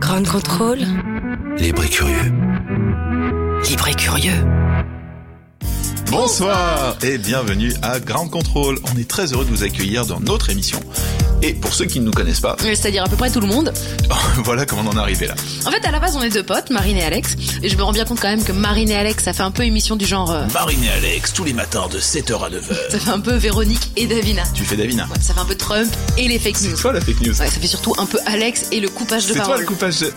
Grand 0.00 0.24
contrôle. 0.24 0.78
Libre 1.58 1.84
et 1.84 1.88
curieux. 1.88 2.32
Libre 3.68 3.88
et 3.88 3.94
curieux. 3.94 4.44
Bonsoir 6.10 6.96
et 7.02 7.18
bienvenue 7.18 7.72
à 7.82 7.98
Ground 7.98 8.30
Control. 8.30 8.78
On 8.84 8.96
est 8.96 9.08
très 9.08 9.32
heureux 9.32 9.44
de 9.44 9.50
vous 9.50 9.64
accueillir 9.64 10.06
dans 10.06 10.20
notre 10.20 10.50
émission. 10.50 10.78
Et 11.46 11.54
pour 11.54 11.72
ceux 11.72 11.84
qui 11.84 12.00
ne 12.00 12.06
nous 12.06 12.10
connaissent 12.10 12.40
pas, 12.40 12.56
C'est-à-dire 12.58 13.04
à 13.04 13.08
peu 13.08 13.14
près 13.14 13.30
tout 13.30 13.38
le 13.40 13.46
monde. 13.46 13.72
voilà 14.44 14.66
comment 14.66 14.82
on 14.84 14.88
en 14.88 14.96
est 14.96 15.00
arrivé 15.00 15.28
là. 15.28 15.34
En 15.64 15.70
fait, 15.70 15.84
à 15.86 15.92
la 15.92 16.00
base, 16.00 16.16
on 16.16 16.22
est 16.22 16.28
deux 16.30 16.42
potes, 16.42 16.70
Marine 16.70 16.96
et 16.96 17.04
Alex. 17.04 17.36
Et 17.62 17.68
je 17.68 17.76
me 17.76 17.84
rends 17.84 17.92
bien 17.92 18.04
compte 18.04 18.18
quand 18.20 18.26
même 18.28 18.42
que 18.42 18.50
Marine 18.50 18.90
et 18.90 18.96
Alex, 18.96 19.22
ça 19.22 19.32
fait 19.32 19.44
un 19.44 19.52
peu 19.52 19.62
émission 19.62 19.94
du 19.94 20.06
genre... 20.06 20.32
euh, 20.32 20.44
Marine 20.52 20.82
et 20.82 20.88
Alex, 20.90 21.32
tous 21.32 21.44
les 21.44 21.52
matins 21.52 21.86
de 21.88 22.00
7h 22.00 22.44
à 22.44 22.50
9h. 22.50 22.62
ça 22.90 22.98
fait 22.98 23.10
un 23.10 23.20
peu 23.20 23.36
Véronique 23.36 23.92
et 23.94 24.06
Davina. 24.08 24.42
Tu 24.54 24.64
fais 24.64 24.76
Davina. 24.76 25.04
Ouais, 25.04 25.20
ça 25.20 25.34
fait 25.34 25.40
un 25.40 25.44
peu 25.44 25.54
Trump 25.54 25.88
et 26.18 26.26
les 26.26 26.40
fake 26.40 26.60
news. 26.62 26.70
C'est 26.74 26.82
toi 26.82 26.92
la 26.92 27.00
fake 27.00 27.20
news. 27.20 27.28
Ouais, 27.40 27.46
ça 27.48 27.60
fait 27.60 27.66
surtout 27.68 27.94
un 27.98 28.06
peu 28.06 28.18
Alex 28.26 28.66
et 28.72 28.80
le 28.80 28.88
coupage 28.88 29.26
de 29.26 29.28
C'est 29.28 29.34
toi 29.38 29.44
parole. 29.44 29.60
le 29.60 29.66
coupage 29.66 30.00
de... 30.00 30.12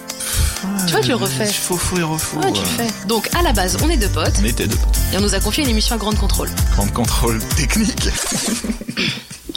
Tu 0.87 0.91
vois, 0.91 1.01
tu 1.01 1.09
le 1.09 1.15
refais. 1.15 1.45
Faux, 1.45 1.77
faux 1.77 1.97
et 1.97 2.03
refaux. 2.03 2.39
Ouais, 2.39 2.51
tu 2.51 2.61
le 2.61 2.67
fais. 2.87 3.07
Donc, 3.07 3.29
à 3.37 3.43
la 3.43 3.53
base, 3.53 3.77
on 3.83 3.89
est 3.91 3.97
deux 3.97 4.09
potes. 4.09 4.33
On 4.41 4.45
était 4.45 4.65
deux. 4.67 4.77
Et 5.13 5.17
on 5.17 5.21
nous 5.21 5.35
a 5.35 5.39
confié 5.39 5.63
une 5.63 5.69
émission 5.69 5.95
à 5.95 5.99
grande 5.99 6.17
contrôle. 6.17 6.49
Grand 6.71 6.87
contrôle 6.87 7.39
technique. 7.55 8.09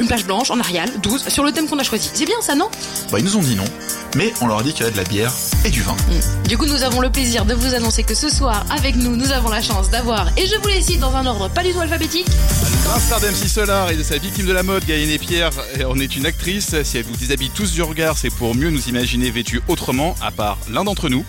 une 0.00 0.08
page 0.08 0.26
blanche 0.26 0.50
en 0.50 0.60
Arial, 0.60 0.90
12, 1.02 1.28
sur 1.28 1.44
le 1.44 1.52
thème 1.52 1.68
qu'on 1.68 1.78
a 1.78 1.82
choisi. 1.82 2.10
C'est 2.12 2.26
bien 2.26 2.40
ça, 2.40 2.54
non? 2.54 2.68
Bah 3.10 3.18
ils 3.18 3.24
nous 3.24 3.36
ont 3.36 3.42
dit 3.42 3.56
non. 3.56 3.64
Mais 4.16 4.32
on 4.40 4.46
leur 4.46 4.58
a 4.58 4.62
dit 4.62 4.72
qu'il 4.72 4.80
y 4.80 4.82
avait 4.84 4.92
de 4.92 4.96
la 4.96 5.08
bière 5.08 5.32
et 5.64 5.70
du 5.70 5.82
vin. 5.82 5.96
Mm. 6.08 6.48
Du 6.48 6.58
coup, 6.58 6.66
nous 6.66 6.82
avons 6.82 7.00
le 7.00 7.10
plaisir 7.10 7.44
de 7.44 7.54
vous 7.54 7.74
annoncer 7.74 8.02
que 8.02 8.14
ce 8.14 8.28
soir, 8.28 8.64
avec 8.70 8.96
nous, 8.96 9.16
nous 9.16 9.32
avons 9.32 9.48
la 9.48 9.62
chance 9.62 9.90
d'avoir, 9.90 10.28
et 10.36 10.46
je 10.46 10.56
vous 10.56 10.68
les 10.68 10.82
cite 10.82 11.00
dans 11.00 11.14
un 11.16 11.26
ordre 11.26 11.48
pas 11.48 11.62
du 11.62 11.72
tout 11.72 11.80
alphabétique, 11.80 12.26
L'instar 12.86 13.20
d'MC 13.20 13.48
Solar 13.48 13.90
et 13.90 13.96
de 13.96 14.02
sa 14.02 14.18
victime 14.18 14.46
de 14.46 14.52
la 14.52 14.62
mode, 14.62 14.84
Gaëlle 14.84 15.18
Pierre, 15.18 15.50
en 15.86 15.98
est 15.98 16.16
une 16.16 16.26
actrice. 16.26 16.74
Si 16.82 16.98
elle 16.98 17.04
vous 17.04 17.16
déshabille 17.16 17.50
tous 17.50 17.72
du 17.72 17.82
regard, 17.82 18.18
c'est 18.18 18.30
pour 18.30 18.54
mieux 18.54 18.70
nous 18.70 18.88
imaginer 18.88 19.30
vêtus 19.30 19.62
autrement, 19.68 20.14
à 20.20 20.30
part 20.30 20.58
l'un 20.70 20.84
d'entre 20.84 21.08
nous. 21.08 21.24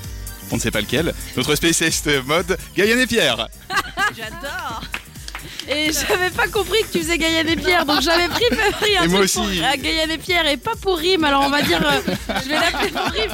On 0.52 0.56
ne 0.56 0.62
sait 0.62 0.72
pas 0.72 0.82
lequel. 0.82 1.14
Notre 1.38 1.56
spécialiste 1.56 2.10
mode, 2.26 2.58
Gaëlle 2.76 3.08
Pierre. 3.08 3.48
J'adore 4.18 4.82
Et 5.70 5.92
j'avais 5.92 6.30
pas 6.30 6.48
compris 6.48 6.80
que 6.84 6.92
tu 6.92 7.00
faisais 7.00 7.18
Gaïane 7.18 7.48
et 7.48 7.56
Pierre, 7.56 7.86
donc 7.86 8.02
j'avais 8.02 8.28
pris, 8.28 8.44
pris 8.50 8.98
un 8.98 9.04
Et 9.04 9.08
moi 9.08 9.20
truc 9.20 9.24
aussi. 9.24 9.60
pour 9.60 9.66
à 9.68 9.78
Gaïane 9.78 10.12
et 10.12 10.18
Pierre 10.18 10.48
et 10.48 10.58
pas 10.58 10.76
pour 10.82 10.98
rime, 10.98 11.24
alors 11.24 11.44
on 11.46 11.50
va 11.50 11.62
dire, 11.62 11.82
euh, 11.82 12.02
je 12.44 12.50
vais 12.50 12.56
l'appeler 12.56 12.92
pour 12.92 13.06
rime. 13.06 13.32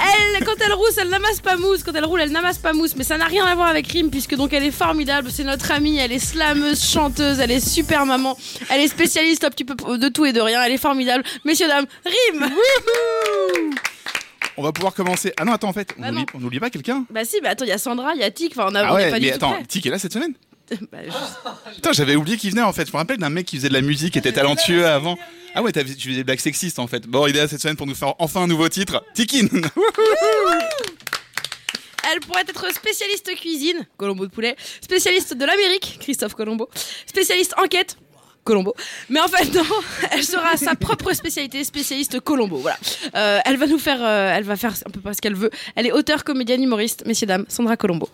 Elle, 0.00 0.44
quand 0.44 0.54
elle 0.64 0.72
rousse, 0.72 0.96
elle 0.98 1.08
n'amasse 1.08 1.40
pas 1.40 1.56
mousse, 1.56 1.82
quand 1.82 1.92
elle 1.94 2.04
roule, 2.04 2.20
elle 2.20 2.30
n'amasse 2.30 2.58
pas 2.58 2.72
mousse, 2.72 2.96
mais 2.96 3.04
ça 3.04 3.18
n'a 3.18 3.26
rien 3.26 3.44
à 3.44 3.54
voir 3.54 3.68
avec 3.68 3.86
rime, 3.88 4.10
puisque 4.10 4.34
donc 4.36 4.52
elle 4.52 4.64
est 4.64 4.70
formidable, 4.70 5.30
c'est 5.30 5.44
notre 5.44 5.70
amie, 5.70 5.98
elle 5.98 6.12
est 6.12 6.18
slameuse, 6.18 6.82
chanteuse, 6.84 7.40
elle 7.40 7.50
est 7.50 7.66
super 7.66 8.06
maman, 8.06 8.36
elle 8.70 8.80
est 8.80 8.88
spécialiste 8.88 9.44
un 9.44 9.50
petit 9.50 9.64
peu 9.64 9.74
de 9.98 10.08
tout 10.08 10.24
et 10.24 10.32
de 10.32 10.40
rien, 10.40 10.62
elle 10.62 10.72
est 10.72 10.78
formidable. 10.78 11.24
Messieurs, 11.44 11.68
dames, 11.68 11.86
rime. 12.04 12.50
On 14.56 14.62
va 14.62 14.72
pouvoir 14.72 14.94
commencer. 14.94 15.32
Ah 15.38 15.44
non, 15.44 15.52
attends, 15.52 15.68
en 15.68 15.72
fait, 15.72 15.94
on 15.98 16.02
Bah 16.02 16.10
n'oublie 16.10 16.26
on 16.34 16.38
n'oublie 16.40 16.60
pas 16.60 16.70
quelqu'un. 16.70 17.04
Bah 17.10 17.24
si, 17.24 17.40
bah 17.40 17.50
attends, 17.50 17.64
il 17.64 17.68
y 17.68 17.72
a 17.72 17.78
Sandra, 17.78 18.12
il 18.14 18.20
y 18.20 18.24
a 18.24 18.30
Tic, 18.30 18.52
enfin 18.56 18.68
on, 18.70 18.74
a, 18.74 18.80
Ah 18.84 18.92
on 18.94 18.98
est 18.98 19.04
ouais, 19.04 19.10
pas 19.10 19.18
du 19.18 19.26
mais 19.26 19.30
tout 19.32 19.36
attends, 19.36 19.52
prêts. 19.52 19.64
Tic 19.66 19.86
est 19.86 19.90
là 19.90 19.98
cette 19.98 20.12
semaine 20.12 20.34
Bah, 20.92 20.98
je- 21.04 21.74
Putain, 21.74 21.92
j'avais 21.92 22.16
oublié 22.16 22.36
qu'il 22.36 22.50
venait 22.50 22.62
en 22.62 22.72
fait. 22.72 22.86
Je 22.86 22.92
me 22.92 22.96
rappelle 22.98 23.18
d'un 23.18 23.30
mec 23.30 23.46
qui 23.46 23.56
faisait 23.56 23.68
de 23.68 23.74
la 23.74 23.80
musique, 23.80 24.12
qui 24.14 24.18
était 24.18 24.32
talentueux 24.32 24.86
avant. 24.86 25.18
Ah 25.54 25.62
ouais, 25.62 25.72
tu 25.72 25.80
faisais 25.84 26.16
des 26.16 26.24
blagues 26.24 26.38
sexistes 26.40 26.78
en 26.78 26.86
fait. 26.86 27.06
Bon, 27.06 27.26
il 27.26 27.36
est 27.36 27.40
là 27.40 27.48
cette 27.48 27.60
semaine 27.60 27.76
pour 27.76 27.86
nous 27.86 27.94
faire 27.94 28.14
enfin 28.18 28.42
un 28.42 28.46
nouveau 28.46 28.68
titre. 28.68 29.04
Tikin 29.14 29.46
Elle 32.10 32.20
pourrait 32.20 32.42
être 32.48 32.74
spécialiste 32.74 33.32
cuisine, 33.36 33.86
Colombo 33.96 34.26
de 34.26 34.30
poulet, 34.30 34.56
spécialiste 34.80 35.34
de 35.34 35.44
l'Amérique, 35.44 35.98
Christophe 36.00 36.34
Colombo, 36.34 36.68
spécialiste 37.06 37.54
enquête, 37.58 37.96
Colombo. 38.44 38.74
Mais 39.08 39.20
en 39.20 39.28
fait, 39.28 39.52
non, 39.54 39.62
elle 40.10 40.24
sera 40.24 40.56
sa 40.56 40.74
propre 40.74 41.12
spécialité, 41.12 41.62
spécialiste 41.64 42.20
Colombo. 42.20 42.58
Voilà. 42.58 42.78
Euh, 43.14 43.40
elle 43.44 43.56
va 43.56 43.66
nous 43.66 43.78
faire, 43.78 43.98
euh, 44.00 44.34
elle 44.34 44.44
va 44.44 44.56
faire 44.56 44.74
un 44.86 44.90
peu 44.90 45.00
pas 45.00 45.14
ce 45.14 45.20
qu'elle 45.20 45.34
veut. 45.34 45.50
Elle 45.76 45.86
est 45.86 45.92
auteure, 45.92 46.24
comédienne, 46.24 46.62
humoriste, 46.62 47.04
messieurs 47.06 47.26
dames, 47.26 47.44
Sandra 47.48 47.76
Colombo. 47.76 48.08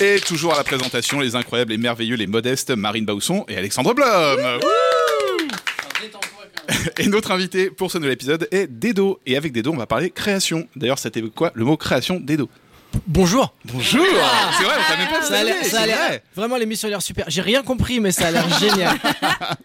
Et 0.00 0.20
toujours 0.20 0.54
à 0.54 0.58
la 0.58 0.64
présentation, 0.64 1.20
les 1.20 1.36
incroyables, 1.36 1.72
les 1.72 1.78
merveilleux, 1.78 2.16
les 2.16 2.26
modestes, 2.26 2.70
Marine 2.70 3.04
Bausson 3.04 3.44
et 3.48 3.56
Alexandre 3.56 3.94
Blum. 3.94 4.60
Et 6.98 7.08
notre 7.08 7.30
invité 7.30 7.70
pour 7.70 7.90
ce 7.90 7.98
nouvel 7.98 8.14
épisode 8.14 8.48
est 8.50 8.66
Dedo. 8.66 9.20
Et 9.26 9.36
avec 9.36 9.52
Dedo, 9.52 9.72
on 9.72 9.76
va 9.76 9.86
parler 9.86 10.10
création. 10.10 10.66
D'ailleurs, 10.76 10.98
c'était 10.98 11.22
quoi 11.22 11.52
le 11.54 11.64
mot 11.64 11.76
création 11.76 12.20
Dedo? 12.20 12.48
Bonjour. 13.06 13.52
Bonjour 13.64 14.04
C'est 14.58 14.64
vrai, 14.64 14.74
on 14.78 14.90
savait 14.90 15.10
pas 15.10 15.22
Ça 15.22 15.38
a 15.38 15.44
l'air, 15.44 15.56
c'est 15.62 15.68
ça 15.70 15.80
a 15.82 15.86
l'air- 15.86 15.96
vrai. 15.96 16.22
vraiment 16.36 16.56
l'émission 16.56 16.86
a 16.86 16.90
l'air 16.90 17.02
super. 17.02 17.24
J'ai 17.28 17.40
rien 17.40 17.62
compris, 17.62 17.98
mais 18.00 18.12
ça 18.12 18.28
a 18.28 18.30
l'air 18.30 18.46
génial. 18.58 18.96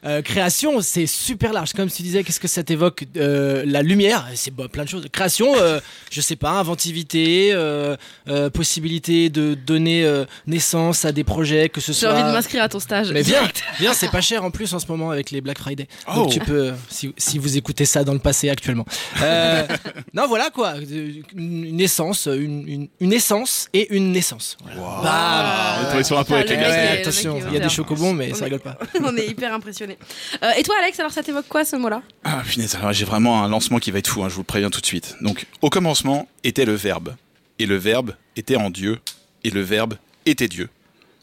Euh, 0.06 0.22
création, 0.22 0.80
c'est 0.82 1.06
super 1.06 1.52
large. 1.52 1.74
Comme 1.74 1.90
tu 1.92 2.02
disais, 2.04 2.24
qu'est-ce 2.24 2.40
que 2.40 2.48
ça 2.48 2.64
t'évoque 2.64 3.04
Euh, 3.18 3.64
La 3.68 3.82
lumière, 3.84 4.28
c'est 4.34 4.50
bon, 4.54 4.68
plein 4.68 4.86
de 4.86 4.90
choses. 4.90 5.06
Création, 5.12 5.54
euh, 5.58 5.80
je 6.10 6.22
sais 6.22 6.38
pas, 6.38 6.52
inventivité, 6.52 7.50
euh, 7.52 7.96
euh, 8.30 8.50
possibilité 8.50 9.30
de 9.30 9.54
donner 9.56 10.06
euh, 10.06 10.26
naissance 10.48 11.04
à 11.06 11.12
des 11.12 11.24
projets, 11.26 11.68
que 11.70 11.82
ce 11.82 11.92
J'ai 11.92 12.00
soit. 12.00 12.14
envie 12.14 12.24
de 12.24 12.32
m'inscrire 12.32 12.64
à 12.64 12.70
ton 12.70 12.80
stage. 12.80 13.12
Mais 13.12 13.22
viens, 13.22 13.42
viens, 13.80 13.94
c'est 13.94 14.10
pas 14.10 14.22
cher 14.22 14.44
en 14.46 14.52
plus 14.52 14.74
en 14.74 14.80
ce 14.80 14.88
moment 14.88 15.12
avec 15.12 15.32
les 15.32 15.42
Black 15.42 15.60
Friday. 15.60 15.88
Oh. 16.08 16.14
Donc 16.16 16.32
tu 16.32 16.40
peux, 16.40 16.72
si, 16.90 17.14
si 17.18 17.38
vous 17.38 17.58
écoutez 17.58 17.86
ça 17.86 18.04
dans 18.04 18.14
le 18.14 18.20
passé 18.20 18.50
actuellement. 18.50 18.86
Euh, 19.22 19.68
non, 20.14 20.28
voilà 20.28 20.50
quoi, 20.50 20.76
une 21.36 21.82
essence, 21.82 22.26
une, 22.28 22.68
une, 22.68 22.88
une 23.02 23.14
essence 23.20 23.68
et 23.74 23.94
une 23.96 24.12
naissance. 24.12 24.58
Voilà. 24.76 25.78
On 25.80 25.88
est 25.88 25.92
tombé 25.92 26.04
sur 26.04 26.18
un 26.20 26.24
peu 26.24 26.34
avec 26.36 26.50
les 26.50 26.56
le 26.56 26.62
gars. 26.62 26.68
mec 26.70 26.78
Ouais, 26.78 26.86
est- 26.86 26.96
le 26.96 27.02
attention, 27.02 27.38
il 27.38 27.44
y 27.44 27.48
a 27.48 27.50
des 27.52 27.58
auteur. 27.58 27.70
chocobons, 27.72 28.14
mais 28.14 28.32
On 28.32 28.36
ça 28.36 28.42
est- 28.42 28.44
rigole 28.46 28.60
pas. 28.62 28.78
On 29.04 29.16
est 29.18 29.28
hyper 29.28 29.54
impressionnés. 29.54 29.98
Euh, 30.44 30.52
et 30.58 30.64
toi, 30.64 30.76
Alex, 30.82 31.00
alors 31.00 31.12
ça 31.12 31.22
t'évoque 31.24 31.48
quoi 31.48 31.66
ce 31.66 31.76
mot-là? 31.76 32.02
Ah, 32.24 32.42
punaise, 32.48 32.76
alors 32.76 32.94
j'ai 32.94 33.06
vraiment 33.06 33.44
un 33.44 33.50
lancement 33.50 33.80
qui 33.80 33.92
va 33.92 34.00
être 34.00 34.08
fou, 34.08 34.24
hein, 34.24 34.30
je 34.30 34.34
vous 34.36 34.42
le 34.42 34.46
préviens 34.46 34.70
tout 34.70 34.82
de 34.82 34.86
suite. 34.86 35.16
Donc, 35.22 35.46
au 35.62 35.70
commencement 35.70 36.28
était 36.44 36.66
le 36.66 36.74
Verbe, 36.74 37.16
et 37.60 37.66
le 37.66 37.76
Verbe 37.78 38.14
était 38.36 38.56
en 38.56 38.70
Dieu, 38.70 39.00
et 39.44 39.50
le 39.50 39.62
Verbe 39.62 39.96
était 40.26 40.48
Dieu. 40.48 40.70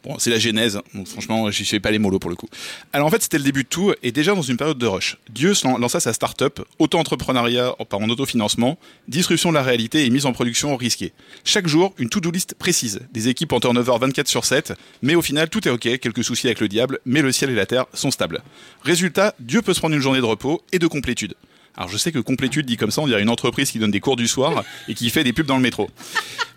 Bon, 0.07 0.15
c'est 0.21 0.31
la 0.31 0.39
Genèse, 0.39 0.79
donc 0.95 1.09
franchement, 1.09 1.51
j'y 1.51 1.65
sais 1.65 1.81
pas 1.81 1.91
les 1.91 1.99
molos 1.99 2.21
pour 2.21 2.31
le 2.31 2.37
coup. 2.37 2.49
Alors 2.93 3.09
en 3.09 3.11
fait, 3.11 3.23
c'était 3.23 3.39
le 3.39 3.43
début 3.43 3.65
de 3.65 3.69
tout, 3.69 3.93
et 4.05 4.13
déjà 4.13 4.37
dans 4.37 4.43
une 4.43 4.57
période 4.57 4.79
de 4.79 4.87
rush. 4.87 5.17
Dieu 5.29 5.53
lança 5.81 5.99
sa 5.99 6.13
start-up, 6.13 6.61
auto-entrepreneuriat 6.79 7.75
en 7.79 8.09
autofinancement, 8.09 8.79
disruption 9.09 9.49
de 9.49 9.55
la 9.55 9.65
réalité 9.65 10.07
et 10.07 10.11
mise 10.11 10.25
en 10.25 10.33
production 10.33 10.77
risquée. 10.77 11.13
Chaque 11.43 11.67
jour, 11.67 11.93
une 11.99 12.09
to-do 12.09 12.31
list 12.31 12.55
précise, 12.55 13.01
des 13.13 13.29
équipes 13.29 13.53
en 13.53 13.59
turnover 13.59 13.95
24 14.01 14.29
sur 14.29 14.45
7, 14.45 14.75
mais 15.03 15.17
au 15.17 15.23
final, 15.23 15.49
tout 15.49 15.67
est 15.67 15.73
ok, 15.73 15.99
quelques 15.99 16.23
soucis 16.23 16.47
avec 16.47 16.61
le 16.61 16.69
diable, 16.69 17.01
mais 17.05 17.21
le 17.21 17.33
ciel 17.33 17.51
et 17.51 17.57
la 17.57 17.67
terre 17.67 17.87
sont 17.93 18.13
stables. 18.13 18.43
Résultat, 18.83 19.35
Dieu 19.41 19.61
peut 19.61 19.75
se 19.75 19.81
prendre 19.81 19.97
une 19.97 20.01
journée 20.01 20.21
de 20.21 20.25
repos 20.25 20.63
et 20.71 20.79
de 20.79 20.87
complétude. 20.87 21.35
Alors 21.77 21.91
je 21.91 21.97
sais 21.97 22.13
que 22.13 22.19
complétude 22.19 22.67
dit 22.67 22.77
comme 22.77 22.91
ça, 22.91 23.03
on 23.03 23.07
dirait 23.07 23.23
une 23.23 23.29
entreprise 23.29 23.71
qui 23.71 23.79
donne 23.79 23.91
des 23.91 24.01
cours 24.01 24.17
du 24.17 24.29
soir 24.29 24.65
et 24.89 24.95
qui 24.95 25.11
fait 25.11 25.25
des 25.25 25.33
pubs 25.33 25.47
dans 25.47 25.57
le 25.57 25.63
métro. 25.63 25.91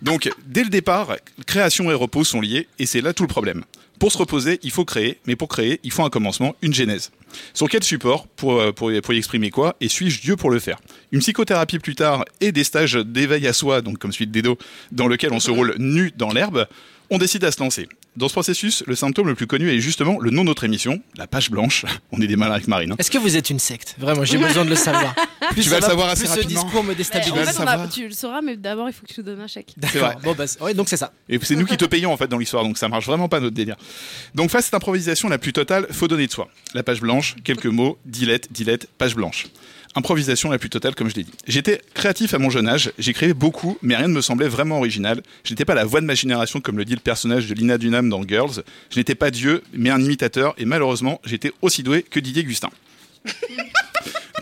Donc 0.02 0.30
dès 0.46 0.64
le 0.64 0.70
départ, 0.70 1.16
création 1.46 1.90
et 1.90 1.94
repos 1.94 2.24
sont 2.24 2.40
liés 2.40 2.68
et 2.78 2.86
c'est 2.86 3.00
là 3.00 3.12
tout 3.12 3.22
le 3.22 3.28
problème. 3.28 3.64
Pour 3.98 4.10
se 4.10 4.16
reposer, 4.16 4.58
il 4.62 4.70
faut 4.70 4.86
créer, 4.86 5.18
mais 5.26 5.36
pour 5.36 5.48
créer, 5.48 5.78
il 5.84 5.92
faut 5.92 6.02
un 6.02 6.08
commencement, 6.08 6.56
une 6.62 6.72
genèse. 6.72 7.10
Sur 7.52 7.68
quel 7.68 7.84
support 7.84 8.26
pour, 8.28 8.58
euh, 8.58 8.72
pour, 8.72 8.90
pour 9.02 9.12
y 9.12 9.18
exprimer 9.18 9.50
quoi 9.50 9.76
Et 9.82 9.88
suis-je 9.88 10.22
Dieu 10.22 10.36
pour 10.36 10.50
le 10.50 10.58
faire? 10.58 10.80
Une 11.12 11.20
psychothérapie 11.20 11.78
plus 11.78 11.94
tard 11.94 12.24
et 12.40 12.50
des 12.50 12.64
stages 12.64 12.94
d'éveil 12.94 13.46
à 13.46 13.52
soi, 13.52 13.82
donc 13.82 13.98
comme 13.98 14.10
celui 14.10 14.26
de 14.26 14.32
Dedo, 14.32 14.56
dans 14.90 15.06
lequel 15.06 15.34
on 15.34 15.40
se 15.40 15.50
roule 15.50 15.74
nu 15.78 16.12
dans 16.16 16.32
l'herbe, 16.32 16.66
on 17.10 17.18
décide 17.18 17.44
à 17.44 17.52
se 17.52 17.62
lancer. 17.62 17.90
Dans 18.16 18.26
ce 18.28 18.32
processus, 18.32 18.82
le 18.86 18.96
symptôme 18.96 19.28
le 19.28 19.34
plus 19.36 19.46
connu 19.46 19.70
est 19.70 19.78
justement 19.78 20.18
le 20.18 20.30
nom 20.30 20.42
de 20.42 20.48
notre 20.48 20.64
émission, 20.64 21.00
la 21.16 21.26
page 21.28 21.48
blanche. 21.50 21.84
On 22.12 22.20
est 22.20 22.26
des 22.26 22.36
malins 22.36 22.54
avec 22.54 22.66
Marine. 22.66 22.92
hein. 22.92 22.96
Est-ce 22.98 23.10
que 23.10 23.18
vous 23.18 23.36
êtes 23.36 23.50
une 23.50 23.60
secte? 23.60 23.94
Vraiment, 23.98 24.24
j'ai 24.24 24.36
besoin 24.36 24.64
de 24.64 24.70
le 24.70 24.74
savoir. 24.76 25.14
Plus 25.52 25.62
Tu 25.62 25.68
ça 25.68 25.76
vas 25.76 25.80
le 25.80 25.86
savoir 25.86 26.08
assez 26.08 26.24
plus 26.24 26.30
rapidement. 26.30 26.60
ce 26.60 26.64
discours 26.66 26.84
me 26.84 26.94
déstabilise. 26.94 27.32
En 27.32 27.36
vas 27.36 27.44
fait, 27.46 27.52
le 27.52 27.58
on 27.58 27.66
a- 27.66 27.70
savoir. 27.70 27.88
tu 27.90 28.04
le 28.08 28.12
sauras, 28.14 28.40
mais 28.42 28.56
d'abord, 28.56 28.88
il 28.88 28.92
faut 28.92 29.06
que 29.06 29.12
tu 29.12 29.20
nous 29.20 29.26
donnes 29.26 29.40
un 29.40 29.46
chèque. 29.46 29.74
D'accord. 29.76 30.00
vrai. 30.02 30.16
Bon, 30.22 30.34
bah, 30.34 30.44
ouais, 30.60 30.74
donc 30.74 30.88
c'est 30.88 30.96
ça. 30.96 31.12
Et 31.28 31.38
c'est 31.42 31.56
nous 31.56 31.64
qui 31.66 31.76
te 31.76 31.84
payons 31.84 32.12
en 32.12 32.16
fait 32.16 32.28
dans 32.28 32.38
l'histoire, 32.38 32.62
donc 32.64 32.78
ça 32.78 32.88
marche 32.88 33.06
vraiment 33.06 33.28
pas 33.28 33.40
notre 33.40 33.54
délire. 33.54 33.76
Donc 34.34 34.50
face 34.50 34.64
à 34.64 34.66
cette 34.66 34.74
improvisation 34.74 35.28
la 35.28 35.38
plus 35.38 35.52
totale, 35.52 35.86
faut 35.92 36.08
donner 36.08 36.26
de 36.26 36.32
soi. 36.32 36.48
La 36.74 36.82
page 36.82 37.00
blanche, 37.00 37.36
quelques 37.44 37.66
mots, 37.66 37.98
dilette, 38.06 38.52
dilette, 38.52 38.88
page 38.98 39.14
blanche. 39.14 39.46
Improvisation 39.96 40.50
la 40.50 40.58
plus 40.58 40.70
totale, 40.70 40.94
comme 40.94 41.10
je 41.10 41.16
l'ai 41.16 41.24
dit. 41.24 41.32
J'étais 41.48 41.82
créatif 41.94 42.32
à 42.32 42.38
mon 42.38 42.48
jeune 42.48 42.68
âge, 42.68 42.92
j'écrivais 42.98 43.34
beaucoup, 43.34 43.76
mais 43.82 43.96
rien 43.96 44.06
ne 44.06 44.12
me 44.12 44.20
semblait 44.20 44.46
vraiment 44.46 44.78
original. 44.78 45.20
Je 45.42 45.52
n'étais 45.52 45.64
pas 45.64 45.74
la 45.74 45.84
voix 45.84 46.00
de 46.00 46.06
ma 46.06 46.14
génération, 46.14 46.60
comme 46.60 46.78
le 46.78 46.84
dit 46.84 46.94
le 46.94 47.00
personnage 47.00 47.48
de 47.48 47.54
Lina 47.54 47.76
Dunham 47.76 48.08
dans 48.08 48.22
Girls. 48.22 48.62
Je 48.90 48.98
n'étais 48.98 49.16
pas 49.16 49.32
Dieu, 49.32 49.64
mais 49.72 49.90
un 49.90 50.00
imitateur, 50.00 50.54
et 50.58 50.64
malheureusement, 50.64 51.20
j'étais 51.24 51.52
aussi 51.60 51.82
doué 51.82 52.04
que 52.04 52.20
Didier 52.20 52.44
Gustin. 52.44 52.70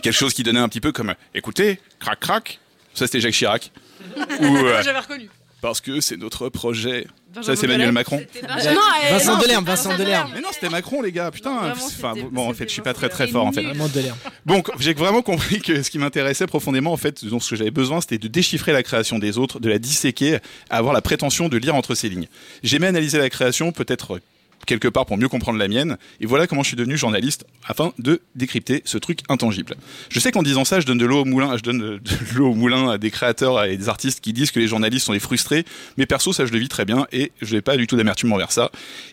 Quelque 0.03 0.13
chose 0.13 0.33
qui 0.33 0.43
donnait 0.43 0.59
un 0.59 0.69
petit 0.69 0.81
peu 0.81 0.91
comme 0.91 1.15
écoutez, 1.33 1.79
crac 1.99 2.19
crac. 2.19 2.59
Ça, 2.93 3.07
c'était 3.07 3.19
Jacques 3.19 3.33
Chirac. 3.33 3.71
Ou 4.39 4.57
euh, 4.57 4.81
J'avais 4.83 4.99
reconnu. 4.99 5.29
Parce 5.61 5.81
que 5.81 5.99
c'est 6.01 6.17
notre 6.17 6.49
projet. 6.49 7.05
Ça, 7.41 7.55
c'est 7.55 7.65
Emmanuel. 7.65 7.91
Macron. 7.91 8.21
Benjamin- 8.41 8.73
Non, 8.73 8.79
euh, 8.81 9.11
Vincent 9.13 9.37
Delerme, 9.37 9.65
Vincent 9.65 9.95
Delerme. 9.97 10.31
Mais 10.33 10.41
non, 10.41 10.47
c'était 10.51 10.69
Macron, 10.69 11.01
les 11.01 11.11
gars. 11.11 11.29
Putain. 11.31 11.55
Vraiment, 11.59 11.85
Enfin, 11.85 12.13
bon, 12.31 12.49
en 12.49 12.53
fait, 12.53 12.63
je 12.67 12.73
suis 12.73 12.81
pas 12.81 12.93
très 12.93 13.07
très 13.09 13.27
fort 13.27 13.45
en 13.45 13.51
fait. 13.51 13.61
Delerme. 13.61 13.77
Vraiment 13.77 13.93
de 13.93 13.99
l'air. 13.99 14.15
Donc, 14.47 14.69
j'ai 14.79 14.93
vraiment 14.93 15.21
compris 15.21 15.61
que 15.61 15.83
ce 15.83 15.91
qui 15.91 15.99
m'intéressait 15.99 16.47
profondément, 16.47 16.91
en 16.91 16.97
fait, 16.97 17.23
dont 17.25 17.39
ce 17.39 17.51
que 17.51 17.55
j'avais 17.55 17.71
besoin, 17.71 18.01
c'était 18.01 18.17
de 18.17 18.27
déchiffrer 18.27 18.71
la 18.73 18.81
création 18.83 19.19
des 19.19 19.37
autres, 19.37 19.59
de 19.59 19.69
la 19.69 19.77
disséquer, 19.79 20.39
avoir 20.71 20.93
la 20.93 21.01
prétention 21.01 21.49
de 21.49 21.57
lire 21.57 21.75
entre 21.75 21.93
ces 21.93 22.09
lignes. 22.09 22.27
J'aimais 22.63 22.87
analyser 22.87 23.19
la 23.19 23.29
création, 23.29 23.71
peut-être 23.71 24.19
quelque 24.65 24.87
part 24.87 25.05
pour 25.05 25.17
mieux 25.17 25.29
comprendre 25.29 25.57
la 25.57 25.67
mienne, 25.67 25.97
et 26.19 26.25
voilà 26.25 26.47
comment 26.47 26.63
je 26.63 26.67
suis 26.69 26.77
devenu 26.77 26.97
journaliste 26.97 27.45
afin 27.65 27.93
de 27.99 28.21
décrypter 28.35 28.81
ce 28.85 28.97
truc 28.97 29.19
intangible. 29.29 29.75
Je 30.09 30.19
sais 30.19 30.31
qu'en 30.31 30.43
disant 30.43 30.65
ça, 30.65 30.79
je 30.79 30.85
donne 30.85 30.97
de 30.97 31.05
l'eau 31.05 31.21
au 31.21 31.25
moulin, 31.25 31.57
je 31.57 31.63
donne 31.63 31.79
de 31.79 32.01
l'eau 32.35 32.51
au 32.51 32.55
moulin 32.55 32.91
à 32.91 32.97
des 32.97 33.11
créateurs 33.11 33.63
et 33.63 33.77
des 33.77 33.89
artistes 33.89 34.21
qui 34.21 34.33
disent 34.33 34.51
que 34.51 34.59
les 34.59 34.67
journalistes 34.67 35.05
sont 35.05 35.13
des 35.13 35.19
frustrés, 35.19 35.65
mais 35.97 36.05
perso, 36.05 36.33
ça 36.33 36.45
je 36.45 36.51
le 36.51 36.59
vis 36.59 36.69
très 36.69 36.85
bien 36.85 37.07
et 37.11 37.31
je 37.41 37.55
n'ai 37.55 37.61
pas 37.61 37.77
du 37.77 37.87
tout 37.87 37.95
d'amertume 37.95 38.31
envers 38.33 38.51
ça, 38.51 38.71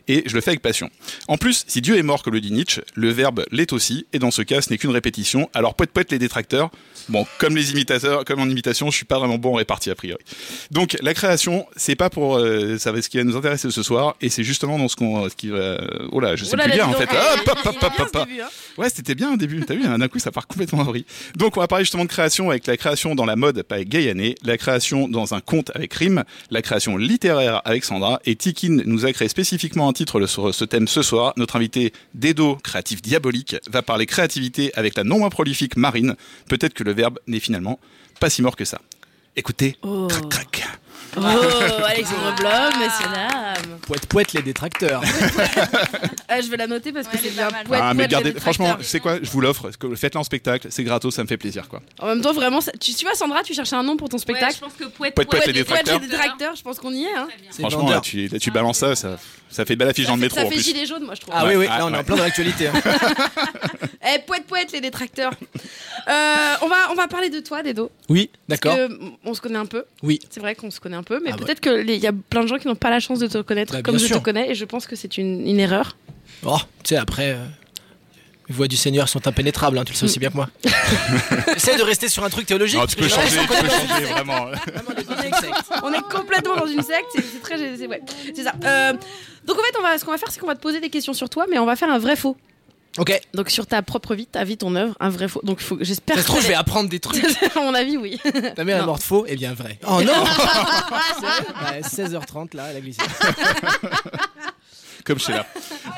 et 0.09 0.23
je 0.27 0.35
le 0.35 0.41
fais 0.41 0.51
avec 0.51 0.63
passion. 0.63 0.91
En 1.29 1.37
plus, 1.37 1.65
si 1.67 1.81
Dieu 1.81 1.97
est 1.97 2.03
mort, 2.03 2.23
comme 2.23 2.35
le 2.35 2.41
dit 2.41 2.53
Nietzsche, 2.53 2.83
le 2.95 3.11
verbe 3.11 3.45
l'est 3.51 3.73
aussi, 3.73 4.07
et 4.13 4.19
dans 4.19 4.31
ce 4.31 4.43
cas, 4.43 4.61
ce 4.63 4.71
n'est 4.71 4.79
qu'une 4.79 4.91
répétition. 4.91 5.49
Alors, 5.55 5.75
poète 5.75 5.91
poète 5.91 6.13
les 6.13 6.19
détracteurs. 6.19 6.71
Bon, 7.09 7.27
comme 7.39 7.57
les 7.57 7.71
imitateurs, 7.73 8.25
comme 8.25 8.41
en 8.41 8.47
imitation, 8.47 8.91
je 8.91 8.97
suis 8.97 9.05
pas 9.05 9.19
vraiment 9.19 9.39
bon 9.39 9.53
en 9.53 9.57
répartie 9.57 9.91
a 9.91 9.95
priori. 9.95 10.23
Donc, 10.71 10.97
la 11.01 11.15
création, 11.15 11.67
c'est 11.77 11.97
pas 11.97 12.11
pour, 12.11 12.37
euh, 12.37 12.79
ça 12.79 12.93
va 12.93 13.01
ce 13.01 13.09
qui 13.09 13.19
va 13.19 13.25
nous 13.25 13.37
intéresser 13.37 13.71
ce 13.71 13.83
soir, 13.83 14.17
et 14.21 14.29
c'est 14.29 14.45
justement 14.45 14.79
dans 14.79 14.89
ce 14.89 14.97
qu'on, 14.97 15.29
qui 15.37 15.49
va, 15.49 15.79
oh 16.13 16.21
là, 16.21 16.37
je 16.37 16.45
sais 16.45 16.51
Oh 16.55 16.57
là 16.57 16.65
plus 16.65 16.73
bien 16.73 16.87
en 16.87 16.93
fait. 16.93 17.05
Hop, 17.05 17.49
hop, 17.49 17.59
hop, 17.67 17.77
hop, 17.83 17.93
bien 17.97 18.05
hop, 18.05 18.11
ce 18.13 18.19
hop. 18.19 18.29
début. 18.29 18.41
Ouais, 18.79 18.89
c'était 18.91 19.15
bien 19.15 19.33
au 19.33 19.37
début. 19.37 19.61
T'as 19.65 19.75
vu, 19.75 19.83
d'un 19.83 20.09
coup, 20.09 20.19
ça 20.19 20.31
part 20.31 20.47
complètement 20.47 20.81
en 20.81 20.85
vrille. 20.85 21.05
Donc, 21.37 21.57
on 21.57 21.61
va 21.61 21.69
parler 21.69 21.85
justement 21.85 22.05
de 22.05 22.09
création 22.11 22.51
avec 22.51 22.67
la 22.67 22.77
création 22.77 23.15
dans 23.15 23.25
la 23.27 23.37
mode 23.37 23.65
avec 23.71 23.89
Gaïané, 23.89 24.35
la 24.43 24.57
création 24.59 25.09
dans 25.09 25.35
un 25.35 25.41
conte 25.41 25.71
avec 25.75 25.93
Rime, 25.95 26.25
la 26.51 26.63
création 26.63 26.97
littéraire 26.97 27.63
avec 27.65 27.85
Sandra, 27.85 28.21
et 28.25 28.37
Tikin 28.37 28.81
nous 28.87 29.07
a 29.07 29.13
créé 29.13 29.29
spécifiquement 29.29 29.89
un 29.89 29.93
titre 29.93 30.27
sur 30.27 30.55
ce 30.55 30.65
thème 30.65 30.89
ce 30.89 31.03
soir. 31.03 31.33
Notre 31.37 31.57
invité 31.57 31.93
Dedo, 32.15 32.57
créatif 32.57 33.03
diabolique, 33.03 33.57
va 33.71 33.83
parler 33.83 34.07
créativité 34.07 34.73
avec 34.75 34.97
la 34.97 35.05
non 35.05 35.19
moins 35.19 35.31
prolifique 35.31 35.77
Marine. 35.77 36.17
Peut-être 36.49 36.75
que 36.75 36.85
le 36.85 36.93
verbe 36.93 37.19
n'est 37.27 37.41
finalement 37.41 37.79
pas 38.21 38.31
si 38.31 38.43
mort 38.43 38.57
que 38.57 38.65
ça. 38.65 38.81
Écoutez, 39.37 39.77
Oh. 39.83 40.07
crac 40.09 40.51
crac. 40.51 40.69
Oh, 41.17 41.85
Alexandre 41.85 42.35
Blum, 42.37 42.79
messieurs 42.81 43.09
dames. 43.15 43.79
Poète 43.87 44.07
poète 44.07 44.33
les 44.35 44.43
détracteurs. 44.43 45.03
Ah, 46.29 46.41
je 46.41 46.49
vais 46.51 46.57
la 46.57 46.67
noter 46.67 46.93
parce 46.93 47.07
que 47.07 47.13
Ouais, 47.17 47.21
c'est 47.23 47.29
est 47.29 47.31
bien. 47.31 47.49
Poète, 47.65 47.81
ah, 47.83 47.95
mais 47.95 48.03
poète, 48.03 48.11
gardez, 48.11 48.33
les 48.33 48.41
franchement, 48.41 48.65
détracteurs. 48.67 48.89
c'est 48.91 48.99
quoi 49.01 49.19
Je 49.23 49.31
vous 49.31 49.41
l'offre. 49.41 49.71
Faites-le 49.95 50.19
en 50.21 50.25
spectacle, 50.25 50.67
c'est 50.71 50.83
gratos, 50.83 51.15
ça 51.15 51.23
me 51.23 51.29
fait 51.29 51.37
plaisir, 51.37 51.69
quoi. 51.69 51.81
En 52.01 52.07
même 52.09 52.21
temps, 52.21 52.33
vraiment, 52.33 52.59
tu, 52.81 52.93
tu 52.95 53.05
vois, 53.05 53.15
Sandra, 53.15 53.45
tu 53.45 53.55
cherchais 53.55 53.77
un 53.77 53.85
nom 53.85 53.97
pour 53.97 54.09
ton 54.09 54.17
Ouais, 54.17 54.23
spectacle. 54.23 54.55
je 54.57 54.59
pense 54.61 54.73
que 54.73 54.85
poète, 54.87 55.15
Poète, 55.15 55.29
poète, 55.31 55.47
les 55.47 55.53
Poète, 55.65 55.67
poète, 55.69 55.85
détracteurs. 55.85 56.01
les 56.01 56.09
détracteurs, 56.09 56.57
je 56.57 56.63
pense 56.63 56.81
qu'on 56.81 56.93
y 56.93 57.05
est. 57.05 57.15
Hein. 57.17 57.29
C'est 57.51 57.63
Franchement, 57.63 57.89
là, 57.89 58.01
tu, 58.01 58.27
là, 58.27 58.39
tu 58.41 58.51
balances 58.51 58.79
ça, 58.79 58.97
ça, 58.97 59.17
ça 59.49 59.65
fait 59.65 59.77
belle 59.77 59.89
affiche 59.89 60.07
dans 60.09 60.17
le 60.17 60.21
métro 60.21 60.37
Ça 60.41 60.47
en 60.47 60.49
fait 60.49 60.57
plus. 60.57 60.65
gilet 60.65 60.85
jaune, 60.85 61.05
moi, 61.05 61.15
je 61.15 61.21
trouve. 61.21 61.33
Ah 61.37 61.45
Ouais. 61.47 61.51
oui, 61.55 61.65
oui, 61.65 61.67
Ah, 61.71 61.79
là 61.79 61.87
on 61.87 61.91
est 61.91 61.93
ouais. 61.93 61.99
en 62.01 62.05
plein 62.05 62.17
dans 62.17 62.25
l'actualité. 62.25 62.67
hein. 62.69 62.73
Eh, 64.09 64.21
poète, 64.21 64.47
poète, 64.47 64.71
les 64.73 64.81
détracteurs. 64.81 65.33
Euh, 66.09 66.55
on, 66.63 66.69
va, 66.69 66.77
on 66.91 66.95
va 66.95 67.09
parler 67.09 67.29
de 67.29 67.41
toi, 67.41 67.63
Dedo. 67.65 67.91
Oui, 68.09 68.31
d'accord. 68.49 68.77
on 69.25 69.35
se 69.35 69.41
connaît 69.41 69.59
un 69.59 69.67
peu. 69.67 69.85
Oui. 70.03 70.21
C'est 70.31 70.39
vrai 70.39 70.55
qu'on 70.55 70.71
se 70.71 70.79
connaît 70.79 70.97
un 70.97 71.03
peu, 71.03 71.06
mais 71.11 71.31
Ah 71.33 71.37
ouais. 71.37 71.45
peut-être 71.45 71.61
qu'il 71.61 71.91
y 71.97 72.07
a 72.07 72.13
plein 72.13 72.43
de 72.43 72.47
gens 72.49 72.59
qui 72.59 72.67
n'ont 72.69 72.75
pas 72.75 72.91
la 72.91 73.01
chance 73.01 73.19
de 73.19 73.27
te 73.27 73.39
connaître 73.43 73.73
Bah, 73.75 73.83
comme 73.83 73.99
je 73.99 74.07
sûr. 74.07 74.19
te 74.19 74.25
connais, 74.25 74.51
et 74.51 74.55
je 74.55 74.65
pense 74.65 74.87
que 74.87 74.97
c'est 74.97 75.19
une, 75.19 75.47
une 75.47 75.61
erreur. 75.61 75.97
Oh, 76.45 76.59
tu 76.83 76.91
sais, 76.91 76.97
après, 76.97 77.31
euh, 77.33 77.45
les 78.49 78.55
voix 78.55 78.69
du 78.69 78.77
Seigneur 78.77 79.09
sont 79.09 79.27
impénétrables, 79.27 79.79
hein, 79.79 79.85
tu 79.85 79.93
le 79.93 79.97
sais 79.99 80.05
aussi 80.05 80.19
bien 80.19 80.31
que 80.31 80.37
moi. 80.37 80.49
Essaye 81.57 81.77
de 81.77 81.83
rester 81.83 82.09
sur 82.09 82.25
un 82.25 82.31
truc 82.31 82.47
théologique. 82.47 82.79
Non, 82.79 82.87
tu 82.87 82.97
peux 82.97 83.09
changer, 83.09 83.39
tu 83.41 83.47
peux 83.49 83.69
changer, 83.69 84.05
vraiment. 84.05 84.47
On 85.83 85.93
est 85.93 86.03
complètement 86.11 86.57
dans 86.57 86.67
une 86.67 86.83
secte, 86.83 87.07
c'est 87.15 87.41
très. 87.43 87.57
C'est 87.77 87.87
ouais, 87.87 88.01
c'est 88.35 88.43
ça. 88.45 88.53
Euh, 88.65 88.93
donc 89.45 89.59
en 89.59 89.63
fait, 89.63 89.75
on 89.79 89.83
va, 89.83 89.99
ce 89.99 90.05
qu'on 90.05 90.11
va 90.13 90.19
faire, 90.19 90.31
c'est 90.31 90.41
qu'on 90.41 90.47
va 90.47 90.55
te 90.55 90.61
poser 90.61 90.81
des 90.81 90.91
questions 90.91 91.13
sur 91.13 91.29
toi, 91.29 91.47
mais 91.51 91.59
on 91.59 91.67
va 91.67 91.77
faire 91.77 91.91
un 91.91 91.99
vrai 91.99 92.17
faux. 92.17 92.37
Ok, 92.99 93.21
Donc 93.35 93.51
sur 93.51 93.67
ta 93.67 93.83
propre 93.83 94.15
vie, 94.15 94.27
ta 94.27 94.45
vie, 94.45 94.57
ton 94.57 94.75
œuvre, 94.75 94.95
un 95.01 95.11
vrai 95.11 95.29
faux. 95.29 95.41
Donc 95.45 95.61
faut, 95.61 95.77
j'espère. 95.81 96.17
ça 96.17 96.23
se 96.23 96.27
trouve, 96.27 96.43
je 96.43 96.49
vais 96.49 96.55
apprendre 96.55 96.89
des 96.89 97.01
trucs. 97.01 97.23
à 97.57 97.61
mon 97.61 97.75
avis, 97.75 97.97
oui. 97.97 98.19
Ta 98.55 98.65
mère 98.65 98.83
est 98.83 98.87
morte 98.87 99.03
faux, 99.03 99.25
eh 99.29 99.37
bien 99.37 99.53
vrai. 99.55 99.79
Oh 99.87 100.01
non 100.03 100.13
Ouais, 101.73 101.81
16h30 101.83 102.57
là, 102.57 102.69
elle 102.71 102.77
a 102.77 102.81
glissé. 102.81 103.03
Comme 105.05 105.21
Sheila. 105.21 105.47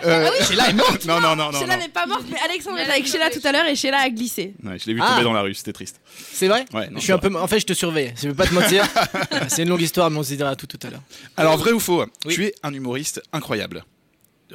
Euh, 0.05 0.29
Sheila 0.47 0.69
est 0.69 0.75
morte 0.75 1.06
Non, 1.06 1.19
non, 1.21 1.35
non, 1.35 1.50
non. 1.50 1.59
Sheila 1.59 1.79
n'est 1.79 1.89
pas 1.89 2.05
morte, 2.06 2.25
mais 2.31 2.37
Alexandre 2.45 2.79
était 2.79 2.91
avec 2.91 3.06
Sheila 3.06 3.31
tout 3.31 3.41
à 3.43 3.53
l'heure 3.53 3.65
et 3.67 3.75
Sheila 3.75 4.00
a 4.00 4.11
glissé. 4.11 4.55
Ouais, 4.62 4.79
je 4.79 4.87
l'ai 4.87 4.93
vu 4.95 5.00
Ah. 5.03 5.12
tomber 5.12 5.25
dans 5.25 5.33
la 5.33 5.41
rue, 5.41 5.55
c'était 5.55 5.73
triste. 5.73 5.99
C'est 6.33 6.47
vrai 6.49 6.67
Ouais, 6.75 6.91
non, 6.91 6.99
Je 6.99 7.05
suis 7.05 7.12
un 7.12 7.19
peu. 7.19 7.35
En 7.35 7.47
fait, 7.47 7.59
je 7.61 7.65
te 7.67 7.73
surveille. 7.73 8.12
Je 8.21 8.29
vais 8.29 8.35
pas 8.35 8.47
te 8.47 8.53
mentir. 8.53 8.85
C'est 9.49 9.62
une 9.62 9.71
longue 9.71 9.81
histoire, 9.81 10.11
mais 10.11 10.19
on 10.19 10.23
se 10.23 10.35
dira 10.35 10.55
tout 10.56 10.67
tout 10.67 10.79
à 10.87 10.91
l'heure. 10.91 11.00
Alors, 11.39 11.56
vrai 11.56 11.73
ou 11.73 11.81
faux? 11.81 12.05
Oui. 12.27 12.35
Tu 12.35 12.45
es 12.47 12.55
un 12.62 12.75
humoriste 12.75 13.23
incroyable. 13.33 13.85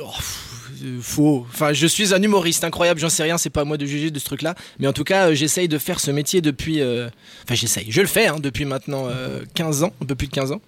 Oh, 0.01 0.06
euh, 0.84 0.98
faux. 1.01 1.45
Enfin, 1.54 1.72
je 1.72 1.86
suis 1.86 2.16
un 2.16 2.22
humoriste 2.24 2.63
incroyable, 2.63 3.00
j'en 3.00 3.10
sais 3.10 3.22
rien, 3.22 3.38
c'est 3.38 3.51
pas 3.51 3.62
à 3.62 3.63
moi 3.63 3.78
de 3.78 3.86
juger 3.86 4.10
de 4.10 4.18
ce 4.18 4.25
truc-là. 4.25 4.56
Mais 4.80 4.88
en 4.88 4.94
tout 4.94 5.04
cas, 5.04 5.28
euh, 5.30 5.36
j'essaye 5.36 5.68
de 5.68 5.78
faire 5.78 6.00
ce 6.00 6.10
métier 6.10 6.42
depuis. 6.42 6.81
euh, 6.81 7.10
Enfin, 7.44 7.54
j'essaye. 7.54 7.86
Je 7.92 8.01
le 8.01 8.07
fais 8.07 8.25
hein, 8.25 8.38
depuis 8.42 8.66
maintenant 8.66 9.06
euh, 9.07 9.42
15 9.54 9.84
ans, 9.84 9.94
un 10.01 10.06
peu 10.06 10.16
plus 10.16 10.25
de 10.28 10.31
15 10.34 10.51
ans. 10.51 10.62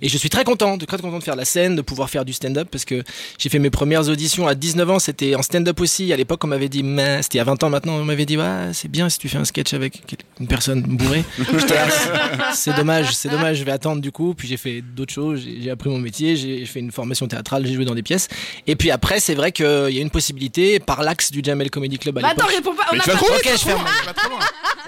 Et 0.00 0.08
je 0.08 0.18
suis 0.18 0.30
très 0.30 0.42
content, 0.42 0.76
très 0.78 0.98
content 0.98 1.18
de 1.18 1.22
faire 1.22 1.36
la 1.36 1.44
scène, 1.44 1.76
de 1.76 1.82
pouvoir 1.82 2.10
faire 2.10 2.24
du 2.24 2.32
stand-up 2.32 2.66
parce 2.72 2.84
que 2.84 3.04
j'ai 3.38 3.48
fait 3.50 3.60
mes 3.60 3.70
premières 3.70 4.08
auditions 4.08 4.48
à 4.48 4.56
19 4.56 4.90
ans, 4.90 4.98
c'était 4.98 5.36
en 5.36 5.42
stand-up 5.42 5.78
aussi. 5.80 6.12
À 6.12 6.16
l'époque, 6.16 6.42
on 6.42 6.48
m'avait 6.48 6.68
dit, 6.68 6.82
mais 6.82 7.22
c'était 7.22 7.36
il 7.36 7.38
y 7.38 7.42
a 7.42 7.44
20 7.44 7.62
ans 7.62 7.70
maintenant, 7.70 7.92
on 7.94 8.04
m'avait 8.04 8.26
dit, 8.26 8.36
ouais, 8.36 8.70
c'est 8.72 8.90
bien 8.90 9.08
si 9.08 9.18
tu 9.18 9.28
fais 9.28 9.38
un 9.38 9.44
sketch 9.44 9.74
avec 9.74 10.02
une 10.40 10.48
personne 10.48 10.82
bourrée. 10.82 11.24
C'est- 12.54 12.72
dommage, 12.76 13.14
c'est 13.14 13.28
dommage, 13.28 13.58
je 13.58 13.64
vais 13.64 13.70
attendre 13.72 14.00
du 14.02 14.10
coup. 14.10 14.34
Puis 14.34 14.48
j'ai 14.48 14.56
fait 14.56 14.80
d'autres 14.82 15.12
choses, 15.12 15.40
j'ai 15.44 15.60
j'ai 15.62 15.70
appris 15.70 15.88
mon 15.90 15.98
métier, 15.98 16.34
j'ai 16.36 16.64
fait 16.66 16.80
une 16.80 16.90
formation 16.90 17.28
théâtrale, 17.28 17.64
j'ai 17.66 17.74
joué 17.74 17.84
dans 17.84 17.94
des 17.94 18.02
pièces. 18.02 18.28
Et 18.66 18.71
puis 18.76 18.90
après, 18.90 19.20
c'est 19.20 19.34
vrai 19.34 19.52
qu'il 19.52 19.66
y 19.90 19.98
a 19.98 20.02
une 20.02 20.10
possibilité 20.10 20.78
par 20.80 21.02
l'axe 21.02 21.30
du 21.30 21.40
Jamel 21.44 21.70
Comedy 21.70 21.98
Club 21.98 22.18
à 22.18 22.22
Bah 22.22 22.28
attends, 22.30 22.46
réponds 22.46 22.74
pas. 22.74 22.84
On 22.92 22.94
Mais 22.96 23.00
a 23.00 23.04
pas 23.04 23.12
trop 23.14 23.26
Ok, 23.26 23.48
je 23.50 23.56
ferme. 23.58 23.84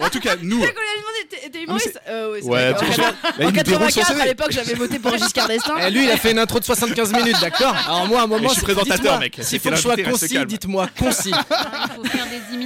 En 0.00 0.08
tout 0.08 0.20
cas, 0.20 0.36
nous. 0.40 0.60
T'es- 0.60 1.62
humoriste 1.62 1.98
Euh, 2.08 2.32
ouais, 2.32 2.40
En 2.40 2.44
vois, 2.48 2.60
là, 2.60 2.75
il 3.38 3.44
En 3.46 3.50
nous 3.50 3.52
déroule 3.62 3.90
son 3.90 4.00
84, 4.00 4.06
CV. 4.08 4.20
à 4.20 4.26
l'époque, 4.26 4.50
j'avais 4.50 4.75
voté 4.75 4.98
pour 4.98 5.16
Giscard 5.16 5.48
d'Estaing. 5.48 5.75
Eh, 5.86 5.90
lui, 5.90 6.04
il 6.04 6.10
a 6.10 6.16
fait 6.16 6.32
une 6.32 6.38
intro 6.38 6.58
de 6.60 6.64
75 6.64 7.12
minutes, 7.12 7.40
d'accord 7.40 7.75
Alors 7.86 8.06
moi, 8.06 8.20
à 8.20 8.25
un 8.25 8.26
moment, 8.26 8.42
Mais 8.42 8.48
je 8.48 8.54
suis 8.54 8.62
présentateur, 8.62 9.19
mec. 9.20 9.36
S'il 9.40 9.60
faut 9.60 9.70
que 9.70 9.76
je 9.76 9.81
sois 9.81 9.96
concis, 9.96 10.38
dites-moi 10.46 10.88
concis. 10.98 11.32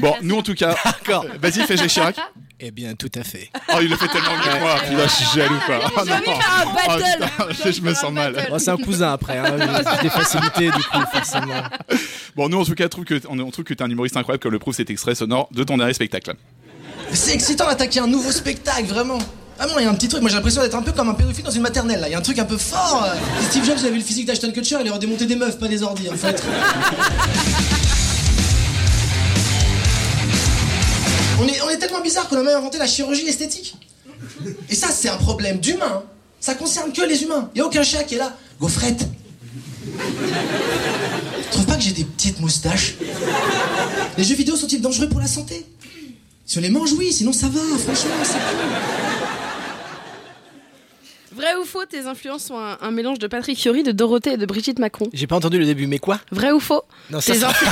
Bon, 0.01 0.15
nous 0.23 0.39
en 0.39 0.43
tout 0.43 0.55
cas. 0.55 0.75
D'accord. 0.85 1.25
euh, 1.25 1.39
Vas-y, 1.41 1.67
fais 1.67 1.77
Chirac. 1.89 2.17
Eh 2.61 2.71
bien, 2.73 2.95
tout 2.95 3.11
à 3.15 3.23
fait. 3.23 3.51
Oh, 3.75 3.79
il 3.83 3.89
le 3.91 3.97
fait 3.97 4.09
tellement 4.09 4.35
mieux 4.37 4.43
que 4.53 4.61
moi. 4.61 4.75
Putain, 4.81 5.07
je 5.07 5.13
suis 5.13 5.39
jaloux, 5.39 5.59
quoi. 5.67 5.79
Oh, 5.85 6.05
faire 6.05 6.17
un 6.17 6.21
Oh, 6.27 6.71
battle. 6.75 7.05
putain, 7.47 7.47
je, 7.67 7.71
je 7.73 7.81
me 7.83 7.95
sens 7.95 8.11
mal. 8.13 8.49
C'est 8.59 8.71
un 8.71 8.77
cousin 8.79 9.13
après, 9.13 9.37
hein. 9.39 9.57
j'ai 9.97 10.03
des 10.03 10.11
facilités 10.11 10.71
du 10.71 10.83
coup, 10.85 10.99
forcément. 11.13 11.63
Bon, 12.35 12.49
nous 12.49 12.59
en 12.59 12.65
tout 12.65 12.75
cas, 12.75 12.89
trouve 12.89 13.05
que, 13.05 13.21
on, 13.29 13.39
on 13.39 13.51
trouve 13.51 13.65
que 13.65 13.75
t'es 13.75 13.83
un 13.85 13.91
humoriste 13.91 14.17
incroyable, 14.17 14.43
comme 14.43 14.53
le 14.53 14.59
prouve 14.59 14.75
cet 14.75 14.91
extrait 14.91 15.15
sonore 15.15 15.49
de 15.53 15.63
ton 15.65 15.77
dernier 15.77 15.93
spectacle. 15.95 16.35
C'est 17.13 17.33
excitant 17.35 17.67
d'attaquer 17.67 18.01
un 18.01 18.07
nouveau 18.09 18.33
spectacle, 18.33 18.87
vraiment. 18.87 19.19
Vraiment, 19.59 19.79
il 19.79 19.85
y 19.85 19.87
a 19.87 19.91
un 19.91 19.95
petit 19.95 20.09
truc. 20.09 20.21
Moi, 20.23 20.31
j'ai 20.31 20.37
l'impression 20.37 20.63
d'être 20.63 20.75
un 20.77 20.83
peu 20.83 20.93
comme 20.93 21.09
un 21.11 21.15
pédophile 21.15 21.45
dans 21.45 21.51
une 21.51 21.63
maternelle. 21.63 22.01
Là, 22.01 22.09
il 22.09 22.13
y 22.13 22.15
a 22.15 22.19
un 22.19 22.23
truc 22.23 22.39
un 22.39 22.45
peu 22.45 22.57
fort. 22.57 23.07
Steve 23.51 23.65
Jobs 23.65 23.79
avait 23.85 23.91
le 23.97 24.01
physique 24.03 24.27
d'Ashton 24.27 24.53
Kutcher. 24.53 24.79
Il 24.85 24.89
aurait 24.91 24.99
démonté 24.99 25.27
des 25.27 25.37
meufs, 25.37 25.59
pas 25.59 25.69
des 25.69 25.83
ordis, 25.83 26.09
en 26.09 26.17
fait. 26.17 26.43
on, 31.39 31.71
est, 31.71 31.79
tellement 31.79 32.01
bizarre 32.01 32.29
qu'on 32.29 32.37
a 32.37 32.43
même 32.43 32.57
inventé 32.57 32.79
la 32.79 32.87
chirurgie 32.87 33.27
esthétique. 33.27 33.77
Et 34.69 34.75
ça, 34.75 34.89
c'est 34.91 35.09
un 35.09 35.17
problème 35.17 35.59
d'humain. 35.59 36.03
Ça 36.41 36.55
concerne 36.55 36.93
que 36.93 37.03
les 37.03 37.23
humains. 37.23 37.51
Il 37.55 37.59
y 37.59 37.61
a 37.61 37.67
aucun 37.67 37.83
chat 37.83 38.05
qui 38.05 38.15
est 38.15 38.19
là. 38.19 38.37
Gaufrette. 38.61 39.07
Tu 41.43 41.51
trouves 41.51 41.67
pas 41.67 41.77
que 41.77 41.83
j'ai 41.83 41.93
des 41.93 42.05
petites 42.05 42.41
moustaches? 42.41 42.97
Les 44.17 44.25
jeux 44.25 44.35
vidéo 44.35 44.57
sont-ils 44.57 44.81
dangereux 44.81 45.09
pour 45.09 45.21
la 45.21 45.27
santé? 45.27 45.67
Si 46.45 46.59
on 46.59 46.61
les 46.61 46.71
mange, 46.71 46.93
oui, 46.93 47.13
sinon 47.13 47.33
ça 47.33 47.49
va, 47.49 47.61
franchement, 47.61 48.15
c'est 48.23 48.33
cool. 48.33 49.18
Vrai 51.39 51.55
ou 51.61 51.65
faux, 51.65 51.85
tes 51.87 52.01
influences 52.07 52.45
sont 52.47 52.59
un, 52.59 52.77
un 52.81 52.91
mélange 52.91 53.19
de 53.21 53.27
Patrick 53.29 53.57
Fiori, 53.59 53.83
de 53.85 53.93
Dorothée 53.93 54.33
et 54.33 54.37
de 54.37 54.45
Brigitte 54.45 54.79
Macron. 54.81 55.09
J'ai 55.13 55.27
pas 55.29 55.37
entendu 55.37 55.59
le 55.59 55.65
début, 55.67 55.87
mais 55.87 55.99
quoi? 56.01 56.21
Vrai 56.33 56.51
ou 56.51 56.59
faux? 56.61 56.83
Non, 57.11 57.21
ça, 57.21 57.33
tes, 57.33 57.39
ça- 57.39 57.51
influ- 57.51 57.69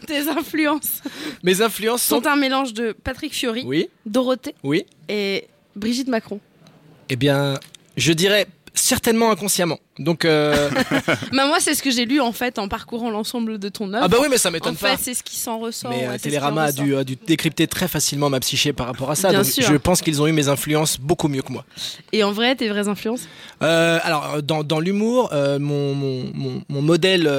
tes 0.06 0.28
influences 0.28 1.00
Mes 1.42 1.62
influences 1.62 2.02
sont. 2.02 2.20
sont 2.20 2.26
un 2.28 2.36
mélange 2.36 2.72
de 2.74 2.92
Patrick 2.92 3.32
Fiori, 3.32 3.62
Oui, 3.66 3.88
Dorothée 4.04 4.54
oui. 4.64 4.84
et 5.08 5.46
Brigitte 5.76 6.08
Macron. 6.08 6.40
Eh 7.08 7.16
bien, 7.16 7.54
je 7.96 8.12
dirais 8.12 8.46
certainement 8.74 9.30
inconsciemment. 9.30 9.78
Donc, 9.98 10.24
euh, 10.24 10.70
Bah, 11.32 11.46
moi, 11.46 11.58
c'est 11.60 11.74
ce 11.74 11.82
que 11.82 11.90
j'ai 11.90 12.04
lu 12.04 12.20
en 12.20 12.32
fait 12.32 12.58
en 12.58 12.68
parcourant 12.68 13.10
l'ensemble 13.10 13.58
de 13.58 13.68
ton 13.68 13.92
œuvre. 13.92 14.04
ah 14.04 14.08
bah 14.08 14.18
oui, 14.20 14.28
mais 14.30 14.38
ça 14.38 14.50
en 14.50 14.52
m'étonne 14.52 14.76
fait, 14.76 14.86
pas. 14.88 14.96
c'est 14.96 15.14
ce 15.14 15.22
qui 15.22 15.36
s'en 15.36 15.58
ressort. 15.58 15.90
Mais 15.90 15.98
ouais, 15.98 16.08
euh, 16.08 16.16
qui 16.16 16.22
Télérama 16.24 16.64
en 16.64 16.66
a 16.66 16.72
dû, 16.72 16.96
a 16.96 17.04
dû 17.04 17.16
décrypter 17.26 17.66
très 17.66 17.88
facilement 17.88 18.28
ma 18.28 18.40
psyché 18.40 18.72
par 18.72 18.86
rapport 18.86 19.10
à 19.10 19.14
ça. 19.14 19.30
Bien 19.30 19.42
donc 19.42 19.50
sûr. 19.50 19.64
je 19.66 19.74
pense 19.76 20.02
qu'ils 20.02 20.20
ont 20.20 20.26
eu 20.26 20.32
mes 20.32 20.48
influences 20.48 20.98
beaucoup 21.00 21.28
mieux 21.28 21.42
que 21.42 21.52
moi. 21.52 21.64
Et 22.12 22.22
en 22.24 22.32
vrai, 22.32 22.54
tes 22.56 22.68
vraies 22.68 22.88
influences 22.88 23.28
Euh, 23.62 23.98
alors, 24.02 24.42
dans, 24.42 24.62
dans 24.62 24.80
l'humour, 24.80 25.30
euh, 25.32 25.58
mon, 25.58 25.94
mon, 25.94 26.30
mon, 26.34 26.62
mon 26.68 26.82
modèle 26.82 27.30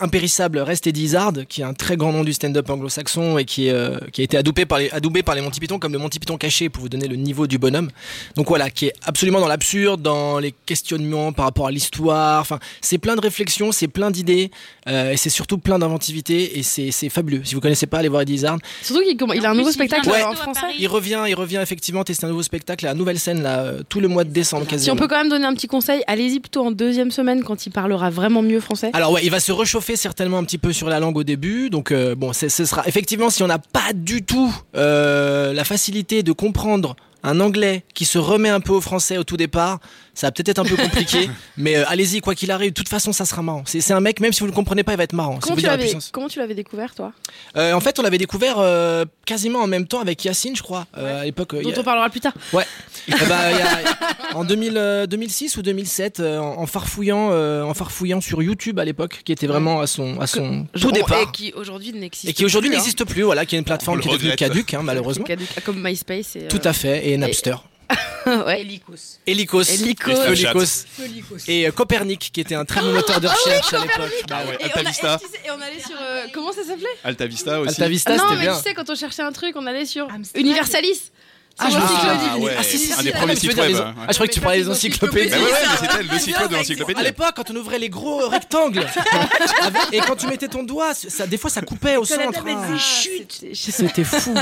impérissable 0.00 0.58
reste 0.58 0.86
Eddie 0.86 1.04
Izzard, 1.04 1.32
qui 1.48 1.60
est 1.60 1.64
un 1.64 1.74
très 1.74 1.96
grand 1.96 2.12
nom 2.12 2.24
du 2.24 2.32
stand-up 2.32 2.68
anglo-saxon 2.70 3.38
et 3.38 3.44
qui, 3.44 3.70
qui 4.12 4.20
a 4.20 4.24
été 4.24 4.36
adoubé 4.36 4.64
par, 4.64 4.78
les, 4.78 4.90
adoubé 4.90 5.22
par 5.22 5.34
les 5.34 5.40
Monty 5.40 5.60
Python 5.60 5.78
comme 5.78 5.92
le 5.92 5.98
Monty 5.98 6.18
Python 6.18 6.38
caché 6.38 6.68
pour 6.68 6.82
vous 6.82 6.88
donner 6.88 7.08
le 7.08 7.16
niveau 7.16 7.46
du 7.46 7.58
bonhomme. 7.58 7.90
Donc 8.34 8.48
voilà, 8.48 8.70
qui 8.70 8.86
est 8.86 8.94
absolument 9.04 9.40
dans 9.40 9.48
l'absurde, 9.48 10.00
dans 10.00 10.38
les 10.38 10.54
questionnements 10.66 11.32
par 11.32 11.44
rapport 11.44 11.66
à 11.66 11.70
l'histoire. 11.70 11.97
Enfin, 12.06 12.58
c'est 12.80 12.98
plein 12.98 13.16
de 13.16 13.20
réflexions, 13.20 13.72
c'est 13.72 13.88
plein 13.88 14.10
d'idées 14.10 14.50
euh, 14.88 15.12
et 15.12 15.16
c'est 15.16 15.30
surtout 15.30 15.58
plein 15.58 15.78
d'inventivité 15.78 16.58
et 16.58 16.62
c'est 16.62 17.08
fabuleux. 17.08 17.42
Si 17.44 17.54
vous 17.54 17.60
connaissez 17.60 17.86
pas, 17.86 17.98
allez 17.98 18.08
voir 18.08 18.22
Eddie 18.22 18.34
Izzard. 18.34 18.58
Surtout 18.82 19.02
qu'il 19.02 19.16
il 19.34 19.46
a 19.46 19.50
un 19.50 19.54
nouveau 19.54 19.70
spectacle 19.72 20.08
Ouais. 20.08 20.22
en 20.22 20.34
français. 20.34 20.60
Il 20.78 20.86
revient, 20.88 21.24
il 21.28 21.34
revient 21.34 21.58
effectivement 21.62 22.04
tester 22.04 22.26
un 22.26 22.28
nouveau 22.30 22.42
spectacle 22.42 22.86
à 22.86 22.90
la 22.90 22.94
nouvelle 22.94 23.18
scène 23.18 23.42
là, 23.42 23.58
euh, 23.60 23.82
tout 23.88 24.00
le 24.00 24.08
mois 24.08 24.24
de 24.24 24.30
décembre 24.30 24.64
Si 24.64 24.70
quasiment. 24.70 24.94
on 24.94 24.96
peut 24.96 25.08
quand 25.08 25.18
même 25.18 25.28
donner 25.28 25.44
un 25.46 25.54
petit 25.54 25.66
conseil, 25.66 26.02
allez-y 26.06 26.40
plutôt 26.40 26.64
en 26.64 26.70
deuxième 26.70 27.10
semaine 27.10 27.42
quand 27.42 27.66
il 27.66 27.70
parlera 27.70 28.10
vraiment 28.10 28.42
mieux 28.42 28.60
français. 28.60 28.90
Alors 28.94 29.12
ouais, 29.12 29.22
il 29.24 29.30
va 29.30 29.40
se 29.40 29.52
réchauffer 29.52 29.96
certainement 29.96 30.38
un 30.38 30.44
petit 30.44 30.58
peu 30.58 30.72
sur 30.72 30.88
la 30.88 31.00
langue 31.00 31.16
au 31.16 31.24
début. 31.24 31.70
Donc 31.70 31.90
euh, 31.92 32.14
bon, 32.14 32.32
c'est- 32.32 32.48
ce 32.48 32.64
sera 32.64 32.86
effectivement 32.86 33.30
si 33.30 33.42
on 33.42 33.46
n'a 33.48 33.58
pas 33.58 33.92
du 33.94 34.22
tout 34.22 34.54
euh, 34.76 35.52
la 35.52 35.64
facilité 35.64 36.22
de 36.22 36.32
comprendre 36.32 36.94
un 37.24 37.40
anglais 37.40 37.82
qui 37.94 38.04
se 38.04 38.16
remet 38.18 38.48
un 38.48 38.60
peu 38.60 38.72
au 38.72 38.80
français 38.80 39.18
au 39.18 39.24
tout 39.24 39.36
départ, 39.36 39.80
ça 40.18 40.26
va 40.26 40.32
peut-être 40.32 40.48
être 40.48 40.58
un 40.58 40.64
peu 40.64 40.74
compliqué. 40.74 41.30
mais 41.56 41.76
euh, 41.76 41.84
allez-y, 41.86 42.20
quoi 42.20 42.34
qu'il 42.34 42.50
arrive, 42.50 42.70
de 42.70 42.74
toute 42.74 42.88
façon, 42.88 43.12
ça 43.12 43.24
sera 43.24 43.40
marrant. 43.40 43.62
C'est 43.66 43.80
c'est 43.80 43.92
un 43.92 44.00
mec, 44.00 44.18
même 44.18 44.32
si 44.32 44.40
vous 44.40 44.46
le 44.46 44.52
comprenez 44.52 44.82
pas, 44.82 44.92
il 44.92 44.96
va 44.98 45.04
être 45.04 45.12
marrant. 45.12 45.38
Comment 45.40 45.54
tu, 45.54 45.62
l'avais, 45.62 45.84
puissance. 45.84 46.10
comment 46.12 46.26
tu 46.28 46.40
l'avais 46.40 46.54
découvert, 46.56 46.92
toi? 46.96 47.12
Euh, 47.56 47.72
en 47.72 47.78
fait, 47.78 48.00
on 48.00 48.02
l'avait 48.02 48.18
découvert 48.18 48.56
euh, 48.58 49.04
quasiment 49.24 49.60
en 49.60 49.68
même 49.68 49.86
temps 49.86 50.00
avec 50.00 50.24
Yacine, 50.24 50.56
je 50.56 50.62
crois, 50.64 50.88
euh, 50.96 51.20
à 51.20 51.24
l'époque. 51.24 51.54
euh, 51.54 51.62
Dont 51.62 51.70
a- 51.70 51.78
on 51.78 51.84
parlera 51.84 52.10
plus 52.10 52.18
tard. 52.20 52.32
Ouais. 52.52 52.64
Eh 53.08 53.12
ben, 53.12 53.50
il 53.52 53.58
y 53.58 53.62
a- 53.62 54.36
en 54.36 54.44
2000, 54.44 54.76
euh, 54.76 55.06
2006 55.06 55.56
ou 55.56 55.62
2007, 55.62 56.20
euh, 56.20 56.38
en, 56.40 56.58
en 56.58 56.66
farfouillant, 56.66 57.28
euh, 57.30 57.62
en 57.62 57.72
farfouillant 57.72 58.20
sur 58.20 58.42
YouTube 58.42 58.78
à 58.80 58.84
l'époque, 58.84 59.20
qui 59.24 59.32
était 59.32 59.46
vraiment 59.46 59.80
à 59.80 59.86
son, 59.86 60.20
à 60.20 60.26
son 60.26 60.66
tout 60.78 60.90
départ. 60.92 61.22
Et 61.22 61.26
qui 61.32 61.52
aujourd'hui 61.54 61.92
n'existe 61.92 62.28
Et 62.28 62.32
qui 62.34 62.44
aujourd'hui 62.44 62.68
plus, 62.70 62.76
hein. 62.76 62.80
n'existe 62.80 63.04
plus, 63.04 63.22
voilà, 63.22 63.46
qui 63.46 63.54
est 63.54 63.58
une 63.60 63.64
plateforme 63.64 63.98
On 63.98 64.00
qui 64.02 64.08
est 64.08 64.12
devenue 64.12 64.34
caduque, 64.36 64.74
hein, 64.74 64.82
malheureusement. 64.82 65.24
Comme 65.64 65.80
MySpace. 65.82 66.36
Et, 66.36 66.40
euh, 66.42 66.48
Tout 66.48 66.60
à 66.64 66.72
fait, 66.72 67.08
et 67.08 67.16
Napster. 67.16 67.54
ouais. 68.46 68.60
Helicos. 68.60 69.18
Helicos. 69.26 69.62
Helicos. 69.70 70.10
Et 70.10 70.14
Snapchat. 70.36 70.52
Helicos. 71.04 71.48
Et 71.48 71.66
euh, 71.66 71.70
Copernic, 71.72 72.30
qui 72.32 72.40
était 72.40 72.54
un 72.54 72.64
très 72.64 72.80
bon 72.80 72.92
moteur 72.92 73.20
de 73.20 73.28
recherche 73.28 73.72
à 73.72 73.78
l'époque. 73.80 74.12
Ah 74.30 74.42
ouais, 74.44 74.56
Et 74.60 74.70
on, 74.74 74.78
a, 75.08 75.16
et 75.46 75.50
on 75.50 75.60
allait 75.60 75.80
sur. 75.80 75.96
euh, 76.00 76.26
comment 76.34 76.52
ça 76.52 76.64
s'appelait? 76.64 76.86
Alta 77.04 77.26
Vista 77.26 77.60
aussi. 77.60 77.68
Alta 77.70 77.88
Vista, 77.88 78.16
Non, 78.16 78.22
c'était 78.24 78.34
mais 78.36 78.40
bien. 78.42 78.56
tu 78.56 78.62
sais, 78.62 78.74
quand 78.74 78.90
on 78.90 78.94
cherchait 78.94 79.22
un 79.22 79.32
truc, 79.32 79.54
on 79.56 79.66
allait 79.66 79.86
sur 79.86 80.04
Amstrad. 80.12 80.40
Universalis. 80.40 81.10
Ah, 81.58 81.70
je 81.70 81.76
me 81.76 81.80
l'encyclopédie. 81.80 82.30
Ah 82.30 82.38
ouais. 82.38 82.54
Ah, 82.58 82.62
si, 82.62 82.78
si, 82.78 82.92
Un 82.92 82.96
si, 82.96 83.04
des 83.04 83.12
ah, 83.12 83.18
premiers 83.18 83.36
sites 83.36 83.56
web. 83.56 83.76
Ah, 83.76 84.06
je 84.08 84.14
croyais 84.14 84.28
que 84.28 84.34
tu 84.34 84.40
parlais 84.40 84.62
des 84.62 84.68
encyclopédies. 84.68 85.30
Mais 85.30 85.36
ouais, 85.36 85.42
ouais, 85.42 85.50
mais 85.68 85.88
c'était 85.88 86.02
le 86.02 86.18
site 86.18 86.38
web 86.38 86.50
de 86.50 86.56
l'encyclopédie. 86.56 87.00
À 87.00 87.02
l'époque, 87.02 87.32
quand 87.36 87.50
on 87.50 87.56
ouvrait 87.56 87.78
les 87.78 87.88
gros 87.88 88.28
rectangles, 88.28 88.86
et 89.92 89.98
quand 90.00 90.16
tu 90.16 90.26
mettais 90.26 90.48
ton 90.48 90.62
doigt, 90.62 90.94
ça, 90.94 91.26
des 91.26 91.36
fois 91.36 91.50
ça 91.50 91.62
coupait 91.62 91.96
au 91.96 92.04
centre. 92.04 92.44
Ah, 92.46 92.78
Chut. 92.78 93.44
C'était 93.54 94.04
fou. 94.04 94.34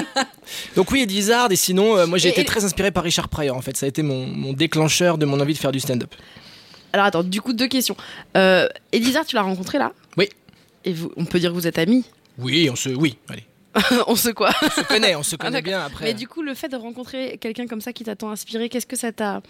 Donc 0.76 0.90
oui, 0.90 1.02
Eddie 1.02 1.18
Izzard, 1.18 1.50
et 1.50 1.56
sinon, 1.56 1.96
euh, 1.96 2.06
moi 2.06 2.18
j'ai 2.18 2.28
été 2.28 2.44
très 2.44 2.64
inspiré 2.64 2.90
par 2.90 3.04
Richard 3.04 3.28
Pryor 3.28 3.56
en 3.56 3.62
fait. 3.62 3.76
Ça 3.76 3.86
a 3.86 3.88
été 3.88 4.02
mon, 4.02 4.26
mon 4.26 4.52
déclencheur 4.52 5.18
de 5.18 5.26
mon 5.26 5.40
envie 5.40 5.54
de 5.54 5.58
faire 5.58 5.72
du 5.72 5.80
stand-up. 5.80 6.14
Alors 6.92 7.06
attends, 7.06 7.24
du 7.24 7.40
coup, 7.40 7.52
deux 7.52 7.68
questions. 7.68 7.96
Euh, 8.36 8.68
Elisa, 8.92 9.24
tu 9.24 9.36
l'as 9.36 9.42
rencontré 9.42 9.78
là? 9.78 9.92
Oui. 10.16 10.28
Et 10.84 10.92
vous, 10.92 11.12
on 11.16 11.24
peut 11.24 11.38
dire 11.38 11.50
que 11.50 11.54
vous 11.54 11.66
êtes 11.66 11.78
amis? 11.78 12.04
Oui, 12.38 12.68
on 12.70 12.76
se, 12.76 12.88
oui, 12.88 13.18
allez. 13.28 13.44
On 14.06 14.16
se 14.16 14.30
quoi 14.30 14.50
On 14.62 14.70
se 14.70 14.80
connaît, 14.82 15.14
on 15.14 15.22
se 15.22 15.36
connaît 15.36 15.52
d'accord. 15.62 15.68
bien 15.68 15.84
après. 15.84 16.04
Mais 16.06 16.14
du 16.14 16.28
coup, 16.28 16.42
le 16.42 16.54
fait 16.54 16.68
de 16.68 16.76
rencontrer 16.76 17.38
quelqu'un 17.40 17.66
comme 17.66 17.80
ça 17.80 17.92
qui 17.92 18.04
t'a 18.04 18.16
tant 18.16 18.30
inspiré, 18.30 18.68
qu'est-ce 18.68 18.86
que 18.86 18.96
ça 18.96 19.12
t'a. 19.12 19.42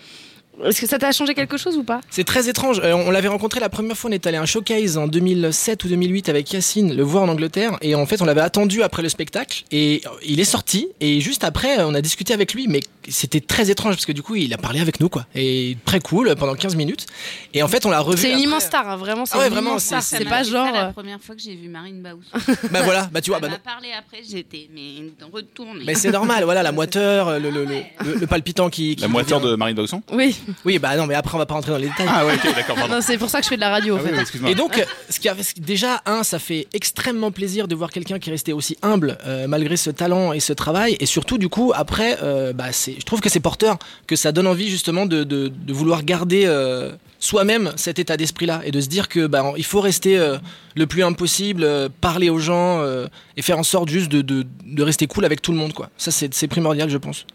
Est-ce 0.65 0.81
que 0.81 0.87
ça 0.87 0.99
t'a 0.99 1.13
changé 1.13 1.35
quelque 1.35 1.59
chose 1.59 1.77
ou 1.77 1.85
pas? 1.85 2.01
C'est 2.09 2.25
très 2.25 2.49
étrange. 2.49 2.81
Euh, 2.83 2.95
on 2.95 3.11
l'avait 3.11 3.29
rencontré 3.29 3.61
la 3.61 3.69
première 3.69 3.95
fois, 3.95 4.09
on 4.09 4.13
est 4.15 4.27
allé 4.27 4.39
à 4.39 4.43
un 4.43 4.47
showcase 4.47 4.97
en 4.97 5.07
2007 5.07 5.85
ou 5.85 5.89
2008 5.89 6.31
avec 6.31 6.51
Yacine, 6.51 6.95
le 6.97 7.03
voir 7.03 7.25
en 7.25 7.29
Angleterre. 7.29 7.77
Et 7.83 7.95
en 7.95 8.07
fait, 8.07 8.23
on 8.23 8.25
l'avait 8.25 8.41
attendu 8.41 8.83
après 8.83 9.03
le 9.03 9.11
spectacle. 9.11 9.65
Et 9.71 10.01
il 10.25 10.41
est 10.41 10.45
sorti. 10.45 10.89
Et 11.01 11.21
juste 11.21 11.45
après, 11.45 11.83
on 11.83 11.95
a 11.95 12.01
discuté 12.01 12.33
avec 12.33 12.55
lui. 12.55 12.69
Mais 12.69 12.81
c'était 13.09 13.41
très 13.41 13.71
étrange 13.71 13.95
parce 13.95 14.07
que 14.07 14.13
du 14.13 14.23
coup, 14.23 14.35
il 14.37 14.53
a 14.55 14.59
parlé 14.59 14.81
avec 14.81 15.01
nous, 15.01 15.09
quoi. 15.09 15.27
Et 15.35 15.77
très 15.85 16.01
cool 16.01 16.35
pendant 16.37 16.55
15 16.55 16.77
minutes. 16.77 17.07
Et 17.55 17.63
en 17.63 17.69
fait, 17.69 17.87
on 17.87 17.91
l'a 17.91 18.01
revu. 18.01 18.19
C'est 18.21 18.33
une 18.33 18.39
immense 18.41 18.65
star, 18.65 18.89
hein, 18.89 18.97
vraiment. 18.97 19.27
C'est 19.27 19.35
Ah 19.37 19.39
ouais, 19.41 19.47
une 19.49 19.53
vraiment, 19.55 19.71
immense 19.71 19.85
c'est- 19.85 20.01
c'est- 20.01 20.19
C'est 20.19 20.25
pas 20.25 20.43
genre. 20.43 20.67
ça 20.67 20.73
la 20.73 20.87
euh, 20.89 20.93
première 20.93 21.21
fois 21.21 21.35
que 21.35 21.41
j'ai 21.43 21.55
vu 21.55 21.69
Marine 21.69 22.03
Baous. 22.03 22.21
Bah 22.71 22.83
voilà, 22.83 23.09
bah 23.13 23.21
tu 23.21 23.31
vois, 23.31 23.39
Elle 23.39 23.43
bah, 23.43 23.49
m'a 23.51 23.59
parlé 23.59 23.89
après, 23.97 24.19
j'étais 24.29 24.69
mais 24.75 25.11
retournée. 25.33 25.85
mais 25.87 25.95
c'est 25.95 26.11
normal, 26.11 26.45
voilà, 26.45 26.63
la 26.63 26.73
moiteur, 26.73 27.39
le, 27.39 27.51
le, 27.51 27.65
le, 27.65 27.83
le- 28.05 28.15
le 28.15 28.27
palpitant 28.27 28.69
qui. 28.71 28.97
qui 28.97 29.03
La 29.03 29.09
revient. 29.09 29.41
de 29.43 29.55
Marine 29.57 29.77
Bausson 29.77 30.03
Oui, 30.13 30.37
Oui, 30.65 30.79
bah 30.79 30.97
non, 30.97 31.07
mais 31.07 31.15
après, 31.15 31.35
on 31.35 31.39
va 31.39 31.47
pas 31.47 31.55
rentrer 31.55 31.73
dans 31.73 31.79
les 31.79 31.89
détails. 31.89 32.07
Ah 32.09 32.25
ouais, 32.27 32.35
ok, 32.35 32.55
d'accord, 32.55 32.77
c'est 33.03 33.19
pour 33.19 33.29
ça 33.31 33.39
que 33.39 33.45
je 33.45 33.49
fais 33.51 33.57
de 33.57 33.61
la 33.61 33.71
radio 33.71 33.97
en 33.97 34.01
Ah 34.05 34.09
fait. 34.25 34.39
oui. 34.43 34.51
Et 34.51 34.55
donc, 34.55 34.79
euh, 34.79 34.85
ce 35.11 35.21
qui 35.21 35.29
a, 35.29 35.37
déjà, 35.59 36.03
un, 36.07 36.23
ça 36.23 36.39
fait 36.39 36.67
extrêmement 36.73 37.31
plaisir 37.31 37.69
de 37.69 37.75
voir 37.75 37.91
quelqu'un 37.91 38.19
qui 38.19 38.31
est 38.31 38.33
resté 38.33 38.53
aussi 38.53 38.77
humble 38.83 39.19
euh, 39.27 39.47
malgré 39.47 39.77
ce 39.77 39.91
talent 39.91 40.33
et 40.33 40.41
ce 40.41 40.53
travail. 40.53 40.97
Et 41.01 41.07
surtout, 41.07 41.39
du 41.39 41.49
coup, 41.49 41.73
après, 41.75 42.19
euh, 42.23 42.53
bah, 42.53 42.73
c'est, 42.73 42.96
je 42.99 43.05
trouve 43.05 43.21
que 43.21 43.29
c'est 43.29 43.41
porteur, 43.41 43.79
que 44.07 44.17
ça 44.17 44.33
donne 44.33 44.47
envie 44.47 44.69
justement 44.69 45.07
de, 45.07 45.25
de, 45.25 45.49
de 45.49 45.73
vouloir 45.73 46.05
garder 46.05 46.45
euh, 46.47 46.93
soi-même 47.19 47.73
cet 47.77 47.99
état 47.99 48.17
d'esprit-là 48.17 48.63
et 48.65 48.71
de 48.71 48.81
se 48.81 48.89
dire 48.89 49.09
que 49.09 49.27
bah, 49.27 49.53
il 49.57 49.65
faut 49.65 49.81
rester 49.81 50.19
euh, 50.19 50.39
le 50.75 50.87
plus 50.87 51.03
humble 51.03 51.17
possible, 51.17 51.65
euh, 51.65 51.89
parler 52.01 52.31
aux 52.31 52.39
gens 52.39 52.81
euh, 52.81 53.07
et 53.37 53.43
faire 53.43 53.59
en 53.59 53.63
sorte 53.63 53.89
juste 53.89 54.11
de, 54.11 54.23
de, 54.23 54.83
rester 54.83 55.07
cool 55.07 55.25
avec 55.25 55.43
tout 55.43 55.53
le 55.53 55.59
monde. 55.59 55.73
Quoi. 55.73 55.91
Ça, 55.97 56.11
c'est, 56.11 56.33
c'est 56.35 56.49
primordial, 56.49 56.89
je 56.89 56.99
pense. 56.99 57.27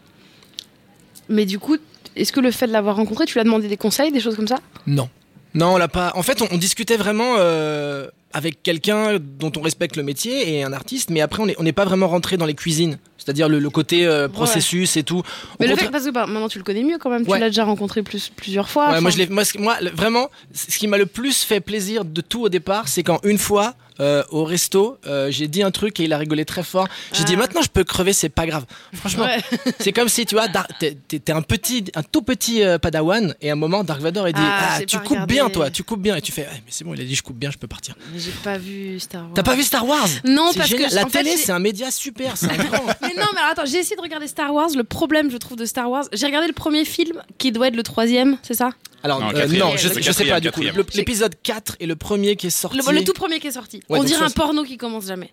Mais 1.30 1.46
du 1.46 1.60
coup, 1.60 1.78
est-ce 2.16 2.32
que 2.32 2.40
le 2.40 2.52
fait 2.52 2.68
de 2.68 2.74
l'avoir 2.74 2.96
rencontré, 2.96 3.26
tu 3.26 3.34
lui 3.34 3.42
as 3.42 3.44
demandé 3.44 3.68
des 3.68 3.78
conseils, 3.78 4.12
des 4.12 4.20
choses 4.20 4.36
comme 4.36 4.48
ça? 4.48 4.60
Non. 4.88 5.10
Non, 5.54 5.74
on 5.74 5.78
l'a 5.78 5.88
pas. 5.90 6.14
En 6.16 6.24
fait, 6.24 6.42
on, 6.42 6.48
on 6.52 6.58
discutait 6.58 6.96
vraiment 6.98 7.36
euh, 7.38 8.08
avec 8.34 8.64
quelqu'un 8.64 9.18
dont 9.20 9.52
on 9.58 9.62
respecte 9.62 9.96
le 9.96 10.04
métier 10.04 10.56
et 10.58 10.64
un 10.64 10.74
artiste, 10.74 11.10
mais 11.10 11.22
après, 11.22 11.44
on 11.58 11.64
n'est 11.64 11.72
pas 11.74 11.86
vraiment 11.86 12.08
rentré 12.08 12.38
dans 12.38 12.46
les 12.46 12.54
cuisines. 12.56 12.98
C'est-à-dire 13.18 13.50
le, 13.50 13.60
le 13.60 13.70
côté 13.70 14.08
euh, 14.08 14.28
processus 14.28 14.98
et 14.98 15.04
tout. 15.04 15.22
Mais 15.60 15.68
le 15.68 15.76
fait 15.76 15.92
parce 15.92 16.06
que 16.06 16.10
bah, 16.10 16.26
maintenant 16.26 16.50
tu 16.50 16.58
le 16.58 16.64
connais 16.64 16.84
mieux 16.84 16.98
quand 16.98 17.12
même, 17.12 17.22
Ouais. 17.28 17.38
tu 17.38 17.42
l'as 17.42 17.50
déjà 17.50 17.66
rencontré 17.66 18.02
plus, 18.02 18.32
plusieurs 18.36 18.68
fois. 18.68 18.92
Ouais, 18.94 19.00
moi, 19.02 19.12
je 19.12 19.24
moi, 19.30 19.44
moi, 19.60 19.78
vraiment, 19.94 20.30
ce 20.56 20.76
qui 20.80 20.88
m'a 20.88 20.98
le 20.98 21.06
plus 21.06 21.44
fait 21.44 21.60
plaisir 21.60 22.04
de 22.04 22.22
tout 22.22 22.42
au 22.42 22.50
départ, 22.50 22.88
c'est 22.88 23.04
quand 23.04 23.20
une 23.24 23.38
fois, 23.38 23.76
euh, 24.00 24.24
au 24.32 24.44
resto, 24.44 24.98
euh, 25.06 25.30
j'ai 25.30 25.48
dit 25.48 25.62
un 25.62 25.70
truc 25.70 26.00
et 26.00 26.06
il 26.06 26.14
a 26.14 26.18
rigolé 26.18 26.46
très 26.46 26.64
fort. 26.64 26.88
J'ai 27.14 27.22
Ah. 27.22 27.26
dit 27.26 27.36
maintenant 27.38 27.62
je 27.62 27.70
peux 27.70 27.84
crever, 27.84 28.12
c'est 28.14 28.30
pas 28.30 28.48
grave. 28.48 28.66
Franchement, 28.94 29.28
c'est 29.80 29.92
comme 29.92 30.10
si 30.10 30.26
tu 30.26 30.34
vois, 30.34 30.48
t'es 30.80 31.32
un 31.32 31.44
petit, 31.44 31.84
un 31.94 32.02
tout 32.02 32.24
petit 32.24 32.64
Padawan 32.82 33.36
et 33.40 33.52
à 33.52 33.54
un 33.54 33.56
moment 33.56 33.84
Dark 33.84 34.02
Vador 34.02 34.28
il 34.30 34.34
dit 34.34 34.42
Ah, 34.44 34.78
ah, 34.80 34.86
tu 34.86 34.98
coupes 34.98 35.10
regardé. 35.10 35.34
bien 35.36 35.50
toi, 35.52 35.70
tu 35.70 35.84
coupes 35.84 36.02
bien 36.02 36.16
et 36.16 36.22
tu 36.22 36.32
fais 36.32 36.48
Ah, 36.50 36.54
mais 36.56 36.72
c'est 36.72 36.84
bon, 36.84 36.96
il 36.96 37.02
a 37.02 37.04
dit 37.04 37.14
je 37.14 37.22
coupe 37.22 37.38
bien, 37.38 37.52
je 37.52 37.60
peux 37.60 37.68
partir. 37.68 37.94
J'ai 38.24 38.32
pas 38.44 38.58
vu 38.58 39.00
Star 39.00 39.24
Wars. 39.24 39.32
T'as 39.34 39.44
pas 39.44 39.56
vu 39.56 39.64
Star 39.64 39.86
Wars 39.88 40.08
Non, 40.24 40.52
parce 40.56 40.70
génial. 40.70 40.90
que 40.90 40.96
la 40.96 41.06
télé 41.06 41.38
c'est 41.38 41.52
un 41.52 41.60
média 41.60 41.90
super, 41.92 42.38
c'est. 42.38 42.48
Mais 43.02 43.14
non, 43.16 43.26
mais 43.34 43.42
attends, 43.50 43.66
j'ai 43.66 43.78
essayé 43.80 43.96
de 43.96 44.02
regarder 44.02 44.28
Star 44.28 44.54
Wars. 44.54 44.70
Le 44.76 44.84
problème, 44.84 45.32
je 45.32 45.38
trouve, 45.38 45.58
de 45.58 45.66
Star 45.66 45.90
Wars, 45.90 46.06
j'ai 46.14 46.26
regardé 46.26 46.48
le 46.48 46.54
premier 46.54 46.86
film 46.86 47.22
qui 47.38 47.52
doit 47.52 47.68
être 47.68 47.76
le 47.76 47.84
troisième, 47.84 48.38
c'est 48.44 48.54
ça? 48.54 48.72
Alors 49.04 49.20
Non, 49.20 49.32
euh, 49.36 49.48
non, 49.48 49.76
je, 49.78 49.88
je 50.00 50.12
sais 50.12 50.26
pas 50.26 50.40
du 50.40 50.52
coup. 50.52 50.62
L'épisode 50.94 51.36
4 51.42 51.78
est 51.80 51.86
le 51.88 51.96
premier 51.96 52.36
qui 52.36 52.48
est 52.48 52.52
sorti. 52.52 52.78
le, 52.78 52.92
le 52.94 53.04
tout 53.04 53.14
premier 53.14 53.40
qui 53.40 53.48
est 53.48 53.52
sorti. 53.52 53.82
Ouais, 53.90 54.00
On 54.00 54.04
dirait 54.04 54.24
un 54.24 54.30
porno 54.30 54.64
qui 54.64 54.78
commence 54.78 55.08
jamais. 55.08 55.32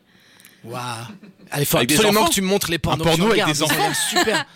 Waouh. 0.64 0.80
Allez, 1.50 1.64
faut 1.64 1.76
Avec 1.76 1.92
absolument 1.92 2.20
enfants 2.20 2.28
que 2.30 2.34
tu 2.34 2.42
me 2.42 2.46
montres 2.48 2.70
les 2.70 2.78
pornos. 2.78 3.06
Un 3.06 3.10
porno 3.10 3.26
avec 3.30 3.44
des 3.46 3.58
l'air 3.60 3.96
super. 3.96 4.44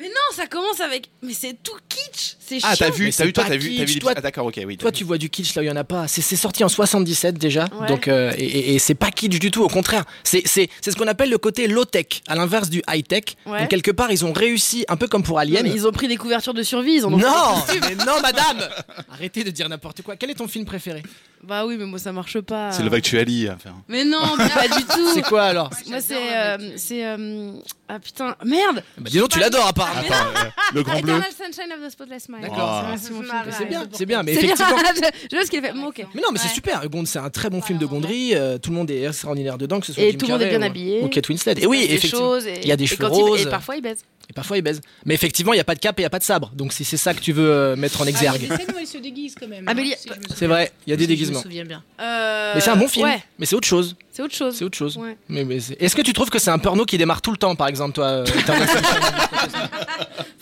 Mais 0.00 0.06
non, 0.08 0.34
ça 0.34 0.46
commence 0.46 0.80
avec. 0.80 1.08
Mais 1.22 1.34
c'est 1.34 1.54
tout 1.62 1.76
kitsch. 1.88 2.36
C'est 2.40 2.58
Ah, 2.62 2.74
chiant. 2.74 2.86
t'as 2.86 2.90
vu, 2.90 3.12
t'as 3.12 3.24
vu, 3.26 3.32
toi, 3.34 3.44
t'as 3.46 3.56
vu, 3.56 3.76
t'as 3.76 3.84
vu 3.84 3.98
toi- 3.98 4.12
Ah, 4.16 4.20
d'accord, 4.20 4.46
ok, 4.46 4.58
oui. 4.66 4.76
Toi, 4.78 4.90
tu 4.90 5.04
vois 5.04 5.18
du 5.18 5.28
kitsch 5.28 5.54
là 5.54 5.60
où 5.60 5.64
il 5.64 5.68
y 5.68 5.70
en 5.70 5.76
a 5.76 5.84
pas. 5.84 6.08
C'est 6.08 6.22
c'est 6.22 6.36
sorti 6.36 6.64
en 6.64 6.68
77 6.70 7.36
déjà. 7.38 7.66
Ouais. 7.78 7.86
Donc, 7.86 8.08
euh, 8.08 8.32
et, 8.38 8.44
et- 8.44 8.74
et 8.74 8.78
c'est 8.78 8.94
pas 8.94 9.10
kitsch 9.10 9.38
du 9.38 9.50
tout. 9.50 9.62
Au 9.62 9.68
contraire, 9.68 10.04
c'est 10.24 10.42
c'est 10.46 10.68
c'est 10.80 10.90
ce 10.90 10.96
qu'on 10.96 11.06
appelle 11.06 11.28
le 11.30 11.38
côté 11.38 11.68
low 11.68 11.84
tech, 11.84 12.06
à 12.28 12.34
l'inverse 12.34 12.70
du 12.70 12.82
high 12.90 13.06
tech. 13.06 13.24
Ouais. 13.46 13.60
Donc 13.60 13.68
quelque 13.68 13.90
part, 13.90 14.10
ils 14.10 14.24
ont 14.24 14.32
réussi, 14.32 14.84
un 14.88 14.96
peu 14.96 15.06
comme 15.06 15.22
pour 15.22 15.36
Non, 15.36 15.42
Alien. 15.42 15.62
mais 15.64 15.70
ils 15.70 15.86
ont 15.86 15.92
pris 15.92 16.08
des 16.08 16.16
couvertures 16.16 16.54
de 16.54 16.62
survie, 16.62 16.94
ils 16.94 17.04
en 17.04 17.12
ont 17.12 17.18
Non, 17.18 17.54
mais 17.82 17.94
non, 17.96 18.20
madame. 18.22 18.68
Arrêtez 19.12 19.44
de 19.44 19.50
dire 19.50 19.68
n'importe 19.68 20.00
quoi. 20.02 20.16
Quel 20.16 20.30
est 20.30 20.34
ton 20.34 20.48
film 20.48 20.64
préféré? 20.64 21.02
Bah 21.42 21.64
oui, 21.66 21.76
mais 21.78 21.86
moi 21.86 21.98
ça 21.98 22.12
marche 22.12 22.38
pas. 22.40 22.70
C'est 22.70 22.82
Love 22.82 22.92
Actually. 22.94 23.48
enfin. 23.48 23.70
Mais 23.88 24.04
non, 24.04 24.18
mais 24.36 24.48
pas 24.50 24.68
du 24.68 24.84
tout. 24.84 25.08
C'est 25.14 25.22
quoi 25.22 25.44
alors 25.44 25.70
Moi 25.88 26.00
c'est. 26.00 26.36
euh, 26.36 26.58
c'est. 26.76 27.04
euh, 27.06 27.52
Ah 27.88 27.98
putain, 27.98 28.36
merde 28.44 28.82
bah, 28.98 29.08
Dis 29.10 29.18
donc, 29.18 29.30
tu 29.30 29.38
l'adores 29.40 29.66
apparemment. 29.68 30.00
Attends, 30.00 30.14
euh, 30.46 30.50
le 30.74 30.82
grand 30.82 31.00
bleu. 31.00 31.14
Eternal 31.14 31.30
Sunshine 31.32 31.72
of 31.72 31.86
the 31.86 31.90
Spotless 31.90 32.28
Mind. 32.28 32.42
D'accord. 32.42 32.58
Ah. 32.60 32.94
C'est 32.98 33.10
mon 33.10 33.20
film 33.22 33.28
marrant. 33.32 33.42
préféré. 33.44 33.64
C'est 33.64 33.68
bien, 33.70 33.84
c'est 33.90 34.06
bien, 34.06 34.22
mais 34.22 34.34
C'est 34.34 34.42
bien. 34.42 34.54
effectivement. 34.54 34.78
Je 35.30 35.36
vois 35.36 35.44
ce 35.46 35.50
qu'il 35.50 35.62
fait. 35.62 35.72
Bon, 35.72 35.86
ok. 35.86 36.06
Mais 36.14 36.20
non, 36.20 36.28
mais 36.30 36.38
c'est 36.38 36.48
Ouais. 36.48 36.54
super. 36.54 36.88
Gond, 36.90 37.04
c'est 37.06 37.18
un 37.18 37.30
très 37.30 37.48
bon 37.48 37.62
film 37.62 37.78
de 37.78 37.86
Gondry. 37.86 38.34
euh, 38.34 38.58
tout 38.58 38.70
le 38.70 38.76
monde 38.76 38.90
est 38.90 39.04
extraordinaire 39.04 39.56
dedans, 39.56 39.80
que 39.80 39.86
ce 39.86 39.94
soit 39.94 40.02
Et 40.02 40.10
Jim 40.12 40.18
tout 40.18 40.26
le 40.26 40.32
monde 40.32 40.42
est 40.42 40.44
Carrey 40.44 40.58
bien 40.58 40.66
ou- 40.66 40.70
habillé. 40.70 41.02
Ou 41.04 41.08
Kate 41.08 41.28
Winslet. 41.28 41.54
Et 41.58 41.66
oui, 41.66 41.78
des 41.88 41.94
effectivement. 41.94 42.18
choses 42.18 42.46
et- 42.46 42.60
Il 42.62 42.68
y 42.68 42.72
a 42.72 42.76
des 42.76 42.84
et 42.84 42.86
cheveux 42.86 43.08
quand 43.08 43.16
il- 43.16 43.22
roses. 43.22 43.40
Et 43.42 43.46
parfois 43.48 43.76
il 43.76 43.82
baise. 43.82 44.02
Et 44.30 44.32
parfois 44.32 44.56
ils 44.56 44.62
baisent. 44.62 44.80
Mais 45.04 45.14
effectivement, 45.14 45.52
il 45.52 45.56
y 45.56 45.60
a 45.60 45.64
pas 45.64 45.74
de 45.74 45.80
cap 45.80 45.98
et 45.98 46.02
il 46.02 46.04
y 46.04 46.06
a 46.06 46.10
pas 46.10 46.20
de 46.20 46.24
sabre. 46.24 46.52
Donc 46.54 46.72
si 46.72 46.84
c'est 46.84 46.96
ça 46.96 47.12
que 47.14 47.20
tu 47.20 47.32
veux 47.32 47.50
euh, 47.50 47.74
mettre 47.76 48.00
en 48.00 48.06
exergue. 48.06 48.46
Ah, 48.48 48.56
scènes 48.56 48.72
où 48.72 48.78
elle 48.78 48.86
se 48.86 48.98
déguise 48.98 49.34
quand 49.38 49.48
même. 49.48 49.68
Hein, 49.68 49.74
si 49.76 49.82
je 49.84 49.90
me 50.14 50.14
souviens- 50.22 50.36
C'est 50.36 50.46
vrai, 50.46 50.72
il 50.86 50.90
y 50.90 50.92
a 50.92 50.96
des 50.96 51.02
Je 51.04 51.08
déguisements. 51.08 51.38
me 51.40 51.42
souviens 51.42 51.64
bien. 51.64 51.82
Euh, 52.00 52.52
Mais 52.54 52.60
c'est 52.60 52.70
un 52.70 52.76
bon 52.76 52.86
film. 52.88 53.06
Ouais, 53.06 53.22
Mais 53.40 53.46
c'est 53.46 53.56
autre 53.56 53.66
chose. 53.66 53.96
C'est 54.20 54.24
autre 54.24 54.34
chose. 54.34 54.54
C'est 54.56 54.64
autre 54.64 54.76
chose. 54.76 54.96
Ouais. 54.98 55.16
Mais, 55.28 55.46
Est-ce 55.78 55.96
que 55.96 56.02
tu 56.02 56.12
trouves 56.12 56.28
que 56.30 56.38
c'est 56.38 56.50
un 56.50 56.58
porno 56.58 56.84
qui 56.84 56.98
démarre 56.98 57.22
tout 57.22 57.30
le 57.30 57.36
temps, 57.38 57.54
par 57.54 57.68
exemple, 57.68 57.94
toi 57.94 58.04
euh, 58.06 58.26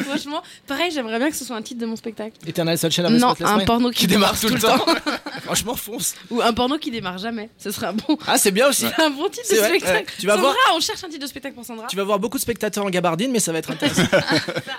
Franchement, 0.00 0.42
pareil, 0.66 0.90
j'aimerais 0.90 1.18
bien 1.18 1.30
que 1.30 1.36
ce 1.36 1.44
soit 1.44 1.56
un 1.56 1.62
titre 1.62 1.80
de 1.80 1.86
mon 1.86 1.96
spectacle. 1.96 2.32
Eternal 2.46 2.78
Sunshine 2.78 3.06
of 3.06 3.12
Non, 3.12 3.34
un 3.44 3.58
porno 3.64 3.90
qui, 3.90 4.00
qui 4.00 4.06
démarre 4.06 4.38
tout 4.38 4.48
le 4.48 4.58
temps. 4.58 4.78
Franchement, 5.42 5.74
fonce. 5.76 6.14
Ou 6.30 6.40
un 6.40 6.52
porno 6.52 6.78
qui 6.78 6.90
démarre 6.90 7.18
jamais. 7.18 7.50
Ce 7.58 7.70
serait 7.70 7.86
un 7.86 7.92
bon, 7.92 8.18
Ah, 8.26 8.38
c'est 8.38 8.50
bien 8.50 8.68
aussi. 8.68 8.86
un 8.98 9.10
bon 9.10 9.28
titre 9.28 9.48
de 9.50 9.56
vrai, 9.58 9.68
spectacle. 9.68 9.94
ouais. 9.94 10.06
Tu 10.18 10.26
vas 10.26 10.34
Sandra, 10.34 10.52
voir- 10.52 10.76
on 10.76 10.80
cherche 10.80 11.04
un 11.04 11.08
titre 11.08 11.22
de 11.22 11.26
spectacle 11.28 11.54
pour 11.54 11.64
Sandra. 11.64 11.86
Tu 11.88 11.96
vas 11.96 12.04
voir 12.04 12.18
beaucoup 12.18 12.36
de 12.38 12.42
spectateurs 12.42 12.84
en 12.84 12.90
gabardine, 12.90 13.30
mais 13.30 13.40
ça 13.40 13.52
va 13.52 13.58
être 13.58 13.70
intéressant. 13.72 14.02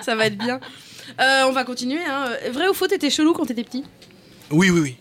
Ça 0.02 0.16
va 0.16 0.26
être 0.26 0.38
bien. 0.38 0.60
Euh, 1.20 1.44
on 1.48 1.52
va 1.52 1.64
continuer. 1.64 2.04
Hein. 2.06 2.30
Vrai 2.52 2.68
ou 2.68 2.74
faux, 2.74 2.88
t'étais 2.88 3.10
chelou 3.10 3.34
quand 3.34 3.46
t'étais 3.46 3.64
petit? 3.64 3.84
Oui, 4.52 4.70
oui, 4.72 4.80
oui. 4.80 4.96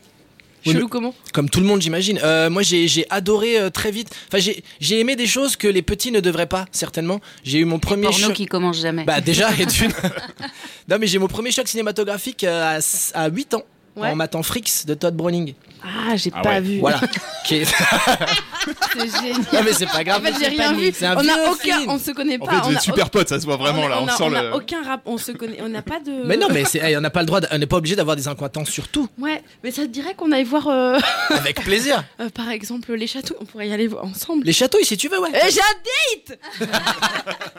Oui, 0.68 0.74
Chelou 0.74 0.88
comment 0.88 1.14
Comme 1.32 1.50
tout 1.50 1.60
le 1.60 1.66
monde, 1.66 1.80
j'imagine. 1.82 2.18
Euh, 2.22 2.50
moi, 2.50 2.62
j'ai 2.62 3.06
adoré 3.10 3.58
euh, 3.58 3.70
très 3.70 3.90
vite. 3.90 4.08
Enfin, 4.32 4.38
j'ai 4.80 5.00
aimé 5.00 5.16
des 5.16 5.26
choses 5.26 5.56
que 5.56 5.68
les 5.68 5.82
petits 5.82 6.12
ne 6.12 6.20
devraient 6.20 6.46
pas, 6.46 6.66
certainement. 6.72 7.20
J'ai 7.44 7.58
eu 7.58 7.64
mon 7.64 7.78
premier 7.78 8.02
Porno 8.02 8.26
choc. 8.26 8.34
qui 8.34 8.46
commence 8.46 8.80
jamais. 8.80 9.04
Bah, 9.04 9.20
déjà, 9.20 9.50
et 9.58 9.66
d'une. 9.66 9.92
non, 10.88 10.96
mais 11.00 11.06
j'ai 11.06 11.18
mon 11.18 11.28
premier 11.28 11.50
choc 11.50 11.68
cinématographique 11.68 12.44
euh, 12.44 12.78
à, 13.14 13.24
à 13.24 13.28
8 13.28 13.54
ans. 13.54 13.64
Ouais. 13.98 14.10
En 14.10 14.16
matant 14.16 14.42
Fricks 14.42 14.86
de 14.86 14.94
Todd 14.94 15.14
Browning. 15.16 15.54
Ah, 15.82 16.16
j'ai 16.16 16.30
Ah 16.34 16.40
pas 16.42 16.50
ouais. 16.50 16.60
vu. 16.60 16.78
Voilà. 16.80 17.00
Est- 17.50 17.64
C'est 17.64 19.00
génial. 19.00 19.38
non, 19.52 19.60
mais 19.64 19.72
c'est 19.72 19.86
pas 19.86 20.04
grave. 20.04 20.20
En 20.20 20.24
fait, 20.24 20.34
j'ai 20.38 20.48
rien 20.48 20.72
vu. 20.72 20.90
C'est 20.94 21.06
un 21.06 21.16
On 21.16 21.28
a 21.28 21.50
aucun, 21.50 21.78
film. 21.78 21.90
on 21.90 21.98
se 21.98 22.10
connaît 22.12 22.38
En 22.40 22.44
pas. 22.46 22.60
fait, 22.62 22.68
on 22.68 22.72
êtes 22.72 22.80
super 22.82 23.10
potes, 23.10 23.28
ça 23.28 23.40
se 23.40 23.44
voit 23.46 23.56
vraiment 23.56 23.82
on 23.82 23.86
a- 23.86 23.88
là. 23.88 23.98
on 24.00 24.04
On 24.04 24.08
a- 24.08 24.12
sent 24.16 24.22
on 24.26 24.32
a 24.34 24.42
le. 24.42 24.54
aucun 24.54 24.82
rap, 24.84 25.00
on 25.06 25.18
se 25.18 25.32
connaît, 25.32 25.58
on 25.62 25.68
n'a 25.68 25.82
pas 25.82 26.00
de. 26.00 26.10
Mais 26.26 26.36
non, 26.36 26.48
mais 26.52 26.64
c'est- 26.64 26.78
hey, 26.78 26.96
on 26.96 27.00
n'a 27.00 27.10
pas 27.10 27.20
le 27.20 27.26
droit, 27.26 27.40
de- 27.40 27.48
on 27.50 27.58
n'est 27.58 27.66
pas 27.66 27.76
obligé 27.76 27.96
d'avoir 27.96 28.16
des 28.16 28.28
incointances 28.28 28.70
sur 28.70 28.88
tout. 28.88 29.08
Ouais, 29.18 29.42
mais 29.64 29.70
ça 29.70 29.82
te 29.82 29.88
dirait 29.88 30.14
qu'on 30.14 30.30
aille 30.32 30.44
voir, 30.44 30.68
euh, 30.68 30.98
Avec 31.30 31.62
plaisir. 31.62 32.04
euh, 32.20 32.28
par 32.30 32.50
exemple, 32.50 32.92
les 32.94 33.06
châteaux. 33.06 33.36
On 33.40 33.44
pourrait 33.44 33.68
y 33.68 33.72
aller 33.72 33.88
ensemble. 34.02 34.44
Les 34.44 34.52
châteaux, 34.52 34.78
si 34.82 34.96
tu 34.96 35.08
veux, 35.08 35.20
ouais. 35.20 35.30
Eh, 35.34 35.50
j'ai 35.50 35.60
un 35.60 36.28
date 36.28 36.70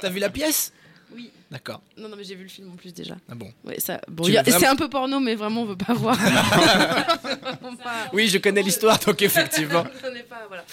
T'as 0.02 0.10
vu 0.10 0.20
la 0.20 0.30
pièce? 0.30 0.72
Oui. 1.16 1.32
D'accord. 1.52 1.82
Non, 1.98 2.10
non, 2.10 2.16
mais 2.16 2.24
j'ai 2.24 2.36
vu 2.36 2.44
le 2.44 2.50
film 2.50 2.70
en 2.72 2.76
plus 2.76 2.94
déjà. 2.94 3.16
Ah 3.28 3.34
bon. 3.34 3.52
Ouais, 3.66 3.80
ça. 3.80 4.00
Bon, 4.08 4.24
a- 4.24 4.44
vraiment- 4.44 4.60
c'est 4.60 4.68
un 4.68 4.76
peu 4.76 4.88
porno, 4.88 5.20
mais 5.20 5.34
vraiment, 5.34 5.64
on 5.64 5.66
veut 5.66 5.76
pas 5.76 5.94
voir. 5.94 6.16
Pas- 6.16 7.20
Oui, 8.14 8.28
je 8.28 8.38
connais 8.38 8.62
l'histoire, 8.62 9.00
donc 9.00 9.22
effectivement. 9.22 9.84
Pas, 10.30 10.46
voilà. 10.48 10.64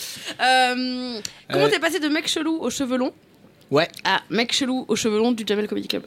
Euh, 0.41 1.21
comment 1.51 1.65
Euh, 1.65 1.71
t'es 1.71 1.79
passé 1.79 1.99
de 1.99 2.09
mec 2.09 2.29
chelou 2.29 2.59
aux 2.61 2.69
cheveux 2.71 2.99
longs 2.99 3.13
Ouais. 3.71 3.89
à 4.05 4.21
mec 4.29 4.53
chelou 4.53 4.85
aux 4.87 4.97
cheveux 4.97 5.17
longs 5.19 5.33
du 5.33 5.45
Jamel 5.47 5.67
Comedy 5.67 5.89
Club? 5.89 6.05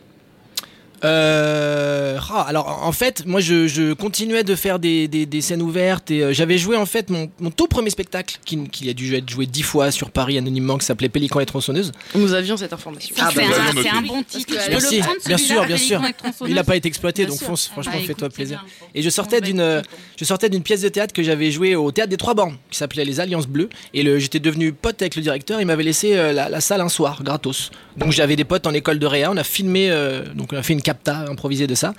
Euh, 1.03 2.17
ah, 2.31 2.45
alors 2.47 2.81
en 2.83 2.91
fait, 2.91 3.25
moi 3.25 3.39
je, 3.39 3.67
je 3.67 3.93
continuais 3.93 4.43
de 4.43 4.55
faire 4.55 4.79
des, 4.79 5.07
des, 5.07 5.25
des 5.25 5.41
scènes 5.41 5.61
ouvertes 5.61 6.11
et 6.11 6.23
euh, 6.23 6.33
j'avais 6.33 6.57
joué 6.57 6.75
en 6.77 6.85
fait 6.85 7.09
mon, 7.09 7.29
mon 7.39 7.51
tout 7.51 7.67
premier 7.67 7.89
spectacle 7.89 8.37
qui, 8.45 8.67
qui 8.69 8.89
a 8.89 8.93
dû 8.93 9.15
être 9.15 9.29
joué 9.29 9.45
dix 9.45 9.63
fois 9.63 9.91
sur 9.91 10.11
Paris 10.11 10.37
anonymement 10.37 10.77
qui 10.77 10.85
s'appelait 10.85 11.09
Pélican 11.09 11.39
et 11.39 11.45
tronçonneuse. 11.45 11.91
Nous 12.15 12.33
avions 12.33 12.57
cette 12.57 12.73
information. 12.73 13.15
Ah, 13.19 13.29
c'est 13.33 13.41
bah, 13.41 13.45
un, 13.69 13.81
c'est 13.81 14.07
bon 14.07 14.23
titre. 14.23 14.29
Parce 14.29 14.45
que- 14.45 14.51
Tu 14.51 14.57
veux 14.65 14.69
Merci, 14.69 14.95
le 14.97 15.01
prendre, 15.03 15.17
bien 15.25 15.37
sûr, 15.37 15.65
bien 15.65 15.75
Pélican 15.77 16.31
sûr. 16.33 16.47
Il 16.47 16.53
n'a 16.55 16.63
pas 16.63 16.75
été 16.75 16.87
exploité, 16.87 17.23
Bien 17.23 17.29
donc 17.29 17.39
sûr. 17.39 17.47
fonce, 17.47 17.67
franchement, 17.67 17.93
Bah, 17.95 17.99
fais-toi 18.05 18.29
plaisir. 18.29 18.63
bien. 18.65 18.89
Et 18.95 19.01
je 19.01 19.09
sortais 19.09 19.39
Bon, 19.41 19.47
d'une, 19.47 19.57
bah, 19.57 19.63
euh, 19.63 19.81
je 20.17 20.25
sortais 20.25 20.49
d'une 20.49 20.63
pièce 20.63 20.81
de 20.81 20.89
théâtre 20.89 21.13
que 21.13 21.23
j'avais 21.23 21.51
jouée 21.51 21.75
au 21.75 21.91
théâtre 21.91 22.09
des 22.09 22.17
Trois 22.17 22.33
Bornes, 22.33 22.55
qui 22.69 22.77
s'appelait 22.77 23.05
Les 23.05 23.19
Alliances 23.19 23.47
Bleues. 23.47 23.69
Et 23.93 24.19
j'étais 24.19 24.39
devenu 24.39 24.73
pote 24.73 25.01
avec 25.01 25.15
le 25.15 25.21
directeur. 25.21 25.61
Il 25.61 25.65
m'avait 25.67 25.83
laissé 25.83 26.15
euh, 26.17 26.31
la, 26.33 26.49
la 26.49 26.61
salle 26.61 26.81
un 26.81 26.89
soir, 26.89 27.23
gratos. 27.23 27.71
Donc 27.97 28.11
j'avais 28.11 28.35
des 28.35 28.43
potes 28.45 28.67
en 28.67 28.73
école 28.73 28.99
de 28.99 29.05
réa. 29.05 29.31
On 29.31 29.37
a 29.37 29.43
filmé, 29.43 29.89
euh, 29.89 30.23
donc 30.33 30.53
on 30.53 30.57
a 30.57 30.63
fait 30.63 30.73
une 30.73 30.81
capta 30.89 31.17
improvisée 31.29 31.67
de 31.67 31.75
ça. 31.75 31.93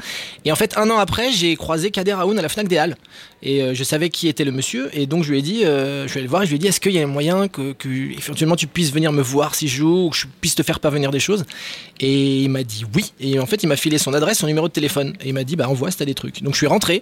Et 0.45 0.51
en 0.51 0.57
fait, 0.57 0.77
un 0.77 0.91
an 0.91 0.99
après, 0.99 1.31
j'ai 1.31 1.55
croisé 1.55 1.93
Kader 1.93 2.17
Aoun 2.23 2.37
à 2.41 2.43
la 2.43 2.49
Fnac 2.49 2.67
des 2.67 2.77
Halles. 2.77 2.97
Et 3.43 3.63
euh, 3.63 3.75
je 3.75 3.85
savais 3.85 4.11
qui 4.11 4.29
était 4.29 4.45
le 4.45 4.53
monsieur. 4.53 4.91
Et 4.93 5.07
donc 5.07 5.25
je 5.25 5.31
lui 5.31 5.39
ai 5.39 5.43
dit, 5.43 5.65
euh, 5.65 6.07
je 6.07 6.15
vais 6.15 6.21
le 6.23 6.29
voir. 6.29 6.43
Et 6.43 6.47
je 6.47 6.51
lui 6.51 6.57
ai 6.57 6.59
dit, 6.59 6.67
est-ce 6.67 6.81
qu'il 6.81 6.93
y 6.93 6.99
a 6.99 7.03
un 7.03 7.07
moyen 7.07 7.49
que, 7.49 7.75
éventuellement 8.17 8.57
tu 8.57 8.67
puisses 8.67 8.93
venir 8.93 9.13
me 9.13 9.23
voir 9.23 9.55
si 9.55 9.69
je 9.69 9.77
joue 9.79 10.07
ou 10.07 10.11
que 10.11 10.17
je 10.17 10.27
puisse 10.41 10.55
te 10.55 10.63
faire 10.63 10.81
parvenir 10.81 11.11
des 11.11 11.21
choses? 11.21 11.45
Et 12.01 12.43
il 12.43 12.49
m'a 12.51 12.63
dit 12.63 12.85
oui. 12.95 13.13
Et 13.21 13.39
en 13.39 13.47
fait, 13.47 13.63
il 13.63 13.67
m'a 13.67 13.77
filé 13.77 13.99
son 13.99 14.15
adresse, 14.15 14.39
son 14.39 14.47
numéro 14.47 14.69
de 14.69 14.73
téléphone. 14.73 15.15
Et 15.25 15.29
il 15.29 15.35
m'a 15.35 15.45
dit, 15.45 15.57
bah 15.57 15.69
envoie 15.69 15.91
si 15.91 15.97
t'as 15.99 16.05
des 16.05 16.15
trucs. 16.15 16.43
Donc 16.43 16.55
je 16.55 16.59
suis 16.59 16.67
rentré. 16.67 17.01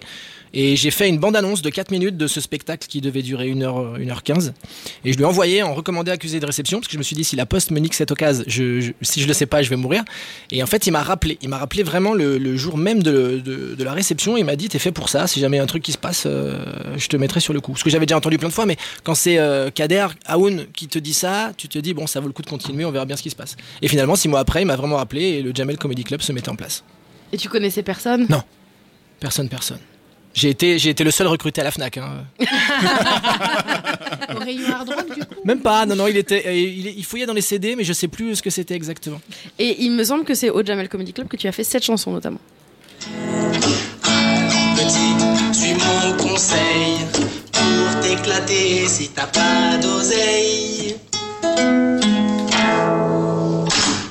Et 0.51 0.75
j'ai 0.75 0.89
fait 0.89 1.07
une 1.07 1.19
bande-annonce 1.19 1.61
de 1.61 1.69
4 1.69 1.91
minutes 1.91 2.17
de 2.17 2.25
ce 2.25 2.41
spectacle 2.41 2.87
qui 2.87 3.01
devait 3.01 3.21
durer 3.21 3.49
1h, 3.53 3.99
1h15. 4.03 4.51
Et 5.05 5.11
je 5.13 5.17
lui 5.17 5.23
ai 5.23 5.27
envoyé 5.27 5.61
en 5.61 5.75
recommandé 5.75 6.09
accusé 6.09 6.39
de 6.39 6.45
réception, 6.47 6.79
parce 6.79 6.87
que 6.87 6.93
je 6.93 6.97
me 6.97 7.03
suis 7.03 7.15
dit, 7.15 7.23
si 7.23 7.35
la 7.35 7.45
poste 7.45 7.69
me 7.69 7.79
nique 7.79 7.93
cette 7.93 8.09
occasion, 8.09 8.43
je, 8.47 8.79
je- 8.81 8.91
si 9.03 9.21
je 9.21 9.27
le 9.27 9.33
sais 9.33 9.45
pas, 9.45 9.61
je 9.61 9.69
vais 9.69 9.75
mourir. 9.75 10.03
Et 10.51 10.63
en 10.63 10.65
fait, 10.65 10.87
il 10.87 10.91
m'a 10.91 11.03
rappelé. 11.03 11.37
Il 11.43 11.49
m'a 11.49 11.59
rappelé 11.59 11.83
vraiment 11.83 12.15
le, 12.15 12.57
jour 12.57 12.77
même 12.79 13.03
de, 13.03 13.39
de- 13.45 13.83
la 13.83 13.93
réception. 13.93 14.37
Il 14.37 14.43
m'a 14.45 14.55
dit, 14.55 14.69
t'es 14.69 14.79
fait 14.79 14.91
pour 14.91 15.07
ça. 15.09 15.27
Si 15.27 15.39
jamais 15.39 15.59
un 15.59 15.67
truc 15.67 15.83
qui 15.83 15.91
se 15.91 15.99
passe, 15.99 16.25
euh, 16.29 16.97
je 16.97 17.07
te 17.07 17.17
mettrai 17.17 17.39
sur 17.39 17.53
le 17.53 17.61
coup. 17.61 17.75
Ce 17.75 17.83
que 17.83 17.89
j'avais 17.89 18.05
déjà 18.05 18.17
entendu 18.17 18.37
plein 18.37 18.49
de 18.49 18.53
fois, 18.53 18.65
mais 18.65 18.77
quand 19.03 19.15
c'est 19.15 19.37
euh, 19.39 19.69
Kader 19.71 20.07
Aoun 20.25 20.65
qui 20.73 20.87
te 20.87 20.99
dit 20.99 21.13
ça, 21.13 21.51
tu 21.57 21.67
te 21.67 21.77
dis, 21.79 21.93
bon, 21.93 22.07
ça 22.07 22.19
vaut 22.19 22.27
le 22.27 22.33
coup 22.33 22.41
de 22.41 22.49
continuer, 22.49 22.85
on 22.85 22.91
verra 22.91 23.05
bien 23.05 23.15
ce 23.15 23.23
qui 23.23 23.29
se 23.29 23.35
passe. 23.35 23.55
Et 23.81 23.87
finalement, 23.87 24.15
six 24.15 24.27
mois 24.29 24.39
après, 24.39 24.61
il 24.61 24.65
m'a 24.65 24.75
vraiment 24.75 24.97
rappelé 24.97 25.21
et 25.23 25.41
le 25.41 25.51
Jamel 25.53 25.77
Comedy 25.77 26.03
Club 26.03 26.21
se 26.21 26.31
mettait 26.31 26.49
en 26.49 26.55
place. 26.55 26.83
Et 27.33 27.37
tu 27.37 27.49
connaissais 27.49 27.83
personne? 27.83 28.27
Personne, 29.19 29.49
personne. 29.49 29.79
J'ai 30.33 30.49
été, 30.49 30.77
j'ai 30.77 30.91
été 30.91 31.03
le 31.03 31.09
seul 31.11 31.25
recruté 31.27 31.59
à 31.61 31.63
la 31.63 31.71
Fnac. 31.71 31.97
hein. 31.97 32.23
Au 34.35 34.39
rayon 34.39 34.67
hard 34.71 34.89
rock, 34.89 35.15
du 35.15 35.25
coup? 35.25 35.35
Même 35.43 35.59
pas, 35.61 35.85
non, 35.85 35.95
non, 35.95 36.07
il 36.07 36.17
était, 36.17 36.43
euh, 36.45 36.53
il, 36.53 36.87
il 36.99 37.03
fouillait 37.03 37.25
dans 37.25 37.33
les 37.33 37.41
CD, 37.41 37.75
mais 37.75 37.83
je 37.83 37.93
sais 37.93 38.07
plus 38.07 38.35
ce 38.35 38.41
que 38.43 38.49
c'était 38.51 38.75
exactement. 38.75 39.19
Et 39.57 39.83
il 39.83 39.91
me 39.91 40.03
semble 40.03 40.23
que 40.25 40.35
c'est 40.35 40.49
au 40.51 40.63
Jamel 40.63 40.87
Comedy 40.87 41.13
Club 41.13 41.27
que 41.27 41.35
tu 41.37 41.47
as 41.47 41.51
fait 41.51 41.63
cette 41.63 41.83
chanson 41.83 42.11
notamment. 42.11 42.39
Petit, 46.09 46.17
suis 46.17 46.17
mon 46.17 46.17
conseil 46.17 46.97
pour 47.51 47.99
t'éclater 48.01 48.87
si 48.87 49.09
t'as 49.09 49.27
pas 49.27 49.77
d'oseille. 49.81 50.95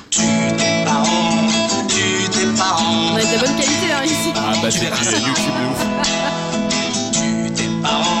Tu 0.09 0.21
tes 0.57 0.85
parents, 0.85 1.47
tu 1.87 2.29
tes 2.29 2.45
On 2.45 2.57
parents, 2.57 3.15
a 3.15 3.19
de 3.19 3.23
la 3.23 3.37
bonne 3.39 3.55
qualité 3.55 3.91
hein, 3.93 4.03
ici. 4.05 4.31
Ah 4.35 4.53
bah 4.61 4.69
c'est 4.71 4.85
YouTube 4.85 5.53
de 5.59 5.65
ouf. 5.71 5.81
tu 7.11 7.51
tes 7.53 7.69
parents, 7.81 8.18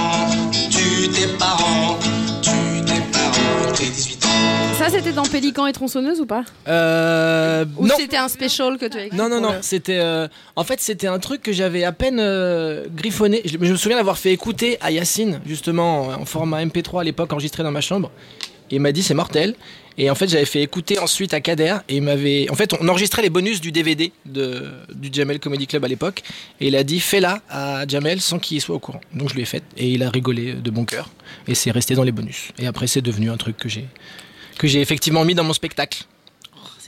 Ça, 4.79 4.89
c'était 4.89 5.11
dans 5.11 5.23
Pélican 5.23 5.67
et 5.67 5.73
tronçonneuse 5.73 6.21
ou 6.21 6.25
pas 6.25 6.45
Euh, 6.67 7.65
Ou 7.77 7.85
non. 7.85 7.95
c'était 7.97 8.15
un 8.17 8.29
special 8.29 8.77
que 8.77 8.85
tu 8.85 8.97
as 8.97 9.05
écrit 9.07 9.17
Non, 9.17 9.27
non, 9.27 9.41
non, 9.41 9.51
le- 9.51 9.57
c'était. 9.61 9.97
euh, 9.99 10.27
en 10.55 10.63
fait, 10.63 10.79
c'était 10.79 11.07
un 11.07 11.19
truc 11.19 11.41
que 11.41 11.51
j'avais 11.51 11.83
à 11.83 11.91
peine 11.91 12.19
euh, 12.21 12.85
griffonné. 12.95 13.41
Je, 13.43 13.51
je 13.61 13.71
me 13.71 13.75
souviens 13.75 13.97
d'avoir 13.97 14.17
fait 14.17 14.31
écouter 14.31 14.77
à 14.79 14.91
Yacine, 14.91 15.41
justement, 15.45 16.07
en, 16.07 16.21
en 16.21 16.25
format 16.25 16.63
MP3 16.63 17.01
à 17.01 17.03
l'époque, 17.03 17.31
enregistré 17.33 17.61
dans 17.63 17.71
ma 17.71 17.81
chambre. 17.81 18.09
Et 18.71 18.75
il 18.75 18.81
m'a 18.81 18.91
dit 18.93 19.03
c'est 19.03 19.13
mortel. 19.13 19.55
Et 19.97 20.09
en 20.09 20.15
fait, 20.15 20.29
j'avais 20.29 20.45
fait 20.45 20.61
écouter 20.61 20.97
ensuite 20.97 21.33
à 21.33 21.41
Kader. 21.41 21.75
Et 21.89 21.97
il 21.97 22.01
m'avait. 22.03 22.47
En 22.49 22.55
fait, 22.55 22.73
on 22.79 22.87
enregistrait 22.87 23.21
les 23.21 23.29
bonus 23.29 23.59
du 23.59 23.73
DVD 23.73 24.13
de, 24.25 24.63
du 24.93 25.09
Jamel 25.11 25.39
Comedy 25.41 25.67
Club 25.67 25.83
à 25.83 25.89
l'époque. 25.89 26.23
Et 26.61 26.67
il 26.69 26.75
a 26.77 26.83
dit 26.85 27.01
fais-la 27.01 27.41
à 27.49 27.85
Jamel 27.85 28.21
sans 28.21 28.39
qu'il 28.39 28.61
soit 28.61 28.75
au 28.75 28.79
courant. 28.79 29.01
Donc 29.13 29.27
je 29.29 29.35
lui 29.35 29.41
ai 29.41 29.45
fait. 29.45 29.63
Et 29.75 29.89
il 29.89 30.03
a 30.03 30.09
rigolé 30.09 30.53
de 30.53 30.69
bon 30.71 30.85
cœur. 30.85 31.09
Et 31.49 31.55
c'est 31.55 31.71
resté 31.71 31.95
dans 31.95 32.03
les 32.03 32.13
bonus. 32.13 32.49
Et 32.59 32.65
après, 32.67 32.87
c'est 32.87 33.01
devenu 33.01 33.29
un 33.29 33.35
truc 33.37 33.57
que 33.57 33.67
j'ai 33.67 33.85
que 34.59 34.67
j'ai 34.67 34.81
effectivement 34.81 35.25
mis 35.25 35.33
dans 35.33 35.43
mon 35.43 35.53
spectacle. 35.53 36.03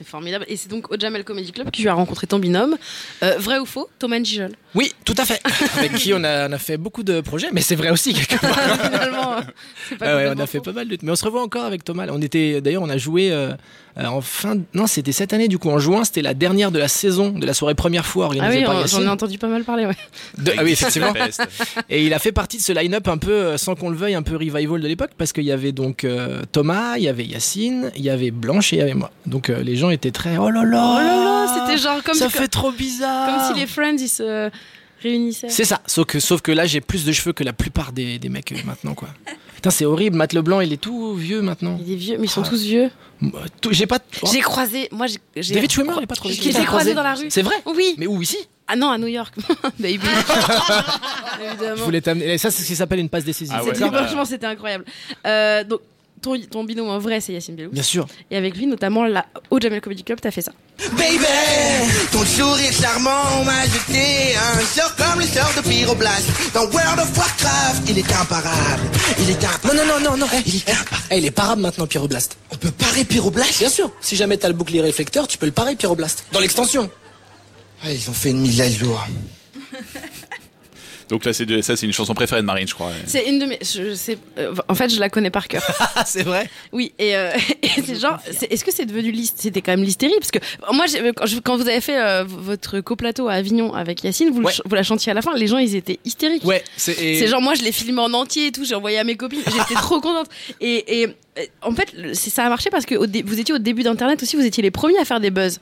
C'est 0.03 0.09
formidable. 0.09 0.45
Et 0.47 0.57
c'est 0.57 0.67
donc 0.69 0.91
au 0.91 0.95
Jamel 0.99 1.23
Comedy 1.23 1.51
Club 1.51 1.67
que 1.69 1.77
tu 1.77 1.87
as 1.87 1.93
rencontré 1.93 2.25
ton 2.25 2.39
binôme. 2.39 2.75
Euh, 3.23 3.35
vrai 3.37 3.59
ou 3.59 3.65
faux 3.67 3.87
Thomas 3.99 4.17
Gijol? 4.23 4.51
Oui, 4.73 4.91
tout 5.05 5.13
à 5.17 5.25
fait. 5.25 5.39
Avec 5.77 5.93
qui 5.93 6.11
on 6.13 6.23
a, 6.23 6.49
on 6.49 6.51
a 6.51 6.57
fait 6.57 6.77
beaucoup 6.77 7.03
de 7.03 7.21
projets, 7.21 7.49
mais 7.51 7.61
c'est 7.61 7.75
vrai 7.75 7.89
aussi 7.91 8.13
quelque 8.13 8.39
part. 8.39 8.57
Finalement, 8.79 9.33
euh, 9.33 9.41
c'est 9.89 9.97
pas 9.97 10.05
Ah 10.07 10.15
ouais, 10.15 10.31
on 10.35 10.39
a 10.39 10.47
fait 10.47 10.57
faux. 10.57 10.63
pas 10.63 10.71
mal 10.73 10.87
de. 10.87 10.97
Mais 11.03 11.11
on 11.11 11.15
se 11.15 11.23
revoit 11.25 11.43
encore 11.43 11.65
avec 11.65 11.83
Thomas. 11.83 12.07
On 12.09 12.21
était 12.21 12.61
d'ailleurs, 12.61 12.81
on 12.83 12.89
a 12.89 12.97
joué 12.97 13.31
euh, 13.31 13.51
en 13.97 14.21
fin. 14.21 14.57
Non, 14.73 14.87
c'était 14.87 15.11
cette 15.11 15.33
année 15.33 15.47
du 15.47 15.59
coup 15.59 15.69
en 15.69 15.77
juin. 15.77 16.03
C'était 16.03 16.21
la 16.23 16.33
dernière 16.33 16.71
de 16.71 16.79
la 16.79 16.87
saison 16.87 17.29
de 17.29 17.45
la 17.45 17.53
soirée 17.53 17.75
première 17.75 18.05
fois 18.05 18.23
Ah 18.25 18.27
organisée 18.29 18.59
oui, 18.59 18.65
par 18.65 18.75
on- 18.77 18.87
j'en 18.87 19.03
ai 19.03 19.07
entendu 19.09 19.37
pas 19.37 19.47
mal 19.49 19.63
parler, 19.63 19.85
ouais. 19.85 19.97
De- 20.39 20.53
ah 20.57 20.63
oui, 20.63 20.71
effectivement. 20.71 21.13
Et 21.89 22.05
il 22.05 22.13
a 22.13 22.19
fait 22.19 22.31
partie 22.31 22.57
de 22.57 22.63
ce 22.63 22.71
line-up 22.71 23.07
un 23.07 23.17
peu, 23.17 23.57
sans 23.57 23.75
qu'on 23.75 23.89
le 23.89 23.97
veuille, 23.97 24.15
un 24.15 24.23
peu 24.23 24.35
revival 24.35 24.81
de 24.81 24.87
l'époque, 24.87 25.11
parce 25.17 25.31
qu'il 25.33 25.43
y 25.43 25.51
avait 25.51 25.73
donc 25.73 26.05
euh, 26.05 26.41
Thomas, 26.51 26.95
il 26.97 27.03
y 27.03 27.07
avait 27.09 27.25
Yacine, 27.25 27.91
il 27.95 28.01
y 28.03 28.09
avait 28.09 28.31
Blanche 28.31 28.73
et 28.73 28.77
il 28.77 28.79
y 28.79 28.81
avait 28.81 28.93
moi. 28.93 29.11
Donc 29.27 29.49
euh, 29.49 29.61
les 29.61 29.75
gens 29.75 29.90
étaient 29.91 30.11
très. 30.11 30.37
Oh 30.37 30.49
là 30.49 30.63
là 30.63 30.95
Oh 30.95 30.99
là 30.99 31.23
là, 31.23 31.55
c'était 31.67 31.77
genre 31.81 32.01
comme, 32.03 32.15
Ça 32.15 32.29
si, 32.29 32.37
fait 32.37 32.47
trop 32.47 32.71
bizarre 32.71 33.27
comme 33.47 33.53
si 33.55 33.59
les 33.61 33.67
Friends 33.67 33.97
ils 33.99 34.09
se 34.09 34.49
réunissaient. 35.01 35.49
C'est 35.49 35.65
ça, 35.65 35.81
sauf 35.87 36.05
que, 36.05 36.19
sauf 36.19 36.41
que 36.41 36.51
là 36.51 36.65
j'ai 36.65 36.81
plus 36.81 37.05
de 37.05 37.11
cheveux 37.11 37.33
que 37.33 37.43
la 37.43 37.53
plupart 37.53 37.91
des, 37.91 38.19
des 38.19 38.29
mecs 38.29 38.51
euh, 38.51 38.57
maintenant 38.65 38.93
quoi. 38.93 39.09
Putain 39.55 39.69
c'est 39.69 39.85
horrible, 39.85 40.15
Matt 40.15 40.33
Leblanc 40.33 40.61
il 40.61 40.73
est 40.73 40.77
tout 40.81 41.13
vieux 41.15 41.41
maintenant. 41.41 41.77
Il 41.85 41.91
est 41.93 41.95
vieux, 41.95 42.17
mais 42.17 42.25
ils 42.25 42.29
sont 42.29 42.43
Ah. 42.45 42.49
tous 42.49 42.61
vieux. 42.63 42.89
Tout- 43.61 43.71
J'ai 43.71 43.85
pas. 43.85 43.99
oh, 44.23 44.27
J'ai 44.31 44.39
croisé, 44.41 44.89
moi 44.91 45.05
j'ai. 45.07 45.53
David 45.53 45.71
Schwimmer 45.71 45.93
il 45.97 46.03
est 46.03 46.07
pas 46.07 46.15
trop 46.15 46.29
vieux. 46.29 46.41
Je 46.51 46.57
l'ai 46.57 46.65
croisé 46.65 46.93
dans 46.95 47.03
la 47.03 47.13
rue. 47.13 47.27
C'est 47.29 47.43
vrai 47.43 47.55
Oui. 47.67 47.93
Mais 47.99 48.07
où 48.07 48.21
ici? 48.21 48.37
Ah 48.67 48.75
non, 48.75 48.89
à 48.89 48.97
New 48.97 49.07
York. 49.07 49.33
Baby. 49.79 49.99
Je 51.39 51.45
Évidemment. 51.45 51.83
voulais 51.83 52.01
t'amener. 52.01 52.37
Ça 52.37 52.49
c'est 52.51 52.63
ce 52.63 52.67
qui 52.67 52.75
s'appelle 52.75 52.99
une 52.99 53.09
passe 53.09 53.23
décisive. 53.25 53.53
Ah 53.57 53.63
ouais. 53.63 53.73
C'était- 53.73 53.85
Ah 53.85 53.89
bah. 53.89 54.03
Franchement, 54.05 54.25
c'était 54.25 54.45
incroyable. 54.45 54.85
Euh, 55.27 55.63
donc, 55.63 55.81
ton, 56.21 56.39
ton 56.39 56.63
binôme 56.63 56.89
en 56.89 56.99
vrai, 56.99 57.19
c'est 57.19 57.33
Yacine 57.33 57.55
Bellous. 57.55 57.71
Bien 57.71 57.83
sûr. 57.83 58.07
Et 58.29 58.37
avec 58.37 58.55
lui, 58.55 58.67
notamment, 58.67 59.05
là, 59.05 59.25
au 59.49 59.59
Jamel 59.59 59.81
Comedy 59.81 60.03
Club, 60.03 60.19
t'as 60.21 60.31
fait 60.31 60.41
ça. 60.41 60.51
Baby, 60.97 61.25
ton 62.11 62.25
sourire 62.25 62.71
charmant 62.71 63.43
m'a 63.45 63.65
jeté 63.65 64.35
un 64.35 64.59
sort 64.65 64.95
comme 64.95 65.19
le 65.19 65.25
sort 65.25 65.51
de 65.57 65.61
Pyroblast. 65.67 66.27
Dans 66.53 66.65
World 66.65 66.99
of 66.99 67.17
Warcraft, 67.17 67.89
il 67.89 67.97
est 67.99 68.11
imparable. 68.13 68.83
Il 69.19 69.29
est 69.29 69.43
imparable. 69.43 69.77
Non, 69.77 69.85
non, 69.85 69.99
non, 69.99 70.11
non, 70.11 70.17
non. 70.17 70.27
Il 70.45 70.55
est 70.55 70.69
imparable. 70.69 71.07
Eh, 71.11 71.17
il 71.17 71.25
est 71.25 71.31
parable 71.31 71.61
maintenant, 71.61 71.87
Pyroblast. 71.87 72.37
On 72.51 72.55
peut 72.55 72.71
parer 72.71 73.03
Pyroblast 73.03 73.59
Bien 73.59 73.69
sûr. 73.69 73.91
Si 74.01 74.15
jamais 74.15 74.37
t'as 74.37 74.47
le 74.47 74.53
bouclier 74.53 74.81
réflecteur, 74.81 75.27
tu 75.27 75.37
peux 75.37 75.45
le 75.45 75.51
parer, 75.51 75.75
Pyroblast. 75.75 76.25
Dans 76.31 76.39
l'extension. 76.39 76.89
Ah, 77.83 77.91
ils 77.91 78.09
ont 78.09 78.13
fait 78.13 78.29
une 78.29 78.41
mise 78.41 78.61
à 78.61 78.69
jour. 78.69 79.03
Donc 81.11 81.25
là, 81.25 81.33
c'est 81.33 81.45
de- 81.45 81.61
ça, 81.61 81.75
c'est 81.75 81.85
une 81.85 81.91
chanson 81.91 82.13
préférée 82.15 82.41
de 82.41 82.45
Marine, 82.47 82.67
je 82.67 82.73
crois. 82.73 82.89
C'est 83.05 83.27
une 83.27 83.37
de 83.37 83.45
mes. 83.45 83.59
Je 83.61 83.93
sais, 83.93 84.17
euh, 84.39 84.55
en 84.69 84.73
fait, 84.75 84.89
je 84.89 84.97
la 84.99 85.09
connais 85.09 85.29
par 85.29 85.47
cœur. 85.49 85.61
Ah, 85.95 86.05
c'est 86.05 86.23
vrai? 86.23 86.49
Oui, 86.71 86.93
et, 86.97 87.15
euh, 87.17 87.31
et 87.61 87.67
c'est 87.85 87.99
genre. 87.99 88.17
Est-ce 88.49 88.63
que 88.63 88.71
c'est 88.73 88.85
devenu 88.85 89.11
liste 89.11 89.39
C'était 89.41 89.61
quand 89.61 89.73
même 89.73 89.83
l'hystérie? 89.83 90.13
Parce 90.19 90.31
que 90.31 90.39
moi, 90.73 90.85
j'ai- 90.87 91.11
quand, 91.13 91.25
je- 91.25 91.39
quand 91.39 91.57
vous 91.57 91.67
avez 91.67 91.81
fait 91.81 91.99
euh, 92.01 92.23
votre 92.25 92.79
coplateau 92.79 93.27
à 93.27 93.33
Avignon 93.33 93.73
avec 93.73 94.03
Yacine, 94.05 94.29
vous, 94.31 94.39
le 94.39 94.45
Ouais. 94.45 94.51
ch- 94.53 94.61
vous 94.65 94.73
la 94.73 94.83
chantiez 94.83 95.11
à 95.11 95.13
la 95.13 95.21
fin, 95.21 95.35
les 95.35 95.47
gens, 95.47 95.57
ils 95.57 95.75
étaient 95.75 95.99
hystériques. 96.05 96.45
Ouais, 96.45 96.63
c'est. 96.77 96.93
et- 96.99 97.19
C'est 97.19 97.27
genre, 97.27 97.41
moi, 97.41 97.53
je 97.55 97.61
l'ai 97.63 97.73
filmé 97.73 97.99
en 98.01 98.13
entier 98.13 98.47
et 98.47 98.51
tout, 98.53 98.63
j'ai 98.63 98.73
envoyé 98.75 98.97
à 98.97 99.03
mes 99.03 99.15
copines, 99.17 99.41
j'étais 99.45 99.75
trop 99.75 99.99
contente. 99.99 100.27
Et, 100.61 101.01
et, 101.03 101.07
en 101.61 101.73
fait, 101.75 101.93
ça 102.13 102.45
a 102.45 102.49
marché 102.49 102.69
parce 102.69 102.85
que 102.85 102.95
vous 102.95 103.39
étiez 103.39 103.53
au 103.53 103.57
début 103.59 103.83
d'Internet 103.83 104.23
aussi, 104.23 104.37
vous 104.37 104.45
étiez 104.45 104.63
les 104.63 104.71
premiers 104.71 104.97
à 104.99 105.03
faire 105.05 105.19
des 105.19 105.29
buzz. 105.31 105.59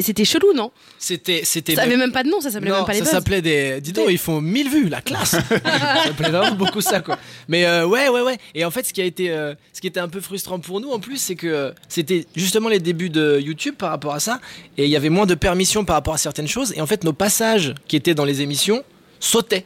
C'était 0.00 0.24
chelou, 0.24 0.52
non? 0.54 0.70
C'était. 0.98 1.42
c'était 1.44 1.74
Ça 1.74 1.82
avait 1.82 1.96
même 1.96 2.12
pas 2.12 2.22
de 2.22 2.28
nom, 2.28 2.40
ça 2.40 2.50
s'appelait 2.50 2.70
même 2.70 2.84
pas 2.84 2.92
les 2.92 2.98
ça 3.00 3.04
s'appelait 3.04 3.42
des. 3.42 3.80
Dis 3.80 3.92
donc, 3.92 4.06
ils 4.10 4.18
font 4.18 4.40
1000 4.40 4.70
vues, 4.70 4.88
la 4.88 5.00
classe. 5.00 5.30
ça 5.48 6.04
s'appelait 6.04 6.30
vraiment 6.30 6.54
beaucoup 6.54 6.80
ça, 6.80 7.00
quoi. 7.00 7.18
Mais 7.48 7.64
euh, 7.66 7.86
ouais, 7.86 8.08
ouais, 8.08 8.22
ouais. 8.22 8.38
Et 8.54 8.64
en 8.64 8.70
fait, 8.70 8.84
ce 8.84 8.92
qui 8.92 9.00
a 9.00 9.04
été, 9.04 9.30
euh, 9.30 9.54
ce 9.72 9.80
qui 9.80 9.86
était 9.86 10.00
un 10.00 10.08
peu 10.08 10.20
frustrant 10.20 10.58
pour 10.58 10.80
nous, 10.80 10.90
en 10.90 10.98
plus, 10.98 11.18
c'est 11.18 11.36
que 11.36 11.46
euh, 11.46 11.70
c'était 11.88 12.26
justement 12.34 12.68
les 12.68 12.80
débuts 12.80 13.10
de 13.10 13.38
YouTube 13.40 13.74
par 13.76 13.90
rapport 13.90 14.14
à 14.14 14.20
ça, 14.20 14.40
et 14.78 14.84
il 14.84 14.90
y 14.90 14.96
avait 14.96 15.10
moins 15.10 15.26
de 15.26 15.34
permissions 15.34 15.84
par 15.84 15.96
rapport 15.96 16.14
à 16.14 16.18
certaines 16.18 16.48
choses, 16.48 16.72
et 16.76 16.80
en 16.80 16.86
fait, 16.86 17.04
nos 17.04 17.12
passages 17.12 17.74
qui 17.88 17.96
étaient 17.96 18.14
dans 18.14 18.24
les 18.24 18.42
émissions 18.42 18.82
sautaient. 19.20 19.64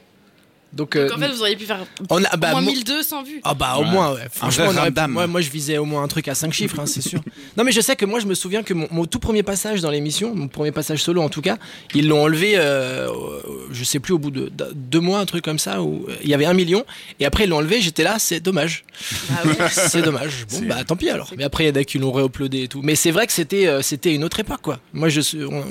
Donc, 0.72 0.94
euh, 0.94 1.08
Donc 1.08 1.18
en 1.18 1.20
fait, 1.20 1.28
vous 1.32 1.40
auriez 1.40 1.56
pu 1.56 1.64
faire 1.64 1.84
on 2.10 2.22
a, 2.22 2.34
au 2.34 2.36
bah, 2.38 2.52
moins 2.52 2.60
mo- 2.60 2.70
1200 2.70 3.22
vues. 3.24 3.40
Ah 3.42 3.54
bah 3.54 3.74
au 3.78 3.80
Ouais. 3.82 3.90
moins, 3.90 4.12
ouais. 4.14 4.20
Un 4.24 4.28
franchement, 4.28 4.66
vrai 4.66 4.74
on 4.74 4.76
aurait- 4.76 4.80
ramdam. 4.88 5.10
moi, 5.10 5.26
moi 5.26 5.40
je 5.40 5.50
visais 5.50 5.78
au 5.78 5.84
moins 5.84 6.02
un 6.04 6.08
truc 6.08 6.28
à 6.28 6.34
5 6.36 6.52
chiffres, 6.52 6.78
hein, 6.78 6.86
c'est 6.86 7.00
sûr. 7.00 7.20
non 7.56 7.64
mais 7.64 7.72
je 7.72 7.80
sais 7.80 7.96
que 7.96 8.04
moi 8.04 8.20
je 8.20 8.26
me 8.26 8.34
souviens 8.34 8.62
que 8.62 8.72
mon, 8.72 8.86
mon 8.92 9.04
tout 9.04 9.18
premier 9.18 9.42
passage 9.42 9.80
dans 9.80 9.90
l'émission, 9.90 10.32
mon 10.34 10.46
premier 10.46 10.70
passage 10.70 11.02
solo 11.02 11.22
en 11.22 11.28
tout 11.28 11.40
cas, 11.42 11.56
ils 11.94 12.06
l'ont 12.06 12.22
enlevé, 12.22 12.52
euh, 12.56 13.08
euh, 13.08 13.40
je 13.72 13.82
sais 13.84 13.98
plus 13.98 14.12
au 14.14 14.18
bout 14.18 14.30
de, 14.30 14.48
de- 14.48 14.70
deux 14.74 15.00
mois, 15.00 15.18
un 15.18 15.26
truc 15.26 15.42
comme 15.44 15.58
ça, 15.58 15.82
où 15.82 16.06
euh, 16.08 16.14
il 16.22 16.28
y 16.30 16.34
avait 16.34 16.46
un 16.46 16.54
million, 16.54 16.84
et 17.18 17.26
après 17.26 17.44
ils 17.44 17.50
l'ont 17.50 17.56
enlevé, 17.58 17.80
j'étais 17.80 18.04
là, 18.04 18.16
c'est 18.20 18.38
dommage. 18.40 18.84
c'est 19.70 20.02
dommage. 20.02 20.46
Bon 20.52 20.60
bah 20.66 20.84
tant 20.84 20.96
pis 20.96 21.08
alors. 21.10 21.30
Mais 21.36 21.44
après 21.44 21.64
il 21.64 21.68
y 21.68 21.70
en 21.70 21.80
a 21.80 21.84
qui 21.84 21.98
l'ont 21.98 22.12
réuploadé 22.12 22.62
et 22.64 22.68
tout. 22.68 22.80
Mais 22.82 22.94
c'est 22.94 23.10
vrai 23.10 23.26
que 23.26 23.32
c'était 23.32 23.66
euh, 23.66 23.82
c'était 23.82 24.14
une 24.14 24.24
autre 24.24 24.38
époque 24.40 24.60
quoi. 24.62 24.78
Moi 24.92 25.08
je 25.08 25.20
suis- 25.20 25.44
on, 25.44 25.58
on- 25.58 25.64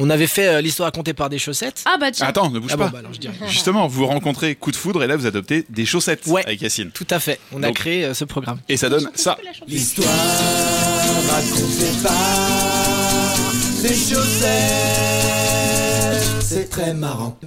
on 0.00 0.10
avait 0.10 0.26
fait 0.26 0.48
euh, 0.48 0.60
l'histoire 0.60 0.86
racontée 0.88 1.14
par 1.14 1.28
des 1.28 1.38
chaussettes. 1.38 1.82
Ah 1.84 1.96
bah 2.00 2.10
tiens. 2.10 2.26
Attends, 2.26 2.50
ne 2.50 2.58
bouge 2.58 2.70
Ah 2.74 2.76
bon, 2.76 2.84
pas. 2.84 2.90
bah 2.90 2.98
alors 3.00 3.12
je 3.12 3.18
dirais. 3.20 3.34
Justement, 3.46 3.86
vous 3.86 4.06
rencontrez 4.06 4.54
coup 4.56 4.70
de 4.72 4.76
foudre 4.76 5.02
et 5.04 5.06
là, 5.06 5.16
vous 5.16 5.26
adoptez 5.26 5.64
des 5.68 5.84
chaussettes 5.86 6.26
Ouais. 6.26 6.44
avec 6.46 6.60
Yacine. 6.62 6.90
Tout 6.90 7.06
à 7.10 7.20
fait. 7.20 7.38
On 7.52 7.62
a 7.62 7.70
créé 7.72 8.04
euh, 8.04 8.14
ce 8.14 8.24
programme. 8.24 8.58
Et 8.68 8.76
ça 8.76 8.88
donne 8.88 9.10
ça. 9.14 9.36
L'histoire 9.68 10.08
racontée 11.28 11.92
par 12.02 13.52
les 13.82 13.94
chaussettes. 13.94 14.50
C'est 16.40 16.68
très 16.70 16.94
marrant. 16.94 17.38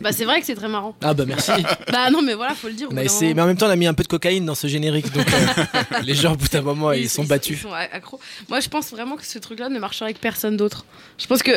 Bah 0.00 0.12
c'est 0.12 0.24
vrai 0.24 0.40
que 0.40 0.46
c'est 0.46 0.54
très 0.54 0.68
marrant. 0.68 0.94
Ah 1.02 1.14
bah 1.14 1.24
merci. 1.26 1.50
Bah 1.92 2.10
non 2.10 2.22
mais 2.22 2.34
voilà, 2.34 2.54
faut 2.54 2.68
le 2.68 2.74
dire. 2.74 2.88
On 2.90 2.96
a 2.96 3.04
essayé, 3.04 3.34
mais 3.34 3.42
en 3.42 3.46
même 3.46 3.56
temps, 3.56 3.66
on 3.66 3.70
a 3.70 3.76
mis 3.76 3.86
un 3.86 3.94
peu 3.94 4.02
de 4.02 4.08
cocaïne 4.08 4.44
dans 4.46 4.54
ce 4.54 4.66
générique, 4.66 5.12
donc 5.12 5.26
euh, 5.32 6.00
les 6.04 6.14
gens, 6.14 6.32
au 6.32 6.36
bout 6.36 6.48
d'un 6.48 6.62
moment, 6.62 6.92
ils 6.92 7.08
sont 7.08 7.24
battus. 7.24 7.58
Ils 7.58 7.62
sont 7.62 7.72
accros. 7.72 8.18
Moi, 8.48 8.60
je 8.60 8.68
pense 8.68 8.90
vraiment 8.90 9.16
que 9.16 9.24
ce 9.26 9.38
truc-là 9.38 9.68
ne 9.68 9.78
marcherait 9.78 10.06
avec 10.06 10.20
personne 10.20 10.56
d'autre. 10.56 10.84
Je 11.18 11.26
pense 11.26 11.42
que, 11.42 11.52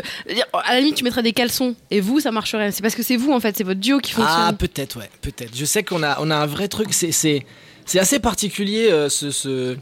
à 0.54 0.74
la 0.74 0.80
limite, 0.80 0.96
tu 0.96 1.04
mettrais 1.04 1.24
des 1.24 1.34
caleçons 1.34 1.76
et 1.92 2.02
vous, 2.02 2.20
ça 2.20 2.32
marcherait. 2.32 2.72
C'est 2.72 2.82
parce 2.82 2.96
que 2.96 3.04
c'est 3.04 3.16
vous, 3.18 3.32
en 3.32 3.40
fait, 3.40 3.56
c'est 3.58 3.64
votre 3.64 3.80
duo 3.80 4.00
qui 4.00 4.14
Ah, 4.18 4.22
fonctionne. 4.22 4.58
peut-être, 4.58 5.00
ouais, 5.00 5.10
peut-être. 5.22 5.56
Je 5.56 5.66
sais 5.66 5.84
qu'on 5.84 6.04
a, 6.04 6.18
on 6.20 6.30
a 6.32 6.36
un 6.36 6.46
vrai 6.46 6.68
truc, 6.68 6.94
c'est, 6.94 7.12
c'est, 7.12 7.46
c'est 7.86 8.00
assez 8.00 8.20
particulier, 8.20 8.90
euh, 8.92 9.10
ce, 9.10 9.32
ce- 9.32 9.78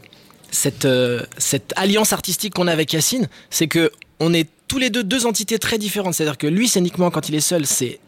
cette, 0.50 0.84
euh, 0.84 1.20
cette 1.36 1.72
alliance 1.76 2.12
artistique 2.12 2.54
qu'on 2.54 2.68
a 2.68 2.72
avec 2.72 2.92
Yacine. 2.92 3.28
C'est 3.50 3.66
que 3.66 3.90
on 4.20 4.32
est 4.32 4.48
tous 4.68 4.78
les 4.78 4.88
deux 4.90 5.02
deux 5.02 5.26
entités 5.26 5.58
très 5.58 5.78
différentes. 5.78 6.14
C'est-à-dire 6.14 6.38
que 6.38 6.46
lui, 6.46 6.68
scéniquement, 6.68 7.10
quand 7.10 7.28
il 7.28 7.34
est 7.34 7.40
seul, 7.40 7.66
c'est 7.66 7.98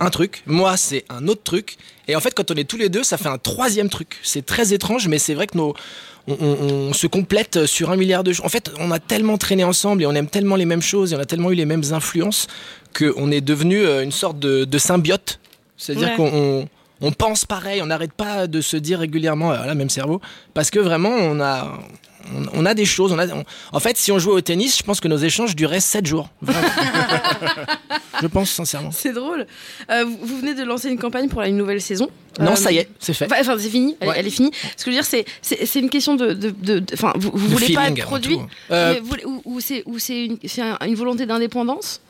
un 0.00 0.10
truc, 0.10 0.42
moi 0.46 0.76
c'est 0.76 1.04
un 1.08 1.26
autre 1.28 1.42
truc, 1.42 1.76
et 2.08 2.16
en 2.16 2.20
fait 2.20 2.34
quand 2.34 2.50
on 2.50 2.54
est 2.54 2.64
tous 2.68 2.76
les 2.76 2.88
deux, 2.88 3.02
ça 3.02 3.16
fait 3.16 3.28
un 3.28 3.38
troisième 3.38 3.88
truc. 3.88 4.18
C'est 4.22 4.44
très 4.44 4.72
étrange, 4.72 5.08
mais 5.08 5.18
c'est 5.18 5.34
vrai 5.34 5.46
que 5.46 5.56
nos, 5.56 5.74
on, 6.28 6.34
on- 6.40 6.88
on 6.88 6.92
se 6.92 7.06
complète 7.06 7.66
sur 7.66 7.90
un 7.90 7.96
milliard 7.96 8.22
de 8.24 8.32
choses. 8.32 8.44
En 8.44 8.48
fait, 8.48 8.70
on 8.78 8.90
a 8.90 8.98
tellement 8.98 9.38
traîné 9.38 9.64
ensemble 9.64 10.02
et 10.02 10.06
on 10.06 10.12
aime 10.14 10.28
tellement 10.28 10.56
les 10.56 10.64
mêmes 10.66 10.82
choses 10.82 11.12
et 11.12 11.16
on 11.16 11.20
a 11.20 11.24
tellement 11.24 11.50
eu 11.50 11.54
les 11.54 11.64
mêmes 11.66 11.84
influences 11.92 12.46
qu'on 12.98 13.30
est 13.30 13.40
devenu 13.40 13.84
euh, 13.84 14.02
une 14.02 14.12
sorte 14.12 14.38
de, 14.38 14.64
de 14.64 14.78
symbiote. 14.78 15.38
C'est-à-dire 15.76 16.08
Ouais. 16.10 16.16
qu'on 16.16 16.68
on, 17.00 17.12
pense 17.12 17.44
pareil, 17.44 17.80
on 17.82 17.86
n'arrête 17.86 18.12
pas 18.12 18.46
de 18.46 18.60
se 18.60 18.76
dire 18.76 18.98
régulièrement, 19.00 19.52
euh, 19.52 19.56
voilà, 19.58 19.74
même 19.74 19.90
cerveau, 19.90 20.20
parce 20.54 20.70
que 20.70 20.78
vraiment 20.78 21.10
on 21.10 21.40
a, 21.40 21.78
on, 22.34 22.62
on 22.62 22.66
a 22.66 22.74
des 22.74 22.84
choses. 22.84 23.12
On 23.12 23.18
a, 23.18 23.26
on- 23.28 23.44
en 23.72 23.80
fait, 23.80 23.96
si 23.96 24.10
on 24.12 24.18
jouait 24.18 24.32
au 24.34 24.40
tennis, 24.40 24.76
je 24.78 24.82
pense 24.82 25.00
que 25.00 25.08
nos 25.08 25.16
échanges 25.18 25.54
duraient 25.56 25.80
7 25.80 26.06
jours. 26.06 26.28
Je 28.22 28.26
pense 28.28 28.50
sincèrement. 28.50 28.90
C'est 28.92 29.12
drôle. 29.12 29.46
Euh, 29.90 30.04
vous, 30.22 30.38
venez 30.38 30.54
de 30.54 30.62
lancer 30.64 30.88
une 30.88 30.98
campagne 30.98 31.28
pour 31.28 31.40
la- 31.42 31.48
une 31.48 31.56
nouvelle 31.56 31.82
saison. 31.82 32.08
Non, 32.40 32.52
Euh, 32.52 32.56
ça 32.56 32.72
y 32.72 32.78
est, 32.78 32.88
c'est 32.98 33.12
fait. 33.14 33.28
Enfin, 33.30 33.56
c'est 33.58 33.68
fini, 33.68 33.96
elle, 34.00 34.08
Ouais. 34.08 34.14
elle 34.18 34.26
est 34.26 34.30
finie. 34.30 34.50
Ce 34.76 34.84
que 34.84 34.90
je 34.90 34.96
veux 34.96 35.02
dire, 35.02 35.24
c'est, 35.42 35.78
une 35.78 35.90
question 35.90 36.14
de. 36.16 36.54
Enfin, 36.94 37.12
vous, 37.16 37.30
vous 37.34 37.46
Le 37.48 37.52
voulez 37.54 37.74
pas 37.74 37.88
être 37.88 38.02
produit. 38.02 38.38
Euh, 38.70 38.94
mais 38.94 39.00
vous- 39.00 39.40
ou, 39.44 39.56
ou 39.84 39.98
c'est, 39.98 40.24
une 40.26 40.94
volonté 40.94 41.26
d'indépendance 41.26 42.00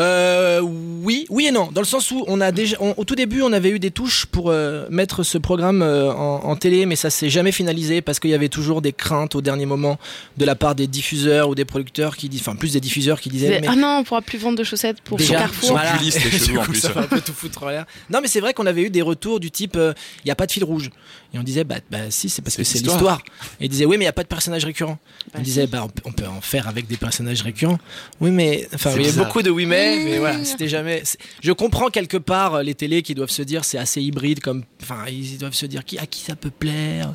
Euh, 0.00 0.60
oui, 0.60 1.26
oui 1.28 1.46
et 1.46 1.50
non. 1.52 1.68
Dans 1.72 1.80
le 1.80 1.86
sens 1.86 2.10
où 2.10 2.24
on 2.26 2.40
a 2.40 2.52
déjà, 2.52 2.76
on- 2.80 2.94
au 2.96 3.04
tout 3.04 3.14
début, 3.14 3.42
on 3.42 3.52
avait 3.52 3.70
eu 3.70 3.78
des 3.78 3.90
touches 3.90 4.26
pour 4.26 4.50
euh, 4.50 4.86
mettre 4.90 5.22
ce 5.22 5.38
programme 5.38 5.82
euh, 5.82 6.10
en, 6.12 6.42
en 6.44 6.56
télé, 6.56 6.86
mais 6.86 6.96
ça 6.96 7.10
s'est 7.10 7.28
jamais 7.30 7.52
finalisé 7.52 8.00
parce 8.00 8.18
qu'il 8.18 8.30
y 8.30 8.34
avait 8.34 8.48
toujours 8.48 8.80
des 8.82 8.92
craintes 8.92 9.34
au 9.34 9.40
dernier 9.42 9.66
moment 9.66 9.98
de 10.38 10.44
la 10.44 10.54
part 10.54 10.74
des 10.74 10.86
diffuseurs 10.86 11.48
ou 11.50 11.54
des 11.54 11.64
producteurs 11.64 12.16
qui 12.16 12.28
disent, 12.28 12.40
enfin 12.40 12.56
plus 12.56 12.72
des 12.72 12.80
diffuseurs 12.80 13.20
qui 13.20 13.28
disaient. 13.28 13.60
Mais 13.60 13.68
Ah 13.68 13.76
non, 13.76 13.98
on 14.00 14.04
pourra 14.04 14.22
plus 14.22 14.38
vendre 14.38 14.58
de 14.58 14.64
chaussettes 14.64 15.00
pour 15.02 15.18
Déjà, 15.18 15.34
Carrefour. 15.38 15.70
voilà. 15.72 15.92
les 16.02 16.10
en 16.58 16.62
plus. 16.62 16.80
Ça 16.80 16.92
va 16.92 17.02
un 17.02 17.04
peu 17.04 17.20
tout 17.20 17.32
foutre 17.32 17.62
en 17.64 17.68
l'air. 17.68 17.84
Non, 18.08 18.20
mais 18.22 18.28
c'est 18.28 18.40
vrai 18.40 18.54
qu'on 18.54 18.66
avait 18.66 18.82
eu 18.82 18.90
des 18.90 19.02
retours 19.02 19.38
du 19.40 19.50
type, 19.50 19.76
euh, 19.76 19.92
il 20.24 20.28
n'y 20.28 20.30
a 20.32 20.34
pas 20.34 20.46
de 20.46 20.52
fil 20.52 20.64
rouge. 20.64 20.90
Et 21.32 21.38
on 21.38 21.42
disait, 21.42 21.64
bah, 21.64 21.76
bah 21.90 22.10
si, 22.10 22.28
c'est 22.28 22.42
parce 22.42 22.56
que 22.56 22.64
c'est 22.64 22.80
l'histoire. 22.80 23.22
Et 23.60 23.66
ils 23.66 23.68
disaient, 23.68 23.84
oui, 23.84 23.96
mais 23.96 24.04
il 24.04 24.06
n'y 24.06 24.08
a 24.08 24.12
pas 24.12 24.24
de 24.24 24.28
personnage 24.28 24.64
récurrent. 24.64 24.98
Bah, 25.32 25.38
on 25.38 25.42
disait, 25.42 25.66
bah, 25.66 25.82
on 25.84 25.88
peut, 25.88 26.02
on 26.04 26.12
peut 26.12 26.26
en 26.26 26.40
faire 26.40 26.66
avec 26.66 26.88
des 26.88 26.96
personnages 26.96 27.42
récurrents. 27.42 27.78
Oui, 28.20 28.30
mais, 28.30 28.66
enfin, 28.74 28.92
il 28.96 29.06
y 29.06 29.08
a 29.08 29.12
beaucoup 29.12 29.42
de 29.42 29.50
oui, 29.50 29.64
mais, 29.64 30.02
mais 30.04 30.18
voilà, 30.18 30.44
c'était 30.44 30.68
jamais. 30.68 31.02
Je 31.40 31.52
comprends 31.52 31.88
quelque 31.88 32.16
part 32.16 32.56
euh, 32.56 32.62
les 32.62 32.74
télés 32.74 33.02
qui 33.02 33.14
doivent 33.14 33.30
se 33.30 33.42
dire, 33.42 33.64
c'est 33.64 33.78
assez 33.78 34.02
hybride, 34.02 34.40
comme, 34.40 34.64
enfin, 34.82 35.04
ils 35.08 35.38
doivent 35.38 35.54
se 35.54 35.66
dire, 35.66 35.84
qui, 35.84 35.98
à 35.98 36.06
qui 36.06 36.20
ça 36.20 36.34
peut 36.34 36.50
plaire? 36.50 37.14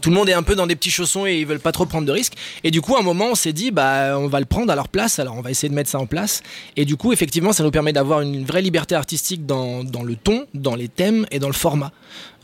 Tout 0.00 0.10
le 0.10 0.16
monde 0.16 0.28
est 0.28 0.32
un 0.32 0.42
peu 0.42 0.54
dans 0.54 0.66
des 0.66 0.74
petits 0.76 0.90
chaussons 0.90 1.26
et 1.26 1.38
ils 1.38 1.46
veulent 1.46 1.60
pas 1.60 1.72
trop 1.72 1.86
prendre 1.86 2.06
de 2.06 2.12
risques. 2.12 2.34
Et 2.64 2.70
du 2.70 2.80
coup, 2.80 2.96
à 2.96 3.00
un 3.00 3.02
moment, 3.02 3.26
on 3.32 3.34
s'est 3.34 3.52
dit, 3.52 3.70
bah, 3.70 4.16
on 4.18 4.26
va 4.26 4.40
le 4.40 4.46
prendre 4.46 4.72
à 4.72 4.74
leur 4.74 4.88
place. 4.88 5.18
Alors, 5.18 5.36
on 5.36 5.42
va 5.42 5.50
essayer 5.50 5.68
de 5.68 5.74
mettre 5.74 5.90
ça 5.90 5.98
en 5.98 6.06
place. 6.06 6.42
Et 6.76 6.84
du 6.84 6.96
coup, 6.96 7.12
effectivement, 7.12 7.52
ça 7.52 7.62
nous 7.62 7.70
permet 7.70 7.92
d'avoir 7.92 8.20
une 8.22 8.44
vraie 8.44 8.62
liberté 8.62 8.94
artistique 8.94 9.44
dans, 9.46 9.84
dans 9.84 10.02
le 10.02 10.16
ton, 10.16 10.46
dans 10.54 10.74
les 10.74 10.88
thèmes 10.88 11.26
et 11.30 11.38
dans 11.38 11.48
le 11.48 11.52
format. 11.52 11.92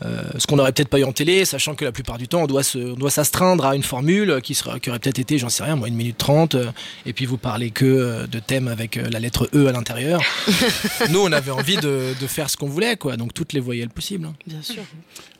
Euh, 0.05 0.21
ce 0.37 0.47
qu'on 0.47 0.57
n'aurait 0.57 0.73
peut-être 0.73 0.89
pas 0.89 0.99
eu 0.99 1.05
en 1.05 1.13
télé, 1.13 1.45
sachant 1.45 1.75
que 1.75 1.85
la 1.85 1.91
plupart 1.91 2.17
du 2.17 2.27
temps, 2.27 2.43
on 2.43 2.47
doit 2.47 2.63
se, 2.63 2.77
on 2.77 2.95
doit 2.95 3.09
s'astreindre 3.09 3.65
à 3.65 3.75
une 3.75 3.83
formule 3.83 4.41
qui, 4.43 4.53
serait, 4.53 4.79
qui 4.79 4.89
aurait 4.89 4.99
peut-être 4.99 5.19
été, 5.19 5.37
j'en 5.37 5.49
sais 5.49 5.63
rien, 5.63 5.75
moi, 5.77 5.87
une 5.87 5.95
minute 5.95 6.17
trente, 6.17 6.55
euh, 6.55 6.71
et 7.05 7.13
puis 7.13 7.25
vous 7.25 7.37
parlez 7.37 7.71
que 7.71 7.85
euh, 7.85 8.27
de 8.27 8.39
thèmes 8.39 8.67
avec 8.67 8.95
la 8.97 9.19
lettre 9.19 9.49
E 9.55 9.67
à 9.67 9.71
l'intérieur. 9.71 10.21
Nous, 11.09 11.19
on 11.19 11.31
avait 11.31 11.51
envie 11.51 11.77
de, 11.77 12.13
de 12.19 12.27
faire 12.27 12.49
ce 12.49 12.57
qu'on 12.57 12.67
voulait, 12.67 12.97
quoi. 12.97 13.15
Donc 13.17 13.33
toutes 13.33 13.53
les 13.53 13.59
voyelles 13.61 13.89
possibles. 13.89 14.25
hein. 14.25 14.33
Bien 14.45 14.61
sûr. 14.61 14.83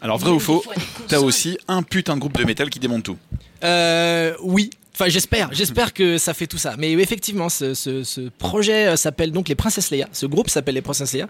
Alors, 0.02 0.18
vrai 0.18 0.32
ou 0.32 0.40
faux, 0.40 0.64
t'as 1.08 1.20
aussi 1.20 1.58
un 1.68 1.83
putain 1.84 2.16
de 2.16 2.20
groupe 2.20 2.38
de 2.38 2.44
métal 2.44 2.70
qui 2.70 2.80
démonte 2.80 3.04
tout. 3.04 3.18
Euh, 3.64 4.34
oui. 4.42 4.70
Enfin, 4.96 5.10
j'espère, 5.10 5.50
j'espère 5.54 5.92
que 5.94 6.18
ça 6.20 6.34
fait 6.36 6.46
tout 6.48 6.58
ça. 6.60 6.76
Mais 6.78 6.92
effectivement, 6.94 7.50
ce, 7.50 7.74
ce- 7.74 8.04
ce 8.04 8.22
projet 8.38 8.88
euh, 8.90 8.96
s'appelle 8.96 9.32
donc 9.32 9.50
les 9.50 9.56
Princesses 9.56 9.90
Leia. 9.90 10.08
Ce 10.12 10.26
groupe 10.28 10.50
s'appelle 10.50 10.76
les 10.76 10.82
Princesses 10.84 11.14
Leia. 11.14 11.28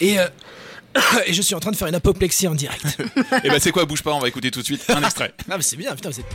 Et, 0.00 0.18
euh, 0.18 0.26
et 1.26 1.32
je 1.32 1.40
suis 1.40 1.54
en 1.54 1.60
train 1.60 1.70
de 1.70 1.76
faire 1.76 1.88
une 1.88 1.94
apoplexie 1.94 2.46
en 2.46 2.54
direct. 2.54 2.84
Et 3.44 3.48
bah, 3.48 3.58
c'est 3.58 3.72
quoi, 3.72 3.84
bouge 3.86 4.02
pas, 4.02 4.12
on 4.12 4.20
va 4.20 4.28
écouter 4.28 4.50
tout 4.50 4.60
de 4.60 4.64
suite 4.66 4.84
un 4.90 5.02
extrait. 5.04 5.32
Ah, 5.50 5.56
mais 5.56 5.62
c'est 5.62 5.76
bien, 5.76 5.94
putain, 5.94 6.10
vous 6.10 6.20
êtes. 6.20 6.26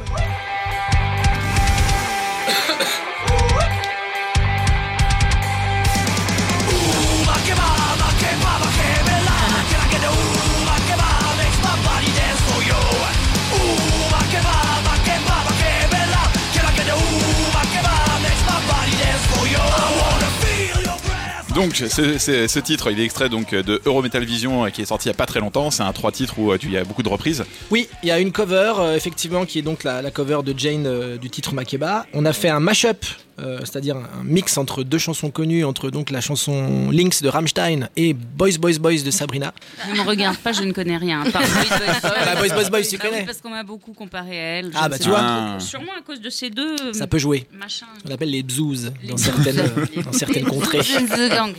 Donc 21.60 21.76
ce, 21.76 22.60
titre, 22.60 22.89
il 22.89 23.02
est 23.02 23.04
extrait 23.04 23.28
donc 23.28 23.54
de 23.54 23.82
Eurometal 23.86 24.24
Vision 24.24 24.63
euh, 24.63 24.69
qui 24.69 24.82
est 24.82 24.86
sorti 24.86 25.08
il 25.08 25.12
y 25.12 25.12
a 25.12 25.15
pas 25.15 25.26
très 25.26 25.41
longtemps. 25.41 25.72
C'est 25.72 25.84
un 25.84 25.91
trois 25.91 26.13
titres 26.13 26.39
où 26.39 26.54
euh, 26.54 26.58
il 26.63 26.72
y 26.72 26.78
a 26.78 26.86
beaucoup 26.86 27.04
de 27.04 27.10
reprises. 27.10 27.43
Oui, 27.69 27.89
il 28.02 28.08
y 28.08 28.12
a 28.12 28.19
une 28.19 28.32
cover, 28.32 28.76
euh, 28.80 28.95
effectivement, 28.95 29.45
qui 29.45 29.60
est 29.60 29.62
donc 29.62 29.84
la, 29.84 30.10
cover 30.10 30.39
de 30.45 30.58
Jane 30.58 31.17
du 31.17 31.30
titre 31.30 31.54
Makeba. 31.54 32.06
On 32.13 32.24
a 32.24 32.32
fait 32.32 32.48
un 32.48 32.62
mashup, 32.62 33.04
euh, 33.41 33.60
c'est-à-dire 33.60 33.95
un 33.97 34.23
mix 34.23 34.58
entre 34.58 34.84
deux 34.84 34.97
chansons 34.97 35.32
connues, 35.32 35.63
entre 35.65 35.89
donc 35.89 36.10
la 36.12 36.21
chanson 36.21 36.89
Lynx 36.91 37.21
de 37.21 37.30
Rammstein 37.30 37.89
et 37.95 38.13
Boys 38.13 38.58
Boys 38.60 38.80
Boys 38.80 39.02
de 39.06 39.12
Sabrina. 39.12 39.54
Ne 39.91 39.95
me 39.97 40.02
regarde 40.02 40.38
pas, 40.38 40.52
je 40.52 40.63
ne 40.63 40.71
connais 40.71 40.97
rien. 40.97 41.23
Boys, 41.23 41.32
Boys, 41.32 41.39
Boys. 41.41 42.10
Bah, 42.25 42.36
Boys, 42.36 42.49
Boys, 42.56 42.69
Boys, 42.69 42.82
tu 42.84 42.97
Ah 42.99 43.04
oui, 43.04 43.10
connais. 43.10 43.25
Parce 43.25 43.41
qu'on 43.41 43.49
m'a 43.49 43.63
beaucoup 43.63 43.93
comparé 43.93 44.38
à 44.39 44.43
elle. 44.60 44.71
Ah, 44.75 44.89
bah, 44.89 44.99
tu 44.99 45.10
vois. 45.10 45.58
Sûrement 45.60 45.93
à 45.97 46.02
cause 46.02 46.21
de 46.21 46.30
ces 46.30 46.49
deux. 46.49 46.75
euh, 46.82 46.93
Ça 46.93 47.08
peut 47.08 47.17
jouer. 47.17 47.47
Machin. 47.54 47.86
On 48.08 48.12
appelle 48.12 48.32
les 48.32 48.43
bzouz 48.43 48.91
dans 49.08 49.17
certaines, 49.17 49.60
euh, 49.60 50.02
dans 50.04 50.12
certaines 50.13 50.45
contrées. 50.49 50.80
The 50.80 51.30
Gang. 51.30 51.54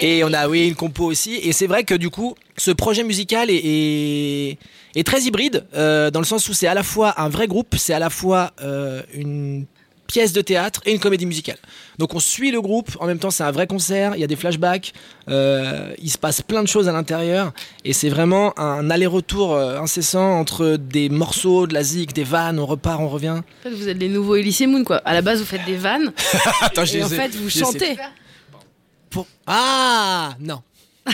Et 0.00 0.24
on 0.24 0.32
a 0.32 0.48
oui 0.48 0.68
une 0.68 0.74
compo 0.74 1.04
aussi. 1.06 1.34
Et 1.42 1.52
c'est 1.52 1.66
vrai 1.66 1.84
que 1.84 1.94
du 1.94 2.10
coup, 2.10 2.34
ce 2.56 2.70
projet 2.70 3.04
musical 3.04 3.50
est, 3.50 3.60
est, 3.64 4.58
est 4.94 5.06
très 5.06 5.22
hybride 5.22 5.64
euh, 5.74 6.10
dans 6.10 6.20
le 6.20 6.26
sens 6.26 6.48
où 6.48 6.52
c'est 6.54 6.66
à 6.66 6.74
la 6.74 6.82
fois 6.82 7.20
un 7.20 7.28
vrai 7.28 7.46
groupe, 7.46 7.74
c'est 7.76 7.94
à 7.94 7.98
la 7.98 8.10
fois 8.10 8.52
euh, 8.62 9.02
une 9.14 9.66
pièce 10.08 10.32
de 10.32 10.40
théâtre 10.40 10.80
et 10.86 10.92
une 10.92 10.98
comédie 10.98 11.26
musicale. 11.26 11.58
Donc 11.98 12.14
on 12.14 12.18
suit 12.18 12.50
le 12.50 12.60
groupe, 12.60 12.96
en 12.98 13.06
même 13.06 13.18
temps 13.18 13.30
c'est 13.30 13.44
un 13.44 13.52
vrai 13.52 13.66
concert, 13.68 14.16
il 14.16 14.20
y 14.20 14.24
a 14.24 14.26
des 14.26 14.36
flashbacks, 14.36 14.94
euh, 15.28 15.92
il 16.02 16.10
se 16.10 16.18
passe 16.18 16.40
plein 16.42 16.62
de 16.62 16.68
choses 16.68 16.88
à 16.88 16.92
l'intérieur 16.92 17.52
et 17.84 17.92
c'est 17.92 18.08
vraiment 18.08 18.58
un 18.58 18.90
aller-retour 18.90 19.54
euh, 19.54 19.78
incessant 19.78 20.40
entre 20.40 20.76
des 20.76 21.10
morceaux, 21.10 21.66
de 21.66 21.74
la 21.74 21.84
zik, 21.84 22.14
des 22.14 22.24
vannes, 22.24 22.58
on 22.58 22.66
repart, 22.66 23.00
on 23.00 23.08
revient. 23.08 23.28
En 23.28 23.44
fait, 23.62 23.70
vous 23.70 23.88
êtes 23.88 23.98
les 23.98 24.08
nouveaux 24.08 24.36
Elise 24.36 24.60
Moon, 24.62 24.82
quoi. 24.82 24.96
À 25.04 25.12
la 25.12 25.22
base, 25.22 25.40
vous 25.40 25.46
faites 25.46 25.64
des 25.66 25.76
vannes. 25.76 26.12
Attends, 26.62 26.84
je 26.84 26.98
et 26.98 27.04
en 27.04 27.08
fait, 27.08 27.34
vous 27.36 27.50
chantez. 27.50 27.96
Pour... 29.10 29.26
Ah 29.46 30.34
non. 30.40 30.62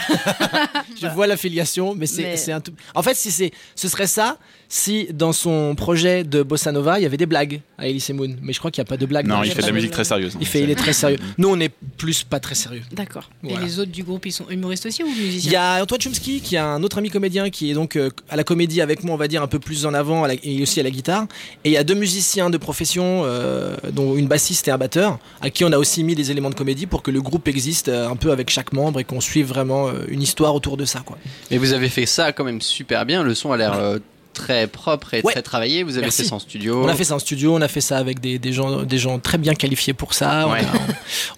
je 1.00 1.07
vois 1.09 1.26
l'affiliation, 1.26 1.94
mais 1.94 2.07
c'est 2.07 2.22
Mais- 2.22 2.37
c'est 2.37 2.52
un 2.52 2.61
tout. 2.61 2.72
En 2.94 3.02
fait, 3.02 3.14
si 3.14 3.30
c'est, 3.30 3.52
ce 3.74 3.88
serait 3.88 4.07
ça, 4.07 4.38
si 4.76 5.06
dans 5.12 5.32
son 5.32 5.76
projet 5.76 6.24
de 6.24 6.42
bossa 6.42 6.72
nova, 6.72 6.98
il 6.98 7.04
y 7.04 7.06
avait 7.06 7.16
des 7.16 7.26
blagues 7.26 7.60
à 7.78 7.87
Elise 7.87 8.10
Moon. 8.10 8.34
Mais 8.42 8.52
je 8.52 8.58
crois 8.58 8.72
qu'il 8.72 8.82
n'y 8.82 8.88
a 8.88 8.90
pas 8.90 8.96
de 8.96 9.06
blagues. 9.06 9.24
Non, 9.28 9.44
il 9.44 9.52
fait 9.52 9.62
de 9.62 9.66
la 9.68 9.72
musique 9.72 9.92
très 9.92 10.02
sérieuse. 10.02 10.37
Il 10.40 10.46
fait, 10.48 10.62
il 10.64 10.70
est 10.70 10.74
très 10.74 10.92
sérieux. 10.92 11.18
Nous, 11.38 11.48
on 11.48 11.60
est 11.60 11.70
plus 11.96 12.24
pas 12.24 12.40
très 12.40 12.56
sérieux. 12.56 12.82
D'accord. 12.90 13.30
Voilà. 13.44 13.60
Et 13.60 13.64
les 13.64 13.78
autres 13.78 13.92
du 13.92 14.02
groupe, 14.02 14.26
ils 14.26 14.32
sont 14.32 14.48
humoristes 14.50 14.87
aussi 14.87 15.04
ou 15.04 15.06
Il 15.06 15.22
musiciens 15.26 15.52
y 15.52 15.54
a 15.54 15.80
Antoine 15.80 16.00
Chomsky 16.00 16.40
qui 16.40 16.56
est 16.56 16.58
un 16.58 16.82
autre 16.82 16.98
ami 16.98 17.08
comédien 17.08 17.50
qui 17.50 17.70
est 17.70 17.74
donc 17.74 17.94
euh, 17.94 18.10
à 18.28 18.34
la 18.34 18.42
comédie 18.42 18.80
avec 18.80 19.04
moi, 19.04 19.14
on 19.14 19.18
va 19.18 19.28
dire 19.28 19.44
un 19.44 19.46
peu 19.46 19.60
plus 19.60 19.87
en 19.87 19.94
avant 19.94 20.24
à 20.24 20.28
la- 20.28 20.34
et 20.42 20.60
aussi 20.60 20.80
à 20.80 20.82
la 20.82 20.90
guitare. 20.90 21.28
Et 21.62 21.68
il 21.68 21.72
y 21.72 21.76
a 21.76 21.84
deux 21.84 21.94
musiciens 21.94 22.50
de 22.50 22.58
profession, 22.58 23.22
euh, 23.24 23.76
dont 23.92 24.16
une 24.16 24.26
bassiste 24.26 24.66
et 24.66 24.72
un 24.72 24.78
batteur, 24.78 25.20
à 25.40 25.50
qui 25.50 25.64
on 25.64 25.70
a 25.70 25.78
aussi 25.78 26.02
mis 26.02 26.16
des 26.16 26.32
éléments 26.32 26.50
de 26.50 26.56
comédie 26.56 26.87
pour 26.87 27.04
que 27.04 27.12
le 27.12 27.22
groupe 27.22 27.46
existe 27.46 27.88
euh, 27.90 28.08
un 28.08 28.16
peu 28.16 28.32
avec 28.32 28.50
chaque 28.50 28.72
membre 28.72 28.98
et 28.98 29.04
qu'on 29.04 29.20
suive 29.20 29.46
vraiment 29.46 29.87
euh, 29.87 29.92
une 30.08 30.20
histoire 30.20 30.52
autour 30.52 30.76
de 30.76 30.84
ça. 30.84 30.98
Quoi. 31.06 31.16
Mais 31.52 31.58
vous 31.58 31.72
avez 31.74 31.88
fait 31.88 32.06
ça 32.06 32.32
quand 32.32 32.42
même 32.44 32.60
super 32.60 33.06
bien. 33.06 33.22
Le 33.22 33.37
son 33.37 33.52
a 33.52 33.56
l'air 33.56 33.74
euh, 33.74 33.98
très 34.35 34.66
propre 34.66 35.14
et 35.14 35.23
Ouais. 35.25 35.33
très 35.33 35.42
travaillé. 35.42 35.83
Vous 35.83 35.92
avez 35.97 36.03
Merci. 36.03 36.23
fait 36.25 36.29
ça 36.29 36.35
en 36.35 36.38
studio. 36.38 36.83
On 36.85 36.88
a 36.88 36.94
fait 36.94 37.05
ça 37.05 37.14
en 37.14 37.18
studio, 37.18 37.55
on 37.57 37.62
a 37.62 37.68
fait 37.68 37.81
ça 37.81 37.97
avec 37.97 38.20
des, 38.20 38.38
des 38.38 38.53
gens, 38.53 38.83
des 38.83 38.99
gens 38.99 39.18
très 39.18 39.38
bien 39.38 39.55
qualifiés 39.55 39.94
pour 39.94 40.12
ça. 40.12 40.44
On, 40.47 40.53
Ouais. 40.53 40.61
a, 40.61 40.64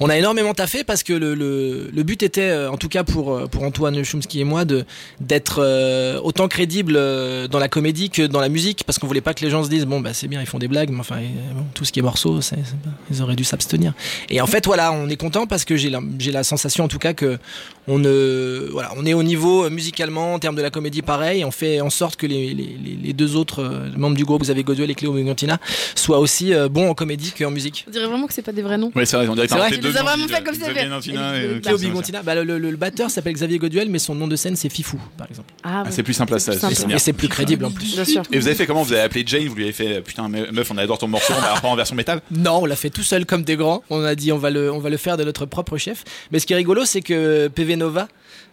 on 0.01 0.09
a 0.09 0.17
énormément 0.19 0.55
taffé 0.55 0.83
parce 0.83 1.03
que 1.05 1.13
le, 1.13 1.35
le, 1.35 1.91
le 1.93 2.03
but 2.03 2.23
était, 2.25 2.49
euh, 2.51 2.71
en 2.71 2.77
tout 2.77 2.89
cas 2.89 3.05
pour, 3.05 3.33
euh, 3.33 3.47
pour 3.47 3.63
Antoine 3.63 4.03
Chomsky 4.05 4.41
et 4.41 4.45
moi, 4.45 4.65
de 4.65 4.85
d'être 5.21 5.59
euh, 5.63 6.19
autant 6.23 6.49
crédible 6.49 6.95
euh, 6.97 7.47
dans 7.47 7.59
la 7.59 7.69
comédie 7.69 8.11
que 8.11 8.23
dans 8.27 8.41
la 8.41 8.49
musique, 8.49 8.83
parce 8.85 8.99
qu'on 8.99 9.07
voulait 9.07 9.21
pas 9.21 9.35
que 9.35 9.45
les 9.45 9.51
gens 9.51 9.63
se 9.63 9.69
disent 9.71 9.87
bon 9.87 10.01
bah 10.01 10.13
c'est 10.15 10.27
bien, 10.29 10.41
ils 10.41 10.47
font 10.47 10.59
des 10.59 10.69
blagues, 10.69 10.91
mais 10.91 11.01
enfin 11.01 11.17
bon, 11.55 11.65
tout 11.75 11.85
ce 11.85 11.93
qui 11.93 12.01
est 12.01 12.03
pas- 12.03 12.09
ils 13.11 13.23
auraient 13.23 13.37
dû 13.37 13.45
s'abstenir. 13.45 13.93
Et 14.31 14.41
en 14.41 14.47
fait 14.47 14.67
voilà, 14.67 14.93
on 14.93 15.09
est 15.09 15.17
content 15.17 15.47
parce 15.47 15.65
que 15.65 15.77
j'ai 15.77 15.91
la, 15.91 16.01
j'ai 16.19 16.33
la 16.33 16.43
sensation 16.45 16.85
en 16.85 16.89
tout 16.89 16.99
cas 16.99 17.13
que 17.13 17.39
on 17.89 18.03
voilà, 18.73 18.93
on 18.97 19.05
est 19.07 19.15
au 19.15 19.23
niveau 19.23 19.65
euh, 19.65 19.71
musicalement 19.71 20.35
en 20.35 20.39
termes 20.39 20.57
de 20.57 20.63
la 20.63 20.71
comédie 20.71 21.03
pareil, 21.03 21.45
on 21.45 21.51
fait 21.51 21.81
en 21.81 21.91
sorte 21.91 22.17
que 22.17 22.27
les, 22.27 22.55
les, 22.55 23.13
deux 23.13 23.37
autres 23.37 23.63
euh, 23.63 23.89
membres 23.97 24.17
du 24.17 24.25
groupe, 24.25 24.43
Xavier 24.43 24.65
Goduel 24.65 24.91
et 24.91 24.95
Cléo 24.95 25.13
Mugantina, 25.13 25.59
soient 25.95 26.19
aussi 26.19 26.53
euh, 26.53 26.69
bons 26.69 26.89
en 26.91 26.95
comédie 26.95 27.33
qu'en 27.33 27.51
musique. 27.51 27.85
On 27.89 27.91
dirait 27.91 28.07
vraiment 28.07 28.27
que 28.27 28.35
c'est 28.35 28.43
pas 28.43 28.53
des 28.53 28.63
vrais 28.63 28.79
noms. 28.79 28.93
Oui, 28.95 29.07
c'est 29.07 29.17
vrai, 29.17 29.29
on 29.29 29.35
dirait 29.35 29.49
que 29.49 29.77
deux 29.81 29.91
vraiment 29.91 30.29
fait 30.29 30.45
comme 30.45 30.55
ça, 30.55 30.67
Cléo 30.73 31.89
bah, 32.25 32.35
le, 32.35 32.45
le- 32.45 32.59
le 32.71 32.77
batteur 32.77 33.11
s'appelle 33.11 33.35
Xavier 33.35 33.59
Goduel, 33.59 33.89
mais 33.89 33.99
son 33.99 34.15
nom 34.15 34.27
de 34.29 34.37
scène 34.37 34.57
c'est 34.57 34.69
Fifou, 34.69 34.99
par 35.17 35.29
exemple. 35.31 35.53
Ah, 35.63 35.85
Ah, 35.87 35.91
c'est 35.91 36.03
plus 36.03 36.15
simple 36.15 36.35
à 36.35 36.39
ça. 36.39 36.53
Et 36.91 36.99
c'est 36.99 37.13
plus 37.13 37.29
crédible 37.29 37.65
en 37.65 37.71
plus. 37.71 37.95
Bien 37.95 38.05
sûr. 38.05 38.23
Et 38.33 38.39
vous 38.39 38.47
avez 38.47 38.57
fait 38.57 38.67
comment 38.67 38.83
Vous 38.83 38.93
avez 38.93 39.03
appelé 39.03 39.25
Jane, 39.27 39.47
vous 39.47 39.55
lui 39.55 39.65
avez 39.65 39.73
fait 39.73 40.01
putain 40.03 40.29
me- 40.29 40.51
meuf, 40.51 40.71
on 40.71 40.79
adore 40.79 40.99
ton 40.99 41.09
morceau, 41.09 41.33
on 41.37 41.41
va 41.41 41.47
la 41.49 41.55
reprendre 41.55 41.75
en 41.75 41.77
version 41.77 41.95
métal. 41.97 42.21
Non, 42.31 42.59
on 42.63 42.67
l'a 42.67 42.77
fait 42.77 42.91
tout 42.91 43.03
seul 43.03 43.25
comme 43.27 43.43
des 43.45 43.57
grands. 43.57 43.83
On 43.91 44.03
a 44.05 44.15
dit 44.15 44.31
on 44.33 44.39
va 44.39 44.51
le, 44.51 44.71
on 44.71 44.79
va 44.79 44.91
le 44.91 44.97
faire 44.97 45.17
de 45.17 45.25
notre 45.25 45.47
propre 45.47 45.79
chef. 45.79 46.05
Mais 46.31 46.39
ce 46.39 46.47
qui 46.47 46.53
est 46.53 46.57
rigolo, 46.57 46.85
c'est 46.85 47.01
que 47.01 47.49
PV 47.49 47.76
Nova, 47.77 48.09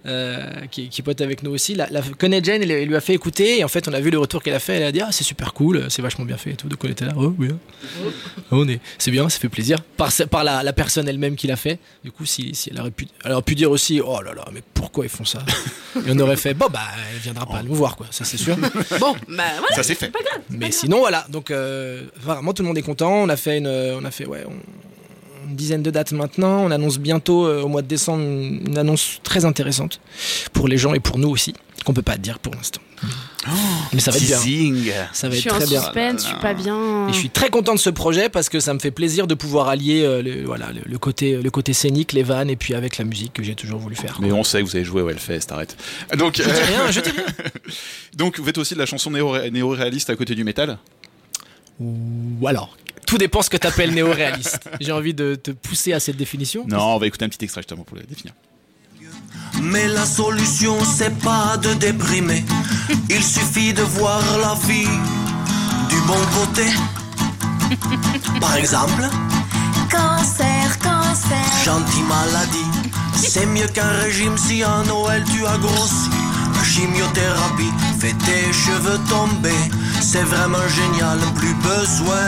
euh, 0.06 0.44
qui, 0.70 0.90
qui 0.90 1.02
pote 1.02 1.22
avec 1.22 1.44
nous 1.44 1.52
aussi, 1.52 1.76
la, 1.76 1.88
la 1.90 2.02
connaît 2.02 2.42
Jane 2.44 2.62
et 2.62 2.66
lui- 2.66 2.86
lui 2.86 2.96
a 2.96 3.02
fait 3.02 3.14
écouter. 3.14 3.60
Et 3.60 3.64
en 3.64 3.68
fait, 3.70 3.88
on 3.88 3.94
a 3.94 4.00
vu 4.02 4.10
le 4.12 4.20
retour 4.20 4.44
qu'elle 4.44 4.54
a 4.54 4.60
fait. 4.60 4.76
Elle 4.76 4.84
a 4.84 4.92
dit 4.92 5.02
ah 5.02 5.10
c'est 5.12 5.24
super 5.24 5.54
cool, 5.54 5.86
c'est 5.90 6.02
vachement 6.02 6.26
bien 6.26 6.38
fait 6.38 6.52
et 6.52 6.56
tout. 6.56 6.68
Donc 6.68 6.84
on 6.84 6.88
était 6.90 7.06
là, 7.06 7.14
oh 7.16 7.34
oui, 7.40 7.50
hein. 7.52 8.12
on 8.52 8.68
est, 8.68 8.80
c'est 8.98 9.12
bien, 9.12 9.28
ça 9.30 9.40
fait 9.40 9.50
plaisir. 9.50 9.80
Par, 9.98 10.12
par 10.30 10.44
la, 10.44 10.62
la 10.64 10.74
personne 10.74 11.08
elle-même 11.08 11.36
qui 11.36 11.48
l'a 11.48 11.56
fait. 11.56 11.80
Du 12.04 12.12
coup, 12.12 12.26
si, 12.26 12.54
si 12.54 12.70
elle 12.70 12.80
aurait 12.82 12.92
pu, 12.92 13.08
elle 13.24 13.32
aurait 13.32 13.42
pu 13.42 13.56
dire 13.56 13.72
aussi 13.72 14.02
oh 14.06 14.22
là 14.22 14.34
là, 14.34 14.46
mais 14.54 14.62
pourquoi 14.74 15.06
ils 15.06 15.10
font 15.10 15.26
ça? 15.26 15.40
Et 15.96 16.10
on 16.12 16.20
aurait 16.20 16.36
fait 16.38 16.54
bon 16.54 16.68
bah 16.72 16.82
elle 17.14 17.20
viendra 17.20 17.46
pas 17.46 17.64
nous 17.64 17.74
voir 17.76 17.96
quoi, 17.96 18.08
ça 18.12 18.26
c'est 18.26 18.38
sûr. 18.38 18.58
Bon, 19.00 19.16
bah 19.30 19.44
voilà. 19.60 19.76
Ça 19.76 19.84
c'est 19.84 19.96
fait. 19.96 20.12
Mais 20.50 20.72
sinon, 20.72 21.00
voilà. 21.00 21.26
Donc, 21.30 21.50
euh, 21.52 22.04
vraiment, 22.22 22.54
tout 22.54 22.62
le 22.64 22.68
monde 22.68 22.78
est 22.78 22.82
content. 22.84 23.24
On 23.24 23.30
a 23.30 23.38
fait 23.38 23.58
une, 23.60 23.68
on 23.68 24.04
a 24.06 24.12
fait, 24.12 24.26
ouais, 24.26 24.44
on- 24.48 24.52
une 25.54 25.58
dizaine 25.58 25.84
de 25.84 25.92
dates 25.92 26.12
maintenant. 26.12 26.64
On 26.66 26.72
annonce 26.72 26.98
bientôt, 26.98 27.46
euh, 27.46 27.62
au 27.62 27.68
mois 27.68 27.84
de 27.84 27.88
décembre, 27.88 28.24
une, 28.24 28.64
une 28.68 28.78
annonce 28.78 29.20
très 29.24 29.46
intéressante 29.46 30.02
pour 30.52 30.68
les 30.68 30.78
gens 30.78 30.94
et 30.96 31.00
pour 31.00 31.18
nous 31.20 31.30
aussi, 31.30 31.54
qu'on 31.86 31.94
peut 31.94 32.02
pas 32.02 32.18
dire 32.18 32.40
pour 32.40 32.54
l'instant. 32.56 32.82
Mais 33.92 34.00
ça 34.00 34.12
va 34.12 34.18
être 34.18 34.24
bien. 34.26 35.08
Ça 35.12 35.28
va 35.28 35.34
Je 35.36 35.40
être 35.40 35.42
suis 35.42 35.52
en 35.52 35.56
très 35.58 35.66
bien. 35.68 35.82
suspense, 35.82 36.22
je 36.22 36.28
suis 36.28 36.36
pas 36.42 36.54
bien. 36.54 37.10
Et 37.10 37.14
je 37.14 37.18
suis 37.18 37.30
très 37.30 37.50
content 37.50 37.74
de 37.76 37.80
ce 37.80 37.90
projet 37.90 38.30
parce 38.30 38.48
que 38.48 38.62
ça 38.62 38.74
me 38.74 38.80
fait 38.80 38.92
plaisir 38.92 39.28
de 39.28 39.36
pouvoir 39.36 39.68
allier 39.68 40.04
euh, 40.06 40.22
le, 40.22 40.46
voilà, 40.46 40.72
le, 40.72 40.80
le 40.86 40.98
côté, 40.98 41.36
le 41.42 41.52
côté 41.52 41.74
scénique, 41.74 42.14
les 42.14 42.24
vannes 42.24 42.50
et 42.50 42.56
puis 42.56 42.74
avec 42.74 42.98
la 42.98 43.04
musique 43.04 43.34
que 43.34 43.44
j'ai 43.44 43.56
toujours 43.56 43.80
voulu 43.80 43.96
faire. 43.98 44.18
Mais 44.22 44.32
on 44.32 44.46
sait 44.46 44.62
que 44.62 44.66
vous 44.66 44.76
avez 44.78 44.86
joué 44.86 45.02
au 45.02 45.10
Hellfest, 45.10 45.52
arrête. 45.52 45.76
Donc, 46.18 46.38
Je 46.38 46.44
dis 46.44 46.50
euh, 46.50 46.54
rien, 46.66 46.92
je 46.92 47.02
dis 47.02 47.10
rien. 47.10 47.26
donc 48.16 48.40
vous 48.40 48.46
faites 48.46 48.58
aussi 48.58 48.74
de 48.76 48.80
la 48.80 48.86
chanson 48.86 49.12
néo- 49.12 49.50
néo-réaliste 49.52 50.10
à 50.10 50.16
côté 50.16 50.34
du 50.36 50.46
métal? 50.46 50.78
Ou 51.82 52.48
alors, 52.48 52.78
tout 53.14 53.20
dépend 53.20 53.44
ce 53.44 53.50
que 53.52 53.58
t'appelles 53.58 53.94
néo-réaliste. 53.94 54.60
J'ai 54.82 54.92
envie 54.92 55.14
de 55.14 55.36
te 55.36 55.52
pousser 55.52 55.94
à 55.94 56.00
cette 56.00 56.18
définition. 56.18 56.66
Non, 56.68 56.96
on 56.96 56.98
va 56.98 57.06
écouter 57.06 57.26
un 57.26 57.30
petit 57.30 57.46
extrait 57.46 57.62
justement 57.62 57.84
pour 57.84 57.96
le 57.96 58.02
définir. 58.02 58.34
Mais 59.62 59.88
la 59.88 60.04
solution 60.04 60.84
c'est 60.84 61.16
pas 61.20 61.58
de 61.58 61.76
déprimer. 61.76 62.44
Il 63.12 63.24
suffit 63.24 63.72
de 63.72 63.84
voir 63.84 64.20
la 64.40 64.56
vie 64.68 64.88
du 65.90 66.02
bon 66.08 66.18
côté. 66.40 66.66
Par 68.42 68.56
exemple, 68.56 69.04
Cancer, 69.92 70.80
cancer. 70.80 71.46
gentille 71.64 72.02
maladie. 72.10 72.90
C'est 73.16 73.46
mieux 73.46 73.68
qu'un 73.68 73.92
régime 74.02 74.36
si 74.40 74.64
à 74.64 74.82
Noël 74.88 75.24
tu 75.32 75.46
as 75.46 75.58
grossi. 75.60 76.10
Chimiothérapie 76.74 77.72
fait 78.00 78.16
tes 78.26 78.52
cheveux 78.52 78.98
tomber. 79.08 79.54
C'est 80.02 80.24
vraiment 80.24 80.68
génial, 80.70 81.20
plus 81.36 81.54
besoin 81.54 82.26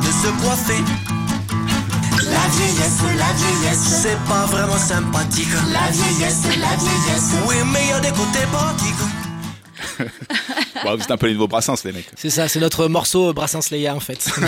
de 0.00 0.06
se 0.06 0.28
coiffer. 0.42 0.82
La 2.32 2.48
vieillesse, 2.56 3.02
la 3.18 3.30
vieillesse. 3.34 4.00
C'est 4.02 4.18
pas 4.26 4.46
vraiment 4.46 4.78
sympathique. 4.78 5.52
La 5.70 5.90
vieillesse, 5.90 6.44
la 6.58 6.74
vieillesse. 6.76 7.32
Oui, 7.46 7.56
mais 7.74 7.88
y 7.88 7.92
a 7.92 8.00
des 8.00 8.08
côtés 8.08 8.46
pratiques. 8.50 9.23
Bon, 10.84 10.96
vous 10.96 11.02
êtes 11.02 11.10
un 11.10 11.16
peu 11.16 11.26
les 11.26 11.32
nouveaux 11.32 11.48
brassins, 11.48 11.74
les 11.84 11.92
mecs. 11.92 12.08
C'est 12.16 12.30
ça, 12.30 12.48
c'est 12.48 12.60
notre 12.60 12.88
morceau 12.88 13.32
Brassens 13.32 13.70
Leia 13.70 13.94
en 13.94 14.00
fait. 14.00 14.28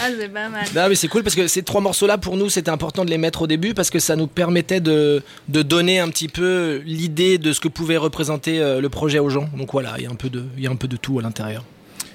Ah, 0.00 0.08
c'est 0.18 0.28
pas 0.28 0.48
mal. 0.48 0.64
Non 0.74 0.88
mais 0.88 0.94
c'est 0.94 1.08
cool 1.08 1.22
parce 1.22 1.34
que 1.34 1.46
ces 1.46 1.62
trois 1.62 1.80
morceaux 1.80 2.06
là 2.06 2.18
pour 2.18 2.36
nous 2.36 2.48
c'était 2.50 2.70
important 2.70 3.04
de 3.04 3.10
les 3.10 3.18
mettre 3.18 3.42
au 3.42 3.46
début 3.46 3.74
parce 3.74 3.90
que 3.90 3.98
ça 3.98 4.16
nous 4.16 4.26
permettait 4.26 4.80
de, 4.80 5.22
de 5.48 5.62
donner 5.62 5.98
un 6.00 6.08
petit 6.08 6.28
peu 6.28 6.82
l'idée 6.84 7.38
de 7.38 7.52
ce 7.52 7.60
que 7.60 7.68
pouvait 7.68 7.96
représenter 7.96 8.60
euh, 8.60 8.80
le 8.80 8.88
projet 8.88 9.18
aux 9.18 9.30
gens. 9.30 9.48
Donc 9.56 9.72
voilà, 9.72 9.94
il 9.98 10.04
y 10.04 10.06
a 10.06 10.10
un 10.10 10.14
peu 10.14 10.28
de, 10.30 10.44
il 10.56 10.64
y 10.64 10.66
a 10.66 10.70
un 10.70 10.76
peu 10.76 10.88
de 10.88 10.96
tout 10.96 11.18
à 11.18 11.22
l'intérieur. 11.22 11.64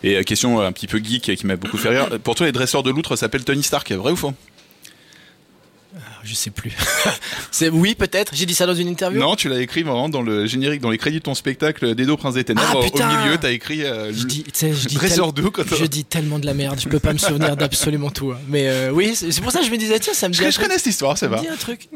Et 0.04 0.16
euh, 0.18 0.24
question 0.24 0.62
euh, 0.62 0.68
un 0.68 0.72
petit 0.72 0.88
peu 0.88 1.00
geek 1.00 1.30
euh, 1.30 1.36
qui 1.36 1.46
m'a 1.46 1.56
beaucoup 1.56 1.78
fait 1.78 1.90
rire. 1.90 2.20
Pour 2.24 2.36
toi, 2.36 2.46
les 2.46 2.52
dresseurs 2.52 2.84
de 2.84 2.92
loutre 2.92 3.16
s'appellent 3.16 3.44
Tony 3.44 3.64
Stark, 3.64 3.92
vrai 3.92 4.12
ou 4.12 4.16
faux? 4.16 4.34
Je 6.24 6.34
sais 6.34 6.50
plus. 6.50 6.72
c'est 7.52 7.70
oui 7.70 7.96
peut-être. 7.96 8.34
J'ai 8.36 8.46
dit 8.46 8.54
ça 8.56 8.66
dans 8.66 8.74
une 8.76 8.88
interview. 8.88 9.20
Non, 9.20 9.36
tu 9.36 9.50
l'as 9.50 9.60
écrit 9.62 9.84
vraiment 9.84 10.10
dans 10.10 10.22
le 10.22 10.46
générique, 10.46 10.82
dans 10.82 10.90
les 10.90 10.98
crédits 10.98 11.20
de 11.20 11.24
ton 11.24 11.36
spectacle 11.36 11.96
Dedo 11.96 12.18
Prince 12.18 12.34
des 12.36 12.44
Ténèbres. 12.44 12.68
Ah, 12.72 12.78
au 12.78 13.24
milieu, 13.24 13.38
t'as 13.38 13.52
écrit 13.52 13.84
euh, 13.84 14.12
Je 14.14 14.26
dis, 14.26 14.44
je 14.46 14.88
dis 14.88 14.98
tel- 14.98 15.20
quand 15.52 15.76
Je 15.76 15.86
dis 15.86 16.04
tellement 16.06 16.40
de 16.40 16.46
la 16.46 16.54
merde, 16.54 16.80
je 16.80 16.90
peux 16.90 17.00
pas 17.00 17.14
me 17.14 17.18
souvenir 17.18 17.56
d'absolument 17.56 18.10
tout. 18.10 18.32
hein. 18.32 18.40
Mais 18.48 18.68
euh, 18.68 18.92
oui, 18.92 19.16
c'est 19.16 19.42
pour 19.42 19.52
ça 19.52 19.60
que 19.60 19.66
je 19.66 19.72
me 19.72 19.78
disais 19.78 20.00
tiens, 20.00 20.14
ça 20.14 20.28
me 20.28 20.34
dit 20.34 20.40
Je, 20.40 20.44
un 20.46 20.50
je 20.50 20.56
truc. 20.56 20.68
connais 20.68 20.78
cette 20.78 20.88
histoire, 20.88 21.18
ça 21.18 21.28
va. 21.28 21.40
dit 21.40 21.48
un 21.48 21.56
truc. 21.56 21.88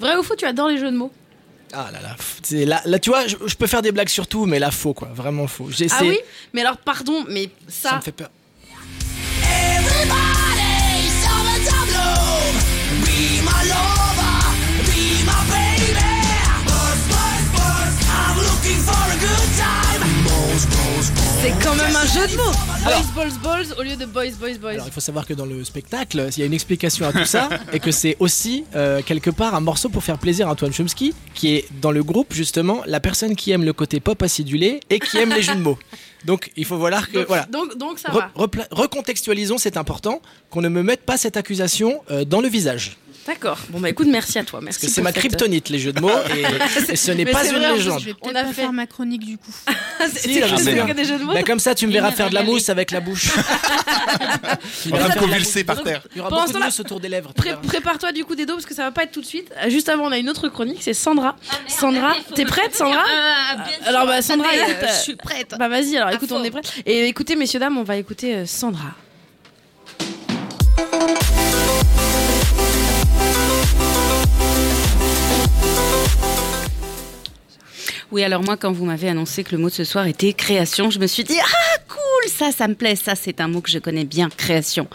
Vrai 0.00 0.16
ou 0.16 0.22
faux, 0.22 0.36
tu 0.36 0.44
adores 0.44 0.68
les 0.68 0.78
jeux 0.78 0.90
de 0.90 0.96
mots? 0.96 1.12
Ah 1.72 1.90
là 1.92 2.00
là, 2.00 2.16
là, 2.66 2.82
là 2.84 2.98
tu 3.00 3.10
vois, 3.10 3.26
je, 3.26 3.36
je 3.46 3.54
peux 3.56 3.66
faire 3.66 3.82
des 3.82 3.90
blagues 3.90 4.08
sur 4.08 4.28
tout, 4.28 4.46
mais 4.46 4.60
là 4.60 4.70
faux 4.70 4.94
quoi, 4.94 5.08
vraiment 5.12 5.48
faux. 5.48 5.68
Ah 5.90 5.98
oui? 6.02 6.18
Mais 6.52 6.60
alors, 6.60 6.76
pardon, 6.76 7.24
mais 7.28 7.48
ça. 7.66 7.90
Ça 7.90 7.96
me 7.96 8.00
fait 8.02 8.12
peur. 8.12 8.30
C'est 21.44 21.52
quand 21.62 21.74
même 21.74 21.94
un 21.94 22.06
jeu 22.06 22.26
de 22.26 22.36
mots. 22.36 22.52
Alors, 22.86 23.02
boys, 23.14 23.24
balls, 23.24 23.32
balls 23.42 23.66
au 23.78 23.82
lieu 23.82 23.96
de 23.96 24.06
boys, 24.06 24.30
boys, 24.40 24.56
boys. 24.58 24.70
Alors, 24.70 24.86
il 24.86 24.92
faut 24.92 25.00
savoir 25.00 25.26
que 25.26 25.34
dans 25.34 25.44
le 25.44 25.62
spectacle, 25.62 26.28
il 26.34 26.40
y 26.40 26.42
a 26.42 26.46
une 26.46 26.54
explication 26.54 27.06
à 27.06 27.12
tout 27.12 27.26
ça 27.26 27.50
et 27.72 27.80
que 27.80 27.90
c'est 27.90 28.16
aussi 28.18 28.64
euh, 28.74 29.02
quelque 29.04 29.28
part 29.28 29.54
un 29.54 29.60
morceau 29.60 29.90
pour 29.90 30.02
faire 30.02 30.18
plaisir 30.18 30.48
à 30.48 30.52
Antoine 30.52 30.72
Chomsky, 30.72 31.14
qui 31.34 31.54
est 31.54 31.66
dans 31.82 31.90
le 31.90 32.02
groupe 32.02 32.32
justement 32.32 32.80
la 32.86 32.98
personne 32.98 33.36
qui 33.36 33.50
aime 33.50 33.64
le 33.64 33.74
côté 33.74 34.00
pop 34.00 34.22
acidulé 34.22 34.80
et 34.88 34.98
qui 34.98 35.18
aime 35.18 35.34
les 35.34 35.42
jeux 35.42 35.54
de 35.54 35.60
mots. 35.60 35.78
Donc 36.24 36.50
il 36.56 36.64
faut 36.64 36.78
voir 36.78 37.10
que 37.10 37.18
voilà. 37.26 37.44
Donc, 37.44 37.76
donc 37.76 37.98
ça 37.98 38.10
va. 38.10 38.30
Recontextualisons, 38.70 39.58
c'est 39.58 39.76
important 39.76 40.22
qu'on 40.48 40.62
ne 40.62 40.70
me 40.70 40.82
mette 40.82 41.02
pas 41.02 41.18
cette 41.18 41.36
accusation 41.36 42.00
euh, 42.10 42.24
dans 42.24 42.40
le 42.40 42.48
visage. 42.48 42.96
D'accord. 43.26 43.58
Bon 43.70 43.80
bah 43.80 43.88
écoute, 43.88 44.06
merci 44.10 44.38
à 44.38 44.44
toi. 44.44 44.60
Merci. 44.62 44.80
Parce 44.80 44.88
que 44.90 44.94
c'est 44.94 45.00
ma 45.02 45.10
cette- 45.10 45.18
kryptonite, 45.20 45.68
les 45.70 45.78
jeux 45.78 45.92
de 45.92 46.00
mots, 46.00 46.10
et, 46.36 46.42
et 46.92 46.96
ce 46.96 47.10
n'est 47.12 47.24
pas 47.24 47.44
une 47.46 47.56
vrai, 47.56 47.72
légende. 47.72 48.00
Je 48.00 48.06
vais 48.06 48.14
On 48.20 48.28
a 48.30 48.32
pas 48.42 48.44
fait- 48.48 48.52
faire 48.52 48.72
ma 48.72 48.86
chronique 48.86 49.24
du 49.24 49.38
coup. 49.38 49.50
C'est 50.12 50.18
Si, 50.28 50.40
là, 50.40 50.48
des 50.92 51.04
jeux 51.04 51.18
de 51.18 51.24
mots. 51.24 51.32
Bah, 51.32 51.42
comme 51.42 51.58
ça, 51.58 51.74
tu 51.74 51.86
me 51.86 51.92
verras 51.92 52.10
faire 52.12 52.28
de 52.28 52.34
la 52.34 52.42
mousse 52.42 52.68
avec 52.68 52.90
la 52.90 53.00
bouche. 53.00 53.30
De 54.86 54.90
la 54.90 55.14
convulser 55.16 55.64
par 55.64 55.82
terre. 55.82 56.02
Il 56.14 56.18
y 56.18 56.20
aura 56.20 56.30
beaucoup 56.30 56.46
ce 56.48 56.52
de 56.52 56.58
mousse 56.58 56.80
autour 56.80 57.00
des 57.00 57.08
lèvres. 57.08 57.32
Prépare-toi 57.66 58.12
du 58.12 58.24
coup 58.24 58.34
des 58.34 58.46
dos 58.46 58.54
parce 58.54 58.66
que 58.66 58.74
ça 58.74 58.82
va 58.84 58.90
pas 58.92 59.04
être 59.04 59.12
tout 59.12 59.20
de 59.20 59.26
suite. 59.26 59.50
Euh, 59.62 59.70
Juste 59.70 59.88
avant, 59.88 60.04
on 60.06 60.12
a 60.12 60.18
une 60.18 60.28
autre 60.28 60.48
chronique, 60.48 60.78
c'est 60.82 60.94
Sandra. 60.94 61.36
Sandra, 61.66 62.14
t'es 62.34 62.44
prête, 62.44 62.74
Sandra 62.74 63.02
Alors 63.86 64.06
bah 64.06 64.20
Sandra, 64.22 64.48
euh, 64.48 64.72
euh, 64.82 64.86
je 64.88 65.02
suis 65.02 65.16
prête. 65.16 65.54
Bah 65.58 65.68
vas-y, 65.68 65.96
alors 65.96 66.10
écoute, 66.10 66.30
on 66.32 66.42
est 66.44 66.50
prêt. 66.50 66.60
Et 66.86 67.06
écoutez, 67.06 67.36
messieurs 67.36 67.60
dames, 67.60 67.78
on 67.78 67.82
va 67.82 67.96
écouter 67.96 68.34
euh, 68.34 68.46
Sandra. 68.46 68.92
Oui, 78.12 78.22
alors 78.22 78.42
moi, 78.42 78.56
quand 78.56 78.72
vous 78.72 78.84
m'avez 78.84 79.08
annoncé 79.08 79.44
que 79.44 79.54
le 79.54 79.58
mot 79.60 79.68
de 79.68 79.74
ce 79.74 79.84
soir 79.84 80.06
était 80.06 80.32
création, 80.32 80.90
je 80.90 80.98
me 80.98 81.06
suis 81.06 81.24
dit 81.24 81.38
ah 81.40 81.78
cool, 81.88 82.30
ça, 82.30 82.52
ça 82.52 82.68
me 82.68 82.74
plaît, 82.74 82.96
ça, 82.96 83.14
c'est 83.14 83.40
un 83.40 83.48
mot 83.48 83.60
que 83.60 83.70
je 83.70 83.78
connais 83.78 84.04
bien, 84.04 84.28
création. 84.28 84.88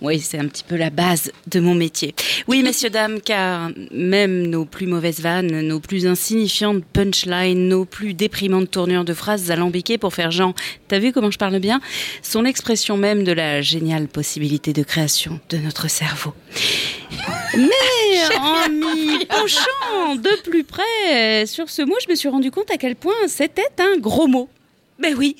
Oui, 0.00 0.20
c'est 0.20 0.38
un 0.38 0.46
petit 0.46 0.62
peu 0.62 0.76
la 0.76 0.90
base 0.90 1.32
de 1.48 1.58
mon 1.58 1.74
métier. 1.74 2.14
Oui, 2.46 2.62
messieurs, 2.62 2.88
dames, 2.88 3.20
car 3.20 3.70
même 3.90 4.46
nos 4.46 4.64
plus 4.64 4.86
mauvaises 4.86 5.20
vannes, 5.20 5.60
nos 5.66 5.80
plus 5.80 6.06
insignifiantes 6.06 6.84
punchlines, 6.92 7.68
nos 7.68 7.84
plus 7.84 8.14
déprimantes 8.14 8.70
tournures 8.70 9.04
de 9.04 9.12
phrases 9.12 9.50
alambiquées 9.50 9.98
pour 9.98 10.14
faire 10.14 10.30
genre, 10.30 10.54
t'as 10.86 11.00
vu 11.00 11.12
comment 11.12 11.32
je 11.32 11.38
parle 11.38 11.58
bien, 11.58 11.80
sont 12.22 12.42
l'expression 12.42 12.96
même 12.96 13.24
de 13.24 13.32
la 13.32 13.60
géniale 13.60 14.06
possibilité 14.06 14.72
de 14.72 14.84
création 14.84 15.40
de 15.48 15.56
notre 15.56 15.90
cerveau. 15.90 16.32
Mais 17.56 17.97
en 18.40 18.68
m'y 18.68 19.24
penchant 19.26 20.16
de 20.16 20.42
plus 20.42 20.64
près 20.64 21.46
sur 21.46 21.70
ce 21.70 21.82
mot, 21.82 21.94
je 22.04 22.10
me 22.10 22.14
suis 22.14 22.28
rendu 22.28 22.50
compte 22.50 22.70
à 22.70 22.76
quel 22.76 22.96
point 22.96 23.14
c'était 23.26 23.68
un 23.78 23.98
gros 23.98 24.26
mot. 24.26 24.48
Ben 24.98 25.14
oui, 25.16 25.36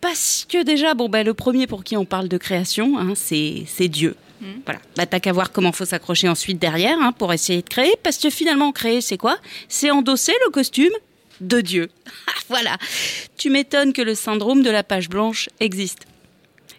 parce 0.00 0.46
que 0.48 0.64
déjà, 0.64 0.94
bon, 0.94 1.08
ben, 1.08 1.24
le 1.24 1.32
premier 1.32 1.66
pour 1.66 1.84
qui 1.84 1.96
on 1.96 2.04
parle 2.04 2.28
de 2.28 2.38
création, 2.38 2.98
hein, 2.98 3.12
c'est 3.14 3.88
Dieu. 3.88 4.16
Voilà, 4.64 4.80
bah, 4.96 5.06
t'as 5.06 5.20
qu'à 5.20 5.32
voir 5.32 5.50
comment 5.50 5.72
faut 5.72 5.86
s'accrocher 5.86 6.28
ensuite 6.28 6.58
derrière 6.58 6.98
hein, 7.00 7.12
pour 7.12 7.32
essayer 7.32 7.62
de 7.62 7.68
créer, 7.68 7.94
parce 8.02 8.18
que 8.18 8.30
finalement, 8.30 8.70
créer, 8.72 9.00
c'est 9.00 9.16
quoi? 9.16 9.38
C'est 9.68 9.90
endosser 9.90 10.34
le 10.44 10.50
costume 10.50 10.92
de 11.40 11.60
Dieu. 11.60 11.88
voilà, 12.48 12.76
tu 13.36 13.50
m'étonnes 13.50 13.92
que 13.92 14.02
le 14.02 14.14
syndrome 14.14 14.62
de 14.62 14.70
la 14.70 14.82
page 14.82 15.08
blanche 15.08 15.48
existe. 15.60 16.06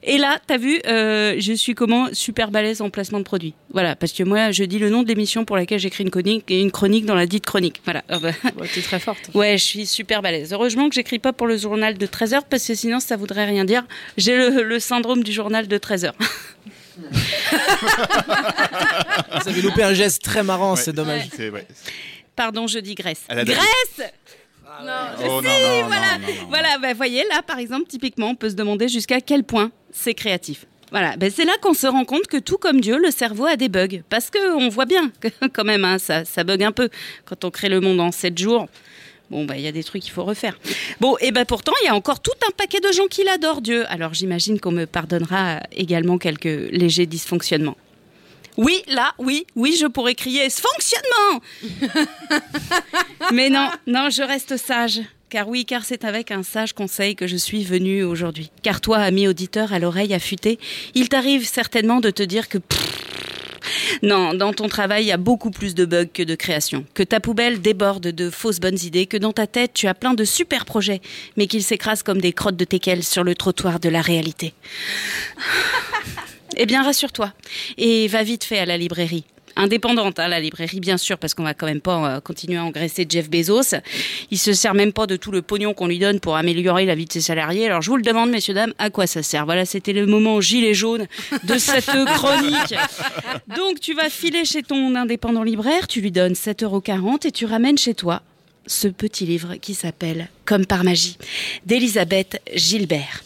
Et 0.10 0.18
là, 0.18 0.40
t'as 0.48 0.58
vu, 0.58 0.80
euh, 0.88 1.36
je 1.38 1.52
suis 1.52 1.76
comment 1.76 2.08
super 2.14 2.50
balèze 2.50 2.82
en 2.82 2.90
placement 2.90 3.20
de 3.20 3.26
produits. 3.26 3.54
Voilà, 3.74 3.98
parce 3.98 4.14
que 4.14 4.24
moi, 4.24 4.52
je 4.52 4.64
dis 4.64 4.80
le 4.80 4.90
nom 4.90 5.04
de 5.04 5.08
l'émission 5.10 5.44
pour 5.44 5.58
laquelle 5.58 5.80
j'écris 5.80 6.06
une 6.06 6.10
chronique, 6.10 6.46
une 6.50 6.72
chronique 6.72 7.06
dans 7.06 7.14
la 7.14 7.26
dite 7.26 7.46
chronique. 7.46 7.82
Voilà. 7.84 8.04
Bah. 8.22 8.32
T'es 8.74 8.82
très 8.82 9.00
forte. 9.00 9.30
Ouais, 9.34 9.58
je 9.58 9.64
suis 9.64 9.86
super 9.86 10.22
balèze. 10.22 10.54
Heureusement 10.54 10.88
que 10.90 10.96
j'écris 10.96 11.20
pas 11.20 11.34
pour 11.34 11.46
le 11.46 11.58
journal 11.58 11.98
de 11.98 12.06
13 12.06 12.34
heures, 12.34 12.46
parce 12.46 12.66
que 12.66 12.74
sinon, 12.74 13.00
ça 13.00 13.18
voudrait 13.18 13.46
rien 13.46 13.66
dire. 13.66 13.84
J'ai 14.16 14.36
le, 14.38 14.64
le 14.64 14.80
syndrome 14.80 15.24
du 15.24 15.34
journal 15.34 15.68
de 15.68 15.78
13 15.78 16.06
heures. 16.06 16.16
Vous 19.42 19.50
avez 19.50 19.62
loupé 19.62 19.84
un 19.84 19.94
geste 19.94 20.24
très 20.24 20.42
marrant, 20.42 20.76
c'est 20.76 20.94
dommage. 20.94 21.28
Ouais. 21.38 21.68
Pardon, 22.36 22.68
je 22.68 22.80
digresse. 22.80 23.22
Elle 23.30 23.40
a 23.40 23.46
Grèce 23.46 24.12
Non, 24.86 24.94
Oh, 25.20 25.42
non, 25.42 25.42
Si, 25.42 25.46
non, 25.62 25.82
non, 25.82 25.88
voilà, 25.88 26.18
non, 26.20 26.28
non. 26.28 26.48
voilà 26.50 26.78
bah, 26.80 26.94
voyez, 26.94 27.24
là, 27.30 27.42
par 27.42 27.60
exemple, 27.60 27.86
typiquement, 27.88 28.30
on 28.30 28.36
peut 28.36 28.50
se 28.50 28.56
demander 28.56 28.88
jusqu'à 28.88 29.22
quel 29.22 29.44
point 29.44 29.72
c'est 29.92 30.14
créatif. 30.14 30.66
Voilà, 30.92 31.18
ben 31.18 31.30
c'est 31.30 31.44
là 31.44 31.54
qu'on 31.62 31.74
se 31.74 31.86
rend 31.86 32.06
compte 32.06 32.28
que 32.28 32.38
tout 32.38 32.58
comme 32.58 32.80
Dieu, 32.80 32.98
le 32.98 33.12
cerveau 33.12 33.46
a 33.46 33.58
des 33.58 33.68
bugs. 33.68 34.02
Parce 34.10 34.30
qu'on 34.32 34.70
voit 34.70 34.86
bien 34.86 35.12
que 35.20 35.28
quand 35.54 35.66
même, 35.66 35.84
hein, 35.84 35.98
ça, 36.00 36.24
ça 36.24 36.44
bug 36.46 36.64
un 36.64 36.72
peu. 36.72 36.90
Quand 37.26 37.44
on 37.44 37.52
crée 37.52 37.68
le 37.70 37.82
monde 37.82 38.00
en 38.00 38.12
7 38.14 38.38
jours, 38.38 38.68
bon, 39.30 39.44
bah, 39.44 39.58
il 39.58 39.64
y 39.64 39.68
a 39.68 39.74
des 39.74 39.84
trucs 39.84 40.02
qu'il 40.02 40.14
faut 40.14 40.24
refaire. 40.24 40.58
Bon, 41.02 41.18
et 41.20 41.32
ben 41.32 41.44
pourtant, 41.44 41.74
il 41.84 41.88
y 41.88 41.90
a 41.90 41.96
encore 41.96 42.22
tout 42.22 42.32
un 42.48 42.52
paquet 42.52 42.80
de 42.80 42.90
gens 42.94 43.08
qui 43.08 43.24
l'adorent, 43.26 43.60
Dieu. 43.62 43.84
Alors 43.90 44.14
j'imagine 44.14 44.62
qu'on 44.62 44.72
me 44.72 44.86
pardonnera 44.86 45.60
également 45.74 46.18
quelques 46.18 46.46
légers 46.72 47.06
dysfonctionnements. 47.06 47.76
Oui, 48.58 48.82
là, 48.88 49.14
oui, 49.20 49.46
oui, 49.56 49.78
je 49.80 49.86
pourrais 49.86 50.16
crier 50.16 50.50
ce 50.50 50.62
fonctionnement 50.62 51.42
Mais 53.32 53.50
non, 53.50 53.70
non, 53.86 54.10
je 54.10 54.24
reste 54.24 54.58
sage. 54.58 55.00
Car 55.30 55.48
oui, 55.48 55.66
car 55.66 55.86
c'est 55.86 56.06
avec 56.06 56.32
un 56.32 56.42
sage 56.42 56.74
conseil 56.74 57.16
que 57.16 57.28
je 57.28 57.36
suis 57.36 57.64
venue 57.64 58.04
aujourd'hui. 58.04 58.50
Car 58.64 58.82
toi, 58.82 58.98
ami 58.98 59.28
auditeur 59.28 59.74
à 59.74 59.80
l'oreille 59.80 60.14
affûtée, 60.14 60.58
il 60.96 61.10
t'arrive 61.10 61.46
certainement 61.46 62.00
de 62.00 62.10
te 62.10 62.24
dire 62.24 62.48
que... 62.48 62.58
non, 64.02 64.34
dans 64.34 64.54
ton 64.54 64.70
travail, 64.70 65.04
il 65.04 65.08
y 65.08 65.12
a 65.12 65.18
beaucoup 65.18 65.52
plus 65.52 65.76
de 65.76 65.86
bugs 65.86 66.06
que 66.06 66.24
de 66.24 66.36
création. 66.36 66.86
Que 66.94 67.04
ta 67.04 67.20
poubelle 67.20 67.62
déborde 67.62 68.08
de 68.08 68.30
fausses 68.30 68.62
bonnes 68.62 68.80
idées, 68.82 69.06
que 69.06 69.18
dans 69.18 69.34
ta 69.34 69.48
tête, 69.48 69.74
tu 69.74 69.88
as 69.88 69.94
plein 69.94 70.14
de 70.14 70.24
super 70.24 70.64
projets, 70.64 71.02
mais 71.36 71.48
qu'ils 71.48 71.64
s'écrasent 71.64 72.04
comme 72.04 72.22
des 72.22 72.32
crottes 72.34 72.58
de 72.58 72.66
teckel 72.66 73.04
sur 73.04 73.24
le 73.26 73.36
trottoir 73.36 73.82
de 73.82 73.90
la 73.90 74.02
réalité. 74.02 74.54
Eh 76.58 76.66
bien, 76.66 76.84
rassure-toi 76.84 77.32
et 77.78 78.08
va 78.08 78.24
vite 78.24 78.44
fait 78.44 78.58
à 78.58 78.66
la 78.66 78.78
librairie. 78.78 79.24
Indépendante, 79.56 80.20
hein, 80.20 80.28
la 80.28 80.40
librairie, 80.40 80.80
bien 80.80 80.98
sûr, 80.98 81.18
parce 81.18 81.34
qu'on 81.34 81.44
va 81.44 81.56
quand 81.56 81.66
même 81.66 81.82
pas 81.82 82.18
euh, 82.18 82.20
continuer 82.20 82.58
à 82.58 82.64
engraisser 82.64 83.08
Jeff 83.10 83.28
Bezos. 83.28 83.76
Il 84.30 84.38
se 84.38 84.54
sert 84.54 84.76
même 84.76 84.94
pas 84.94 85.08
de 85.08 85.16
tout 85.16 85.32
le 85.32 85.42
pognon 85.42 85.74
qu'on 85.74 85.88
lui 85.88 85.98
donne 85.98 86.20
pour 86.20 86.36
améliorer 86.36 86.86
la 86.86 86.94
vie 86.94 87.06
de 87.06 87.12
ses 87.12 87.22
salariés. 87.22 87.66
Alors, 87.66 87.82
je 87.82 87.90
vous 87.90 87.98
le 87.98 88.04
demande, 88.04 88.30
messieurs, 88.30 88.54
dames, 88.54 88.74
à 88.78 88.92
quoi 88.92 89.08
ça 89.08 89.24
sert? 89.24 89.46
Voilà, 89.46 89.66
c'était 89.66 89.94
le 89.94 90.06
moment 90.06 90.42
gilet 90.42 90.76
jaune 90.76 91.08
de 91.44 91.58
cette 91.58 91.86
chronique. 92.06 92.76
Donc, 93.56 93.80
tu 93.80 93.96
vas 93.96 94.10
filer 94.10 94.46
chez 94.46 94.62
ton 94.62 94.94
indépendant 94.96 95.44
libraire, 95.44 95.88
tu 95.88 96.02
lui 96.02 96.12
donnes 96.12 96.34
7,40 96.34 96.64
euros 96.64 97.20
et 97.24 97.32
tu 97.32 97.46
ramènes 97.46 97.80
chez 97.80 97.96
toi 97.96 98.22
ce 98.68 98.88
petit 98.88 99.26
livre 99.26 99.56
qui 99.56 99.74
s'appelle 99.74 100.30
Comme 100.46 100.66
par 100.66 100.84
magie 100.84 101.18
d'Elisabeth 101.66 102.42
Gilbert. 102.54 103.24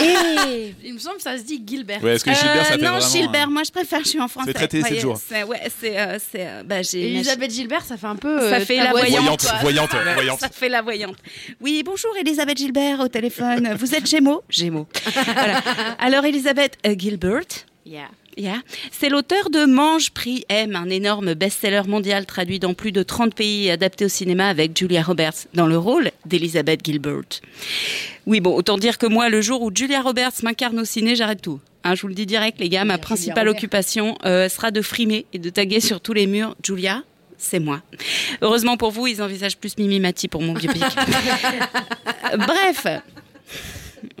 Et 0.00 0.74
Il 0.84 0.94
me 0.94 0.98
semble 0.98 1.16
que 1.16 1.22
ça 1.22 1.36
se 1.38 1.42
dit 1.42 1.62
Gilbert. 1.66 2.02
Ouais, 2.02 2.14
est-ce 2.14 2.24
que 2.24 2.32
Gilbert, 2.32 2.66
ça 2.66 2.72
fait 2.72 2.74
Euh, 2.74 2.76
non, 2.84 2.98
vraiment 2.98 3.08
Gilbert, 3.12 3.46
un- 3.48 3.50
moi 3.50 3.62
je 3.64 3.70
préfère, 3.70 4.00
je 4.02 4.08
suis 4.08 4.20
en 4.20 4.28
français. 4.28 4.48
C'est 4.48 4.54
traité 4.54 4.80
Voyez, 4.80 5.00
jours. 5.00 5.18
c'est- 5.26 5.42
Ouais, 5.44 5.60
c'est. 5.80 5.98
euh, 5.98 6.18
c'est, 6.18 6.46
euh, 6.46 6.62
bah, 6.64 6.82
j'ai- 6.82 7.06
Elisabeth 7.14 7.50
Gilbert, 7.52 7.84
ça 7.84 7.96
fait 7.96 8.06
un 8.06 8.16
peu. 8.16 8.40
Ça 8.40 8.56
euh, 8.56 8.60
fait 8.60 8.76
la 8.76 8.90
voyante. 8.90 9.44
Voyante, 9.60 9.90
voyante. 10.14 10.40
Ça 10.40 10.48
fait 10.48 10.68
la 10.68 10.82
voyante. 10.82 11.16
Oui, 11.60 11.82
bonjour 11.84 12.10
Elisabeth 12.18 12.58
Gilbert 12.58 13.00
au 13.00 13.08
téléphone. 13.08 13.74
Vous 13.78 13.94
êtes 13.94 14.08
Gémeaux? 14.08 14.42
Gémeaux. 14.48 14.86
Voilà. 15.14 15.58
Alors 15.98 16.24
Elisabeth 16.24 16.76
euh, 16.86 16.94
Gilbert? 16.98 17.42
Yeah. 17.84 18.08
Yeah. 18.36 18.60
C'est 18.90 19.08
l'auteur 19.08 19.50
de 19.50 19.66
Mange, 19.66 20.10
Prix, 20.10 20.44
Aime, 20.48 20.76
un 20.76 20.88
énorme 20.88 21.34
best-seller 21.34 21.82
mondial 21.86 22.26
traduit 22.26 22.58
dans 22.58 22.74
plus 22.74 22.92
de 22.92 23.02
30 23.02 23.34
pays 23.34 23.66
et 23.66 23.70
adapté 23.70 24.04
au 24.06 24.08
cinéma 24.08 24.48
avec 24.48 24.76
Julia 24.76 25.02
Roberts 25.02 25.46
dans 25.54 25.66
le 25.66 25.76
rôle 25.76 26.10
d'Elizabeth 26.24 26.84
Gilbert. 26.84 27.40
Oui, 28.26 28.40
bon, 28.40 28.54
autant 28.54 28.78
dire 28.78 28.98
que 28.98 29.06
moi, 29.06 29.28
le 29.28 29.40
jour 29.40 29.62
où 29.62 29.70
Julia 29.74 30.00
Roberts 30.00 30.32
m'incarne 30.42 30.78
au 30.78 30.84
ciné, 30.84 31.16
j'arrête 31.16 31.42
tout. 31.42 31.60
Hein, 31.84 31.94
je 31.94 32.02
vous 32.02 32.08
le 32.08 32.14
dis 32.14 32.26
direct, 32.26 32.60
les 32.60 32.68
gars, 32.68 32.84
ma 32.84 32.98
principale 32.98 33.48
occupation 33.48 34.16
euh, 34.24 34.48
sera 34.48 34.70
de 34.70 34.80
frimer 34.82 35.26
et 35.32 35.38
de 35.38 35.50
taguer 35.50 35.80
sur 35.80 36.00
tous 36.00 36.12
les 36.12 36.26
murs 36.26 36.56
Julia. 36.62 37.02
C'est 37.38 37.58
moi. 37.58 37.82
Heureusement 38.40 38.76
pour 38.76 38.92
vous, 38.92 39.08
ils 39.08 39.20
envisagent 39.20 39.56
plus 39.56 39.76
Mimi 39.76 39.98
Mati 39.98 40.28
pour 40.28 40.42
mon 40.42 40.52
biopic. 40.52 40.82
Bref. 42.38 42.86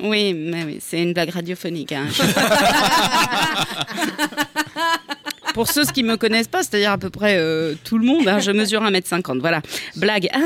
Oui, 0.02 0.34
mais 0.34 0.78
c'est 0.80 1.02
une 1.02 1.12
blague 1.12 1.30
radiophonique. 1.30 1.92
hein. 1.92 2.06
Pour 5.54 5.68
ceux 5.68 5.84
qui 5.84 6.02
me 6.02 6.16
connaissent 6.16 6.48
pas, 6.48 6.62
c'est-à-dire 6.62 6.92
à 6.92 6.98
peu 6.98 7.10
près 7.10 7.36
euh, 7.36 7.74
tout 7.84 7.98
le 7.98 8.06
monde, 8.06 8.26
hein, 8.26 8.38
je 8.38 8.50
mesure 8.52 8.82
1m50, 8.82 9.40
voilà. 9.40 9.60
Blague. 9.96 10.28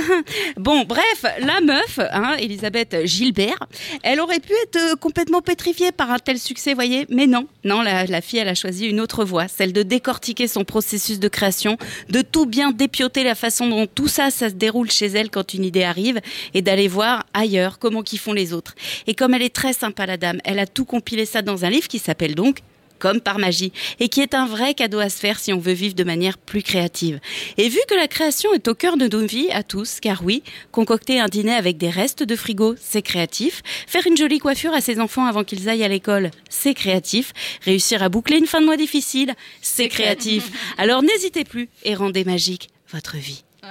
Bon, 0.56 0.84
bref, 0.84 1.24
la 1.40 1.60
meuf, 1.60 1.98
hein, 1.98 2.34
Elisabeth 2.38 2.96
Gilbert, 3.04 3.58
elle 4.02 4.20
aurait 4.20 4.40
pu 4.40 4.52
être 4.64 4.76
euh, 4.76 4.96
complètement 4.96 5.42
pétrifiée 5.42 5.92
par 5.92 6.10
un 6.10 6.18
tel 6.18 6.38
succès, 6.38 6.74
voyez, 6.74 7.06
mais 7.08 7.26
non. 7.26 7.46
Non, 7.64 7.82
la, 7.82 8.20
fille, 8.20 8.38
elle 8.38 8.48
a 8.48 8.54
choisi 8.54 8.86
une 8.86 9.00
autre 9.00 9.24
voie, 9.24 9.48
celle 9.48 9.72
de 9.72 9.82
décortiquer 9.82 10.48
son 10.48 10.64
processus 10.64 11.20
de 11.20 11.28
création, 11.28 11.76
de 12.08 12.22
tout 12.22 12.46
bien 12.46 12.72
dépioter 12.72 13.22
la 13.22 13.34
façon 13.34 13.68
dont 13.68 13.86
tout 13.86 14.08
ça, 14.08 14.30
ça 14.30 14.48
se 14.48 14.54
déroule 14.54 14.90
chez 14.90 15.06
elle 15.06 15.30
quand 15.30 15.54
une 15.54 15.64
idée 15.64 15.84
arrive, 15.84 16.20
et 16.54 16.62
d'aller 16.62 16.88
voir 16.88 17.26
ailleurs 17.34 17.78
comment 17.78 18.02
qu'ils 18.02 18.18
font 18.18 18.32
les 18.32 18.52
autres. 18.52 18.74
Et 19.06 19.14
comme 19.14 19.34
elle 19.34 19.42
est 19.42 19.54
très 19.54 19.72
sympa, 19.72 20.06
la 20.06 20.16
dame, 20.16 20.40
elle 20.44 20.58
a 20.58 20.66
tout 20.66 20.84
compilé 20.84 21.26
ça 21.26 21.42
dans 21.42 21.64
un 21.64 21.70
livre 21.70 21.88
qui 21.88 21.98
s'appelle 21.98 22.34
donc 22.34 22.60
comme 22.98 23.20
par 23.20 23.38
magie, 23.38 23.72
et 24.00 24.08
qui 24.08 24.20
est 24.20 24.34
un 24.34 24.46
vrai 24.46 24.74
cadeau 24.74 24.98
à 24.98 25.08
se 25.08 25.18
faire 25.18 25.38
si 25.38 25.52
on 25.52 25.58
veut 25.58 25.72
vivre 25.72 25.94
de 25.94 26.04
manière 26.04 26.38
plus 26.38 26.62
créative. 26.62 27.20
Et 27.58 27.68
vu 27.68 27.78
que 27.88 27.94
la 27.94 28.08
création 28.08 28.52
est 28.54 28.68
au 28.68 28.74
cœur 28.74 28.96
de 28.96 29.08
nos 29.08 29.26
vies 29.26 29.50
à 29.50 29.62
tous, 29.62 30.00
car 30.00 30.24
oui, 30.24 30.42
concocter 30.72 31.20
un 31.20 31.28
dîner 31.28 31.54
avec 31.54 31.76
des 31.76 31.90
restes 31.90 32.22
de 32.22 32.36
frigo, 32.36 32.74
c'est 32.80 33.02
créatif. 33.02 33.62
Faire 33.86 34.06
une 34.06 34.16
jolie 34.16 34.38
coiffure 34.38 34.72
à 34.72 34.80
ses 34.80 35.00
enfants 35.00 35.26
avant 35.26 35.44
qu'ils 35.44 35.68
aillent 35.68 35.84
à 35.84 35.88
l'école, 35.88 36.30
c'est 36.48 36.74
créatif. 36.74 37.32
Réussir 37.62 38.02
à 38.02 38.08
boucler 38.08 38.38
une 38.38 38.46
fin 38.46 38.60
de 38.60 38.66
mois 38.66 38.76
difficile, 38.76 39.34
c'est 39.60 39.88
créatif. 39.88 40.50
Alors 40.78 41.02
n'hésitez 41.02 41.44
plus 41.44 41.68
et 41.84 41.94
rendez 41.94 42.24
magique 42.24 42.68
votre 42.92 43.16
vie. 43.16 43.42
C'est 43.62 43.68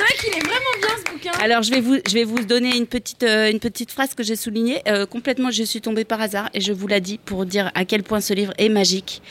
vrai 0.00 0.14
qu'il 0.18 0.30
est 0.30 0.44
vraiment 0.44 0.74
bien 0.80 0.96
ce 0.98 1.13
bouquin? 1.24 1.38
Alors 1.42 1.62
je 1.62 1.70
vais 1.70 1.80
vous, 1.80 1.96
je 2.06 2.14
vais 2.14 2.24
vous 2.24 2.44
donner 2.44 2.76
une 2.76 2.86
petite, 2.86 3.22
euh, 3.22 3.50
une 3.50 3.60
petite 3.60 3.90
phrase 3.90 4.14
que 4.14 4.22
j'ai 4.22 4.36
soulignée. 4.36 4.82
Euh, 4.88 5.06
complètement, 5.06 5.50
je 5.50 5.62
suis 5.62 5.80
tombée 5.80 6.04
par 6.04 6.20
hasard 6.20 6.50
et 6.54 6.60
je 6.60 6.72
vous 6.72 6.86
la 6.86 7.00
dis 7.00 7.18
pour 7.18 7.46
dire 7.46 7.70
à 7.74 7.84
quel 7.84 8.02
point 8.02 8.20
ce 8.20 8.34
livre 8.34 8.52
est 8.58 8.68
magique. 8.68 9.22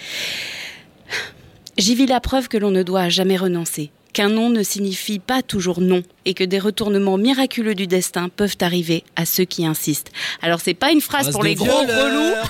J'y 1.78 1.96
vis 1.96 2.06
la 2.06 2.20
preuve 2.20 2.48
que 2.50 2.58
l'on 2.58 2.72
ne 2.72 2.84
doit 2.84 3.10
jamais 3.10 3.36
renoncer, 3.36 3.92
qu'un 4.14 4.30
non 4.30 4.50
ne 4.50 4.62
signifie 4.62 5.20
pas 5.20 5.42
toujours 5.42 5.82
non 5.82 6.04
et 6.26 6.34
que 6.36 6.44
des 6.44 6.60
retournements 6.60 7.18
miraculeux 7.18 7.74
du 7.74 7.88
destin 7.88 8.30
peuvent 8.30 8.58
arriver 8.62 9.04
à 9.16 9.26
ceux 9.26 9.46
qui 9.46 9.66
insistent. 9.66 10.12
Alors 10.42 10.62
c'est 10.62 10.76
pas 10.76 10.92
une 10.92 11.02
phrase 11.02 11.24
Phrase 11.24 11.34
pour 11.34 11.44
les 11.44 11.56
gros 11.56 11.68
relous. 11.68 12.36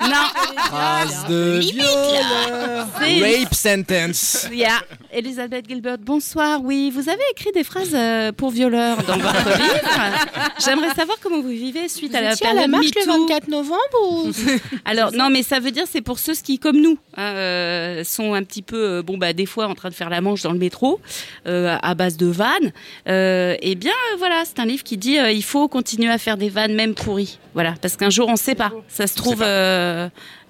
Non. 0.00 0.26
Phrase 0.68 1.26
de 1.28 1.60
Rape 3.20 3.54
sentence. 3.54 4.48
Yeah. 4.50 4.80
Elisabeth 5.10 5.66
Gilbert, 5.66 5.96
bonsoir. 5.98 6.60
Oui, 6.62 6.90
vous 6.90 7.08
avez 7.08 7.22
écrit 7.32 7.50
des 7.52 7.64
phrases 7.64 7.94
euh, 7.94 8.30
pour 8.30 8.50
violeurs 8.50 9.02
dans 9.04 9.16
votre 9.16 9.48
livre. 9.56 10.26
J'aimerais 10.62 10.94
savoir 10.94 11.16
comment 11.22 11.40
vous 11.40 11.48
vivez 11.48 11.88
suite 11.88 12.14
à 12.14 12.20
la 12.20 12.32
à 12.32 12.66
marche 12.66 12.86
le 12.94 13.00
MeToo. 13.06 13.26
24 13.26 13.48
novembre 13.48 13.78
ou 14.10 14.30
Alors 14.84 15.12
non, 15.12 15.30
mais 15.30 15.42
ça 15.42 15.60
veut 15.60 15.70
dire 15.70 15.84
c'est 15.90 16.02
pour 16.02 16.18
ceux 16.18 16.34
qui, 16.34 16.58
comme 16.58 16.78
nous, 16.78 16.98
hein, 17.16 17.32
euh, 17.34 18.04
sont 18.04 18.34
un 18.34 18.42
petit 18.42 18.60
peu, 18.60 18.98
euh, 18.98 19.02
bon 19.02 19.16
bah 19.16 19.32
des 19.32 19.46
fois 19.46 19.66
en 19.66 19.74
train 19.74 19.88
de 19.88 19.94
faire 19.94 20.10
la 20.10 20.20
manche 20.20 20.42
dans 20.42 20.52
le 20.52 20.58
métro 20.58 21.00
à 21.46 21.94
base 21.94 22.16
de 22.18 22.26
vannes. 22.26 22.72
Eh 23.06 23.74
bien 23.76 23.92
voilà, 24.18 24.42
c'est 24.44 24.60
un 24.60 24.66
livre 24.66 24.84
qui 24.84 24.98
dit 24.98 25.16
il 25.16 25.44
faut 25.44 25.68
continuer 25.68 26.10
à 26.10 26.18
faire 26.18 26.36
des 26.36 26.50
vannes 26.50 26.74
même 26.74 26.94
pourries. 26.94 27.38
Voilà, 27.54 27.74
parce 27.80 27.96
qu'un 27.96 28.10
jour 28.10 28.28
on 28.28 28.36
sait 28.36 28.54
pas. 28.54 28.72
Ça 28.88 29.06
se 29.06 29.14
trouve, 29.14 29.42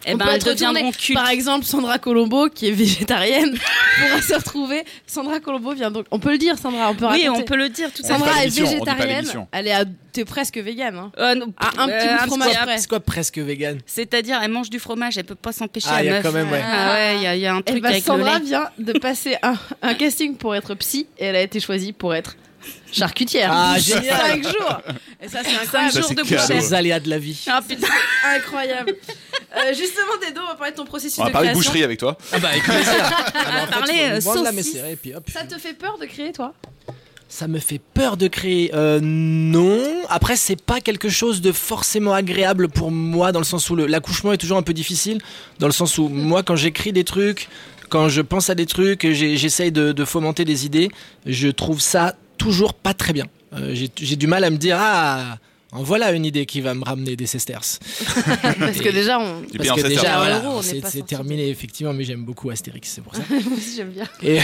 eh 0.07 0.15
On 0.15 0.17
ben 0.17 0.27
peut 0.27 0.31
être 0.33 0.49
retourné. 0.49 0.91
Par 1.15 1.29
exemple, 1.29 1.65
Sandra 1.65 1.99
Colombo, 1.99 2.49
qui 2.49 2.69
est 2.69 2.73
végétarienne, 2.73 3.51
pourra 4.01 4.23
se 4.23 4.35
retrouver. 4.35 4.85
Sandra 5.07 5.41
Colombo 5.41 5.75
vient 5.75 5.91
donc. 5.91 6.07
On 6.11 6.19
peut 6.19 6.31
le 6.33 6.39
dire, 6.39 6.57
Sandra. 6.59 6.91
On 6.91 6.95
peut 6.95 7.07
Oui, 7.07 7.23
raconter. 7.27 7.43
on 7.43 7.45
peut 7.45 7.57
le 7.57 7.69
dire 7.69 7.93
tout 7.93 8.03
Sandra 8.03 8.45
est 8.45 8.49
végétarienne. 8.49 9.27
Elle 9.53 9.67
est 9.69 9.73
à... 9.73 9.85
T'es 10.13 10.25
presque 10.25 10.57
végane. 10.59 10.97
Hein. 10.97 11.13
Euh, 11.19 11.35
non, 11.35 11.53
À 11.59 11.83
un 11.83 11.87
petit 11.89 12.09
euh, 12.09 12.17
bout 12.17 12.23
de 12.23 12.27
fromage 12.29 12.49
petit- 12.49 12.63
près. 12.65 12.79
C'est 12.79 12.89
quoi 12.89 13.01
presque 13.01 13.39
vegan 13.39 13.79
C'est-à-dire, 13.87 14.41
elle 14.43 14.51
mange 14.51 14.71
du 14.71 14.79
fromage, 14.79 15.19
elle 15.19 15.25
peut 15.25 15.35
pas 15.35 15.53
s'empêcher. 15.53 15.89
Ah, 15.91 16.03
il 16.03 16.07
y 16.07 16.09
a 16.09 16.13
meuf. 16.15 16.23
quand 16.23 16.33
même, 16.33 16.51
ouais. 16.51 16.63
Ah 16.65 16.93
ouais, 16.95 17.17
il 17.17 17.23
y, 17.23 17.27
a- 17.27 17.37
il 17.37 17.41
y 17.43 17.47
a 17.47 17.55
un 17.55 17.61
Eh 17.61 17.71
truc 17.71 17.85
avec 17.85 18.03
Sandra 18.03 18.35
le 18.35 18.39
lait. 18.41 18.45
vient 18.47 18.69
de 18.79 18.93
passer 18.99 19.37
un, 19.43 19.55
un 19.83 19.95
casting 19.95 20.35
pour 20.37 20.55
être 20.57 20.75
psy 20.77 21.07
et 21.19 21.27
elle 21.27 21.37
a 21.37 21.43
été 21.43 21.61
choisie 21.61 21.93
pour 21.93 22.15
être 22.15 22.37
charcutière. 22.93 23.51
Ah, 23.53 23.79
génial. 23.79 24.17
Cinq 24.17 24.43
jours. 24.45 24.81
Et 25.23 25.29
ça, 25.29 25.39
c'est 25.45 25.51
Cinq 25.51 25.63
incroyable. 25.65 25.93
jours 25.95 26.05
c'est 26.09 26.15
de 26.15 26.23
bouchette. 26.23 26.49
Les 26.51 26.75
aléas 26.75 27.01
de 27.01 27.11
la 27.11 27.19
vie. 27.19 27.45
Ah 27.49 27.61
putain. 27.67 27.87
Incroyable. 28.37 28.95
Euh, 29.57 29.69
justement, 29.75 30.13
Dedo, 30.29 30.41
on 30.45 30.49
va 30.49 30.55
parler 30.57 30.73
de 30.73 30.77
ton 30.77 30.85
processus 30.85 31.19
On 31.19 31.23
va 31.25 31.29
de 31.29 31.33
parler 31.33 31.49
de 31.49 31.53
création. 31.55 31.71
boucherie 31.71 31.85
avec 31.85 31.99
toi. 31.99 32.19
Ah 32.33 32.39
bah 32.39 32.49
avec 32.51 32.63
plaisir. 32.63 32.93
Ah 33.01 33.33
bah, 33.33 33.63
en 33.63 33.67
fait, 33.67 33.73
parler, 33.73 34.01
euh, 34.03 34.09
la 34.15 34.21
saucisse. 34.21 34.53
messerée, 34.53 34.93
et 34.93 34.97
puis 34.97 35.15
hop. 35.15 35.25
Ça 35.33 35.45
te 35.45 35.59
fait 35.59 35.75
peur 35.75 35.97
de 35.99 36.07
créer, 36.07 36.33
toi? 36.33 36.53
Ça 37.31 37.47
me 37.49 37.59
fait 37.59 37.79
peur 37.79 38.17
de 38.17 38.27
créer. 38.29 38.71
Euh, 38.75 39.01
non. 39.03 39.83
Après, 40.09 40.37
c'est 40.37 40.61
pas 40.61 40.81
quelque 40.81 41.09
chose 41.11 41.41
de 41.43 41.53
forcément 41.53 42.15
agréable 42.15 42.69
pour 42.69 42.91
moi, 42.91 43.33
dans 43.33 43.39
le 43.41 43.45
sens 43.45 43.69
où 43.71 43.77
l'accouchement 43.77 44.33
est 44.33 44.39
toujours 44.39 44.57
un 44.59 44.63
peu 44.63 44.73
difficile. 44.73 45.21
Dans 45.59 45.67
le 45.67 45.73
sens 45.73 45.99
où 45.99 46.09
moi, 46.09 46.43
quand 46.43 46.57
j'écris 46.57 46.93
des 46.93 47.05
trucs, 47.05 47.49
quand 47.91 48.09
je 48.09 48.21
pense 48.23 48.49
à 48.51 48.55
des 48.55 48.67
trucs, 48.67 49.07
j'essaye 49.13 49.73
de, 49.73 49.93
de 49.93 50.05
fomenter 50.05 50.45
des 50.47 50.65
idées, 50.67 50.91
je 51.27 51.49
trouve 51.49 51.81
ça 51.81 52.15
toujours 52.39 52.75
pas 52.75 52.95
très 52.95 53.13
bien. 53.13 53.27
Euh, 53.55 53.75
j'ai 53.75 54.17
du 54.17 54.27
mal 54.27 54.45
à 54.45 54.51
me 54.51 54.57
dire 54.57 54.77
ah. 54.79 55.39
En 55.71 55.83
voilà 55.83 56.13
une 56.13 56.25
idée 56.25 56.47
qui 56.47 56.63
va 56.63 56.73
me 56.73 56.83
ramener 56.83 57.15
des 57.15 57.27
sesterces. 57.27 57.79
Parce 58.59 58.79
que 58.79 58.89
déjà, 58.89 59.19
on. 59.21 59.43
Parce 59.55 59.83
que 59.83 59.87
déjà, 59.87 60.17
voilà, 60.17 60.43
c'est 60.63 61.05
terminé 61.05 61.51
effectivement, 61.51 61.93
mais 61.93 62.05
j'aime 62.05 62.25
beaucoup 62.25 62.49
Astérix, 62.49 62.89
c'est 62.95 63.03
pour 63.03 63.15
ça. 63.15 63.21
Moi 63.31 63.39
aussi, 63.55 63.77
j'aime 63.77 63.91
bien. 63.91 64.07
Et, 64.23 64.39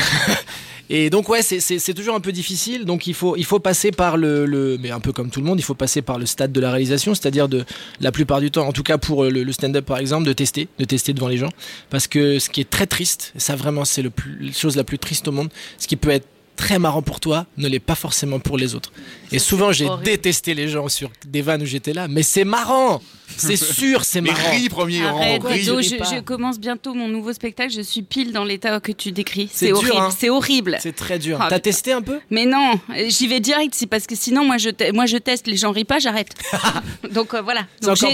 et 0.91 1.09
donc 1.09 1.31
ouais, 1.31 1.41
c'est- 1.41 1.95
toujours 1.95 2.15
un 2.15 2.21
peu 2.21 2.31
difficile. 2.31 2.85
Donc 2.85 3.07
il 3.07 3.15
faut, 3.15 3.37
il 3.37 3.47
faut 3.47 3.59
passer 3.59 3.91
par 3.91 4.19
le, 4.19 4.45
le- 4.45 4.77
mais 4.79 4.91
un 4.91 5.01
peu 5.01 5.13
comme 5.13 5.31
tout 5.31 5.41
le 5.41 5.47
monde, 5.47 5.59
il 5.59 5.63
faut 5.63 5.75
passer 5.75 6.03
par 6.03 6.19
le 6.19 6.27
stade 6.27 6.53
de 6.53 6.61
la 6.61 6.71
réalisation, 6.71 7.15
c'est-à-dire 7.15 7.49
de 7.49 7.65
la 8.01 8.13
plupart 8.13 8.43
du 8.43 8.51
temps, 8.51 8.67
en 8.69 8.73
tout 8.73 8.83
cas 8.83 8.99
pour 8.99 9.25
le, 9.25 9.45
le 9.45 9.53
stand-up 9.53 9.87
par 9.87 9.97
exemple, 9.99 10.27
de 10.27 10.33
tester, 10.35 10.69
de 10.79 10.85
tester 10.85 11.15
devant 11.15 11.29
les 11.29 11.39
gens, 11.39 11.51
parce 11.89 12.07
que 12.07 12.39
ce 12.39 12.51
qui 12.51 12.61
est 12.61 12.69
très 12.69 12.87
triste, 12.87 13.33
ça 13.39 13.57
vraiment 13.57 13.87
c'est 13.87 14.03
la 14.03 14.11
chose 14.53 14.77
la 14.77 14.85
plus 14.85 14.99
triste 14.99 15.27
au 15.27 15.33
monde, 15.33 15.49
ce 15.79 15.87
qui 15.87 15.97
peut 15.97 16.11
être 16.11 16.27
très 16.57 16.79
marrant 16.79 17.03
pour 17.03 17.21
toi 17.21 17.47
ne 17.57 17.69
l'est 17.69 17.81
pas 17.81 17.95
forcément 17.95 18.39
pour 18.39 18.57
les 18.57 18.75
autres. 18.75 18.93
Et 19.33 19.39
souvent 19.39 19.73
j'ai 19.73 19.89
détesté 20.03 20.55
les 20.55 20.69
gens 20.69 20.89
sur 20.89 21.11
des 21.27 21.43
vannes 21.43 21.63
où 21.63 21.67
j'étais 21.67 21.93
là, 21.93 22.09
mais 22.09 22.23
c'est 22.23 22.45
marrant, 22.45 23.03
c'est 23.37 23.57
sûr, 23.57 24.05
c'est 24.05 24.21
Mais 24.21 24.31
marrant. 24.31 24.51
ris 24.51 24.69
premier. 24.69 25.05
Arrête, 25.05 25.43
je, 25.51 25.63
je 25.83 26.21
commence 26.21 26.59
bientôt 26.59 26.95
mon 26.95 27.09
nouveau 27.09 27.33
spectacle. 27.33 27.73
Je 27.73 27.81
suis 27.81 28.03
pile 28.03 28.33
dans 28.33 28.45
l'état 28.45 28.79
que 28.81 28.93
tu 28.93 29.13
décris. 29.13 29.49
C'est 29.53 29.73
horrible. 29.73 29.97
hein. 29.97 30.09
C'est 30.17 30.31
horrible. 30.31 30.79
C'est 30.81 30.95
très 30.95 31.19
dur. 31.19 31.39
Ah, 31.41 31.47
T'as 31.51 31.59
testé 31.59 31.93
un 31.93 32.03
peu? 32.03 32.21
Mais 32.31 32.47
non, 32.47 32.79
j'y 33.09 33.27
vais 33.27 33.41
direct. 33.41 33.75
C'est 33.75 33.87
parce 33.87 34.07
que 34.07 34.15
sinon, 34.15 34.45
moi, 34.45 34.59
je, 34.59 34.71
moi, 34.93 35.07
je 35.07 35.17
teste. 35.17 35.47
Les 35.47 35.57
gens 35.57 35.73
rient 35.73 35.85
pas, 35.85 35.99
j'arrête. 35.99 36.35
Donc 37.13 37.35
euh, 37.35 37.43
voilà. 37.43 37.67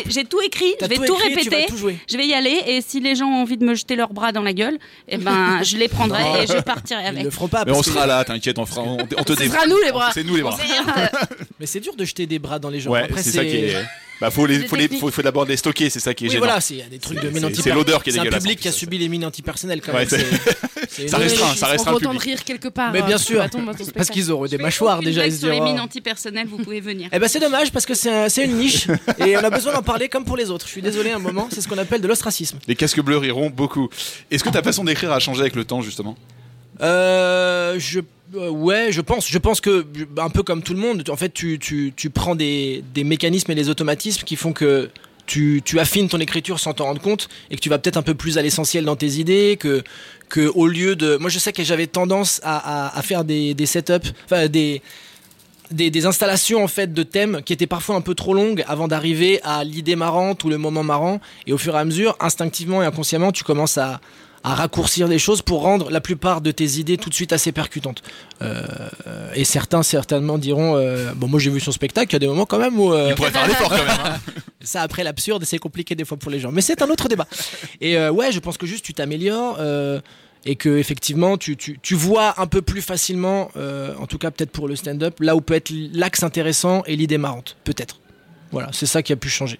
J'ai- 0.09 0.25
tout 0.25 0.41
écrit. 0.41 0.75
Je 0.81 0.87
vais 0.87 0.95
tout 0.97 1.05
tout, 1.07 1.17
écrit, 1.27 1.43
tu 1.43 1.51
vas 1.51 1.57
répéter. 1.57 1.73
tout 1.73 1.77
jouer. 1.79 1.99
Je 2.11 2.17
vais 2.17 2.27
y 2.27 2.35
aller. 2.35 2.63
Et 2.67 2.81
si 2.81 3.01
les 3.01 3.15
gens 3.17 3.27
ont 3.27 3.43
envie 3.43 3.57
de 3.57 3.65
me 3.65 3.75
jeter 3.75 3.97
leurs 3.97 4.13
bras 4.13 4.33
dans 4.33 4.43
la 4.43 4.53
gueule, 4.53 4.79
eh 5.09 5.17
ben, 5.17 5.61
je 5.63 5.77
les 5.77 5.89
prendrai 5.89 6.43
et 6.43 6.47
je 6.47 6.61
partirai 6.61 7.03
Ils 7.03 7.07
avec. 7.09 7.25
le 7.25 7.31
feront 7.31 7.49
pas. 7.49 7.65
Mais 7.65 7.73
on 7.73 7.83
sera 7.83 8.07
là, 8.07 8.25
t'inquiète, 8.25 8.59
on, 8.59 8.67
fera, 8.67 8.83
on, 8.83 8.99
on 8.99 9.25
te 9.25 9.35
Ce 9.35 9.45
sera 9.49 9.67
nous, 9.67 9.79
les 9.85 9.93
bras. 9.93 10.11
C'est 10.15 10.25
nous 10.25 10.37
les 10.37 10.43
bras. 10.43 10.57
Mais 11.59 11.67
c'est 11.67 11.81
dur 11.81 11.95
de 11.97 12.05
jeter 12.05 12.27
des 12.27 12.39
bras 12.39 12.59
dans 12.59 12.71
les 12.71 12.81
gens. 12.81 12.91
Ouais, 12.91 13.09
c'est 13.17 13.31
ça 13.31 13.45
qui 13.45 13.57
est. 13.57 13.77
Bah, 14.21 14.31
faut, 14.31 14.45
les, 14.45 14.67
faut, 14.67 14.77
les, 14.77 14.89
faut, 14.89 15.11
faut 15.11 15.23
d'abord 15.23 15.47
les 15.47 15.57
stocker, 15.57 15.89
c'est 15.89 15.99
ça 16.01 16.13
qui 16.13 16.25
est 16.25 16.29
Oui, 16.29 16.33
gênant. 16.35 16.45
voilà, 16.47 16.61
c'est- 16.61 16.85
des 16.91 16.99
trucs 16.99 17.21
de 17.21 17.31
mine 17.31 17.49
l'odeur 17.75 18.03
qui 18.03 18.11
est 18.11 18.13
C'est 18.13 18.19
un 18.19 18.23
dégueulasse, 18.25 18.43
public 18.43 18.61
qui 18.61 18.69
a 18.69 18.73
subi 18.73 18.99
les 18.99 19.09
mines 19.09 19.25
antipersonnelles 19.25 19.81
quand 19.81 19.93
Ouais, 19.93 20.07
même. 20.07 20.09
c'est- 20.09 20.27
Ça 21.09 21.17
restreint, 21.19 21.47
ça 21.47 21.53
Ils 21.55 21.57
seront 21.59 21.71
restreint 21.71 21.93
contents 21.93 22.13
de 22.15 22.19
public. 22.19 22.37
rire 22.37 22.45
quelque 22.45 22.69
part. 22.69 22.93
Mais 22.93 23.01
bien 23.03 23.15
euh, 23.15 23.19
sûr, 23.19 23.47
parce 23.95 24.11
qu'ils 24.11 24.31
auront 24.31 24.47
des 24.47 24.59
mâchoires 24.59 25.01
déjà. 25.01 25.27
Ils 25.27 25.37
sur 25.37 25.49
les 25.51 25.61
mines 25.61 25.81
antipersonnelles, 25.81 26.47
vous 26.49 26.59
pouvez 26.59 26.81
venir. 26.81 27.09
Eh 27.13 27.19
ben 27.19 27.29
c'est 27.29 27.41
dommage 27.41 27.73
parce 27.73 27.87
que 27.87 27.95
c'est 27.95 28.45
une 28.45 28.57
niche 28.57 28.87
et 29.19 29.37
on 29.37 29.41
a 29.45 29.51
besoin 29.51 29.73
d'en 29.73 29.83
parler 29.83 30.09
comme 30.09 30.25
pour 30.25 30.37
les 30.37 30.51
autres. 30.51 30.67
Je 30.67 30.73
suis 30.73 30.83
désolé 30.83 31.11
un 31.13 31.19
moment, 31.19 31.49
c'est 31.51 31.61
ce 31.61 31.69
qu'on 31.69 31.79
appelle 31.79 32.01
de 32.01 32.09
l'ostracisme. 32.09 32.59
Les 32.67 32.77
casques 32.77 33.01
bleus 33.01 33.17
riront 33.19 33.49
beaucoup. 33.51 33.89
Est-ce 34.31 34.45
que 34.45 34.49
ta 34.51 34.63
façon 34.63 34.85
d'écrire 34.85 35.13
a 35.13 35.19
changé 35.21 35.41
avec 35.41 35.57
le 35.57 35.65
temps, 35.65 35.81
justement? 35.81 36.17
Euh, 36.83 37.77
je, 37.79 38.01
euh, 38.35 38.51
ouais, 38.51 38.93
je 38.93 39.01
pense. 39.01 39.29
Je 39.29 39.39
pense 39.39 39.61
que, 39.61 39.87
un 40.19 40.31
peu 40.31 40.43
comme 40.43 40.63
tout 40.63 40.75
le 40.75 40.81
monde, 40.81 41.03
en 41.09 41.17
fait, 41.17 41.33
tu, 41.33 41.59
tu, 41.59 42.11
prends 42.11 42.35
des, 42.35 42.85
des 42.95 43.05
mécanismes 43.05 43.51
et 43.51 43.55
des 43.55 43.69
automatismes 43.69 44.25
qui 44.25 44.37
font 44.37 44.53
que 44.53 44.91
tu, 45.27 45.63
tu 45.65 45.79
affines 45.79 46.09
ton 46.09 46.19
écriture 46.19 46.59
sans 46.59 46.75
t'en 46.75 46.85
rendre 46.85 47.01
compte 47.01 47.29
et 47.51 47.57
que 47.57 47.61
tu 47.61 47.69
vas 47.69 47.79
peut-être 47.79 47.97
un 47.97 48.03
peu 48.03 48.15
plus 48.15 48.39
à 48.39 48.43
l'essentiel 48.43 48.85
dans 48.85 48.97
tes 48.97 49.19
idées 49.19 49.57
que, 49.59 49.83
que 50.29 50.49
au 50.55 50.67
lieu 50.67 50.97
de. 50.97 51.17
Moi, 51.17 51.31
je 51.31 51.39
sais 51.39 51.53
que 51.53 51.63
j'avais 51.63 51.87
tendance 51.87 52.41
à, 52.43 52.97
à, 52.97 53.03
faire 53.03 53.25
des, 53.25 53.55
des 53.55 53.67
setups, 53.67 54.13
des. 54.49 54.83
Des, 55.73 55.89
des 55.89 56.05
installations 56.05 56.65
en 56.65 56.67
fait 56.67 56.93
de 56.93 57.05
thèmes 57.05 57.43
qui 57.45 57.53
étaient 57.53 57.69
parfois 57.69 57.95
un 57.95 58.01
peu 58.01 58.17
trop 58.17 58.35
longues 58.35 58.65
avant 58.67 58.89
d'arriver 58.89 59.39
à 59.45 59.63
l'idée 59.63 59.95
marrante 59.95 60.43
ou 60.43 60.49
le 60.49 60.59
moment 60.59 60.83
marrant 60.83 61.21
et 61.47 61.53
au 61.53 61.59
fur 61.59 61.77
et 61.77 61.79
à 61.79 61.85
mesure 61.85 62.17
instinctivement 62.19 62.83
et 62.83 62.87
inconsciemment 62.87 63.31
tu 63.31 63.45
commences 63.45 63.79
à, 63.79 64.01
à 64.43 64.55
raccourcir 64.55 65.07
les 65.07 65.19
choses 65.19 65.43
pour 65.43 65.61
rendre 65.63 65.91
la 65.91 66.01
plupart 66.01 66.41
de 66.41 66.51
tes 66.51 66.79
idées 66.79 66.97
tout 66.97 67.11
de 67.11 67.15
suite 67.15 67.33
assez 67.33 67.53
percutantes. 67.53 68.03
Euh, 68.43 68.63
et 69.35 69.45
certains 69.45 69.83
certainement 69.83 70.39
diront 70.39 70.77
euh, 70.77 71.13
bon 71.15 71.29
moi 71.29 71.39
j'ai 71.39 71.51
vu 71.51 71.61
son 71.61 71.73
spectacle, 71.73 72.09
il 72.11 72.15
y 72.15 72.17
a 72.17 72.21
des 72.21 72.27
moments 72.27 72.47
quand 72.47 72.59
même 72.59 72.79
où 72.81 72.93
euh, 72.93 73.09
Il 73.11 73.15
pourrait 73.17 73.31
faire 73.31 73.47
l'effort 73.47 73.69
quand 73.69 73.77
même. 73.77 73.89
hein. 74.05 74.19
ça 74.63 74.81
après 74.83 75.05
l'absurde 75.05 75.45
c'est 75.45 75.59
compliqué 75.59 75.95
des 75.95 76.05
fois 76.07 76.17
pour 76.17 76.31
les 76.31 76.41
gens, 76.41 76.53
mais 76.53 76.63
c'est 76.63 76.81
un 76.83 76.89
autre 76.89 77.09
débat. 77.09 77.27
Et 77.83 77.99
euh, 77.99 78.11
ouais 78.11 78.33
je 78.33 78.41
pense 78.41 78.57
que 78.57 78.67
juste 78.67 78.85
tu 78.85 78.95
t'améliores. 78.95 79.57
euh, 79.61 80.01
et 80.47 80.57
que 80.57 80.79
effectivement 80.79 81.37
tu, 81.37 81.59
tu, 81.59 81.79
tu 81.83 81.95
vois 81.95 82.41
un 82.41 82.47
peu 82.47 82.63
plus 82.63 82.81
facilement, 82.81 83.51
euh, 83.59 83.93
en 83.99 84.07
tout 84.07 84.17
cas 84.17 84.31
peut-être 84.31 84.51
pour 84.53 84.69
le 84.69 84.75
stand-up, 84.75 85.21
là 85.21 85.37
où 85.37 85.43
peut 85.43 85.53
être 85.53 85.71
l'axe 85.93 86.23
intéressant 86.23 86.83
et 86.87 86.97
l'idée 86.97 87.19
marrante, 87.19 87.59
peut-être. 87.65 87.99
Voilà, 88.51 88.71
c'est 88.73 88.87
ça 88.87 89.03
qui 89.03 89.13
a 89.13 89.17
pu 89.17 89.29
changer. 89.29 89.59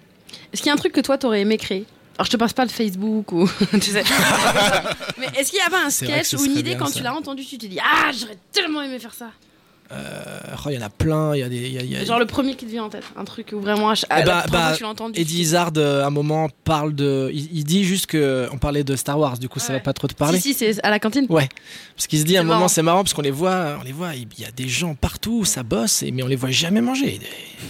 Est-ce 0.51 0.63
qu'il 0.63 0.69
y 0.69 0.71
a 0.71 0.73
un 0.73 0.77
truc 0.77 0.91
que 0.91 1.01
toi, 1.01 1.19
t'aurais 1.19 1.41
aimé 1.41 1.57
créer? 1.57 1.85
Alors 2.21 2.27
je 2.27 2.31
te 2.33 2.37
passe 2.37 2.53
pas 2.53 2.67
de 2.67 2.71
Facebook 2.71 3.31
ou 3.31 3.49
tu 3.71 3.81
sais. 3.81 4.03
Mais 5.17 5.25
est-ce 5.39 5.49
qu'il 5.49 5.57
y 5.57 5.61
avait 5.63 5.83
un 5.83 5.89
C'est 5.89 6.05
vrai 6.05 6.19
que 6.19 6.27
sketch 6.27 6.39
ou 6.39 6.45
une 6.45 6.55
idée 6.55 6.75
quand 6.77 6.85
ça. 6.85 6.93
tu 6.93 7.01
l'as 7.01 7.15
entendu, 7.15 7.43
tu 7.43 7.57
t'es 7.57 7.67
dit 7.67 7.79
ah 7.83 8.11
j'aurais 8.13 8.37
tellement 8.51 8.83
aimé 8.83 8.99
faire 8.99 9.15
ça. 9.15 9.31
Euh, 9.93 10.55
oh, 10.65 10.69
Il 10.69 10.75
y 10.75 10.77
en 10.77 10.81
a 10.85 10.89
plein, 10.89 11.35
il 11.35 11.39
y 11.39 11.43
a 11.43 11.49
des... 11.49 11.57
il 11.57 11.73
y 11.73 11.77
a- 11.77 11.81
il 11.81 11.91
y 11.91 11.95
a- 11.97 12.05
Genre 12.05 12.17
le 12.19 12.25
premier 12.25 12.55
qui 12.55 12.65
te 12.65 12.71
vient 12.71 12.83
en 12.85 12.89
tête, 12.89 13.03
un 13.17 13.25
truc 13.25 13.49
où 13.53 13.59
vraiment 13.59 13.89
à 13.89 13.95
ch- 13.95 14.05
à 14.09 14.19
la 14.19 14.25
bah, 14.25 14.45
bah, 14.51 14.73
tu 14.77 14.83
entendu. 14.85 15.19
Eddie 15.19 15.41
Izzard, 15.41 15.71
euh, 15.77 16.03
à 16.03 16.07
un 16.07 16.09
moment, 16.11 16.49
parle 16.63 16.95
de. 16.95 17.29
Il, 17.33 17.49
il 17.57 17.63
dit 17.65 17.83
juste 17.83 18.05
que. 18.05 18.47
On 18.53 18.57
parlait 18.57 18.83
de 18.83 18.95
Star 18.95 19.19
Wars, 19.19 19.37
du 19.37 19.49
coup, 19.49 19.59
ça 19.59 19.73
Ouais. 19.73 19.79
va 19.79 19.83
pas 19.83 19.93
trop 19.93 20.07
te 20.07 20.13
parler. 20.13 20.39
Si 20.39 20.53
si 20.53 20.73
c'est 20.73 20.83
à 20.83 20.89
la 20.89 20.99
cantine. 20.99 21.25
Ouais. 21.29 21.49
Parce 21.95 22.07
qu'il 22.07 22.19
se 22.19 22.23
dit 22.23 22.37
à 22.37 22.41
un 22.41 22.43
moment, 22.43 22.67
c'est 22.67 22.81
marrant, 22.81 23.03
parce 23.03 23.13
qu'on 23.13 23.21
les 23.21 23.31
voit, 23.31 23.77
on 23.79 23.83
les 23.83 23.91
voit, 23.91 24.15
il 24.15 24.27
y 24.39 24.45
a 24.45 24.51
des 24.51 24.67
gens 24.67 24.95
partout, 24.95 25.43
ça 25.45 25.63
bosse, 25.63 26.03
mais 26.13 26.23
on 26.23 26.27
les 26.27 26.35
voit 26.35 26.51
jamais 26.51 26.81
manger. 26.81 27.19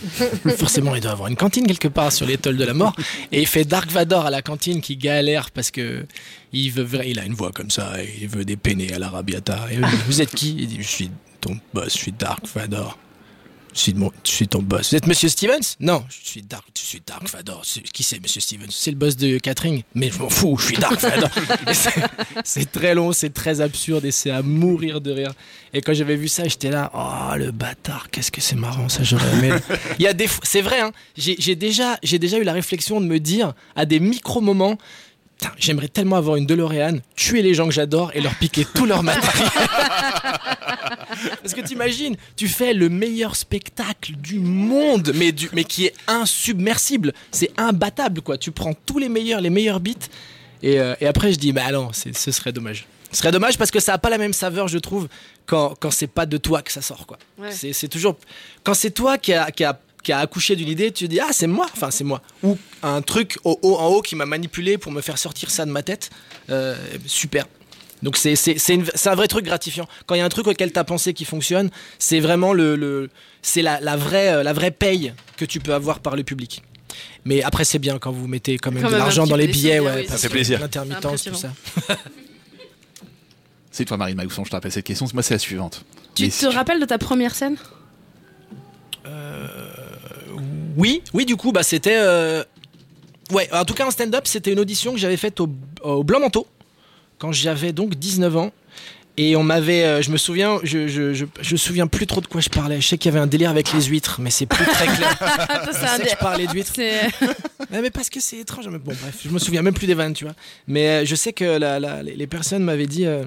Forcément, 0.58 0.96
il 0.96 1.02
doit 1.02 1.12
avoir 1.12 1.28
une 1.28 1.36
cantine 1.36 1.66
quelque 1.68 1.88
part 1.88 2.12
sur 2.12 2.26
l'étoile 2.26 2.58
de 2.58 2.64
la 2.64 2.74
mort. 2.74 2.96
Et 3.32 3.42
il 3.42 3.48
fait 3.48 3.66
Dark 3.66 3.90
Vador 3.92 4.26
à 4.26 4.30
la 4.30 4.42
cantine 4.42 4.82
qui 4.82 4.96
galère 4.98 5.52
parce 5.52 5.72
que 5.72 6.06
il 6.54 6.72
veut, 6.72 6.88
il 7.06 7.20
a 7.20 7.26
une 7.26 7.34
voix 7.34 7.52
comme 7.52 7.72
ça, 7.72 8.02
et 8.04 8.14
il 8.22 8.28
veut 8.28 8.46
des 8.46 8.58
peinés 8.58 8.94
à 8.94 9.00
l'arabiata. 9.00 9.68
Vous 10.08 10.22
êtes 10.22 10.34
qui? 10.36 10.56
Il 10.60 10.68
dit, 10.68 10.78
je 10.82 10.88
suis 10.88 11.12
ton 11.40 11.58
boss, 11.74 11.94
je 11.94 11.98
suis 11.98 12.12
Dark 12.12 12.46
Vador. 12.56 12.98
Je 13.74 13.80
suis, 13.80 13.94
mon- 13.94 14.12
je 14.26 14.30
suis 14.32 14.50
ton 14.50 14.62
boss. 14.62 14.90
Vous 14.90 14.98
êtes 14.98 15.08
Monsieur 15.08 15.30
Stevens? 15.30 15.78
Non, 15.80 16.04
je 16.10 16.30
suis 16.30 16.42
Dark, 16.42 16.66
je 16.78 16.82
suis 16.84 17.02
Dark 17.08 17.30
Vador. 17.30 17.64
Qui 17.94 18.04
c'est 18.04 18.20
Monsieur 18.22 18.42
Stevens? 18.42 18.68
C'est 18.70 18.92
le 18.92 18.98
boss 18.98 19.16
de 19.16 19.38
Catherine. 19.38 19.82
Mais 19.96 20.12
je 20.12 20.20
m'en 20.20 20.30
fous, 20.30 20.58
je 20.60 20.66
suis 20.66 20.76
Dark 20.78 21.00
Vador. 21.00 21.30
C'est- 22.44 22.70
très 22.70 22.94
long, 22.96 23.14
c'est 23.14 23.30
très 23.34 23.62
absurde 23.62 24.04
et 24.04 24.12
c'est 24.12 24.30
à 24.30 24.42
mourir 24.42 25.00
de 25.00 25.12
rire. 25.12 25.32
Et 25.74 25.80
quand 25.82 25.94
j'avais 25.94 26.18
vu 26.18 26.28
ça, 26.28 26.44
j'étais 26.50 26.70
là, 26.70 26.92
oh 26.94 27.38
le 27.38 27.52
bâtard, 27.52 28.10
qu'est-ce 28.12 28.30
que 28.32 28.42
c'est 28.42 28.58
marrant 28.58 28.90
ça, 28.90 29.04
j'aurais 29.04 29.32
aimé. 29.38 29.52
Il 30.00 30.04
y 30.04 30.08
a 30.08 30.14
des, 30.14 30.28
c'est 30.44 30.62
vrai, 30.62 30.82
hein, 30.82 30.92
j'ai 31.18 31.38
j'ai 31.40 31.56
déjà, 31.56 31.98
j'ai 32.04 32.20
déjà 32.20 32.40
eu 32.40 32.44
la 32.44 32.52
réflexion 32.54 33.00
de 33.00 33.06
me 33.06 33.20
dire 33.22 33.54
à 33.78 33.86
des 33.86 34.02
micro 34.02 34.42
moments. 34.42 34.78
Putain, 35.42 35.54
J'aimerais 35.58 35.88
tellement 35.88 36.18
avoir 36.18 36.36
une 36.36 36.46
DeLorean, 36.46 37.00
tuer 37.16 37.42
les 37.42 37.56
gens 37.56 37.66
que 37.66 37.74
j'adore 37.74 38.12
et 38.14 38.22
leur 38.22 38.36
piquer 38.36 38.64
tout 38.64 38.86
leur 38.86 39.02
matériel. 39.02 39.50
Parce 41.42 41.54
que 41.56 41.62
t'imagines, 41.62 42.16
tu 42.36 42.48
fais 42.48 42.74
le 42.76 42.90
meilleur 42.90 43.36
spectacle 43.36 44.14
du 44.18 44.40
monde, 44.40 45.12
mais, 45.16 45.32
du, 45.32 45.50
mais 45.54 45.64
qui 45.64 45.86
est 45.88 45.94
insubmersible. 46.08 47.14
C'est 47.32 47.52
imbattable, 47.58 48.22
quoi. 48.22 48.38
Tu 48.38 48.52
prends 48.52 48.74
tous 48.86 49.00
les 49.00 49.10
meilleurs, 49.10 49.42
les 49.42 49.50
meilleurs 49.50 49.80
beats. 49.80 50.08
Et, 50.62 50.80
euh, 50.80 50.94
et 51.02 51.08
après, 51.08 51.34
je 51.34 51.40
dis, 51.40 51.52
bah 51.54 51.72
non, 51.72 51.90
c'est- 51.92 52.16
ce 52.16 52.32
serait 52.32 52.52
dommage. 52.52 52.86
Ce 53.12 53.18
serait 53.18 53.32
dommage 53.32 53.58
parce 53.58 53.72
que 53.72 53.80
ça 53.80 53.94
a 53.94 53.98
pas 53.98 54.10
la 54.10 54.18
même 54.20 54.34
saveur, 54.34 54.68
je 54.68 54.78
trouve, 54.78 55.08
quand, 55.48 55.74
quand 55.80 55.92
c'est 55.92 56.08
pas 56.08 56.26
de 56.28 56.38
toi 56.38 56.62
que 56.62 56.72
ça 56.72 56.82
sort, 56.82 57.06
quoi. 57.08 57.18
Ouais. 57.40 57.52
C'est 57.52 57.74
c'est 57.74 57.88
toujours. 57.90 58.16
Quand 58.64 58.74
c'est 58.74 58.92
toi 58.92 59.18
qui 59.18 59.34
a, 59.34 59.52
qui, 59.52 59.64
a, 59.66 59.78
qui 60.04 60.12
a 60.12 60.20
accouché 60.20 60.56
d'une 60.56 60.68
idée, 60.70 60.92
tu 60.92 61.08
dis, 61.08 61.20
ah, 61.20 61.30
c'est 61.32 61.48
moi. 61.48 61.68
Enfin, 61.74 61.92
c'est 61.92 62.04
moi. 62.04 62.22
Ou 62.44 62.58
un 62.84 63.02
truc 63.02 63.38
au 63.44 63.60
haut, 63.62 63.76
en 63.78 63.88
haut 63.88 64.02
qui 64.02 64.16
m'a 64.16 64.26
manipulé 64.26 64.78
pour 64.78 64.92
me 64.92 65.02
faire 65.02 65.18
sortir 65.18 65.50
ça 65.52 65.66
de 65.66 65.72
ma 65.72 65.84
tête. 65.84 66.10
Euh, 66.50 66.76
super. 67.06 67.46
Donc 68.04 68.18
c'est 68.18 68.36
un 69.06 69.16
vrai 69.16 69.28
truc 69.28 69.46
gratifiant. 69.46 69.88
Quand 70.08 70.16
il 70.16 70.18
y 70.18 70.22
a 70.22 70.26
un 70.26 70.30
truc 70.30 70.48
auquel 70.48 70.74
tu 70.74 70.80
as 70.80 70.84
pensé 70.84 71.14
qui 71.14 71.24
fonctionne, 71.24 71.70
c'est 72.00 72.20
vraiment 72.20 72.52
le, 72.52 72.76
le- 72.76 73.12
c'est 73.44 73.62
la, 73.62 73.80
la 73.80 73.96
vraie 73.96 74.34
euh, 74.34 74.42
la 74.44 74.54
vraie 74.54 74.72
paye 74.72 75.14
que 75.38 75.46
tu 75.46 75.60
peux 75.60 75.76
avoir 75.76 76.00
par 76.00 76.16
le 76.16 76.24
public. 76.24 76.64
Mais 77.26 77.44
après 77.44 77.64
c'est 77.64 77.78
bien 77.78 78.00
quand 78.00 78.12
vous 78.12 78.26
mettez 78.28 78.58
quand 78.58 78.72
même 78.72 78.82
Quand 78.82 78.90
de 78.90 78.96
l'argent 78.96 79.28
dans 79.28 79.36
les 79.36 79.46
billets, 79.46 79.80
ouais, 79.80 80.02
oui, 80.02 80.08
ça 80.08 80.18
fait 80.18 80.30
plaisir. 80.30 80.60
L'intermittence, 80.60 81.26
tout 81.26 81.36
ça. 81.36 81.54
C'est 83.74 83.86
toi, 83.86 83.96
Marine 83.98 84.18
Magousson, 84.18 84.44
je 84.44 84.50
te 84.50 84.56
rappelle 84.56 84.72
cette 84.72 84.86
question. 84.86 85.08
Moi, 85.14 85.24
c'est 85.24 85.34
la 85.36 85.40
suivante. 85.40 85.86
Tu 86.14 86.24
Mais 86.24 86.30
te 86.30 86.34
si 86.34 86.46
rappelles 86.48 86.82
de 86.82 86.86
ta 86.86 86.98
première 86.98 87.34
scène? 87.34 87.56
Oui, 90.78 91.02
oui, 91.14 91.26
du 91.26 91.36
coup, 91.36 91.52
bah 91.52 91.64
c'était. 91.64 91.98
euh, 91.98 92.44
Ouais, 93.32 93.48
en 93.54 93.64
tout 93.64 93.74
cas, 93.74 93.86
en 93.88 93.92
stand-up, 93.92 94.28
c'était 94.28 94.52
une 94.52 94.60
audition 94.60 94.92
que 94.92 94.98
j'avais 95.00 95.16
faite 95.16 95.40
au, 95.40 95.50
au 95.84 96.04
Blanc 96.04 96.20
Manteau, 96.20 96.48
quand 97.18 97.32
j'avais 97.32 97.72
donc 97.72 97.96
19 97.96 98.36
ans. 98.38 98.52
Et 99.18 99.36
on 99.36 99.44
m'avait. 99.44 99.84
euh, 99.84 100.02
je 100.02 100.10
me 100.12 100.18
souviens, 100.18 100.60
je, 100.64 100.88
je, 100.88 101.14
je, 101.14 101.26
je 101.42 101.52
me 101.54 101.58
souviens 101.58 101.88
plus 101.88 102.08
trop 102.08 102.20
de 102.22 102.28
quoi 102.28 102.42
je 102.42 102.50
parlais. 102.50 102.80
Je 102.82 102.88
sais 102.88 102.98
qu'il 102.98 103.10
y 103.12 103.14
avait 103.16 103.22
un 103.24 103.28
délire 103.28 103.50
avec 103.50 103.72
les 103.74 103.84
huîtres, 103.84 104.20
mais 104.22 104.30
c'est 104.32 104.46
plus 104.46 104.66
très 104.66 104.86
clair. 104.88 105.18
Je 105.68 105.72
c'est 105.74 105.84
un 105.86 105.98
sais 105.98 106.04
que 106.04 106.10
je 106.10 106.16
parlais 106.16 106.48
d'huîtres. 106.48 106.74
Mais 107.72 107.90
parce 107.92 108.10
que 108.10 108.20
c'est 108.20 108.38
étrange. 108.38 108.68
mais 108.70 108.80
Bon, 108.80 108.94
bref, 109.02 109.18
je 109.24 109.30
me 109.30 109.38
souviens 109.40 109.62
même 109.62 109.74
plus 109.74 109.86
des 109.88 109.94
vannes, 109.94 110.14
tu 110.14 110.24
vois. 110.26 110.34
Mais 110.68 110.88
euh, 110.88 111.06
je 111.06 111.16
sais 111.16 111.34
que 111.34 111.44
la- 111.44 111.80
la- 111.80 112.04
les 112.04 112.16
les 112.16 112.28
personnes 112.28 112.64
m'avaient 112.64 112.88
dit 112.88 113.06
euh, 113.06 113.24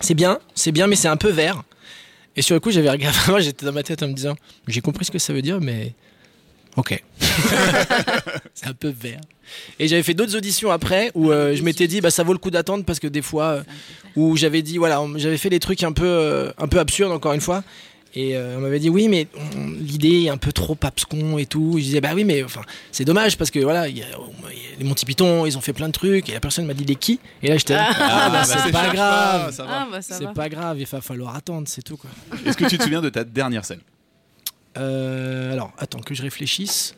c'est 0.00 0.14
bien, 0.14 0.38
c'est 0.54 0.72
bien, 0.72 0.86
mais 0.86 0.96
c'est 0.96 1.08
un 1.08 1.16
peu 1.16 1.30
vert. 1.30 1.62
Et 2.36 2.42
sur 2.42 2.54
le 2.54 2.60
coup, 2.60 2.70
j'avais 2.70 2.90
regardé, 2.90 3.18
moi 3.28 3.40
j'étais 3.40 3.66
dans 3.66 3.72
ma 3.72 3.82
tête 3.82 4.02
en 4.02 4.08
me 4.08 4.14
disant 4.14 4.36
j'ai 4.68 4.80
compris 4.82 5.04
ce 5.06 5.10
que 5.10 5.18
ça 5.18 5.32
veut 5.32 5.42
dire, 5.42 5.60
mais 5.60 5.94
ok. 6.76 7.02
c'est 8.54 8.66
un 8.66 8.74
peu 8.74 8.88
vert. 8.88 9.20
Et 9.78 9.88
j'avais 9.88 10.02
fait 10.02 10.14
d'autres 10.14 10.36
auditions 10.36 10.70
après 10.70 11.10
où 11.14 11.30
euh, 11.30 11.54
je 11.54 11.62
m'étais 11.62 11.86
dit 11.86 12.00
bah 12.00 12.10
ça 12.10 12.22
vaut 12.22 12.32
le 12.32 12.38
coup 12.38 12.50
d'attendre 12.50 12.84
parce 12.84 12.98
que 12.98 13.06
des 13.06 13.22
fois 13.22 13.44
euh, 13.44 13.62
où 14.16 14.36
j'avais 14.36 14.62
dit 14.62 14.78
voilà 14.78 15.02
j'avais 15.16 15.38
fait 15.38 15.50
des 15.50 15.60
trucs 15.60 15.82
un 15.82 15.92
peu 15.92 16.06
euh, 16.06 16.50
un 16.58 16.68
peu 16.68 16.78
absurdes 16.78 17.12
encore 17.12 17.32
une 17.32 17.40
fois. 17.40 17.62
Et 18.14 18.36
euh, 18.36 18.56
on 18.58 18.60
m'avait 18.60 18.78
dit 18.78 18.90
oui 18.90 19.08
mais 19.08 19.26
l'idée 19.80 20.24
est 20.24 20.28
un 20.28 20.36
peu 20.36 20.52
trop 20.52 20.74
papscon 20.74 21.38
et 21.38 21.46
tout. 21.46 21.74
Je 21.78 21.82
disais 21.84 22.00
bah 22.00 22.10
oui 22.14 22.24
mais 22.24 22.42
enfin 22.42 22.60
c'est 22.90 23.04
dommage 23.04 23.36
parce 23.38 23.50
que 23.50 23.58
voilà 23.58 23.88
il 23.88 23.98
y 23.98 24.02
a, 24.02 24.06
il 24.50 24.58
y 24.58 24.74
a 24.74 24.78
les 24.78 24.84
Monty 24.84 25.06
Python 25.06 25.46
ils 25.46 25.56
ont 25.56 25.62
fait 25.62 25.72
plein 25.72 25.88
de 25.88 25.92
trucs 25.92 26.28
et 26.28 26.32
la 26.32 26.40
personne 26.40 26.66
m'a 26.66 26.74
dit 26.74 26.84
les 26.84 26.96
qui? 26.96 27.20
Et 27.42 27.48
là 27.48 27.56
j'étais 27.56 27.74
Ah, 27.74 27.90
ah, 27.98 28.30
bah, 28.30 28.42
bah, 28.46 28.58
c'est 28.64 28.72
pas 28.72 28.88
grave. 28.90 29.54
Ah, 29.66 29.86
bah 29.90 30.02
ça 30.02 30.14
va. 30.14 30.18
c'est 30.18 30.34
pas 30.34 30.48
grave 30.48 30.78
il 30.78 30.86
va 30.86 31.00
falloir 31.00 31.34
attendre 31.36 31.66
c'est 31.68 31.82
tout 31.82 31.96
quoi. 31.96 32.10
Est-ce 32.46 32.56
que 32.56 32.66
tu 32.66 32.76
te 32.78 32.82
souviens 32.82 33.00
de 33.02 33.08
ta 33.08 33.24
dernière 33.24 33.64
scène? 33.64 33.80
Euh, 34.78 35.52
alors, 35.52 35.72
attends 35.78 36.00
que 36.00 36.14
je 36.14 36.22
réfléchisse. 36.22 36.94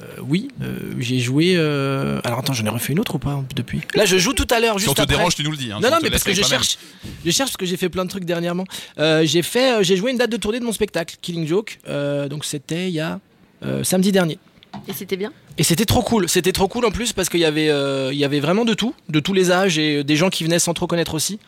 Euh, 0.00 0.04
oui, 0.22 0.48
euh, 0.62 0.94
j'ai 1.00 1.18
joué. 1.18 1.54
euh, 1.56 2.20
Alors 2.22 2.38
attends, 2.38 2.52
j'en 2.52 2.64
ai 2.64 2.68
refait 2.68 2.92
une 2.92 3.00
autre 3.00 3.16
ou 3.16 3.18
pas 3.18 3.42
depuis? 3.56 3.80
Là, 3.96 4.04
je 4.04 4.16
joue 4.16 4.32
tout 4.32 4.46
à 4.50 4.60
l'heure. 4.60 4.74
Si 4.74 4.80
Juste 4.80 4.90
on 4.90 4.94
te 4.94 5.00
après. 5.02 5.16
dérange, 5.16 5.34
tu 5.34 5.42
nous 5.42 5.50
le 5.50 5.56
dis. 5.56 5.72
hein, 5.72 5.80
non, 5.80 5.88
si 5.88 5.92
non, 5.94 5.98
te 5.98 6.04
mais 6.04 6.10
parce 6.10 6.22
que 6.22 6.32
je 6.32 6.38
avec 6.38 6.48
cherche, 6.50 6.78
je 7.24 7.30
cherche 7.32 7.50
parce 7.50 7.56
que 7.56 7.66
j'ai 7.66 7.76
fait 7.76 7.88
plein 7.88 8.04
de 8.04 8.10
trucs 8.10 8.24
dernièrement. 8.24 8.64
Euh, 9.00 9.24
j'ai 9.24 9.42
fait, 9.42 9.72
euh, 9.78 9.82
j'ai 9.82 9.96
joué 9.96 10.12
une 10.12 10.18
date 10.18 10.30
de 10.30 10.36
tournée 10.36 10.60
de 10.60 10.64
mon 10.64 10.70
spectacle 10.72 11.16
Killing 11.20 11.48
Joke. 11.48 11.80
Euh, 11.88 12.28
donc 12.28 12.44
c'était 12.44 12.86
il 12.88 12.94
y 12.94 13.00
a 13.00 13.18
euh, 13.64 13.82
samedi 13.82 14.12
dernier. 14.12 14.38
Et 14.86 14.92
c'était 14.92 15.16
bien? 15.16 15.32
Et 15.58 15.64
c'était 15.64 15.84
trop 15.86 16.02
cool. 16.02 16.28
C'était 16.28 16.52
trop 16.52 16.68
cool 16.68 16.84
en 16.86 16.90
plus 16.92 17.12
parce 17.12 17.28
qu'il 17.28 17.40
y 17.40 17.44
avait, 17.44 17.68
euh, 17.68 18.10
il 18.12 18.18
y 18.18 18.24
avait 18.24 18.38
vraiment 18.40 18.64
de 18.64 18.74
tout, 18.74 18.94
de 19.08 19.18
tous 19.20 19.32
les 19.32 19.50
âges 19.50 19.76
et 19.78 20.04
des 20.04 20.14
gens 20.16 20.30
qui 20.30 20.44
venaient 20.44 20.60
sans 20.60 20.72
trop 20.72 20.86
connaître 20.86 21.14
aussi. 21.14 21.40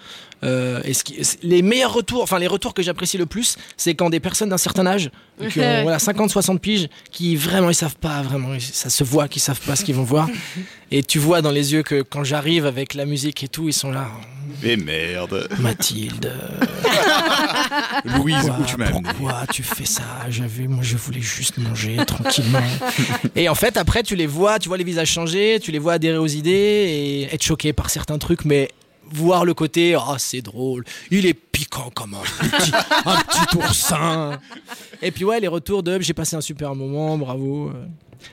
Euh, 0.43 0.81
et 0.85 0.95
ce 0.95 1.05
qui- 1.05 1.19
les 1.43 1.63
meilleurs 1.63 1.93
retours, 1.93 2.23
enfin 2.23 2.39
les 2.39 2.47
retours 2.47 2.75
que 2.75 2.83
j'apprécie 2.83 3.19
le 3.19 3.27
plus, 3.27 3.57
c'est 3.77 3.95
quand 3.95 4.11
des 4.11 4.19
personnes 4.21 4.49
d'un 4.49 4.59
certain 4.59 4.87
âge, 4.87 5.11
qui 5.51 5.61
ont 5.61 5.83
voilà, 5.83 5.99
50-60 5.99 6.59
piges, 6.59 6.89
qui 7.13 7.37
vraiment 7.37 7.71
ils 7.71 7.75
savent 7.75 7.97
pas, 7.97 8.23
vraiment, 8.23 8.59
ça 8.59 8.91
se 8.91 9.05
voit 9.05 9.29
qu'ils 9.29 9.43
savent 9.43 9.61
pas 9.61 9.77
ce 9.77 9.85
qu'ils 9.85 9.95
vont 9.95 10.03
voir. 10.03 10.29
Et 10.93 11.05
tu 11.05 11.21
vois 11.21 11.41
dans 11.41 11.53
les 11.53 11.73
yeux 11.73 11.85
que 11.85 12.03
quand 12.03 12.25
j'arrive 12.25 12.67
avec 12.67 12.95
la 12.95 13.05
musique 13.05 13.45
et 13.45 13.49
tout, 13.49 13.69
ils 13.69 13.73
sont 13.73 13.93
là. 13.93 14.09
Mais 14.65 14.77
merde. 14.77 15.47
Mathilde. 15.61 16.33
Louise, 18.05 18.37
pourquoi, 18.41 18.59
où 18.59 18.65
tu 18.67 18.77
m'as 18.77 18.87
amené 18.87 19.03
pourquoi 19.17 19.45
tu 19.53 19.63
fais 19.63 19.85
ça? 19.85 20.03
J'avais, 20.29 20.67
moi, 20.67 20.83
je 20.83 20.97
voulais 20.97 21.21
juste 21.21 21.59
manger 21.59 21.97
tranquillement. 22.07 22.59
et 23.37 23.49
en 23.49 23.55
fait, 23.55 23.77
après, 23.77 24.00
tu 24.03 24.17
les 24.17 24.27
vois, 24.27 24.59
tu 24.59 24.69
vois 24.69 24.79
les 24.79 24.85
visages 24.85 25.11
changer, 25.11 25.59
tu 25.61 25.71
les 25.71 25.79
vois 25.79 25.95
adhérer 25.95 26.19
aux 26.19 26.27
idées 26.27 26.51
et 26.51 27.35
être 27.35 27.43
choqué 27.43 27.73
par 27.73 27.91
certains 27.91 28.19
trucs, 28.19 28.45
mais 28.45 28.71
voir 29.13 29.45
le 29.45 29.55
côté, 29.55 29.95
ah, 29.95 30.17
c'est 30.19 30.43
drôle, 30.43 30.85
il 31.11 31.27
est 31.27 31.35
piquant 31.35 31.91
comme 31.95 32.15
un 32.15 32.23
petit, 32.23 32.73
un 33.05 33.17
petit 33.17 33.57
oursin. 33.57 34.39
Et 35.03 35.11
puis 35.11 35.25
ouais, 35.25 35.41
les 35.41 35.49
retours 35.49 35.83
de, 35.83 36.01
j'ai 36.01 36.15
passé 36.15 36.37
un 36.37 36.41
super 36.41 36.75
moment, 36.75 37.19
bravo. 37.19 37.73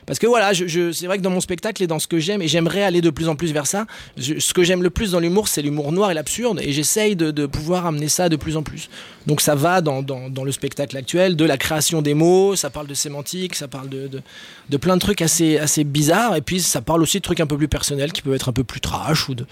Parce 0.06 0.20
que 0.20 0.28
voilà, 0.28 0.54
je, 0.54 0.68
je- 0.68 0.92
c'est 0.92 1.06
vrai 1.08 1.18
que 1.18 1.24
dans 1.24 1.30
mon 1.30 1.42
spectacle 1.42 1.82
et 1.84 1.88
dans 1.88 2.00
ce 2.00 2.08
que 2.08 2.20
j'aime, 2.20 2.42
et 2.42 2.48
j'aimerais 2.48 2.84
aller 2.84 3.02
de 3.02 3.10
plus 3.10 3.28
en 3.28 3.36
plus 3.36 3.52
vers 3.52 3.68
ça, 3.68 3.86
je- 4.18 4.40
ce 4.40 4.54
que 4.54 4.64
j'aime 4.64 4.84
le 4.84 4.90
plus 4.90 5.12
dans 5.12 5.20
l'humour, 5.20 5.48
c'est 5.48 5.62
l'humour 5.62 5.92
noir 5.92 6.12
et 6.12 6.14
l'absurde, 6.14 6.60
et 6.62 6.72
j'essaye 6.72 7.16
de, 7.16 7.32
de 7.32 7.46
pouvoir 7.46 7.86
amener 7.86 8.08
ça 8.10 8.30
de 8.30 8.36
plus 8.36 8.58
en 8.58 8.64
plus. 8.64 8.90
Donc 9.26 9.42
ça 9.42 9.56
va 9.56 9.82
dans, 9.82 10.02
dans- 10.02 10.30
dans 10.30 10.44
le 10.44 10.52
spectacle 10.52 10.96
actuel, 10.98 11.36
de 11.36 11.46
la 11.46 11.58
création 11.58 12.02
des 12.02 12.14
mots, 12.14 12.56
ça 12.56 12.70
parle 12.70 12.88
de 12.88 12.94
sémantique, 12.94 13.56
ça 13.56 13.68
parle 13.68 13.90
de, 13.90 14.08
de, 14.08 14.22
de 14.70 14.78
plein 14.78 14.96
de 14.96 15.02
trucs 15.02 15.22
assez, 15.22 15.58
assez 15.58 15.84
bizarres, 15.84 16.36
et 16.36 16.42
puis 16.42 16.62
ça 16.62 16.82
parle 16.82 17.02
aussi 17.02 17.18
de 17.18 17.24
trucs 17.24 17.40
un 17.40 17.48
peu 17.48 17.58
plus 17.58 17.68
personnels, 17.68 18.12
qui 18.12 18.22
peuvent 18.22 18.34
être 18.36 18.50
un 18.50 18.54
peu 18.54 18.64
plus 18.64 18.80
trash, 18.82 19.28
ou 19.30 19.36
de- 19.36 19.46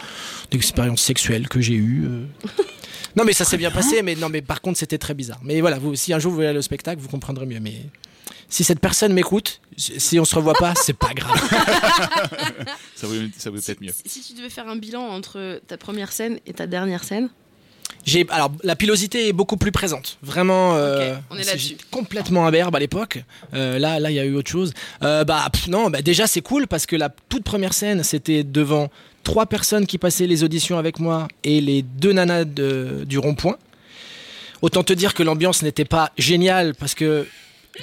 d'expériences 0.52 1.02
sexuelles 1.02 1.48
que 1.48 1.60
j'ai 1.62 1.76
eues. 1.76 2.06
euh. 2.06 2.48
Non 3.18 3.24
mais 3.24 3.32
ça 3.32 3.46
s'est 3.46 3.56
bien 3.58 3.72
passé, 3.72 4.02
mais 4.02 4.16
non 4.16 4.28
mais 4.28 4.42
par 4.42 4.60
contre 4.62 4.78
c'était 4.78 4.98
très 4.98 5.14
bizarre. 5.14 5.40
Mais 5.42 5.62
voilà, 5.62 5.80
vous, 5.80 5.96
si 5.96 6.12
un 6.14 6.20
jour 6.20 6.32
vous 6.32 6.36
voulez 6.36 6.48
aller 6.48 6.60
au 6.60 6.62
spectacle, 6.62 7.00
vous 7.02 7.08
comprendrez 7.08 7.46
mieux. 7.46 7.62
Mais 7.62 7.76
si 8.50 8.64
cette 8.64 8.80
personne 8.80 9.14
m'écoute, 9.14 9.60
si 9.78 10.20
on 10.20 10.26
se 10.26 10.36
revoit 10.36 10.54
pas, 10.54 10.74
c'est 10.76 10.94
pas 10.98 11.14
grave. 11.14 11.36
Ça 12.96 13.08
vaut, 13.08 13.14
ça 13.38 13.50
vaut 13.50 13.58
peut-être 13.58 13.82
mieux. 13.82 13.92
Si 14.06 14.22
tu 14.22 14.34
devais 14.34 14.50
faire 14.50 14.68
un 14.68 14.76
bilan 14.78 15.02
entre 15.02 15.60
ta 15.68 15.78
première 15.78 16.12
scène 16.12 16.40
et 16.46 16.54
ta 16.54 16.66
dernière 16.66 17.04
scène, 17.04 17.30
J'ai 18.06 18.26
alors 18.30 18.52
la 18.64 18.76
pilosité 18.76 19.28
est 19.28 19.34
beaucoup 19.34 19.58
plus 19.58 19.72
présente. 19.72 20.18
Vraiment, 20.24 20.76
euh, 20.76 21.16
on 21.30 21.38
est 21.38 21.78
complètement 21.92 22.46
imberbe 22.48 22.76
à 22.76 22.80
l'époque. 22.80 23.24
Euh, 23.54 23.78
là, 23.80 24.00
là, 24.00 24.12
il 24.12 24.16
y 24.16 24.20
a 24.20 24.26
eu 24.26 24.36
autre 24.36 24.50
chose. 24.50 24.74
Euh, 25.04 25.24
bah 25.26 25.46
pff, 25.52 25.68
non, 25.68 25.90
bah 25.90 26.02
déjà 26.02 26.26
c'est 26.26 26.42
cool 26.42 26.68
parce 26.68 26.86
que 26.86 26.96
la 26.96 27.10
toute 27.30 27.44
première 27.44 27.74
scène, 27.74 28.04
c'était 28.04 28.44
devant 28.44 28.90
trois 29.24 29.46
personnes 29.46 29.86
qui 29.88 29.98
passaient 29.98 30.28
les 30.28 30.44
auditions 30.44 30.78
avec 30.78 31.00
moi 31.00 31.28
et 31.44 31.60
les 31.62 31.82
deux 31.82 32.14
nanas 32.14 32.46
de- 32.46 33.04
du 33.06 33.18
rond-point. 33.20 33.58
Autant 34.62 34.84
te 34.84 34.94
dire 34.94 35.14
que 35.14 35.22
l'ambiance 35.24 35.62
n'était 35.64 35.86
pas 35.86 36.12
géniale 36.18 36.74
parce 36.76 36.96
que 36.96 37.28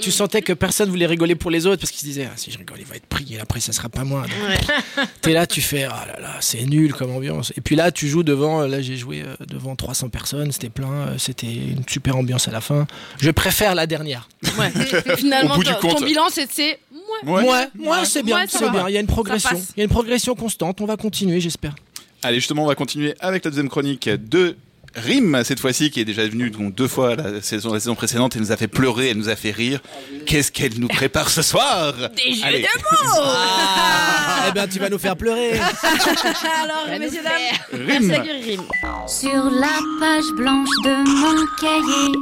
tu 0.01 0.11
sentais 0.11 0.43
que 0.43 0.53
personne 0.53 0.89
voulait 0.89 1.07
rigoler 1.07 1.35
pour 1.35 1.51
les 1.51 1.67
autres 1.67 1.81
parce 1.81 1.91
qu'ils 1.91 2.01
se 2.01 2.05
disaient 2.07 2.29
ah, 2.31 2.37
si 2.37 2.51
je 2.51 2.59
rigole 2.59 2.79
il 2.81 2.87
va 2.87 2.97
être 2.97 3.07
pris 3.07 3.27
et 3.35 3.41
après 3.41 3.61
ça 3.61 3.73
sera 3.73 3.89
pas 3.89 4.05
moi. 4.05 4.23
Donc, 4.23 5.07
T'es 5.21 5.33
là, 5.33 5.47
tu 5.47 5.61
fais 5.61 5.85
ah 5.85 6.05
là 6.07 6.21
là, 6.21 6.37
c'est 6.41 6.65
nul 6.65 6.93
comme 6.95 7.11
ambiance. 7.11 7.53
Et 7.57 7.61
puis 7.61 7.77
là, 7.77 7.93
tu 7.93 8.09
joues 8.09 8.23
devant, 8.23 8.63
là 8.67 8.81
j'ai 8.81 8.97
joué 8.97 9.23
euh, 9.23 9.35
devant 9.47 9.77
300 9.77 10.09
personnes, 10.09 10.51
c'était 10.53 10.71
plein, 10.71 10.91
euh, 10.93 11.19
c'était 11.19 11.47
une 11.53 11.83
super 11.87 12.17
ambiance 12.17 12.49
à 12.49 12.51
la 12.53 12.61
fin. 12.61 12.87
Je 13.21 13.31
préfère 13.31 13.75
la 13.75 13.87
dernière. 13.87 14.29
ouais. 14.59 14.71
finalement, 15.17 15.55
Au 15.55 15.57
bout 15.59 15.65
du 15.65 15.71
ton, 15.81 15.95
ton 15.95 16.05
bilan, 16.05 16.25
c'est- 16.31 16.51
c'est. 16.51 16.79
Ouais, 17.25 17.43
ouais, 17.45 17.69
c'est 18.05 18.23
bien, 18.23 18.39
Ouais, 18.39 18.45
c'est 18.49 18.65
va. 18.65 18.71
bien. 18.71 18.89
Il 18.89 18.95
y 18.95 18.97
a 18.97 19.01
une 19.01 19.07
progression, 19.07 19.51
il 19.77 19.79
y 19.79 19.81
a 19.83 19.85
une 19.85 19.91
progression 19.91 20.35
constante. 20.35 20.81
On 20.81 20.87
va 20.87 20.97
continuer, 20.97 21.41
j'espère. 21.41 21.75
Allez, 22.23 22.37
justement, 22.39 22.65
on 22.65 22.67
va 22.67 22.75
continuer 22.75 23.15
avec 23.21 23.45
la 23.45 23.51
deuxième 23.51 23.69
chronique 23.69 24.09
de 24.09 24.57
Rim, 24.95 25.43
cette 25.45 25.61
fois-ci, 25.61 25.91
qui 25.91 26.01
est 26.01 26.05
déjà 26.05 26.23
venue 26.27 26.51
donc, 26.51 26.75
deux 26.75 26.89
fois 26.89 27.17
la 27.17 27.41
saison, 27.41 27.73
la 27.73 27.81
saison 27.81 27.95
précédente 27.95 28.37
et 28.37 28.39
nous 28.41 28.53
a 28.53 28.57
fait 28.57 28.69
pleurer, 28.69 29.09
elle 29.11 29.17
nous 29.17 29.29
a 29.29 29.37
fait 29.37 29.51
rire. 29.51 29.81
Qu'est-ce 30.27 30.53
qu'elle 30.53 30.79
nous 30.79 30.89
prépare 30.89 31.31
ce 31.31 31.43
soir? 31.43 31.95
Des 32.15 32.35
jeux 32.35 32.45
Allez. 32.45 32.59
de 32.59 32.65
mots 32.65 33.23
Ah, 33.25 34.47
eh 34.49 34.53
ben, 34.53 34.69
tu 34.69 34.79
vas 34.79 34.89
nous 34.91 34.99
faire 34.99 35.17
pleurer. 35.17 35.53
Alors, 35.59 36.99
messieurs, 36.99 37.23
dames, 37.23 37.87
Rime. 37.87 38.07
merci 38.07 38.31
à 38.31 38.35
Rime. 38.45 38.63
Sur 39.09 39.51
la 39.51 39.79
page 39.99 40.31
blanche 40.37 40.69
de 40.85 40.95
mon 41.09 41.47
cahier, 41.61 42.13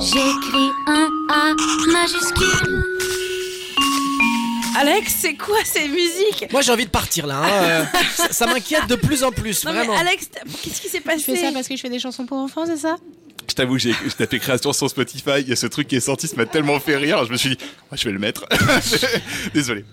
j'écris 0.00 0.70
un 0.86 1.08
A 1.30 1.54
majuscule. 1.92 2.84
Alex, 4.78 5.14
c'est 5.20 5.34
quoi 5.34 5.56
ces 5.64 5.88
musiques 5.88 6.46
Moi, 6.52 6.62
j'ai 6.62 6.72
envie 6.72 6.84
de 6.86 6.90
partir 6.90 7.26
là. 7.26 7.38
hein, 7.42 7.48
euh, 7.64 7.84
ça 8.16 8.28
ça 8.32 8.46
m'inquiète 8.46 8.86
de 8.86 8.94
plus 8.96 9.24
en 9.24 9.32
plus, 9.32 9.64
Non 9.64 9.72
mais 9.72 9.78
vraiment. 9.78 9.96
Alex, 9.98 10.30
t'as- 10.30 10.40
qu'est-ce 10.62 10.80
qui 10.80 10.88
s'est 10.88 10.98
Je 10.98 11.02
passé 11.02 11.20
fais 11.22 11.36
ça 11.36 11.52
parce 11.52 11.68
que 11.68 11.76
je 11.76 11.80
fais 11.80 11.88
des 11.90 11.98
chansons 11.98 12.26
pour 12.26 12.38
enfants, 12.38 12.64
c'est 12.66 12.76
ça? 12.76 12.96
Je 13.48 13.54
t'avoue, 13.54 13.78
j'ai 13.78 13.92
j'ai 14.04 14.10
tapé 14.12 14.38
création 14.38 14.72
sur 14.72 14.88
Spotify, 14.88 15.40
il 15.40 15.48
y 15.48 15.52
a 15.52 15.56
ce 15.56 15.66
truc 15.66 15.88
qui 15.88 15.96
est 15.96 16.00
sorti, 16.00 16.28
ça 16.28 16.36
m'a 16.36 16.46
tellement 16.46 16.78
fait 16.78 16.96
rire, 16.96 17.24
je 17.26 17.32
me 17.32 17.36
suis 17.36 17.50
dit, 17.50 17.58
ouais, 17.90 17.98
je 17.98 18.04
vais 18.04 18.12
le 18.12 18.18
mettre. 18.20 18.46
Désolé. 19.54 19.84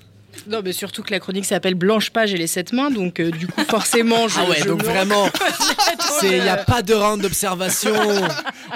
Non, 0.46 0.62
mais 0.64 0.72
surtout 0.72 1.02
que 1.02 1.10
la 1.12 1.20
chronique 1.20 1.46
s'appelle 1.46 1.74
Blanche 1.74 2.12
Page 2.12 2.32
et 2.34 2.38
les 2.38 2.46
sept 2.46 2.72
mains, 2.72 2.92
donc 2.92 3.20
euh, 3.20 3.32
du 3.32 3.48
coup, 3.48 3.60
forcément, 3.68 4.28
je. 4.28 4.40
Ah 4.40 4.48
ouais, 4.48 4.58
je 4.60 4.66
donc 4.66 4.84
me 4.84 4.88
vraiment, 4.88 5.28
il 6.24 6.30
n'y 6.30 6.48
a 6.48 6.58
pas 6.58 6.84
de 6.84 6.94
round 6.94 7.20
d'observation. 7.22 7.96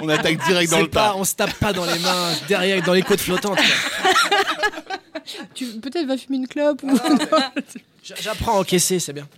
On 0.02 0.08
attaque 0.08 0.44
direct 0.44 0.70
dans 0.72 0.78
C'est 0.78 0.82
le 0.82 0.88
pas, 0.90 1.10
tas. 1.10 1.14
On 1.16 1.24
se 1.24 1.34
tape 1.36 1.54
pas 1.54 1.72
dans 1.72 1.84
les 1.86 1.98
mains, 2.00 2.32
derrière, 2.48 2.82
dans 2.82 2.92
les 2.94 3.02
côtes 3.02 3.20
flottantes. 3.20 3.56
quoi. 3.58 4.91
Tu 5.54 5.66
peut-être 5.80 6.06
va 6.06 6.16
fumer 6.16 6.38
une 6.38 6.48
clope 6.48 6.82
ou. 6.82 6.96
J- 8.04 8.14
J'apprends 8.20 8.56
à 8.56 8.60
encaisser, 8.60 8.98
c'est 8.98 9.12
bien. 9.12 9.28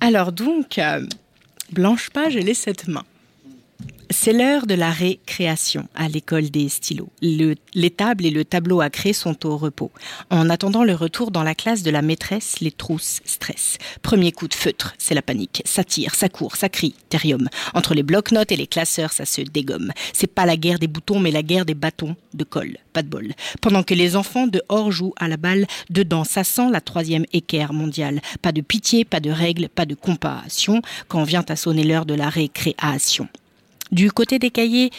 Alors 0.00 0.32
donc, 0.32 0.78
euh, 0.78 1.04
Blanche 1.72 2.10
Page 2.10 2.36
et 2.36 2.42
les 2.42 2.54
sept 2.54 2.88
mains. 2.88 3.04
C'est 4.12 4.32
l'heure 4.32 4.66
de 4.66 4.74
la 4.74 4.90
récréation 4.90 5.86
à 5.94 6.08
l'école 6.08 6.50
des 6.50 6.68
stylos. 6.68 7.10
Le- 7.22 7.54
les 7.74 7.90
tables 7.90 8.26
et 8.26 8.30
le 8.30 8.44
tableau 8.44 8.80
à 8.80 8.90
craie 8.90 9.12
sont 9.12 9.46
au 9.46 9.56
repos. 9.56 9.92
En 10.30 10.50
attendant 10.50 10.82
le 10.82 10.96
retour 10.96 11.30
dans 11.30 11.44
la 11.44 11.54
classe 11.54 11.84
de 11.84 11.92
la 11.92 12.02
maîtresse, 12.02 12.58
les 12.60 12.72
trousses 12.72 13.20
stressent. 13.24 13.78
Premier 14.02 14.32
coup 14.32 14.48
de 14.48 14.54
feutre, 14.54 14.94
c'est 14.98 15.14
la 15.14 15.22
panique. 15.22 15.62
Ça 15.64 15.84
tire, 15.84 16.16
ça 16.16 16.28
court, 16.28 16.56
ça 16.56 16.68
crie, 16.68 16.96
terrium. 17.08 17.48
Entre 17.72 17.94
les 17.94 18.02
blocs-notes 18.02 18.50
et 18.50 18.56
les 18.56 18.66
classeurs, 18.66 19.12
ça 19.12 19.24
se 19.24 19.42
dégomme. 19.42 19.92
C'est 20.12 20.26
pas 20.26 20.44
la 20.44 20.56
guerre 20.56 20.80
des 20.80 20.88
boutons, 20.88 21.20
mais 21.20 21.30
la 21.30 21.44
guerre 21.44 21.64
des 21.64 21.74
bâtons 21.74 22.16
de 22.34 22.42
colle. 22.42 22.78
Pas 22.92 23.04
de 23.04 23.08
bol. 23.08 23.32
Pendant 23.60 23.84
que 23.84 23.94
les 23.94 24.16
enfants 24.16 24.48
dehors 24.48 24.90
jouent 24.90 25.14
à 25.20 25.28
la 25.28 25.36
balle, 25.36 25.66
dedans, 25.88 26.24
ça 26.24 26.42
sent 26.42 26.68
la 26.72 26.80
troisième 26.80 27.26
équerre 27.32 27.72
mondiale. 27.72 28.20
Pas 28.42 28.50
de 28.50 28.60
pitié, 28.60 29.04
pas 29.04 29.20
de 29.20 29.30
règles, 29.30 29.68
pas 29.68 29.86
de 29.86 29.94
compassion 29.94 30.82
quand 31.06 31.22
vient 31.22 31.44
à 31.48 31.54
sonner 31.54 31.84
l'heure 31.84 32.06
de 32.06 32.14
la 32.14 32.28
récréation. 32.28 33.28
Du 33.92 34.12
côté 34.12 34.38
des 34.38 34.50
cahiers, 34.50 34.90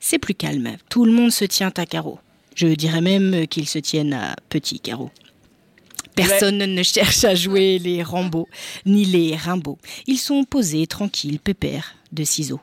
c'est 0.00 0.18
plus 0.18 0.34
calme. 0.34 0.76
Tout 0.88 1.04
le 1.04 1.12
monde 1.12 1.30
se 1.30 1.44
tient 1.44 1.72
à 1.76 1.86
carreau. 1.86 2.18
Je 2.54 2.66
dirais 2.66 3.00
même 3.00 3.46
qu'ils 3.46 3.68
se 3.68 3.78
tiennent 3.78 4.12
à 4.12 4.36
petits 4.48 4.80
carreaux. 4.80 5.10
Personne 6.16 6.58
ne 6.58 6.82
cherche 6.82 7.24
à 7.24 7.34
jouer 7.34 7.78
les 7.78 8.02
Rambo, 8.02 8.48
ni 8.84 9.04
les 9.04 9.36
Rimbaud. 9.36 9.78
Ils 10.06 10.18
sont 10.18 10.44
posés, 10.44 10.86
tranquilles, 10.86 11.38
pépères, 11.38 11.94
de 12.12 12.24
ciseaux. 12.24 12.60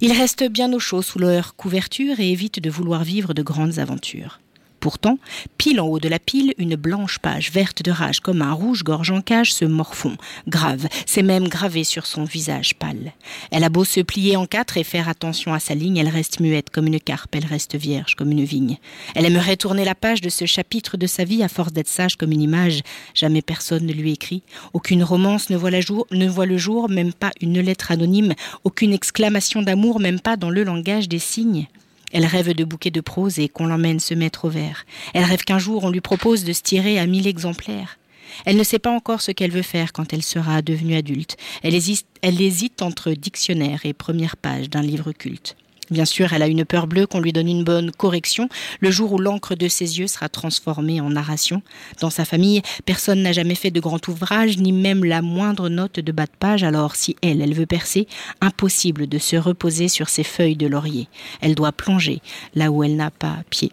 Ils 0.00 0.12
restent 0.12 0.48
bien 0.48 0.72
au 0.72 0.78
chaud 0.78 1.02
sous 1.02 1.18
leur 1.18 1.54
couverture 1.54 2.18
et 2.18 2.32
évitent 2.32 2.60
de 2.60 2.70
vouloir 2.70 3.04
vivre 3.04 3.34
de 3.34 3.42
grandes 3.42 3.78
aventures. 3.78 4.40
Pourtant, 4.86 5.18
pile 5.58 5.80
en 5.80 5.88
haut 5.88 5.98
de 5.98 6.08
la 6.08 6.20
pile, 6.20 6.54
une 6.58 6.76
blanche 6.76 7.18
page 7.18 7.50
verte 7.50 7.82
de 7.82 7.90
rage 7.90 8.20
comme 8.20 8.40
un 8.40 8.52
rouge-gorge 8.52 9.10
en 9.10 9.20
cage 9.20 9.52
se 9.52 9.64
morfond. 9.64 10.16
Grave, 10.46 10.86
c'est 11.06 11.24
même 11.24 11.48
gravé 11.48 11.82
sur 11.82 12.06
son 12.06 12.22
visage 12.22 12.76
pâle. 12.76 13.12
Elle 13.50 13.64
a 13.64 13.68
beau 13.68 13.84
se 13.84 13.98
plier 13.98 14.36
en 14.36 14.46
quatre 14.46 14.76
et 14.76 14.84
faire 14.84 15.08
attention 15.08 15.52
à 15.52 15.58
sa 15.58 15.74
ligne, 15.74 15.96
elle 15.96 16.08
reste 16.08 16.38
muette 16.38 16.70
comme 16.70 16.86
une 16.86 17.00
carpe, 17.00 17.34
elle 17.34 17.46
reste 17.46 17.74
vierge 17.74 18.14
comme 18.14 18.30
une 18.30 18.44
vigne. 18.44 18.78
Elle 19.16 19.26
aimerait 19.26 19.56
tourner 19.56 19.84
la 19.84 19.96
page 19.96 20.20
de 20.20 20.28
ce 20.28 20.46
chapitre 20.46 20.96
de 20.96 21.08
sa 21.08 21.24
vie 21.24 21.42
à 21.42 21.48
force 21.48 21.72
d'être 21.72 21.88
sage 21.88 22.14
comme 22.14 22.30
une 22.30 22.42
image. 22.42 22.82
Jamais 23.12 23.42
personne 23.42 23.86
ne 23.86 23.92
lui 23.92 24.12
écrit. 24.12 24.44
Aucune 24.72 25.02
romance 25.02 25.50
ne 25.50 25.56
voit, 25.56 25.72
la 25.72 25.80
jour, 25.80 26.06
ne 26.12 26.28
voit 26.28 26.46
le 26.46 26.58
jour, 26.58 26.88
même 26.88 27.12
pas 27.12 27.32
une 27.40 27.58
lettre 27.58 27.90
anonyme. 27.90 28.34
Aucune 28.62 28.92
exclamation 28.92 29.62
d'amour, 29.62 29.98
même 29.98 30.20
pas 30.20 30.36
dans 30.36 30.50
le 30.50 30.62
langage 30.62 31.08
des 31.08 31.18
signes. 31.18 31.66
Elle 32.12 32.24
rêve 32.24 32.54
de 32.54 32.64
bouquets 32.64 32.90
de 32.90 33.00
prose 33.00 33.38
et 33.38 33.48
qu'on 33.48 33.66
l'emmène 33.66 34.00
se 34.00 34.14
mettre 34.14 34.46
au 34.46 34.48
vert. 34.48 34.86
Elle 35.14 35.24
rêve 35.24 35.44
qu'un 35.44 35.58
jour 35.58 35.84
on 35.84 35.90
lui 35.90 36.00
propose 36.00 36.44
de 36.44 36.52
se 36.52 36.62
tirer 36.62 36.98
à 36.98 37.06
mille 37.06 37.26
exemplaires. 37.26 37.98
Elle 38.44 38.56
ne 38.56 38.64
sait 38.64 38.78
pas 38.78 38.90
encore 38.90 39.22
ce 39.22 39.32
qu'elle 39.32 39.50
veut 39.50 39.62
faire 39.62 39.92
quand 39.92 40.12
elle 40.12 40.22
sera 40.22 40.62
devenue 40.62 40.96
adulte. 40.96 41.36
Elle 41.62 41.74
hésite, 41.74 42.06
elle 42.22 42.40
hésite 42.40 42.82
entre 42.82 43.12
dictionnaire 43.12 43.80
et 43.84 43.92
première 43.92 44.36
page 44.36 44.68
d'un 44.68 44.82
livre 44.82 45.12
culte. 45.12 45.56
Bien 45.90 46.04
sûr, 46.04 46.32
elle 46.32 46.42
a 46.42 46.48
une 46.48 46.64
peur 46.64 46.88
bleue 46.88 47.06
qu'on 47.06 47.20
lui 47.20 47.32
donne 47.32 47.48
une 47.48 47.62
bonne 47.62 47.92
correction 47.92 48.48
le 48.80 48.90
jour 48.90 49.12
où 49.12 49.18
l'encre 49.18 49.54
de 49.54 49.68
ses 49.68 50.00
yeux 50.00 50.08
sera 50.08 50.28
transformée 50.28 51.00
en 51.00 51.10
narration. 51.10 51.62
Dans 52.00 52.10
sa 52.10 52.24
famille, 52.24 52.62
personne 52.84 53.22
n'a 53.22 53.32
jamais 53.32 53.54
fait 53.54 53.70
de 53.70 53.78
grand 53.78 54.06
ouvrage, 54.08 54.58
ni 54.58 54.72
même 54.72 55.04
la 55.04 55.22
moindre 55.22 55.68
note 55.68 56.00
de 56.00 56.12
bas 56.12 56.26
de 56.26 56.36
page, 56.38 56.64
alors 56.64 56.96
si 56.96 57.14
elle, 57.22 57.40
elle 57.40 57.54
veut 57.54 57.66
percer, 57.66 58.08
impossible 58.40 59.06
de 59.06 59.18
se 59.18 59.36
reposer 59.36 59.86
sur 59.86 60.08
ses 60.08 60.24
feuilles 60.24 60.56
de 60.56 60.66
laurier. 60.66 61.08
Elle 61.40 61.54
doit 61.54 61.72
plonger 61.72 62.20
là 62.56 62.72
où 62.72 62.82
elle 62.82 62.96
n'a 62.96 63.12
pas 63.12 63.36
pied. 63.50 63.70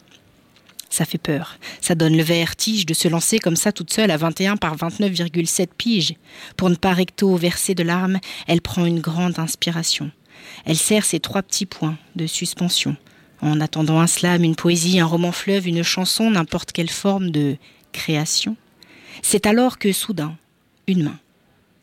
Ça 0.94 1.06
fait 1.06 1.18
peur. 1.18 1.58
Ça 1.82 1.96
donne 1.96 2.16
le 2.16 2.22
vertige 2.22 2.86
de 2.86 2.94
se 2.94 3.08
lancer 3.08 3.40
comme 3.40 3.56
ça 3.56 3.72
toute 3.72 3.92
seule 3.92 4.12
à 4.12 4.18
21 4.18 4.58
par 4.58 4.78
29,7 4.78 5.70
piges. 5.76 6.14
Pour 6.56 6.70
ne 6.70 6.76
pas 6.76 6.94
recto 6.94 7.36
verser 7.36 7.74
de 7.74 7.82
larmes, 7.82 8.20
elle 8.46 8.62
prend 8.62 8.86
une 8.86 9.00
grande 9.00 9.40
inspiration. 9.40 10.12
Elle 10.66 10.78
serre 10.78 11.06
ses 11.06 11.20
trois 11.20 11.42
petits 11.42 11.66
points 11.66 11.98
de 12.16 12.28
suspension. 12.28 12.96
En 13.42 13.60
attendant 13.60 14.00
un 14.00 14.08
slam, 14.08 14.44
une 14.44 14.56
poésie, 14.56 15.00
un 15.00 15.06
roman 15.06 15.32
fleuve, 15.32 15.68
une 15.68 15.84
chanson, 15.84 16.32
n'importe 16.32 16.72
quelle 16.72 16.90
forme 16.90 17.30
de 17.30 17.58
création. 17.92 18.56
C'est 19.22 19.46
alors 19.46 19.80
que 19.80 19.92
soudain, 19.92 20.38
une 20.88 21.04
main, 21.04 21.20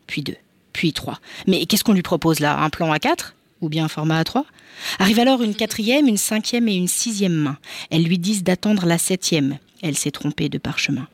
puis 0.06 0.22
deux, 0.22 0.36
puis 0.72 0.92
trois. 0.92 1.20
Mais 1.46 1.66
qu'est-ce 1.66 1.84
qu'on 1.84 1.92
lui 1.92 2.02
propose 2.02 2.40
là? 2.40 2.58
Un 2.58 2.70
plan 2.70 2.90
à 2.90 2.98
quatre? 2.98 3.34
Ou 3.60 3.68
bien 3.68 3.84
un 3.84 3.88
format 3.88 4.18
à 4.18 4.24
trois? 4.24 4.46
Arrive 4.98 5.18
alors 5.18 5.42
une 5.42 5.54
quatrième, 5.54 6.08
une 6.08 6.16
cinquième 6.16 6.66
et 6.68 6.74
une 6.74 6.88
sixième 6.88 7.34
main. 7.34 7.58
Elles 7.90 8.04
lui 8.04 8.18
disent 8.18 8.42
d'attendre 8.42 8.86
la 8.86 8.96
septième. 8.96 9.58
Elle 9.82 9.98
s'est 9.98 10.10
trompée 10.10 10.48
de 10.48 10.58
parchemin. 10.58 11.06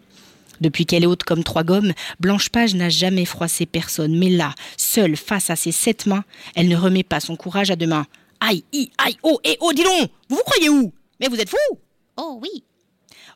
Depuis 0.61 0.87
qu'elle 0.87 1.05
est 1.05 1.07
haute 1.07 1.25
comme 1.25 1.45
trois 1.45 1.65
gommes, 1.65 1.93
Blanche 2.21 2.49
Page 2.49 2.75
n'a 2.75 2.89
jamais 2.89 3.25
froissé 3.25 3.67
personne. 3.67 4.17
Mais 4.17 4.31
là, 4.31 4.55
seule 4.77 5.17
face 5.17 5.51
à 5.51 5.57
ses 5.57 5.73
sept 5.73 6.07
mains, 6.07 6.25
elle 6.55 6.69
ne 6.69 6.77
remet 6.77 7.03
pas 7.03 7.21
son 7.21 7.37
courage 7.37 7.71
à 7.71 7.77
deux 7.77 7.87
mains. 7.87 8.07
Aïe, 8.41 8.65
i, 8.73 8.91
aïe, 8.99 9.17
oh, 9.23 9.41
et 9.45 9.57
oh, 9.61 9.73
dis 9.73 9.83
donc 9.83 10.11
Vous 10.29 10.37
vous 10.37 10.43
croyez 10.45 10.69
où? 10.69 10.93
Mais 11.21 11.29
vous 11.29 11.41
êtes 11.41 11.49
fous 11.49 11.79
Oh 12.17 12.39
oui 12.43 12.63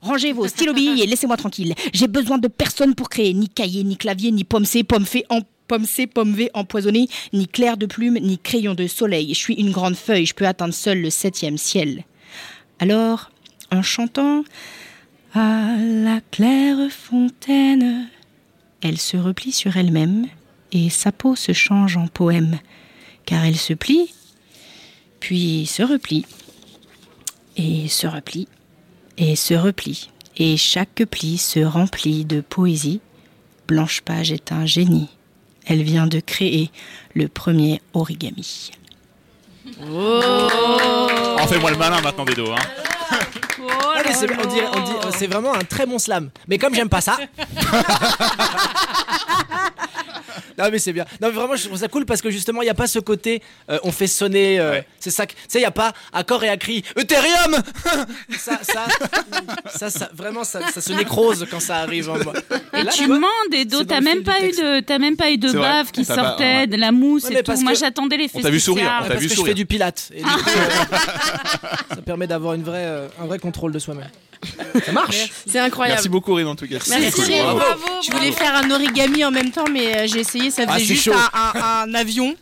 Rangez 0.02 0.32
vos 0.32 0.48
stylobilles 0.48 1.02
et 1.02 1.06
laissez-moi 1.06 1.36
tranquille. 1.36 1.74
J'ai 1.92 2.08
besoin 2.08 2.38
de 2.38 2.48
personne 2.48 2.94
pour 2.94 3.10
créer. 3.10 3.34
Ni 3.34 3.48
cahier, 3.48 3.84
ni 3.84 3.96
clavier, 3.96 4.32
ni 4.32 4.44
pomme 4.44 4.64
C, 4.64 4.82
pomme 4.82 5.04
en 5.28 5.40
pomme 5.68 5.84
C, 5.84 6.06
pomme 6.06 6.32
V 6.32 6.50
empoisonnée, 6.54 7.08
ni 7.32 7.46
clair 7.46 7.76
de 7.76 7.86
plume, 7.86 8.18
ni 8.18 8.38
crayon 8.38 8.74
de 8.74 8.86
soleil. 8.86 9.28
Je 9.34 9.38
suis 9.38 9.54
une 9.54 9.70
grande 9.70 9.94
feuille, 9.94 10.26
je 10.26 10.34
peux 10.34 10.46
atteindre 10.46 10.74
seul 10.74 11.00
le 11.00 11.10
septième 11.10 11.58
ciel. 11.58 12.04
Alors, 12.78 13.30
en 13.70 13.82
chantant 13.82 14.42
à 15.34 15.76
la 15.78 16.20
claire 16.30 16.90
fontaine, 16.90 18.08
elle 18.82 18.98
se 18.98 19.16
replie 19.16 19.52
sur 19.52 19.76
elle-même 19.76 20.26
et 20.72 20.90
sa 20.90 21.12
peau 21.12 21.36
se 21.36 21.52
change 21.52 21.96
en 21.96 22.06
poème, 22.08 22.58
car 23.26 23.44
elle 23.44 23.56
se 23.56 23.72
plie, 23.72 24.12
puis 25.20 25.66
se 25.66 25.82
replie, 25.82 26.26
et 27.56 27.88
se 27.88 28.06
replie, 28.06 28.48
et 29.18 29.36
se 29.36 29.54
replie, 29.54 30.10
et 30.36 30.56
chaque 30.56 31.04
pli 31.10 31.38
se 31.38 31.60
remplit 31.60 32.24
de 32.24 32.40
poésie. 32.40 33.00
Blanche 33.68 34.00
Page 34.00 34.32
est 34.32 34.52
un 34.52 34.66
génie. 34.66 35.08
Elle 35.66 35.82
vient 35.82 36.06
de 36.06 36.18
créer 36.18 36.70
le 37.14 37.28
premier 37.28 37.80
origami. 37.92 38.70
Oh, 39.80 41.46
fais-moi 41.48 41.70
le 41.70 41.76
malin 41.76 42.00
maintenant, 42.00 42.24
Dedo. 42.24 42.50
Hein. 42.50 42.99
Mais 44.04 44.12
c'est- 44.14 44.26
on 44.42 44.46
dirait- 44.48 44.68
on 44.74 44.80
dit- 44.80 44.92
c'est 45.18 45.26
vraiment 45.26 45.54
un 45.54 45.60
très 45.60 45.86
bon 45.86 45.98
slam. 45.98 46.30
Mais 46.48 46.58
comme 46.58 46.74
j'aime 46.74 46.88
pas 46.88 47.00
ça. 47.00 47.16
non 50.60 50.68
mais 50.70 50.78
c'est 50.78 50.92
bien. 50.92 51.04
Non 51.20 51.28
mais 51.28 51.34
vraiment 51.34 51.56
je 51.56 51.66
trouve 51.66 51.78
ça 51.78 51.88
cool 51.88 52.04
parce 52.06 52.20
que 52.22 52.30
justement 52.30 52.62
il 52.62 52.66
y 52.66 52.70
a 52.70 52.74
pas 52.74 52.86
ce 52.86 52.98
côté 52.98 53.42
euh, 53.70 53.78
on 53.84 53.92
fait 53.92 54.06
sonner 54.06 54.58
euh, 54.60 54.80
c'est 54.98 55.10
ça 55.10 55.26
que- 55.26 55.32
tu 55.32 55.38
sais 55.48 55.58
il 55.58 55.62
y 55.62 55.66
a 55.66 55.70
pas 55.70 55.92
accord 56.12 56.42
et 56.44 56.48
à 56.48 56.56
cri 56.56 56.84
Ethereum 56.96 57.56
ça, 58.38 58.58
ça, 58.62 58.86
ça 59.74 59.90
ça 59.90 60.10
vraiment 60.14 60.44
ça, 60.44 60.60
ça 60.72 60.80
se 60.80 60.92
nécrose 60.92 61.46
quand 61.50 61.60
ça 61.60 61.76
arrive 61.78 62.10
en 62.10 62.18
moi. 62.22 62.32
Et 62.74 62.82
là, 62.82 62.92
tu 62.92 63.06
vois, 63.06 63.18
mens 63.18 63.28
des 63.50 63.64
dos, 63.64 63.78
c'est 63.78 63.84
dans 63.84 63.94
t'as 63.96 64.00
même 64.00 64.22
pas 64.22 64.40
eu 64.42 64.50
de, 64.52 64.80
t'as 64.80 64.98
même 64.98 65.16
pas 65.16 65.30
eu 65.30 65.38
de 65.38 65.52
bave 65.52 65.90
qui 65.90 66.04
sortait, 66.04 66.66
de 66.66 66.76
la 66.76 66.92
mousse 66.92 67.24
Ouais, 67.24 67.40
et 67.40 67.42
tout. 67.42 67.52
Moi 67.60 67.74
j'attendais 67.74 68.16
les 68.16 68.28
On 68.34 68.40
t'a 68.40 68.50
vu 68.50 68.60
sourire, 68.60 68.90
on 69.00 69.02
t'a 69.02 69.08
parce 69.08 69.20
vu 69.20 69.26
que 69.26 69.32
je 69.32 69.36
sourire. 69.36 69.50
fais 69.52 69.54
du 69.54 69.66
pilate 69.66 70.10
et 70.14 70.18
du 70.22 70.24
coup, 70.28 70.50
ça 71.90 72.02
permet 72.04 72.26
d'avoir 72.26 72.54
une 72.54 72.62
vraie 72.62 72.84
euh, 72.86 73.08
un 73.20 73.26
vrai 73.26 73.38
contrôle 73.38 73.72
de 73.72 73.78
soi-même. 73.78 74.08
Ça 74.86 74.92
marche. 74.92 75.30
C'est 75.46 75.58
incroyable. 75.58 75.96
Merci 75.96 76.08
beaucoup, 76.08 76.34
Rim, 76.34 76.48
en 76.48 76.56
tout 76.56 76.66
cas. 76.66 76.78
Merci, 76.88 77.12
Cool. 77.12 77.24
Bravo. 77.42 77.84
Je 78.06 78.10
voulais 78.10 78.32
faire 78.32 78.54
un 78.56 78.70
origami 78.70 79.24
en 79.24 79.30
même 79.30 79.50
temps, 79.50 79.66
mais 79.70 79.96
euh, 79.96 80.06
j'ai 80.06 80.20
essayé, 80.20 80.50
ça 80.50 80.64
Ah, 80.68 80.74
faisait 80.74 80.86
c'est 80.86 80.94
juste 80.94 81.08
un, 81.08 81.38
un- 81.38 81.82
un 81.90 81.94
avion. 81.94 82.34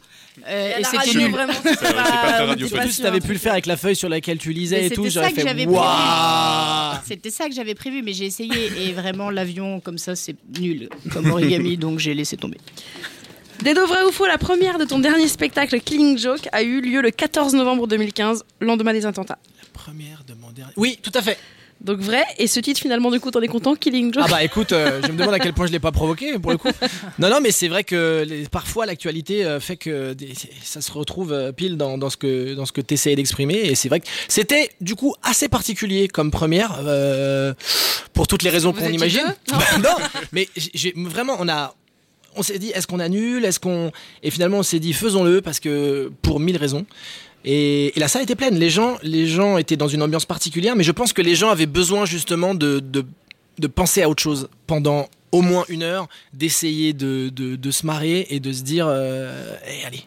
Euh, 0.49 0.68
Et 0.76 0.78
et 0.78 0.82
la 0.82 0.88
c'était 0.88 0.96
radio, 0.99 1.20
nul. 1.20 1.30
vraiment, 1.32 1.53
c'est 1.64 2.70
pas 2.70 2.80
plus, 2.82 2.92
si 2.92 3.03
t'avais 3.03 3.18
pu 3.20 3.32
le 3.32 3.38
faire 3.38 3.53
avec 3.53 3.66
la 3.66 3.76
feuille 3.76 3.96
sur 3.96 4.09
laquelle 4.09 4.38
tu 4.38 4.53
lisais 4.53 4.76
Mais 4.82 4.86
et 4.86 4.90
tout, 4.90 5.03
c'était 5.03 5.11
ça 5.14 5.20
j'aurais 5.20 5.30
que 5.32 5.40
fait 5.40 5.49
j'avais 5.49 5.64
prévu. 5.64 5.76
waouh. 5.78 6.96
C'était 7.07 7.30
ça 7.30 7.49
que 7.49 7.55
j'avais 7.55 7.74
prévu, 7.74 8.03
mais 8.03 8.12
j'ai 8.12 8.26
essayé 8.26 8.70
et 8.86 8.92
vraiment 8.92 9.30
l'avion 9.30 9.80
comme 9.80 9.99
ça 9.99 10.14
c'est 10.14 10.36
nul 10.61 10.88
comme 11.12 11.28
origami, 11.32 11.76
donc 11.76 11.99
j'ai 11.99 12.14
laissé 12.14 12.36
tomber. 12.36 12.59
Dedo 13.64 13.84
vrai 13.88 14.05
ou 14.09 14.12
faux, 14.12 14.26
la 14.26 14.38
première 14.38 14.78
de 14.78 14.84
ton 14.84 15.01
dernier 15.01 15.26
spectacle 15.26 15.80
Killing 15.80 16.16
Joke 16.16 16.49
a 16.53 16.62
eu 16.62 16.80
lieu 16.80 17.01
le 17.03 17.11
14 17.11 17.55
novembre 17.55 17.88
2015, 17.88 18.44
lendemain 18.61 18.92
des 18.92 19.05
attentats. 19.07 19.38
Première 19.72 20.22
de 20.24 20.34
mon 20.34 20.53
dernier. 20.53 20.72
Oui, 20.76 21.01
tout 21.03 21.11
à 21.14 21.20
fait. 21.22 21.36
Donc 21.81 21.99
vrai, 22.01 22.24
et 22.39 22.49
ce 22.49 22.59
titre 22.59 22.81
finalement 22.81 23.11
du 23.11 23.20
coup 23.20 23.31
t'en 23.31 23.41
es 23.41 23.47
content, 23.47 23.76
Killing 23.76 24.12
Joke 24.12 24.24
Ah 24.26 24.31
bah 24.31 24.43
écoute, 24.43 24.72
euh, 24.72 25.01
je 25.07 25.12
me 25.12 25.16
demande 25.16 25.35
à 25.35 25.39
quel 25.39 25.53
point 25.53 25.66
je 25.66 25.72
l'ai 25.72 25.79
pas 25.79 25.93
provoqué 25.93 26.39
pour 26.39 26.51
le 26.51 26.57
coup. 26.59 26.68
Non 27.20 27.31
non 27.31 27.41
mais 27.41 27.53
c'est 27.53 27.68
vrai 27.68 27.85
que 27.85 28.24
les- 28.26 28.49
parfois 28.49 28.85
l'actualité 28.85 29.45
euh, 29.45 29.61
fait 29.61 29.76
que 29.76 30.12
des- 30.12 30.33
ça 30.64 30.81
se 30.81 30.91
retrouve 30.91 31.33
euh, 31.33 31.53
pile 31.53 31.76
dans, 31.76 31.97
dans 31.97 32.11
ce 32.11 32.16
que 32.16 32.55
dans 32.55 32.66
ce 32.66 32.72
que 32.72 32.81
t'essayais 32.81 33.14
d'exprimer 33.16 33.55
et 33.55 33.74
c'est 33.76 33.89
vrai 33.89 34.01
que 34.01 34.07
c'était 34.26 34.70
du 34.81 34.97
coup 34.97 35.14
assez 35.22 35.49
particulier 35.49 36.09
comme 36.09 36.31
première 36.33 36.81
pour 38.12 38.26
toutes 38.26 38.43
les 38.43 38.51
raisons 38.51 38.72
qu'on 38.72 38.89
imagine. 38.89 39.22
deux 39.47 39.53
Non. 39.55 39.59
Bah, 39.59 39.79
non, 39.91 40.20
mais 40.33 40.49
j'ai 40.57 40.93
vraiment 40.97 41.37
on 41.39 41.49
a 41.49 41.74
on 42.37 42.43
s'est 42.43 42.59
dit 42.59 42.70
est-ce 42.74 42.87
qu'on 42.87 43.01
annule, 43.01 43.45
est-ce 43.45 43.59
qu'on 43.61 43.91
et 44.22 44.31
finalement 44.31 44.59
on 44.59 44.62
s'est 44.62 44.79
dit 44.81 44.93
faisons-le 44.93 45.41
parce 45.43 45.61
que 45.61 46.11
pour 46.22 46.41
mille 46.41 46.57
raisons. 46.57 46.87
Et, 47.45 47.93
la 47.97 48.09
salle 48.09 48.22
était 48.22 48.34
pleine. 48.34 48.59
Les 48.59 48.70
gens, 48.70 48.99
étaient 49.59 49.76
dans 49.76 49.89
une 49.89 50.03
ambiance 50.03 50.26
particulière, 50.26 50.76
mais 50.76 50.84
je 50.84 50.93
pense 50.93 51.12
que 51.12 51.22
les 51.22 51.34
gens 51.34 51.51
avaient 51.51 51.66
besoin 51.66 52.05
justement 52.05 52.55
de, 52.55 52.80
de, 52.80 53.66
penser 53.66 54.03
à 54.03 54.09
autre 54.09 54.22
chose 54.22 54.49
pendant 54.66 55.09
au 55.30 55.43
moins 55.43 55.64
une 55.68 55.82
heure, 55.82 56.09
d'essayer 56.32 56.95
de, 56.95 57.28
de, 57.28 57.70
se 57.70 57.84
marrer 57.84 58.26
et 58.30 58.41
de 58.41 58.51
se 58.51 58.62
dire, 58.62 58.86
euh, 58.89 59.55
Eh, 59.66 59.84
allez, 59.84 60.03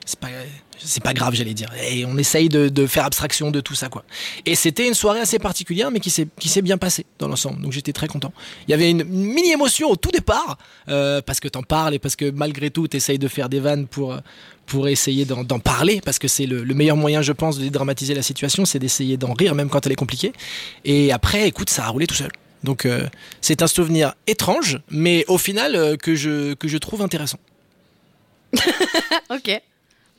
c'est 0.84 1.04
pas, 1.04 1.14
grave, 1.14 1.36
j'allais 1.36 1.54
dire. 1.54 1.70
Et 1.88 2.06
on 2.06 2.18
essaye 2.18 2.50
de, 2.50 2.86
faire 2.88 3.06
abstraction 3.06 3.52
de 3.52 3.62
tout 3.62 3.76
ça, 3.76 3.88
quoi. 3.90 4.04
Et 4.46 4.56
c'était 4.56 4.88
une 4.88 4.96
soirée 4.96 5.20
assez 5.20 5.38
particulière, 5.38 5.92
mais 5.92 6.00
qui 6.00 6.10
s'est, 6.10 6.28
qui 6.40 6.50
s'est 6.50 6.64
bien 6.64 6.78
passée 6.78 7.06
dans 7.20 7.28
l'ensemble. 7.28 7.62
Donc 7.62 7.72
j'étais 7.72 7.94
très 7.94 8.08
content. 8.08 8.34
Il 8.68 8.72
y 8.72 8.74
avait 8.74 8.90
une 8.90 9.04
mini 9.04 9.52
émotion 9.52 9.90
au 9.90 9.96
tout 9.96 10.12
départ, 10.12 10.58
euh, 10.90 11.22
parce 11.22 11.40
que 11.40 11.48
t'en 11.48 11.64
parles 11.64 11.94
et 11.94 12.00
parce 12.00 12.16
que 12.16 12.32
malgré 12.32 12.72
tout, 12.72 12.88
t'essayes 12.88 13.20
de 13.20 13.28
faire 13.28 13.50
des 13.50 13.60
vannes 13.60 13.86
pour, 13.86 14.18
pour 14.72 14.88
essayer 14.88 15.26
d'en, 15.26 15.60
parler, 15.60 16.00
parce 16.00 16.18
que 16.18 16.30
c'est 16.30 16.46
le, 16.46 16.64
le 16.64 16.74
meilleur 16.74 16.96
moyen, 16.96 17.22
je 17.22 17.34
pense, 17.34 17.58
de 17.58 17.64
dédramatiser 17.64 18.14
la 18.14 18.22
situation, 18.22 18.64
c'est 18.64 18.80
d'essayer 18.80 19.18
d'en 19.18 19.34
rire, 19.34 19.54
même 19.54 19.70
quand 19.70 19.86
elle 19.86 19.92
est 19.92 19.98
compliquée. 19.98 20.32
Et 20.86 21.12
après, 21.12 21.46
écoute, 21.46 21.70
ça 21.70 21.84
a 21.84 21.90
roulé 21.90 22.08
tout 22.08 22.16
seul. 22.16 22.32
Donc 22.64 22.86
euh, 22.86 23.10
c'est 23.42 23.62
un 23.62 23.68
souvenir 23.68 24.14
étrange, 24.28 24.80
mais 24.90 25.26
au 25.28 25.38
final 25.38 25.76
euh, 25.76 25.98
que, 25.98 26.16
je, 26.16 26.54
que 26.54 26.70
je 26.70 26.78
trouve 26.78 27.02
intéressant. 27.02 27.40
ok, 29.30 29.62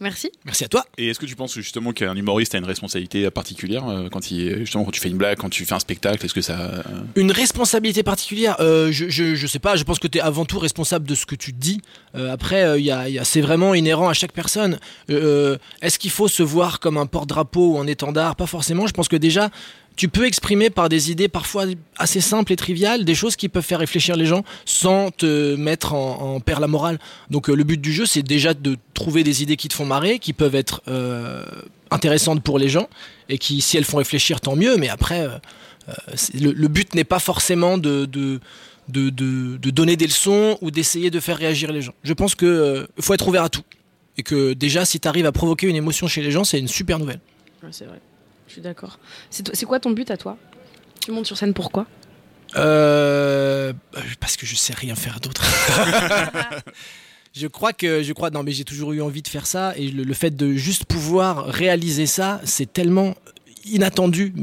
merci. 0.03 0.31
Merci 0.45 0.65
à 0.65 0.69
toi. 0.69 0.85
Et 0.99 1.09
est-ce 1.09 1.19
que 1.19 1.27
tu 1.27 1.37
penses 1.37 1.55
justement 1.55 1.93
qu'un 1.93 2.15
humoriste 2.15 2.55
a 2.55 2.59
une 2.59 2.65
responsabilité 2.65 3.31
particulière 3.31 3.89
euh, 3.89 4.09
quand 4.11 4.31
il 4.31 4.59
justement 4.59 4.85
quand 4.85 4.91
tu 4.91 5.01
fais 5.01 5.09
une 5.09 5.17
blague, 5.17 5.39
quand 5.39 5.49
tu 5.49 5.65
fais 5.65 5.75
un 5.75 5.79
spectacle, 5.79 6.25
est-ce 6.25 6.35
que 6.35 6.41
ça 6.43 6.59
euh, 6.61 6.83
Une 7.17 7.33
responsabilité 7.33 8.03
particulière, 8.03 8.57
euh, 8.61 8.91
je, 8.93 9.09
je, 9.09 9.35
je 9.35 9.47
sais 9.47 9.59
pas, 9.59 9.77
je 9.77 9.85
pense 9.85 9.99
que 9.99 10.09
tu 10.09 10.19
es 10.19 10.21
avant 10.21 10.45
tout 10.45 10.59
responsable 10.59 11.07
de 11.07 11.15
ce 11.15 11.25
que 11.27 11.35
tu 11.35 11.53
dis. 11.53 11.81
Euh, 12.15 12.33
après, 12.33 12.63
euh, 12.65 12.79
il 12.79 12.85
y 12.85 12.91
a, 12.91 13.09
il 13.09 13.15
y 13.15 13.19
a- 13.19 13.25
c'est 13.25 13.41
vraiment 13.41 13.75
inhérent 13.75 14.09
à 14.09 14.15
chaque 14.15 14.33
personne. 14.33 14.79
Euh, 15.11 15.57
Est-ce 15.81 15.99
qu'il 15.99 16.11
faut 16.11 16.29
se 16.29 16.43
voir 16.43 16.81
comme 16.81 16.97
un 16.99 17.07
porte-drapeau 17.07 17.75
ou 17.75 17.79
un 17.79 17.87
étendard? 17.87 18.37
Pas 18.37 18.47
forcément. 18.47 18.87
Je 18.87 18.93
pense 18.93 19.09
que 19.09 19.17
déjà, 19.17 19.51
tu 19.97 20.09
peux 20.09 20.27
exprimer 20.27 20.71
par 20.71 20.89
des 20.89 21.11
idées 21.11 21.29
parfois 21.29 21.67
assez 21.97 22.21
simples 22.21 22.53
et 22.53 22.57
triviales 22.57 23.05
des 23.05 23.15
choses 23.15 23.37
qui 23.37 23.49
peuvent 23.49 23.65
faire 23.65 23.81
réfléchir 23.81 24.17
les 24.17 24.27
gens 24.27 24.43
sans 24.65 25.11
te 25.11 25.55
mettre 25.57 25.95
en, 25.95 26.37
en 26.37 26.61
la 26.61 26.67
morale. 26.67 26.99
Donc 27.31 27.49
euh, 27.49 27.55
le 27.55 27.65
but 27.65 27.81
du 27.81 27.93
jeu, 27.93 28.07
c'est 28.07 28.23
déjà 28.23 28.55
de 28.55 28.77
trouver 28.95 29.25
des 29.25 29.43
idées 29.43 29.57
qui 29.57 29.69
te 29.69 29.75
font 29.75 29.85
marrer, 29.85 30.19
qui 30.19 30.33
peuvent 30.33 30.55
être 30.55 30.83
euh, 30.89 31.45
intéressantes 31.91 32.43
pour 32.43 32.59
les 32.59 32.69
gens 32.69 32.89
et 33.29 33.39
qui, 33.39 33.61
si 33.61 33.77
elles 33.77 33.85
font 33.85 33.99
réfléchir, 33.99 34.41
tant 34.41 34.57
mieux. 34.57 34.77
Mais 34.77 34.89
après, 34.89 35.21
euh, 35.21 35.39
le, 36.35 36.69
but 36.69 36.95
n'est 36.95 37.05
pas 37.05 37.19
forcément 37.19 37.79
de, 37.79 38.07
donner 38.89 39.97
des 39.97 40.07
leçons 40.07 40.59
ou 40.61 40.71
d'essayer 40.71 41.11
de 41.11 41.21
faire 41.21 41.37
réagir 41.37 41.73
les 41.73 41.83
gens. 41.83 41.95
Je 42.03 42.13
pense 42.13 42.35
qu'il 42.35 42.87
faut 43.01 43.15
être 43.15 43.29
ouvert 43.29 43.45
à 43.45 43.49
tout. 43.49 43.65
Et 44.19 44.23
que 44.23 44.53
déjà, 44.53 44.85
si 44.85 45.01
tu 45.01 45.09
arrives 45.09 45.27
à 45.27 45.33
provoquer 45.33 45.69
une 45.69 45.77
émotion 45.77 46.07
chez 46.07 46.23
les 46.23 46.31
gens, 46.31 46.45
c'est 46.45 46.59
une 46.59 46.69
super 46.69 46.99
nouvelle. 46.99 47.21
C'est 47.71 47.87
vrai, 47.87 48.01
je 48.53 48.57
suis 48.57 48.63
d'accord. 48.63 48.99
C'est, 49.31 49.65
quoi 49.65 49.81
ton 49.81 49.93
but 49.93 50.11
à 50.11 50.19
toi? 50.19 50.37
Tu 51.01 51.11
montes 51.11 51.25
sur 51.25 51.39
scène 51.39 51.55
pourquoi? 51.55 51.87
Euh, 52.55 53.73
parce 54.21 54.37
que 54.37 54.45
je 54.45 54.55
sais 54.55 54.75
rien 54.75 54.95
faire 54.95 55.21
d'autre. 55.21 55.43
je 57.35 57.47
crois 57.47 57.73
que 57.73 58.03
je 58.03 58.13
crois 58.13 58.29
non 58.29 58.43
mais 58.43 58.53
j'ai 58.53 58.65
toujours 58.65 58.93
eu 58.93 59.01
envie 59.01 59.23
de 59.23 59.29
faire 59.29 59.47
ça 59.47 59.73
et 59.79 59.89
le, 59.89 60.03
le 60.03 60.13
fait 60.13 60.37
de 60.37 60.53
juste 60.53 60.85
pouvoir 60.85 61.47
réaliser 61.47 62.05
ça, 62.05 62.43
c'est 62.45 62.71
tellement 62.71 63.15
inattendu 63.65 64.35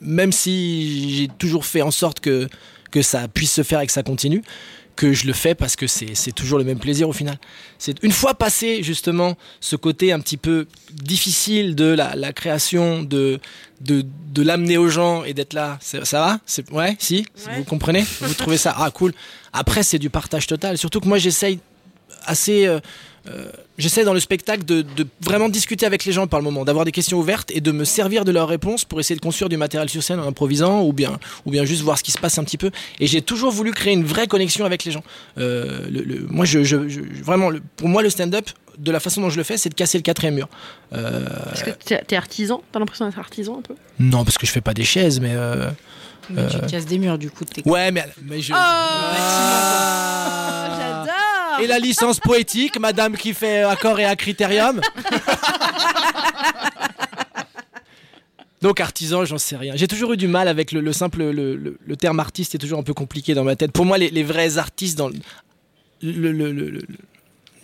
même 0.00 0.32
si 0.32 1.14
j'ai 1.14 1.28
toujours 1.28 1.66
fait 1.66 1.82
en 1.82 1.90
sorte 1.90 2.20
que 2.20 2.48
que 2.90 3.02
ça 3.02 3.28
puisse 3.28 3.52
se 3.52 3.62
faire 3.62 3.82
et 3.82 3.86
que 3.86 3.92
ça 3.92 4.02
continue 4.02 4.42
que 5.00 5.14
je 5.14 5.26
le 5.26 5.32
fais 5.32 5.54
parce 5.54 5.76
que 5.76 5.86
c'est 5.86 6.34
toujours 6.40 6.58
le 6.58 6.64
même 6.64 6.78
plaisir 6.78 7.08
au 7.08 7.14
final. 7.14 7.38
C'est 7.78 7.96
une 8.02 8.12
fois 8.12 8.34
passé 8.34 8.82
justement 8.82 9.30
ce 9.60 9.76
côté 9.76 10.12
un 10.12 10.20
petit 10.20 10.36
peu 10.36 10.66
difficile 10.92 11.74
de 11.74 11.86
la, 12.00 12.14
la 12.16 12.32
création, 12.34 13.02
de, 13.02 13.40
de, 13.80 14.04
de 14.38 14.42
l'amener 14.42 14.76
aux 14.76 14.90
gens 14.90 15.24
et 15.24 15.32
d'être 15.32 15.54
là. 15.54 15.78
Ça 15.80 16.20
va? 16.20 16.40
Ouais, 16.70 16.96
si? 16.98 17.24
Vous 17.56 17.64
comprenez? 17.64 18.04
Vous 18.20 18.34
trouvez 18.34 18.58
ça? 18.58 18.74
Ah, 18.76 18.90
cool. 18.90 19.12
Après, 19.54 19.82
c'est 19.82 19.98
du 19.98 20.10
partage 20.10 20.46
total. 20.46 20.76
Surtout 20.76 21.00
que 21.00 21.08
moi, 21.08 21.18
j'essaye 21.18 21.60
assez. 22.26 22.66
euh, 22.66 22.80
euh, 23.28 23.50
J'essaie 23.78 24.04
dans 24.04 24.12
le 24.14 24.20
spectacle 24.20 24.64
de, 24.64 24.82
de 24.82 25.06
vraiment 25.22 25.48
discuter 25.48 25.86
avec 25.86 26.04
les 26.04 26.12
gens 26.12 26.26
par 26.26 26.40
le 26.40 26.44
moment, 26.44 26.64
d'avoir 26.64 26.84
des 26.84 26.92
questions 26.92 27.18
ouvertes 27.18 27.50
et 27.54 27.60
de 27.60 27.70
me 27.72 27.84
servir 27.84 28.24
de 28.24 28.32
leurs 28.32 28.48
réponses 28.48 28.84
pour 28.84 29.00
essayer 29.00 29.16
de 29.16 29.20
construire 29.20 29.48
du 29.48 29.56
matériel 29.56 29.88
sur 29.88 30.02
scène 30.02 30.20
en 30.20 30.26
improvisant 30.26 30.82
ou 30.82 30.92
bien, 30.92 31.18
ou 31.46 31.50
bien 31.50 31.64
juste 31.64 31.82
voir 31.82 31.98
ce 31.98 32.02
qui 32.02 32.10
se 32.12 32.18
passe 32.18 32.38
un 32.38 32.44
petit 32.44 32.58
peu. 32.58 32.70
Et 32.98 33.06
j'ai 33.06 33.22
toujours 33.22 33.52
voulu 33.52 33.72
créer 33.72 33.92
une 33.94 34.04
vraie 34.04 34.26
connexion 34.26 34.64
avec 34.64 34.84
les 34.84 34.92
gens. 34.92 35.04
Euh, 35.38 35.86
le, 35.90 36.02
le- 36.02 36.26
moi, 36.28 36.44
je, 36.44 36.62
je- 36.64 36.88
je- 36.88 37.00
vraiment, 37.22 37.50
le- 37.50 37.62
pour 37.76 37.88
moi, 37.88 38.02
le 38.02 38.10
stand-up, 38.10 38.48
de 38.78 38.90
la 38.90 39.00
façon 39.00 39.20
dont 39.20 39.30
je 39.30 39.36
le 39.36 39.42
fais, 39.44 39.56
c'est 39.58 39.68
de 39.68 39.74
casser 39.74 39.98
le 39.98 40.02
quatrième 40.02 40.34
mur. 40.36 40.48
Euh, 40.94 41.24
Parce 41.46 41.62
que 41.62 41.70
t'es, 41.70 42.02
t'es 42.06 42.16
artisan? 42.16 42.62
T'as 42.72 42.78
l'impression 42.78 43.06
d'être 43.06 43.18
artisan 43.18 43.58
un 43.58 43.62
peu? 43.62 43.74
Non, 43.98 44.24
parce 44.24 44.38
que 44.38 44.46
je 44.46 44.52
fais 44.52 44.62
pas 44.62 44.72
des 44.74 44.84
chaises, 44.84 45.20
mais. 45.20 45.32
euh, 45.34 45.68
Mais 46.30 46.46
tu 46.48 46.56
euh, 46.56 46.60
te 46.60 46.70
casses 46.70 46.86
des 46.86 46.98
murs 46.98 47.18
du 47.18 47.30
coup. 47.30 47.44
Ouais, 47.66 47.90
mais, 47.92 48.06
mais 48.22 48.40
je. 48.40 48.54
Oh 48.54 48.56
J'adore 50.78 51.19
Et 51.62 51.66
la 51.66 51.78
licence 51.78 52.20
poétique, 52.20 52.78
madame 52.78 53.16
qui 53.16 53.34
fait 53.34 53.62
accord 53.62 53.98
et 54.00 54.04
acritérium. 54.04 54.80
Donc 58.62 58.80
artisan, 58.80 59.24
j'en 59.24 59.38
sais 59.38 59.56
rien. 59.56 59.74
J'ai 59.76 59.88
toujours 59.88 60.12
eu 60.12 60.16
du 60.18 60.28
mal 60.28 60.46
avec 60.46 60.72
le, 60.72 60.80
le 60.80 60.92
simple, 60.92 61.22
le, 61.22 61.96
terme 61.96 62.20
artiste 62.20 62.54
est 62.54 62.58
toujours 62.58 62.78
un 62.78 62.82
peu 62.82 62.92
compliqué 62.94 63.32
dans 63.34 63.44
ma 63.44 63.56
tête. 63.56 63.72
Pour 63.72 63.86
moi, 63.86 63.96
les, 63.96 64.22
vrais 64.22 64.58
artistes 64.58 64.98
dans 64.98 65.10
le- 66.02 66.82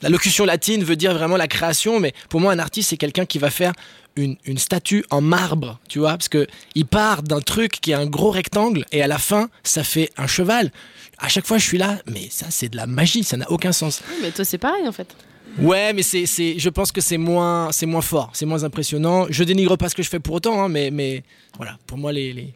la 0.02 0.08
locution 0.08 0.44
latine 0.44 0.84
veut 0.84 0.96
dire 0.96 1.12
vraiment 1.14 1.36
la 1.36 1.48
création, 1.48 2.00
mais 2.00 2.12
pour 2.28 2.40
moi, 2.40 2.52
un 2.52 2.58
artiste 2.58 2.90
c'est 2.90 2.96
quelqu'un 2.96 3.24
qui 3.26 3.38
va 3.38 3.50
faire 3.50 3.72
une, 4.14 4.36
une 4.44 4.58
statue 4.58 5.04
en 5.10 5.20
marbre, 5.20 5.78
tu 5.88 5.98
vois, 5.98 6.10
parce 6.12 6.28
que 6.28 6.46
il 6.74 6.86
part 6.86 7.22
d'un 7.22 7.40
truc 7.40 7.72
qui 7.80 7.90
est 7.92 7.94
un 7.94 8.06
gros 8.06 8.30
rectangle 8.30 8.84
et 8.92 9.02
à 9.02 9.06
la 9.06 9.18
fin, 9.18 9.48
ça 9.64 9.84
fait 9.84 10.10
un 10.16 10.26
cheval. 10.26 10.70
À 11.18 11.28
chaque 11.28 11.46
fois, 11.46 11.58
je 11.58 11.64
suis 11.64 11.78
là, 11.78 11.98
mais 12.06 12.28
ça, 12.30 12.46
c'est 12.50 12.68
de 12.68 12.76
la 12.76 12.86
magie, 12.86 13.24
ça 13.24 13.36
n'a 13.36 13.50
aucun 13.50 13.72
sens. 13.72 14.02
Oui, 14.08 14.16
Mais 14.22 14.30
toi, 14.32 14.44
c'est 14.44 14.58
pareil 14.58 14.86
en 14.86 14.92
fait. 14.92 15.14
Ouais, 15.58 15.92
mais 15.94 16.02
c'est, 16.02 16.26
c'est, 16.26 16.58
je 16.58 16.68
pense 16.68 16.92
que 16.92 17.00
c'est 17.00 17.16
moins, 17.16 17.72
c'est 17.72 17.86
moins 17.86 18.02
fort, 18.02 18.30
c'est 18.34 18.44
moins 18.44 18.64
impressionnant. 18.64 19.26
Je 19.30 19.42
dénigre 19.42 19.76
pas 19.76 19.88
ce 19.88 19.94
que 19.94 20.02
je 20.02 20.08
fais 20.10 20.20
pour 20.20 20.34
autant, 20.34 20.62
hein, 20.64 20.68
mais, 20.68 20.90
mais 20.90 21.22
voilà, 21.56 21.78
pour 21.86 21.96
moi, 21.96 22.12
les, 22.12 22.32
les... 22.34 22.52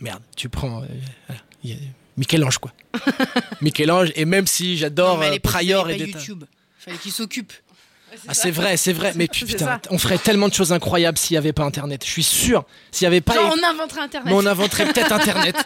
merde, 0.00 0.22
tu 0.34 0.48
prends, 0.48 0.82
euh, 0.82 0.86
voilà, 1.26 1.42
il 1.62 1.70
y 1.70 1.72
a 1.74 1.76
Michel-Ange 2.16 2.58
quoi. 2.58 2.72
Michel-Ange, 3.60 4.12
et 4.16 4.24
même 4.24 4.46
si 4.46 4.78
j'adore 4.78 5.14
Non, 5.18 5.20
mais 5.20 5.36
euh, 5.36 5.40
Prior 5.42 5.90
et 5.90 5.96
Détain. 5.96 6.18
YouTube. 6.18 6.44
Fallait 6.78 6.96
qu'il 6.96 7.12
s'occupe. 7.12 7.52
Ah, 8.26 8.34
c'est 8.34 8.50
vrai, 8.50 8.76
c'est 8.76 8.92
vrai, 8.92 9.12
mais 9.16 9.28
putain, 9.28 9.80
on 9.90 9.98
ferait 9.98 10.18
tellement 10.18 10.48
de 10.48 10.54
choses 10.54 10.72
incroyables 10.72 11.18
s'il 11.18 11.34
y 11.34 11.38
avait 11.38 11.52
pas 11.52 11.64
Internet. 11.64 12.04
Je 12.04 12.10
suis 12.10 12.22
sûr, 12.22 12.64
s'il 12.90 13.04
y 13.04 13.06
avait 13.06 13.20
pas, 13.20 13.34
Genre, 13.34 13.54
on 13.58 13.70
inventerait 13.70 14.00
Internet. 14.02 14.32
mais 14.32 14.38
on 14.38 14.46
inventerait 14.46 14.86
peut-être 14.86 15.12
Internet. 15.12 15.56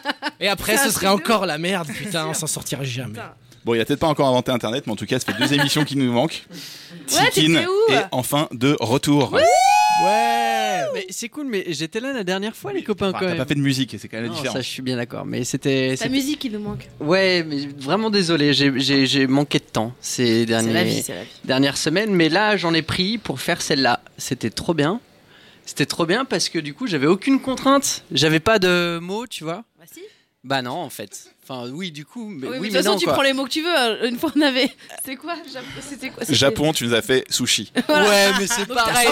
Et 0.40 0.48
après, 0.48 0.76
ce 0.76 0.90
serait 0.90 1.08
encore 1.08 1.46
la 1.46 1.58
merde, 1.58 1.88
putain, 1.88 2.26
on 2.26 2.34
s'en 2.34 2.46
sortirait 2.46 2.84
jamais. 2.84 3.18
Bon, 3.64 3.74
il 3.74 3.80
a 3.80 3.84
peut-être 3.84 4.00
pas 4.00 4.08
encore 4.08 4.26
inventé 4.26 4.50
Internet, 4.50 4.84
mais 4.86 4.92
en 4.92 4.96
tout 4.96 5.06
cas, 5.06 5.20
ça 5.20 5.32
fait 5.32 5.38
deux 5.38 5.52
émissions 5.54 5.84
qui 5.84 5.96
nous 5.96 6.10
manquent. 6.12 6.44
Ouais, 7.12 7.30
Tikin 7.30 7.64
où 7.64 7.92
est 7.92 8.04
enfin 8.10 8.48
de 8.52 8.76
retour. 8.80 9.38
Ouais. 10.04 10.82
Mais 10.94 11.06
c'est 11.10 11.28
cool, 11.28 11.46
mais 11.46 11.64
j'étais 11.68 12.00
là 12.00 12.12
la 12.12 12.24
dernière 12.24 12.56
fois, 12.56 12.72
les 12.72 12.82
copains, 12.82 13.10
Enfin, 13.10 13.18
quand 13.18 13.24
T'as 13.24 13.28
même. 13.30 13.38
pas 13.38 13.46
fait 13.46 13.54
de 13.54 13.60
musique, 13.60 13.94
c'est 13.98 14.08
quand 14.08 14.18
même 14.18 14.26
Non, 14.28 14.34
différent. 14.34 14.54
ça, 14.54 14.60
je 14.60 14.68
suis 14.68 14.82
bien 14.82 14.96
d'accord. 14.96 15.24
Mais 15.24 15.44
c'était. 15.44 15.90
Ta 15.90 15.96
c'était- 15.96 16.08
musique, 16.10 16.44
il 16.44 16.52
nous 16.52 16.60
manque. 16.60 16.88
Ouais, 17.00 17.44
mais 17.46 17.66
vraiment 17.78 18.10
désolé, 18.10 18.52
j'ai- 18.52 18.78
j'ai 18.80 19.06
j'ai 19.06 19.26
manqué 19.26 19.58
de 19.58 19.64
temps 19.64 19.92
ces 20.00 20.46
derniers, 20.46 20.68
C'est 20.68 20.72
la 20.74 20.84
vie, 20.84 21.02
c'est 21.02 21.14
la 21.14 21.22
vie. 21.24 21.30
dernières 21.44 21.76
semaines, 21.76 22.14
mais 22.14 22.28
là 22.28 22.56
j'en 22.56 22.74
ai 22.74 22.82
pris 22.82 23.18
pour 23.18 23.40
faire 23.40 23.60
celle-là. 23.62 24.00
C'était 24.18 24.50
trop 24.50 24.74
bien. 24.74 25.00
C'était 25.64 25.86
trop 25.86 26.06
bien 26.06 26.24
parce 26.24 26.48
que 26.48 26.58
du 26.58 26.74
coup 26.74 26.86
j'avais 26.86 27.06
aucune 27.06 27.40
contrainte, 27.40 28.04
j'avais 28.10 28.40
pas 28.40 28.58
de 28.58 28.98
mots, 29.00 29.26
tu 29.26 29.44
vois. 29.44 29.64
Bah 29.78 29.84
si. 29.92 30.00
Bah 30.44 30.60
non, 30.60 30.72
en 30.72 30.90
fait. 30.90 31.26
Enfin, 31.44 31.70
oui, 31.72 31.92
du 31.92 32.04
coup. 32.04 32.26
Mais, 32.28 32.48
Oui, 32.48 32.52
mais 32.54 32.58
oui, 32.58 32.68
de 32.70 32.74
toute 32.74 32.82
façon, 32.82 32.92
non, 32.94 32.98
tu 32.98 33.04
quoi. 33.04 33.14
prends 33.14 33.22
les 33.22 33.32
mots 33.32 33.44
que 33.44 33.50
tu 33.50 33.62
veux. 33.62 33.78
Euh, 33.78 34.08
Une 34.08 34.18
fois, 34.18 34.32
on 34.36 34.40
avait. 34.40 34.70
C'était 34.98 35.14
quoi 35.16 35.34
C'était 35.80 36.10
quoi 36.10 36.24
Japon, 36.28 36.72
tu 36.72 36.84
nous 36.84 36.94
as 36.94 37.02
fait 37.02 37.24
sushi. 37.30 37.70
Voilà. 37.86 38.08
Ouais, 38.08 38.30
mais 38.40 38.46
c'est 38.48 38.66
pareil. 38.66 39.06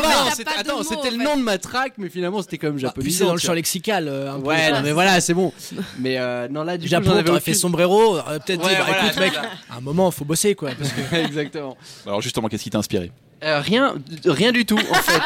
attends, 0.58 0.82
c'était 0.82 1.10
le 1.10 1.18
fait. 1.18 1.24
nom 1.24 1.36
de 1.36 1.42
ma 1.42 1.58
track, 1.58 1.94
mais 1.98 2.08
finalement 2.08 2.42
c'était 2.42 2.58
comme 2.58 2.74
Puis 2.74 2.82
japonais. 2.82 3.10
c'est 3.10 3.24
dans 3.24 3.32
le 3.32 3.38
champ 3.38 3.52
lexical. 3.52 4.08
euh, 4.08 4.32
un 4.32 4.40
peu. 4.40 4.46
Ouais, 4.48 4.72
non, 4.72 4.80
mais 4.82 4.90
voilà, 4.92 5.20
c'est 5.20 5.34
bon. 5.34 5.52
Mais 5.98 6.18
euh, 6.18 6.48
non, 6.48 6.64
là, 6.64 6.76
du 6.78 6.86
coup, 6.86 6.90
Japon, 6.90 7.06
j'en 7.10 7.12
avais 7.14 7.24
t'aurais 7.24 7.40
fait 7.40 7.54
sombrero, 7.54 8.18
on 8.18 8.22
peut-être 8.40 8.64
Ouais, 8.64 8.70
dit, 8.70 8.76
bah, 8.76 8.84
voilà, 8.86 9.04
écoute, 9.06 9.20
mec, 9.20 9.32
à 9.70 9.76
un 9.76 9.80
moment, 9.80 10.10
faut 10.10 10.24
bosser, 10.24 10.54
quoi. 10.56 10.70
Parce 10.76 10.90
que... 10.92 11.14
Exactement. 11.14 11.76
Alors 12.06 12.20
justement, 12.22 12.48
qu'est-ce 12.48 12.64
qui 12.64 12.70
t'a 12.70 12.78
inspiré? 12.78 13.12
Euh, 13.42 13.60
rien, 13.60 13.94
rien 14.26 14.52
du 14.52 14.66
tout, 14.66 14.76
en 14.78 14.94
fait. 14.94 15.20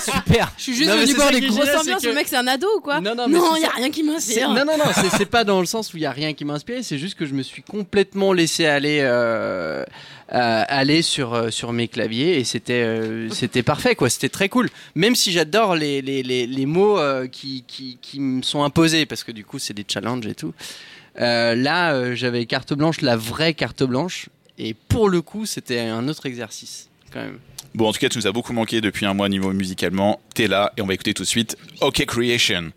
Super. 0.12 0.50
Je 0.56 0.62
suis 0.62 0.74
juste 0.74 0.88
Non, 0.88 0.94
mais 0.96 1.02
venu 1.02 1.10
c'est 1.12 1.16
voir 1.16 1.26
ça 1.28 1.32
les 1.34 1.40
qui 1.40 1.44
est 1.44 1.48
grosses 1.48 1.60
génial, 1.66 1.78
ambiances. 1.80 2.00
c'est 2.00 2.06
Le 2.06 2.12
que- 2.12 2.16
mec, 2.18 2.26
c'est 2.28 2.36
un 2.36 2.46
ado 2.46 2.66
ou 2.76 2.80
quoi 2.80 3.00
Non, 3.02 3.14
non, 3.14 3.28
mais 3.28 3.36
non, 3.38 3.50
c'est 3.52 3.60
il 3.60 3.62
y 3.62 3.66
a 3.66 3.70
rien 3.70 3.90
qui 3.90 4.00
C'est- 4.00 4.06
m'inspire. 4.06 4.48
Non, 4.48 4.64
non, 4.64 4.78
non, 4.78 4.84
c'est- 4.94 5.16
c'est 5.18 5.26
pas 5.26 5.44
dans 5.44 5.60
le 5.60 5.66
sens 5.66 5.92
où 5.92 5.98
il 5.98 6.02
y 6.02 6.06
a 6.06 6.10
rien 6.10 6.32
qui 6.32 6.44
m'a 6.46 6.54
inspiré, 6.54 6.82
c'est 6.82 6.96
juste 6.98 7.16
que 7.18 7.26
je 7.26 7.34
me 7.34 7.42
suis 7.42 7.62
complètement 7.62 8.32
laissé 8.32 8.64
aller, 8.64 9.00
euh, 9.02 9.84
euh, 10.32 10.64
aller 10.68 11.02
sur, 11.02 11.34
euh, 11.34 11.50
sur 11.50 11.72
mes 11.74 11.86
claviers 11.86 12.38
et 12.38 12.44
c'était 12.44 12.82
euh, 12.82 13.28
c'était 13.30 13.62
parfait, 13.62 13.94
quoi. 13.94 14.08
C'était 14.08 14.30
très 14.30 14.48
cool. 14.48 14.70
Même 14.94 15.14
si 15.14 15.30
j'adore 15.30 15.76
les, 15.76 16.00
les, 16.00 16.22
les, 16.22 16.46
les 16.46 16.66
mots 16.66 16.98
euh, 16.98 17.26
qui, 17.26 17.62
qui, 17.66 17.98
qui 18.00 18.20
me 18.20 18.40
sont 18.42 18.62
imposés, 18.64 19.04
parce 19.04 19.22
que 19.22 19.32
du 19.32 19.44
coup, 19.44 19.58
c'est 19.58 19.74
des 19.74 19.84
challenges 19.86 20.26
et 20.26 20.34
tout. 20.34 20.54
Euh, 21.20 21.54
là, 21.54 21.92
euh, 21.92 22.14
j'avais 22.14 22.46
carte 22.46 22.72
blanche, 22.72 23.02
la 23.02 23.16
vraie 23.16 23.52
carte 23.52 23.82
blanche, 23.84 24.30
et 24.58 24.72
pour 24.74 25.08
le 25.10 25.20
coup, 25.20 25.44
c'était 25.46 25.80
un 25.80 26.08
autre 26.08 26.26
exercice, 26.26 26.88
Bon, 27.74 27.88
en 27.88 27.92
tout 27.92 27.98
cas, 27.98 28.08
tu 28.08 28.18
nous 28.18 28.26
as 28.26 28.32
beaucoup 28.32 28.52
manqué 28.52 28.80
depuis 28.80 29.04
un 29.04 29.14
mois 29.14 29.28
niveau 29.28 29.52
musicalement. 29.52 30.20
T'es 30.34 30.46
là 30.46 30.72
et 30.76 30.82
on 30.82 30.86
va 30.86 30.94
écouter 30.94 31.14
tout 31.14 31.24
de 31.24 31.28
suite 31.28 31.56
OK 31.80 32.04
Creation. 32.06 32.72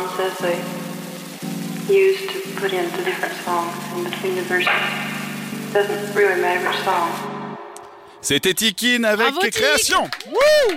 Mom 0.00 0.08
says 0.16 0.34
they 0.38 0.56
use 1.94 2.20
to 2.32 2.60
put 2.60 2.72
into 2.72 3.04
different 3.04 3.34
songs 3.44 3.74
in 3.94 4.04
between 4.04 4.34
the 4.34 4.42
verses. 4.42 4.68
Doesn't 5.74 6.14
really 6.14 6.40
matter 6.40 6.66
which 6.66 6.78
song. 6.84 7.10
C'était 8.22 8.54
Tikin 8.54 9.04
avec 9.04 9.34
Bravo, 9.34 9.50
Création. 9.50 10.04
Wouh 10.26 10.74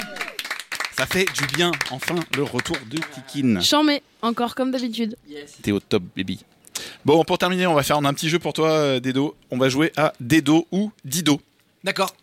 Ça 0.98 1.06
fait 1.06 1.26
du 1.34 1.46
bien, 1.56 1.72
enfin, 1.92 2.16
le 2.36 2.44
retour 2.44 2.76
de 2.90 2.98
Tikin. 2.98 3.62
Chambé, 3.62 4.02
encore 4.22 4.56
comme 4.56 4.72
d'habitude. 4.72 5.16
T'es 5.62 5.72
au 5.72 5.80
top, 5.80 6.04
baby. 6.18 6.44
Bon, 7.06 7.24
pour 7.24 7.38
terminer, 7.38 7.66
on 7.68 7.76
va 7.76 7.84
faire 7.84 7.98
un 7.98 8.14
petit 8.14 8.28
jeu 8.28 8.40
pour 8.40 8.52
toi, 8.52 8.72
euh, 8.72 9.00
Dedo. 9.00 9.38
On 9.52 9.58
va 9.58 9.70
jouer 9.70 9.94
à 9.96 10.12
Dedo 10.20 10.68
ou 10.72 10.92
Dido. 11.06 11.40
D'accord. 11.84 12.14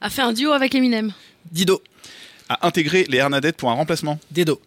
A 0.00 0.08
fait 0.10 0.22
un 0.22 0.32
duo 0.32 0.52
avec 0.52 0.72
Eminem. 0.76 1.12
Dido. 1.50 1.82
À 2.48 2.64
intégrer 2.68 3.06
les 3.08 3.18
Hernadettes 3.18 3.56
pour 3.56 3.70
un 3.70 3.74
remplacement. 3.74 4.20
Dedo. 4.30 4.60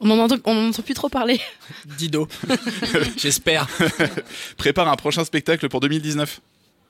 On 0.00 0.06
n'en 0.08 0.18
entend, 0.18 0.82
plus 0.82 0.94
trop 0.94 1.08
parler. 1.08 1.40
Dido. 1.98 2.28
J'espère. 3.16 3.66
Prépare 4.56 4.88
un 4.88 4.96
prochain 4.96 5.24
spectacle 5.24 5.68
pour 5.68 5.80
2019. 5.80 6.40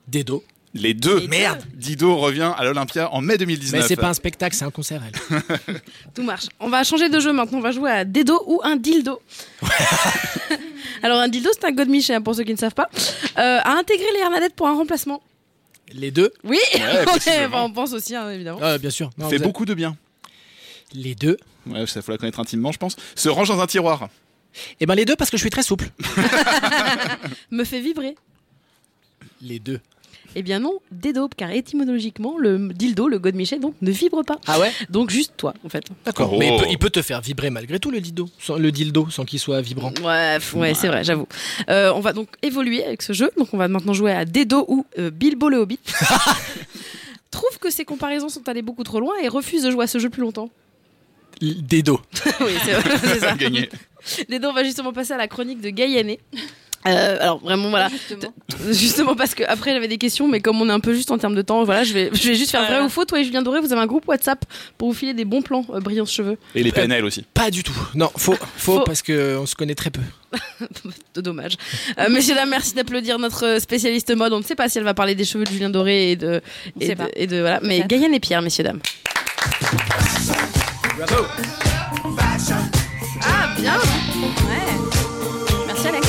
Dedo. 0.07 0.43
Les 0.73 0.93
deux. 0.93 1.25
Merde. 1.27 1.63
Dido 1.73 2.17
revient 2.17 2.51
à 2.57 2.63
l'Olympia 2.65 3.11
en 3.13 3.21
mai 3.21 3.37
2019. 3.37 3.81
Mais 3.81 3.87
c'est 3.87 3.95
pas 3.95 4.09
un 4.09 4.13
spectacle, 4.13 4.55
c'est 4.55 4.65
un 4.65 4.71
concert, 4.71 5.01
elle. 5.05 5.81
Tout 6.13 6.23
marche. 6.23 6.47
On 6.59 6.69
va 6.69 6.83
changer 6.83 7.09
de 7.09 7.19
jeu 7.19 7.31
maintenant. 7.31 7.59
On 7.59 7.61
va 7.61 7.71
jouer 7.71 7.89
à 7.89 8.05
Dedo 8.05 8.43
ou 8.45 8.59
un 8.63 8.75
dildo. 8.75 9.21
Alors, 11.01 11.19
un 11.19 11.29
dildo, 11.29 11.49
c'est 11.53 11.65
un 11.65 11.71
godemiché, 11.71 12.13
hein, 12.13 12.21
pour 12.21 12.35
ceux 12.35 12.43
qui 12.43 12.51
ne 12.51 12.57
savent 12.57 12.73
pas. 12.73 12.89
Euh, 13.37 13.59
à 13.63 13.71
intégrer 13.77 14.07
les 14.13 14.19
Hernadettes 14.19 14.55
pour 14.55 14.67
un 14.67 14.75
remplacement. 14.75 15.21
Les 15.93 16.11
deux? 16.11 16.33
Oui, 16.43 16.59
Ouais, 16.75 17.47
on 17.53 17.71
pense 17.71 17.93
aussi, 17.93 18.13
hein, 18.15 18.29
évidemment. 18.29 18.59
Bien 18.77 18.89
sûr. 18.89 19.09
Non, 19.17 19.29
Fait 19.29 19.39
beaucoup 19.39 19.65
de 19.65 19.73
bien. 19.73 19.95
Les 20.93 21.15
deux. 21.15 21.37
Ouais, 21.65 21.85
ça 21.85 22.01
faut 22.01 22.11
la 22.11 22.17
connaître 22.17 22.39
intimement, 22.39 22.71
je 22.71 22.77
pense. 22.77 22.95
Se 23.15 23.29
range 23.29 23.49
dans 23.49 23.59
un 23.59 23.67
tiroir. 23.67 24.09
Eh 24.79 24.85
ben 24.85 24.95
les 24.95 25.05
deux 25.05 25.15
parce 25.15 25.29
que 25.29 25.37
je 25.37 25.41
suis 25.41 25.49
très 25.49 25.63
souple. 25.63 25.89
Me 27.51 27.63
fait 27.63 27.81
vibrer. 27.81 28.15
Les 29.41 29.59
deux. 29.59 29.79
Eh 30.35 30.43
bien 30.43 30.59
non, 30.59 30.79
dédope, 30.91 31.35
car 31.35 31.51
étymologiquement, 31.51 32.37
le 32.37 32.69
dildo, 32.73 33.07
le 33.07 33.17
godemiché, 33.17 33.59
donc, 33.59 33.73
ne 33.81 33.91
vibre 33.91 34.23
pas. 34.23 34.39
Ah 34.45 34.59
ouais? 34.59 34.71
Donc 34.89 35.09
juste 35.09 35.33
toi, 35.37 35.53
en 35.65 35.69
fait. 35.69 35.85
D'accord. 36.05 36.31
Oh. 36.33 36.37
Mais 36.37 36.53
il 36.53 36.59
peut, 36.59 36.65
il 36.69 36.77
peut 36.77 36.89
te 36.89 37.01
faire 37.01 37.21
vibrer 37.21 37.49
malgré 37.49 37.79
tout 37.79 37.91
le 37.91 38.01
dildo, 38.01 38.29
sans, 38.37 38.57
le 38.57 38.71
dildo, 38.71 39.09
sans 39.09 39.25
qu'il 39.25 39.39
soit 39.39 39.61
vibrant. 39.61 39.91
Ouais, 40.03 40.37
ouais, 40.53 40.73
c'est 40.73 40.87
vrai, 40.89 41.03
j'avoue. 41.03 41.27
Euh, 41.69 41.91
on 41.95 42.01
va 42.01 42.13
donc 42.13 42.27
évoluer 42.41 42.83
avec 42.83 43.01
ce 43.01 43.13
jeu. 43.13 43.31
Donc 43.37 43.53
on 43.53 43.57
va 43.57 43.67
maintenant 43.67 43.93
jouer 43.93 44.11
à 44.11 44.25
Dedo 44.25 44.65
ou 44.67 44.85
euh, 44.99 45.09
Bilbo 45.09 45.49
le 45.49 45.57
Hobbit. 45.57 45.79
Trouve 47.31 47.57
que 47.59 47.69
ces 47.69 47.85
comparaisons 47.85 48.29
sont 48.29 48.47
allées 48.47 48.61
beaucoup 48.61 48.83
trop 48.83 48.99
loin 48.99 49.13
et 49.23 49.27
refuse 49.27 49.63
de 49.63 49.71
jouer 49.71 49.85
à 49.85 49.87
ce 49.87 49.97
jeu 49.97 50.09
plus 50.09 50.21
longtemps. 50.21 50.49
Dedo. 51.41 51.99
oui, 52.41 52.51
c'est 52.63 52.73
vrai, 52.73 52.97
c'est 53.01 53.19
ça. 53.19 53.33
Gagné. 53.35 53.69
Dedo, 54.29 54.49
on 54.49 54.53
va 54.53 54.63
justement 54.63 54.93
passer 54.93 55.13
à 55.13 55.17
la 55.17 55.27
chronique 55.27 55.61
de 55.61 55.69
Gaillané. 55.69 56.19
Euh, 56.85 57.17
alors 57.19 57.39
vraiment 57.39 57.69
voilà 57.69 57.89
Justement. 57.89 58.33
justement 58.69 59.15
parce 59.15 59.33
que 59.35 59.43
après 59.47 59.73
j'avais 59.73 59.87
des 59.89 59.97
questions 59.97 60.27
mais 60.27 60.39
comme 60.39 60.61
on 60.61 60.69
est 60.69 60.71
un 60.71 60.79
peu 60.79 60.93
juste 60.93 61.09
en 61.11 61.17
termes 61.17 61.35
de 61.35 61.41
temps 61.41 61.63
voilà 61.65 61.83
je 61.83 61.91
vais 61.91 62.11
je 62.13 62.29
vais 62.29 62.35
juste 62.35 62.51
faire 62.51 62.65
vrai 62.65 62.79
ou 62.81 62.87
faux 62.87 63.03
toi 63.03 63.19
et 63.19 63.25
Julien 63.25 63.41
Doré 63.41 63.59
vous 63.59 63.73
avez 63.73 63.81
un 63.81 63.87
groupe 63.87 64.07
WhatsApp 64.07 64.45
pour 64.77 64.87
vous 64.89 64.93
filer 64.93 65.13
des 65.13 65.25
bons 65.25 65.41
plans 65.41 65.65
euh, 65.73 65.81
brillants 65.81 66.05
cheveux 66.05 66.37
Et 66.55 66.63
les 66.63 66.71
PNL 66.71 67.03
aussi. 67.03 67.25
Pas 67.33 67.49
du 67.51 67.63
tout. 67.63 67.73
Non, 67.95 68.09
faux, 68.15 68.35
faux, 68.57 68.75
Faux. 68.77 68.83
parce 68.85 69.01
que 69.01 69.35
on 69.37 69.45
se 69.47 69.55
connaît 69.55 69.75
très 69.75 69.89
peu. 69.89 70.01
dommage 71.15 71.57
euh, 71.99 72.09
messieurs 72.09 72.35
dames 72.35 72.51
merci 72.51 72.73
d'applaudir 72.75 73.17
notre 73.19 73.59
spécialiste 73.59 74.15
mode 74.15 74.31
on 74.31 74.37
ne 74.39 74.43
sait 74.45 74.55
pas 74.55 74.69
si 74.69 74.77
elle 74.77 74.83
va 74.85 74.93
parler 74.93 75.15
des 75.15 75.25
cheveux 75.25 75.43
de 75.43 75.49
Julien 75.49 75.71
Doré 75.71 76.11
et 76.11 76.15
de 76.15 76.41
et 76.79 76.89
de, 76.89 76.93
pas. 76.93 77.07
et 77.15 77.27
de- 77.27 77.39
voilà 77.41 77.59
mais. 77.63 77.83
Gaïane 77.85 78.13
et 78.13 78.19
Pierre 78.21 78.43
messieurs 78.43 78.63
dames 78.63 78.79
Ah, 83.21 83.49
bien 83.55 83.75
Ouais. 83.75 84.65
Merci 85.67 85.87
Alex. 85.87 86.07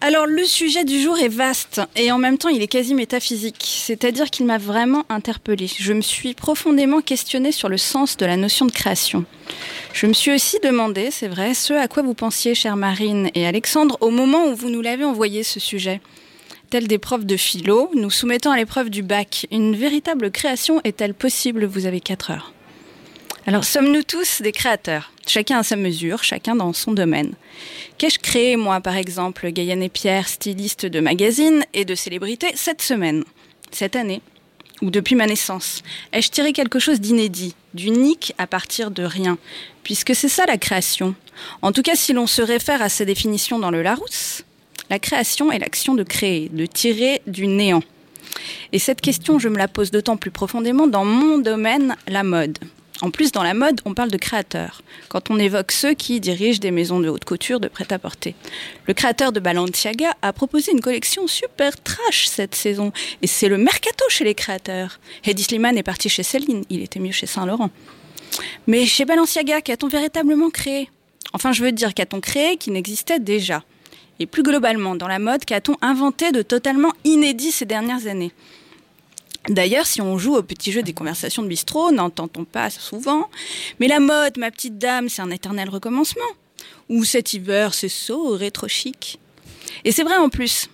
Alors 0.00 0.26
le 0.26 0.44
sujet 0.44 0.84
du 0.84 1.00
jour 1.00 1.18
est 1.18 1.28
vaste 1.28 1.80
et 1.94 2.10
en 2.10 2.18
même 2.18 2.36
temps 2.38 2.48
il 2.48 2.62
est 2.62 2.68
quasi 2.68 2.94
métaphysique, 2.94 3.64
c'est-à-dire 3.84 4.30
qu'il 4.30 4.46
m'a 4.46 4.58
vraiment 4.58 5.04
interpellée. 5.08 5.68
Je 5.68 5.92
me 5.92 6.00
suis 6.00 6.34
profondément 6.34 7.00
questionnée 7.00 7.52
sur 7.52 7.68
le 7.68 7.78
sens 7.78 8.16
de 8.16 8.26
la 8.26 8.36
notion 8.36 8.66
de 8.66 8.72
création. 8.72 9.24
Je 9.92 10.06
me 10.06 10.12
suis 10.12 10.32
aussi 10.32 10.58
demandé, 10.62 11.10
c'est 11.12 11.28
vrai, 11.28 11.54
ce 11.54 11.74
à 11.74 11.86
quoi 11.86 12.02
vous 12.02 12.14
pensiez, 12.14 12.54
chère 12.56 12.76
Marine 12.76 13.30
et 13.34 13.46
Alexandre, 13.46 13.96
au 14.00 14.10
moment 14.10 14.46
où 14.46 14.56
vous 14.56 14.70
nous 14.70 14.82
l'avez 14.82 15.04
envoyé 15.04 15.42
ce 15.44 15.60
sujet. 15.60 16.00
Tels 16.70 16.86
des 16.86 16.98
profs 16.98 17.24
de 17.24 17.38
philo, 17.38 17.90
nous 17.94 18.10
soumettons 18.10 18.50
à 18.50 18.58
l'épreuve 18.58 18.90
du 18.90 19.02
bac. 19.02 19.46
Une 19.50 19.74
véritable 19.74 20.30
création 20.30 20.82
est-elle 20.84 21.14
possible 21.14 21.64
Vous 21.64 21.86
avez 21.86 22.00
4 22.00 22.30
heures? 22.30 22.52
Alors, 23.46 23.64
sommes-nous 23.64 24.02
tous 24.02 24.42
des 24.42 24.52
créateurs? 24.52 25.10
Chacun 25.26 25.60
à 25.60 25.62
sa 25.62 25.76
mesure, 25.76 26.22
chacun 26.22 26.54
dans 26.54 26.74
son 26.74 26.92
domaine. 26.92 27.32
Qu'ai-je 27.96 28.18
créé, 28.18 28.56
moi, 28.56 28.82
par 28.82 28.96
exemple, 28.96 29.48
Gaïane 29.50 29.82
et 29.82 29.88
Pierre, 29.88 30.28
styliste 30.28 30.84
de 30.84 31.00
magazines 31.00 31.64
et 31.72 31.86
de 31.86 31.94
célébrités, 31.94 32.52
cette 32.54 32.82
semaine, 32.82 33.24
cette 33.70 33.96
année, 33.96 34.20
ou 34.82 34.90
depuis 34.90 35.14
ma 35.14 35.24
naissance? 35.24 35.82
Ai-je 36.12 36.28
tiré 36.28 36.52
quelque 36.52 36.78
chose 36.78 37.00
d'inédit, 37.00 37.54
d'unique 37.72 38.34
à 38.36 38.46
partir 38.46 38.90
de 38.90 39.04
rien? 39.04 39.38
Puisque 39.84 40.14
c'est 40.14 40.28
ça 40.28 40.44
la 40.44 40.58
création. 40.58 41.14
En 41.62 41.72
tout 41.72 41.82
cas, 41.82 41.94
si 41.94 42.12
l'on 42.12 42.26
se 42.26 42.42
réfère 42.42 42.82
à 42.82 42.90
sa 42.90 43.06
définition 43.06 43.58
dans 43.58 43.70
le 43.70 43.80
Larousse, 43.80 44.42
la 44.90 44.98
création 44.98 45.52
est 45.52 45.58
l'action 45.58 45.94
de 45.94 46.02
créer, 46.02 46.48
de 46.52 46.66
tirer 46.66 47.22
du 47.26 47.46
néant. 47.46 47.82
Et 48.72 48.78
cette 48.78 49.00
question, 49.00 49.38
je 49.38 49.48
me 49.48 49.58
la 49.58 49.68
pose 49.68 49.90
d'autant 49.90 50.16
plus 50.16 50.30
profondément 50.30 50.86
dans 50.86 51.04
mon 51.04 51.38
domaine, 51.38 51.96
la 52.06 52.22
mode. 52.22 52.58
En 53.00 53.10
plus, 53.10 53.30
dans 53.30 53.44
la 53.44 53.54
mode, 53.54 53.80
on 53.84 53.94
parle 53.94 54.10
de 54.10 54.16
créateurs. 54.16 54.82
Quand 55.08 55.30
on 55.30 55.38
évoque 55.38 55.70
ceux 55.70 55.94
qui 55.94 56.18
dirigent 56.18 56.58
des 56.58 56.72
maisons 56.72 56.98
de 56.98 57.08
haute 57.08 57.24
couture 57.24 57.60
de 57.60 57.68
prêt-à-porter. 57.68 58.34
Le 58.86 58.94
créateur 58.94 59.30
de 59.30 59.38
Balenciaga 59.38 60.16
a 60.20 60.32
proposé 60.32 60.72
une 60.72 60.80
collection 60.80 61.28
super 61.28 61.80
trash 61.80 62.26
cette 62.26 62.56
saison. 62.56 62.92
Et 63.22 63.28
c'est 63.28 63.48
le 63.48 63.56
mercato 63.56 64.04
chez 64.08 64.24
les 64.24 64.34
créateurs. 64.34 64.98
Hedy 65.24 65.44
Slimane 65.44 65.78
est 65.78 65.84
parti 65.84 66.08
chez 66.08 66.24
Céline. 66.24 66.64
Il 66.70 66.82
était 66.82 66.98
mieux 66.98 67.12
chez 67.12 67.26
Saint-Laurent. 67.26 67.70
Mais 68.66 68.84
chez 68.84 69.04
Balenciaga, 69.04 69.60
qu'a-t-on 69.60 69.88
véritablement 69.88 70.50
créé? 70.50 70.90
Enfin, 71.32 71.52
je 71.52 71.62
veux 71.62 71.72
dire, 71.72 71.94
qu'a-t-on 71.94 72.20
créé 72.20 72.56
qui 72.56 72.72
n'existait 72.72 73.20
déjà? 73.20 73.62
Et 74.20 74.26
plus 74.26 74.42
globalement, 74.42 74.96
dans 74.96 75.08
la 75.08 75.18
mode, 75.18 75.44
qu'a-t-on 75.44 75.76
inventé 75.80 76.32
de 76.32 76.42
totalement 76.42 76.92
inédit 77.04 77.52
ces 77.52 77.66
dernières 77.66 78.06
années? 78.06 78.32
D'ailleurs, 79.48 79.86
si 79.86 80.02
on 80.02 80.18
joue 80.18 80.36
au 80.36 80.42
petit 80.42 80.72
jeu 80.72 80.82
des 80.82 80.92
conversations 80.92 81.42
de 81.42 81.48
bistrot, 81.48 81.90
n'entend-on 81.90 82.44
pas 82.44 82.68
souvent 82.68 83.30
Mais 83.80 83.88
la 83.88 84.00
mode, 84.00 84.36
ma 84.36 84.50
petite 84.50 84.76
dame, 84.76 85.08
c'est 85.08 85.22
un 85.22 85.30
éternel 85.30 85.70
recommencement. 85.70 86.24
Ou 86.88 87.04
cet 87.04 87.32
hiver, 87.32 87.72
c'est 87.72 87.88
so 87.88 88.30
rétro 88.34 88.68
chic. 88.68 89.18
Et 89.84 89.92
c'est 89.92 90.02
vrai 90.02 90.16
en 90.16 90.28
plus. 90.28 90.68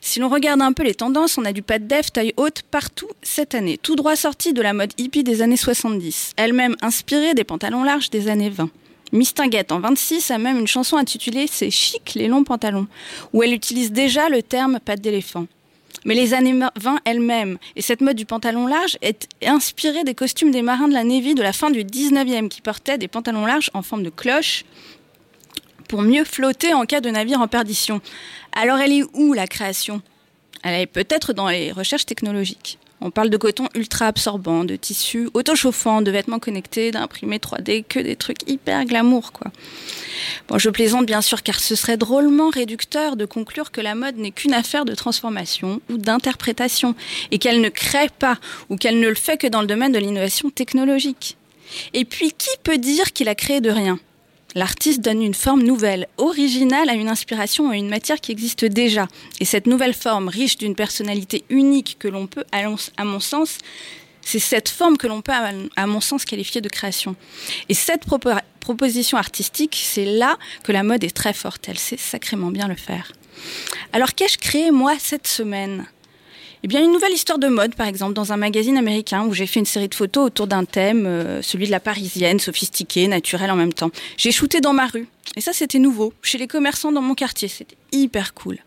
Si 0.00 0.20
l'on 0.20 0.28
regarde 0.28 0.60
un 0.60 0.72
peu 0.72 0.82
les 0.82 0.94
tendances, 0.94 1.38
on 1.38 1.44
a 1.44 1.52
du 1.52 1.62
pas 1.62 1.78
de 1.78 1.86
taille 1.86 2.34
haute 2.36 2.62
partout 2.70 3.08
cette 3.22 3.54
année, 3.54 3.78
tout 3.78 3.96
droit 3.96 4.16
sorti 4.16 4.52
de 4.52 4.62
la 4.62 4.72
mode 4.72 4.92
hippie 4.98 5.24
des 5.24 5.40
années 5.42 5.56
70, 5.56 6.32
elle-même 6.36 6.76
inspirée 6.82 7.34
des 7.34 7.44
pantalons 7.44 7.84
larges 7.84 8.10
des 8.10 8.28
années 8.28 8.50
20. 8.50 8.70
Miss 9.12 9.32
Tinguette 9.32 9.72
en 9.72 9.80
26 9.80 10.30
a 10.30 10.38
même 10.38 10.58
une 10.58 10.66
chanson 10.66 10.96
intitulée 10.96 11.46
C'est 11.50 11.70
chic 11.70 12.12
les 12.14 12.28
longs 12.28 12.44
pantalons, 12.44 12.86
où 13.32 13.42
elle 13.42 13.54
utilise 13.54 13.92
déjà 13.92 14.28
le 14.28 14.42
terme 14.42 14.80
patte 14.84 15.00
d'éléphant. 15.00 15.46
Mais 16.04 16.14
les 16.14 16.34
années 16.34 16.58
20 16.76 17.00
elles-mêmes, 17.04 17.58
et 17.74 17.82
cette 17.82 18.00
mode 18.00 18.16
du 18.16 18.26
pantalon 18.26 18.66
large 18.66 18.98
est 19.02 19.26
inspirée 19.44 20.04
des 20.04 20.14
costumes 20.14 20.50
des 20.50 20.62
marins 20.62 20.88
de 20.88 20.94
la 20.94 21.04
Navy 21.04 21.34
de 21.34 21.42
la 21.42 21.52
fin 21.52 21.70
du 21.70 21.84
19e 21.84 22.48
qui 22.48 22.60
portaient 22.60 22.98
des 22.98 23.08
pantalons 23.08 23.46
larges 23.46 23.70
en 23.74 23.82
forme 23.82 24.02
de 24.02 24.10
cloche 24.10 24.64
pour 25.88 26.02
mieux 26.02 26.24
flotter 26.24 26.74
en 26.74 26.84
cas 26.84 27.00
de 27.00 27.10
navire 27.10 27.40
en 27.40 27.48
perdition. 27.48 28.00
Alors 28.52 28.78
elle 28.78 28.92
est 28.92 29.04
où 29.14 29.32
la 29.32 29.46
création? 29.46 30.02
Elle 30.62 30.80
est 30.80 30.86
peut-être 30.86 31.32
dans 31.32 31.48
les 31.48 31.72
recherches 31.72 32.06
technologiques. 32.06 32.78
On 33.00 33.10
parle 33.10 33.30
de 33.30 33.36
coton 33.36 33.68
ultra 33.74 34.06
absorbant, 34.06 34.64
de 34.64 34.74
tissus 34.74 35.28
autochauffants, 35.34 36.02
de 36.02 36.10
vêtements 36.10 36.40
connectés, 36.40 36.90
d'imprimés 36.90 37.38
3D, 37.38 37.84
que 37.88 38.00
des 38.00 38.16
trucs 38.16 38.48
hyper 38.48 38.84
glamour, 38.84 39.32
quoi. 39.32 39.52
Bon, 40.48 40.58
je 40.58 40.68
plaisante 40.70 41.06
bien 41.06 41.20
sûr 41.20 41.42
car 41.42 41.60
ce 41.60 41.76
serait 41.76 41.96
drôlement 41.96 42.50
réducteur 42.50 43.16
de 43.16 43.24
conclure 43.24 43.70
que 43.70 43.80
la 43.80 43.94
mode 43.94 44.16
n'est 44.16 44.32
qu'une 44.32 44.54
affaire 44.54 44.84
de 44.84 44.94
transformation 44.94 45.80
ou 45.90 45.96
d'interprétation 45.96 46.94
et 47.30 47.38
qu'elle 47.38 47.60
ne 47.60 47.68
crée 47.68 48.08
pas 48.18 48.38
ou 48.68 48.76
qu'elle 48.76 48.98
ne 48.98 49.08
le 49.08 49.14
fait 49.14 49.36
que 49.36 49.46
dans 49.46 49.60
le 49.60 49.66
domaine 49.66 49.92
de 49.92 49.98
l'innovation 49.98 50.50
technologique. 50.50 51.36
Et 51.94 52.04
puis, 52.04 52.32
qui 52.32 52.50
peut 52.62 52.78
dire 52.78 53.12
qu'il 53.12 53.28
a 53.28 53.34
créé 53.34 53.60
de 53.60 53.70
rien? 53.70 53.98
L'artiste 54.58 55.02
donne 55.02 55.22
une 55.22 55.34
forme 55.34 55.62
nouvelle, 55.62 56.08
originale 56.16 56.88
à 56.90 56.94
une 56.94 57.08
inspiration 57.08 57.72
et 57.72 57.78
une 57.78 57.88
matière 57.88 58.20
qui 58.20 58.32
existe 58.32 58.64
déjà. 58.64 59.06
Et 59.38 59.44
cette 59.44 59.68
nouvelle 59.68 59.94
forme, 59.94 60.26
riche 60.28 60.58
d'une 60.58 60.74
personnalité 60.74 61.44
unique 61.48 61.96
que 62.00 62.08
l'on 62.08 62.26
peut, 62.26 62.42
à 62.50 62.58
à 62.96 63.04
mon 63.04 63.20
sens, 63.20 63.58
c'est 64.20 64.40
cette 64.40 64.68
forme 64.68 64.96
que 64.96 65.06
l'on 65.06 65.22
peut, 65.22 65.30
à 65.30 65.52
à 65.76 65.86
mon 65.86 66.00
sens, 66.00 66.24
qualifier 66.24 66.60
de 66.60 66.68
création. 66.68 67.14
Et 67.68 67.74
cette 67.74 68.04
propo- 68.04 68.36
proposition 68.58 69.16
artistique, 69.16 69.78
c'est 69.80 70.04
là 70.04 70.36
que 70.64 70.72
la 70.72 70.82
mode 70.82 71.04
est 71.04 71.14
très 71.14 71.34
forte. 71.34 71.68
Elle 71.68 71.78
sait 71.78 71.96
sacrément 71.96 72.50
bien 72.50 72.66
le 72.66 72.74
faire. 72.74 73.12
Alors, 73.92 74.12
qu'ai-je 74.16 74.38
créé, 74.38 74.72
moi, 74.72 74.94
cette 74.98 75.28
semaine? 75.28 75.86
Eh 76.64 76.68
bien, 76.68 76.82
une 76.82 76.92
nouvelle 76.92 77.12
histoire 77.12 77.38
de 77.38 77.48
mode, 77.48 77.74
par 77.74 77.86
exemple, 77.86 78.14
dans 78.14 78.32
un 78.32 78.36
magazine 78.36 78.76
américain 78.76 79.24
où 79.24 79.32
j'ai 79.32 79.46
fait 79.46 79.60
une 79.60 79.66
série 79.66 79.88
de 79.88 79.94
photos 79.94 80.26
autour 80.26 80.46
d'un 80.46 80.64
thème, 80.64 81.06
euh, 81.06 81.40
celui 81.42 81.66
de 81.66 81.70
la 81.70 81.80
parisienne, 81.80 82.40
sophistiquée, 82.40 83.06
naturelle 83.06 83.50
en 83.50 83.56
même 83.56 83.72
temps. 83.72 83.90
J'ai 84.16 84.32
shooté 84.32 84.60
dans 84.60 84.72
ma 84.72 84.86
rue. 84.86 85.06
Et 85.36 85.40
ça, 85.40 85.52
c'était 85.52 85.78
nouveau. 85.78 86.12
Chez 86.22 86.38
les 86.38 86.48
commerçants 86.48 86.90
dans 86.90 87.02
mon 87.02 87.14
quartier. 87.14 87.48
C'était 87.48 87.76
hyper 87.92 88.34
cool. 88.34 88.58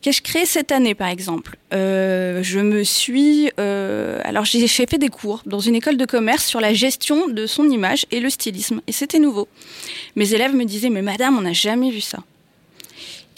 Qu'ai-je 0.00 0.22
créé 0.22 0.46
cette 0.46 0.70
année, 0.70 0.94
par 0.94 1.08
exemple? 1.08 1.56
Euh, 1.74 2.42
Je 2.42 2.60
me 2.60 2.84
suis... 2.84 3.50
euh, 3.58 4.20
alors, 4.24 4.44
j'ai 4.44 4.66
j'ai 4.66 4.86
fait 4.86 4.98
des 4.98 5.08
cours 5.08 5.42
dans 5.44 5.58
une 5.58 5.74
école 5.74 5.96
de 5.96 6.04
commerce 6.04 6.46
sur 6.46 6.60
la 6.60 6.72
gestion 6.72 7.26
de 7.28 7.46
son 7.46 7.68
image 7.68 8.06
et 8.10 8.20
le 8.20 8.30
stylisme. 8.30 8.80
Et 8.86 8.92
c'était 8.92 9.18
nouveau. 9.18 9.48
Mes 10.14 10.34
élèves 10.34 10.54
me 10.54 10.64
disaient, 10.64 10.90
mais 10.90 11.02
madame, 11.02 11.36
on 11.36 11.42
n'a 11.42 11.52
jamais 11.52 11.90
vu 11.90 12.00
ça. 12.00 12.18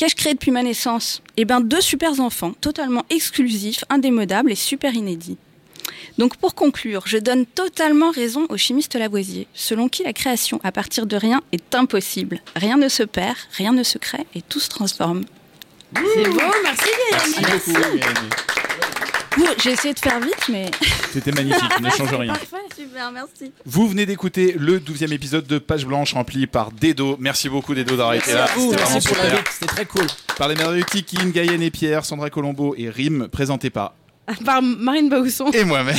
Qu'ai-je 0.01 0.17
créé 0.17 0.33
depuis 0.33 0.51
ma 0.51 0.63
naissance? 0.63 1.21
Eh 1.37 1.45
bien, 1.45 1.61
deux 1.61 1.83
super 1.83 2.21
enfants, 2.21 2.55
totalement 2.63 3.05
exclusifs, 3.11 3.85
indémodables 3.91 4.51
et 4.51 4.55
super 4.55 4.95
inédits. 4.95 5.37
Donc, 6.17 6.39
pour 6.39 6.55
conclure, 6.55 7.03
je 7.05 7.19
donne 7.19 7.45
totalement 7.45 8.11
raison 8.11 8.47
au 8.49 8.57
chimiste 8.57 8.95
Lavoisier, 8.95 9.47
selon 9.53 9.91
qui 9.91 10.03
la 10.03 10.15
création 10.15 10.59
à 10.65 10.73
partir 10.73 11.05
de 11.05 11.17
rien 11.17 11.43
est 11.53 11.75
impossible. 11.75 12.41
Rien 12.57 12.79
ne 12.79 12.89
se 12.89 13.03
perd, 13.03 13.37
rien 13.59 13.75
ne 13.75 13.83
se 13.83 13.99
crée 13.99 14.25
et 14.35 14.41
tout 14.41 14.59
se 14.59 14.71
transforme. 14.71 15.27
c'est 15.95 16.31
beau 16.31 16.41
merci 16.65 16.89
Gaïane 17.11 17.31
Merci 17.37 17.73
beaucoup, 17.73 17.95
Mélanie. 17.95 18.31
J'ai 19.63 19.71
essayé 19.73 19.95
de 19.95 19.99
faire 19.99 20.21
vite, 20.21 20.49
mais 20.49 20.71
C'était 21.13 21.33
magnifique, 21.33 21.81
ne 21.81 21.91
change 21.91 22.13
rien. 22.15 22.33
Parfait, 22.35 22.57
Super, 22.77 23.13
merci. 23.13 23.53
Vous 23.65 23.89
venez 23.89 24.07
d'écouter 24.07 24.55
le 24.59 24.79
12e 24.81 25.13
épisode 25.13 25.47
de 25.47 25.59
Page 25.59 25.87
Blanche 25.87 26.15
rempli 26.15 26.47
par 26.47 26.73
Dedo. 26.73 27.17
Merci 27.21 27.49
beaucoup 27.49 27.75
Dedo 27.75 27.97
d'avoir 27.97 28.15
été 28.15 28.33
là. 28.33 28.47
C'était 28.49 28.77
vraiment 28.77 29.01
super. 29.01 29.45
c'était 29.53 29.67
très 29.67 29.87
cool. 29.87 30.07
Par 30.37 30.49
les 30.49 30.55
merveilleux 30.55 30.85
Tikin, 30.85 31.29
Gaëlle 31.29 31.63
et 31.63 31.71
Pierre, 31.71 32.05
Sandra 32.05 32.31
Colombo 32.31 32.75
et 32.77 32.89
Rim, 32.91 33.29
présenté 33.29 33.71
par 33.71 33.95
Par 34.45 34.63
Marine 34.63 35.09
Bausson. 35.09 35.51
et 35.53 35.65
moi-même. 35.65 35.97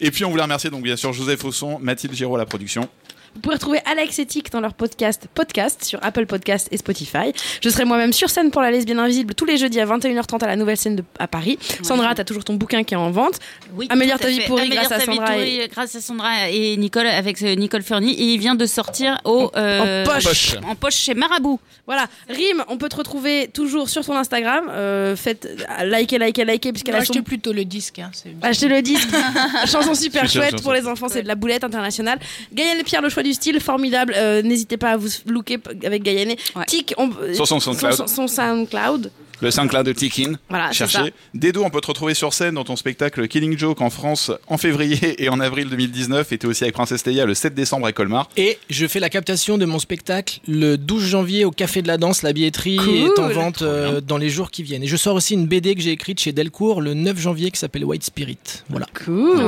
et 0.00 0.10
puis 0.10 0.24
on 0.24 0.30
voulait 0.30 0.42
remercier 0.42 0.70
donc 0.70 0.82
bien 0.82 0.96
sûr 0.96 1.12
Joseph 1.12 1.44
Ausson, 1.44 1.78
Mathilde 1.80 2.14
Giraud 2.14 2.36
à 2.36 2.38
la 2.38 2.46
production. 2.46 2.88
Vous 3.34 3.40
pouvez 3.42 3.54
retrouver 3.54 3.78
Alex 3.86 4.18
et 4.18 4.26
Tic 4.26 4.50
dans 4.50 4.60
leur 4.60 4.74
podcast 4.74 5.28
Podcast 5.34 5.84
sur 5.84 5.98
Apple 6.02 6.26
Podcast 6.26 6.68
et 6.72 6.76
Spotify. 6.76 7.32
Je 7.62 7.68
serai 7.68 7.84
moi-même 7.84 8.12
sur 8.12 8.28
scène 8.28 8.50
pour 8.50 8.60
la 8.60 8.70
lesbienne 8.70 8.98
invisible 8.98 9.34
tous 9.34 9.44
les 9.44 9.56
jeudis 9.56 9.80
à 9.80 9.86
21h30 9.86 10.42
à 10.42 10.48
la 10.48 10.56
nouvelle 10.56 10.76
scène 10.76 10.96
de, 10.96 11.04
à 11.18 11.28
Paris. 11.28 11.58
Sandra, 11.82 12.14
t'as 12.14 12.24
toujours 12.24 12.44
ton 12.44 12.54
bouquin 12.54 12.82
qui 12.82 12.94
est 12.94 12.96
en 12.96 13.10
vente. 13.10 13.38
Oui, 13.74 13.86
Améliore 13.88 14.18
ta 14.18 14.28
vie 14.28 14.40
pourrie 14.46 14.68
grâce 14.68 14.86
à 14.90 14.98
ta 14.98 15.10
vie 15.10 15.16
Sandra. 15.16 15.26
pourrie 15.32 15.60
et- 15.60 15.68
grâce 15.68 15.94
à 15.94 16.00
Sandra 16.00 16.50
et 16.50 16.76
Nicole 16.76 17.06
avec 17.06 17.40
euh, 17.42 17.54
Nicole 17.54 17.82
Fernie 17.82 18.12
et 18.12 18.24
il 18.34 18.38
vient 18.40 18.56
de 18.56 18.66
sortir 18.66 19.18
au 19.24 19.50
euh, 19.56 20.04
en 20.04 20.12
poche. 20.12 20.56
en 20.68 20.74
poche 20.74 20.96
chez 20.96 21.14
Marabout. 21.14 21.60
Voilà, 21.86 22.06
Rim, 22.28 22.64
on 22.68 22.76
peut 22.78 22.88
te 22.88 22.96
retrouver 22.96 23.48
toujours 23.52 23.88
sur 23.88 24.04
ton 24.04 24.16
Instagram. 24.16 24.66
Euh, 24.70 25.14
faites 25.16 25.46
euh, 25.80 25.84
liker, 25.84 26.18
liker, 26.18 26.44
liker, 26.44 26.72
puisqu'elle 26.72 26.94
a 26.96 27.04
son... 27.04 27.12
Achetez 27.12 27.22
plutôt 27.22 27.52
le 27.52 27.64
disque. 27.64 27.98
Hein, 28.00 28.10
Achetez 28.42 28.68
le 28.68 28.82
disque. 28.82 29.08
Chanson 29.66 29.94
super 29.94 30.28
chouette 30.28 30.62
pour 30.62 30.72
les 30.72 30.86
enfants, 30.86 31.08
c'est 31.08 31.22
de 31.22 31.28
la 31.28 31.34
boulette 31.36 31.64
internationale. 31.64 32.18
Gaëlle 32.52 32.82
Pierre, 32.84 33.02
le 33.02 33.10
choix 33.20 33.22
du 33.22 33.34
style, 33.34 33.60
formidable. 33.60 34.14
Euh, 34.16 34.42
N'hésitez 34.42 34.76
pas 34.76 34.92
à 34.92 34.96
vous 34.96 35.08
looker 35.26 35.58
avec 35.84 36.02
Gaëlle. 36.02 36.36
Tic, 36.66 36.94
on... 36.96 37.10
Sur 37.34 37.46
son 37.46 37.60
SoundCloud. 37.60 37.94
Son, 37.94 38.06
son 38.06 38.26
SoundCloud. 38.28 39.10
Le 39.40 39.50
SoundCloud 39.50 39.86
de 39.86 39.92
Tikin. 39.92 40.34
Voilà, 40.48 40.68
c'est 40.68 40.78
Cherchez. 40.78 40.98
ça. 40.98 41.04
Dedo, 41.34 41.64
on 41.64 41.70
peut 41.70 41.80
te 41.80 41.86
retrouver 41.86 42.14
sur 42.14 42.32
scène 42.34 42.54
dans 42.54 42.64
ton 42.64 42.76
spectacle 42.76 43.26
Killing 43.26 43.56
Joke 43.56 43.80
en 43.80 43.90
France 43.90 44.30
en 44.48 44.58
février 44.58 45.22
et 45.22 45.28
en 45.28 45.40
avril 45.40 45.68
2019. 45.68 46.32
Et 46.32 46.38
t'es 46.38 46.46
aussi 46.46 46.64
avec 46.64 46.74
Princesse 46.74 47.06
Leia 47.06 47.24
le 47.24 47.34
7 47.34 47.54
décembre 47.54 47.86
à 47.86 47.92
Colmar. 47.92 48.28
Et 48.36 48.58
je 48.68 48.86
fais 48.86 49.00
la 49.00 49.08
captation 49.08 49.56
de 49.58 49.64
mon 49.64 49.78
spectacle 49.78 50.40
le 50.46 50.76
12 50.76 51.04
janvier 51.04 51.44
au 51.44 51.50
Café 51.50 51.82
de 51.82 51.88
la 51.88 51.96
Danse. 51.96 52.22
La 52.22 52.32
billetterie 52.32 52.76
Cool. 52.76 52.94
est 52.94 53.18
en 53.18 53.28
vente 53.28 53.62
euh, 53.62 54.00
dans 54.00 54.18
les 54.18 54.28
jours 54.28 54.50
qui 54.50 54.62
viennent. 54.62 54.82
Et 54.82 54.88
je 54.88 54.96
sors 54.96 55.14
aussi 55.14 55.34
une 55.34 55.46
BD 55.46 55.74
que 55.74 55.80
j'ai 55.80 55.92
écrite 55.92 56.20
chez 56.20 56.32
Delcourt 56.32 56.80
le 56.80 56.94
9 56.94 57.18
janvier 57.18 57.50
qui 57.50 57.58
s'appelle 57.58 57.84
White 57.84 58.04
Spirit. 58.04 58.38
Voilà. 58.68 58.86
Cool. 59.04 59.40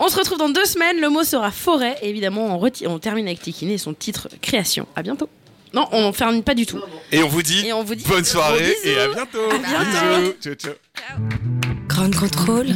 On 0.00 0.08
se 0.08 0.16
retrouve 0.18 0.38
dans 0.38 0.48
deux 0.48 0.64
semaines. 0.64 1.00
Le 1.00 1.10
mot 1.10 1.22
sera 1.22 1.50
forêt. 1.50 1.96
Et 2.02 2.08
évidemment, 2.08 2.60
on, 2.86 2.98
termine 2.98 3.26
avec 3.26 3.40
Tikine 3.40 3.70
et 3.70 3.78
son 3.78 3.94
titre 3.94 4.28
création. 4.40 4.86
À 4.96 5.02
bientôt. 5.02 5.28
Non, 5.74 5.88
on 5.92 6.12
ferme 6.12 6.42
pas 6.42 6.54
du 6.54 6.66
tout. 6.66 6.80
Et 7.10 7.22
on 7.22 7.28
vous 7.28 7.42
dit, 7.42 7.66
Et 7.66 7.72
on 7.72 7.82
vous 7.82 7.94
dit 7.94 8.04
bonne 8.06 8.24
soirée 8.24 8.74
et 8.84 8.98
à 8.98 9.08
bientôt. 9.08 9.50
À 9.50 9.58
bientôt. 9.58 10.20
Bisous. 10.20 10.34
Ciao, 10.42 10.54
ciao. 10.54 10.74
Grand 11.88 12.14
contrôle. 12.14 12.66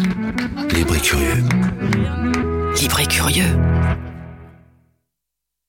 Libre 0.73 0.97
et 0.97 1.01
curieux. 1.01 1.45
Libre 2.81 3.01
et 3.01 3.07
curieux. 3.07 3.57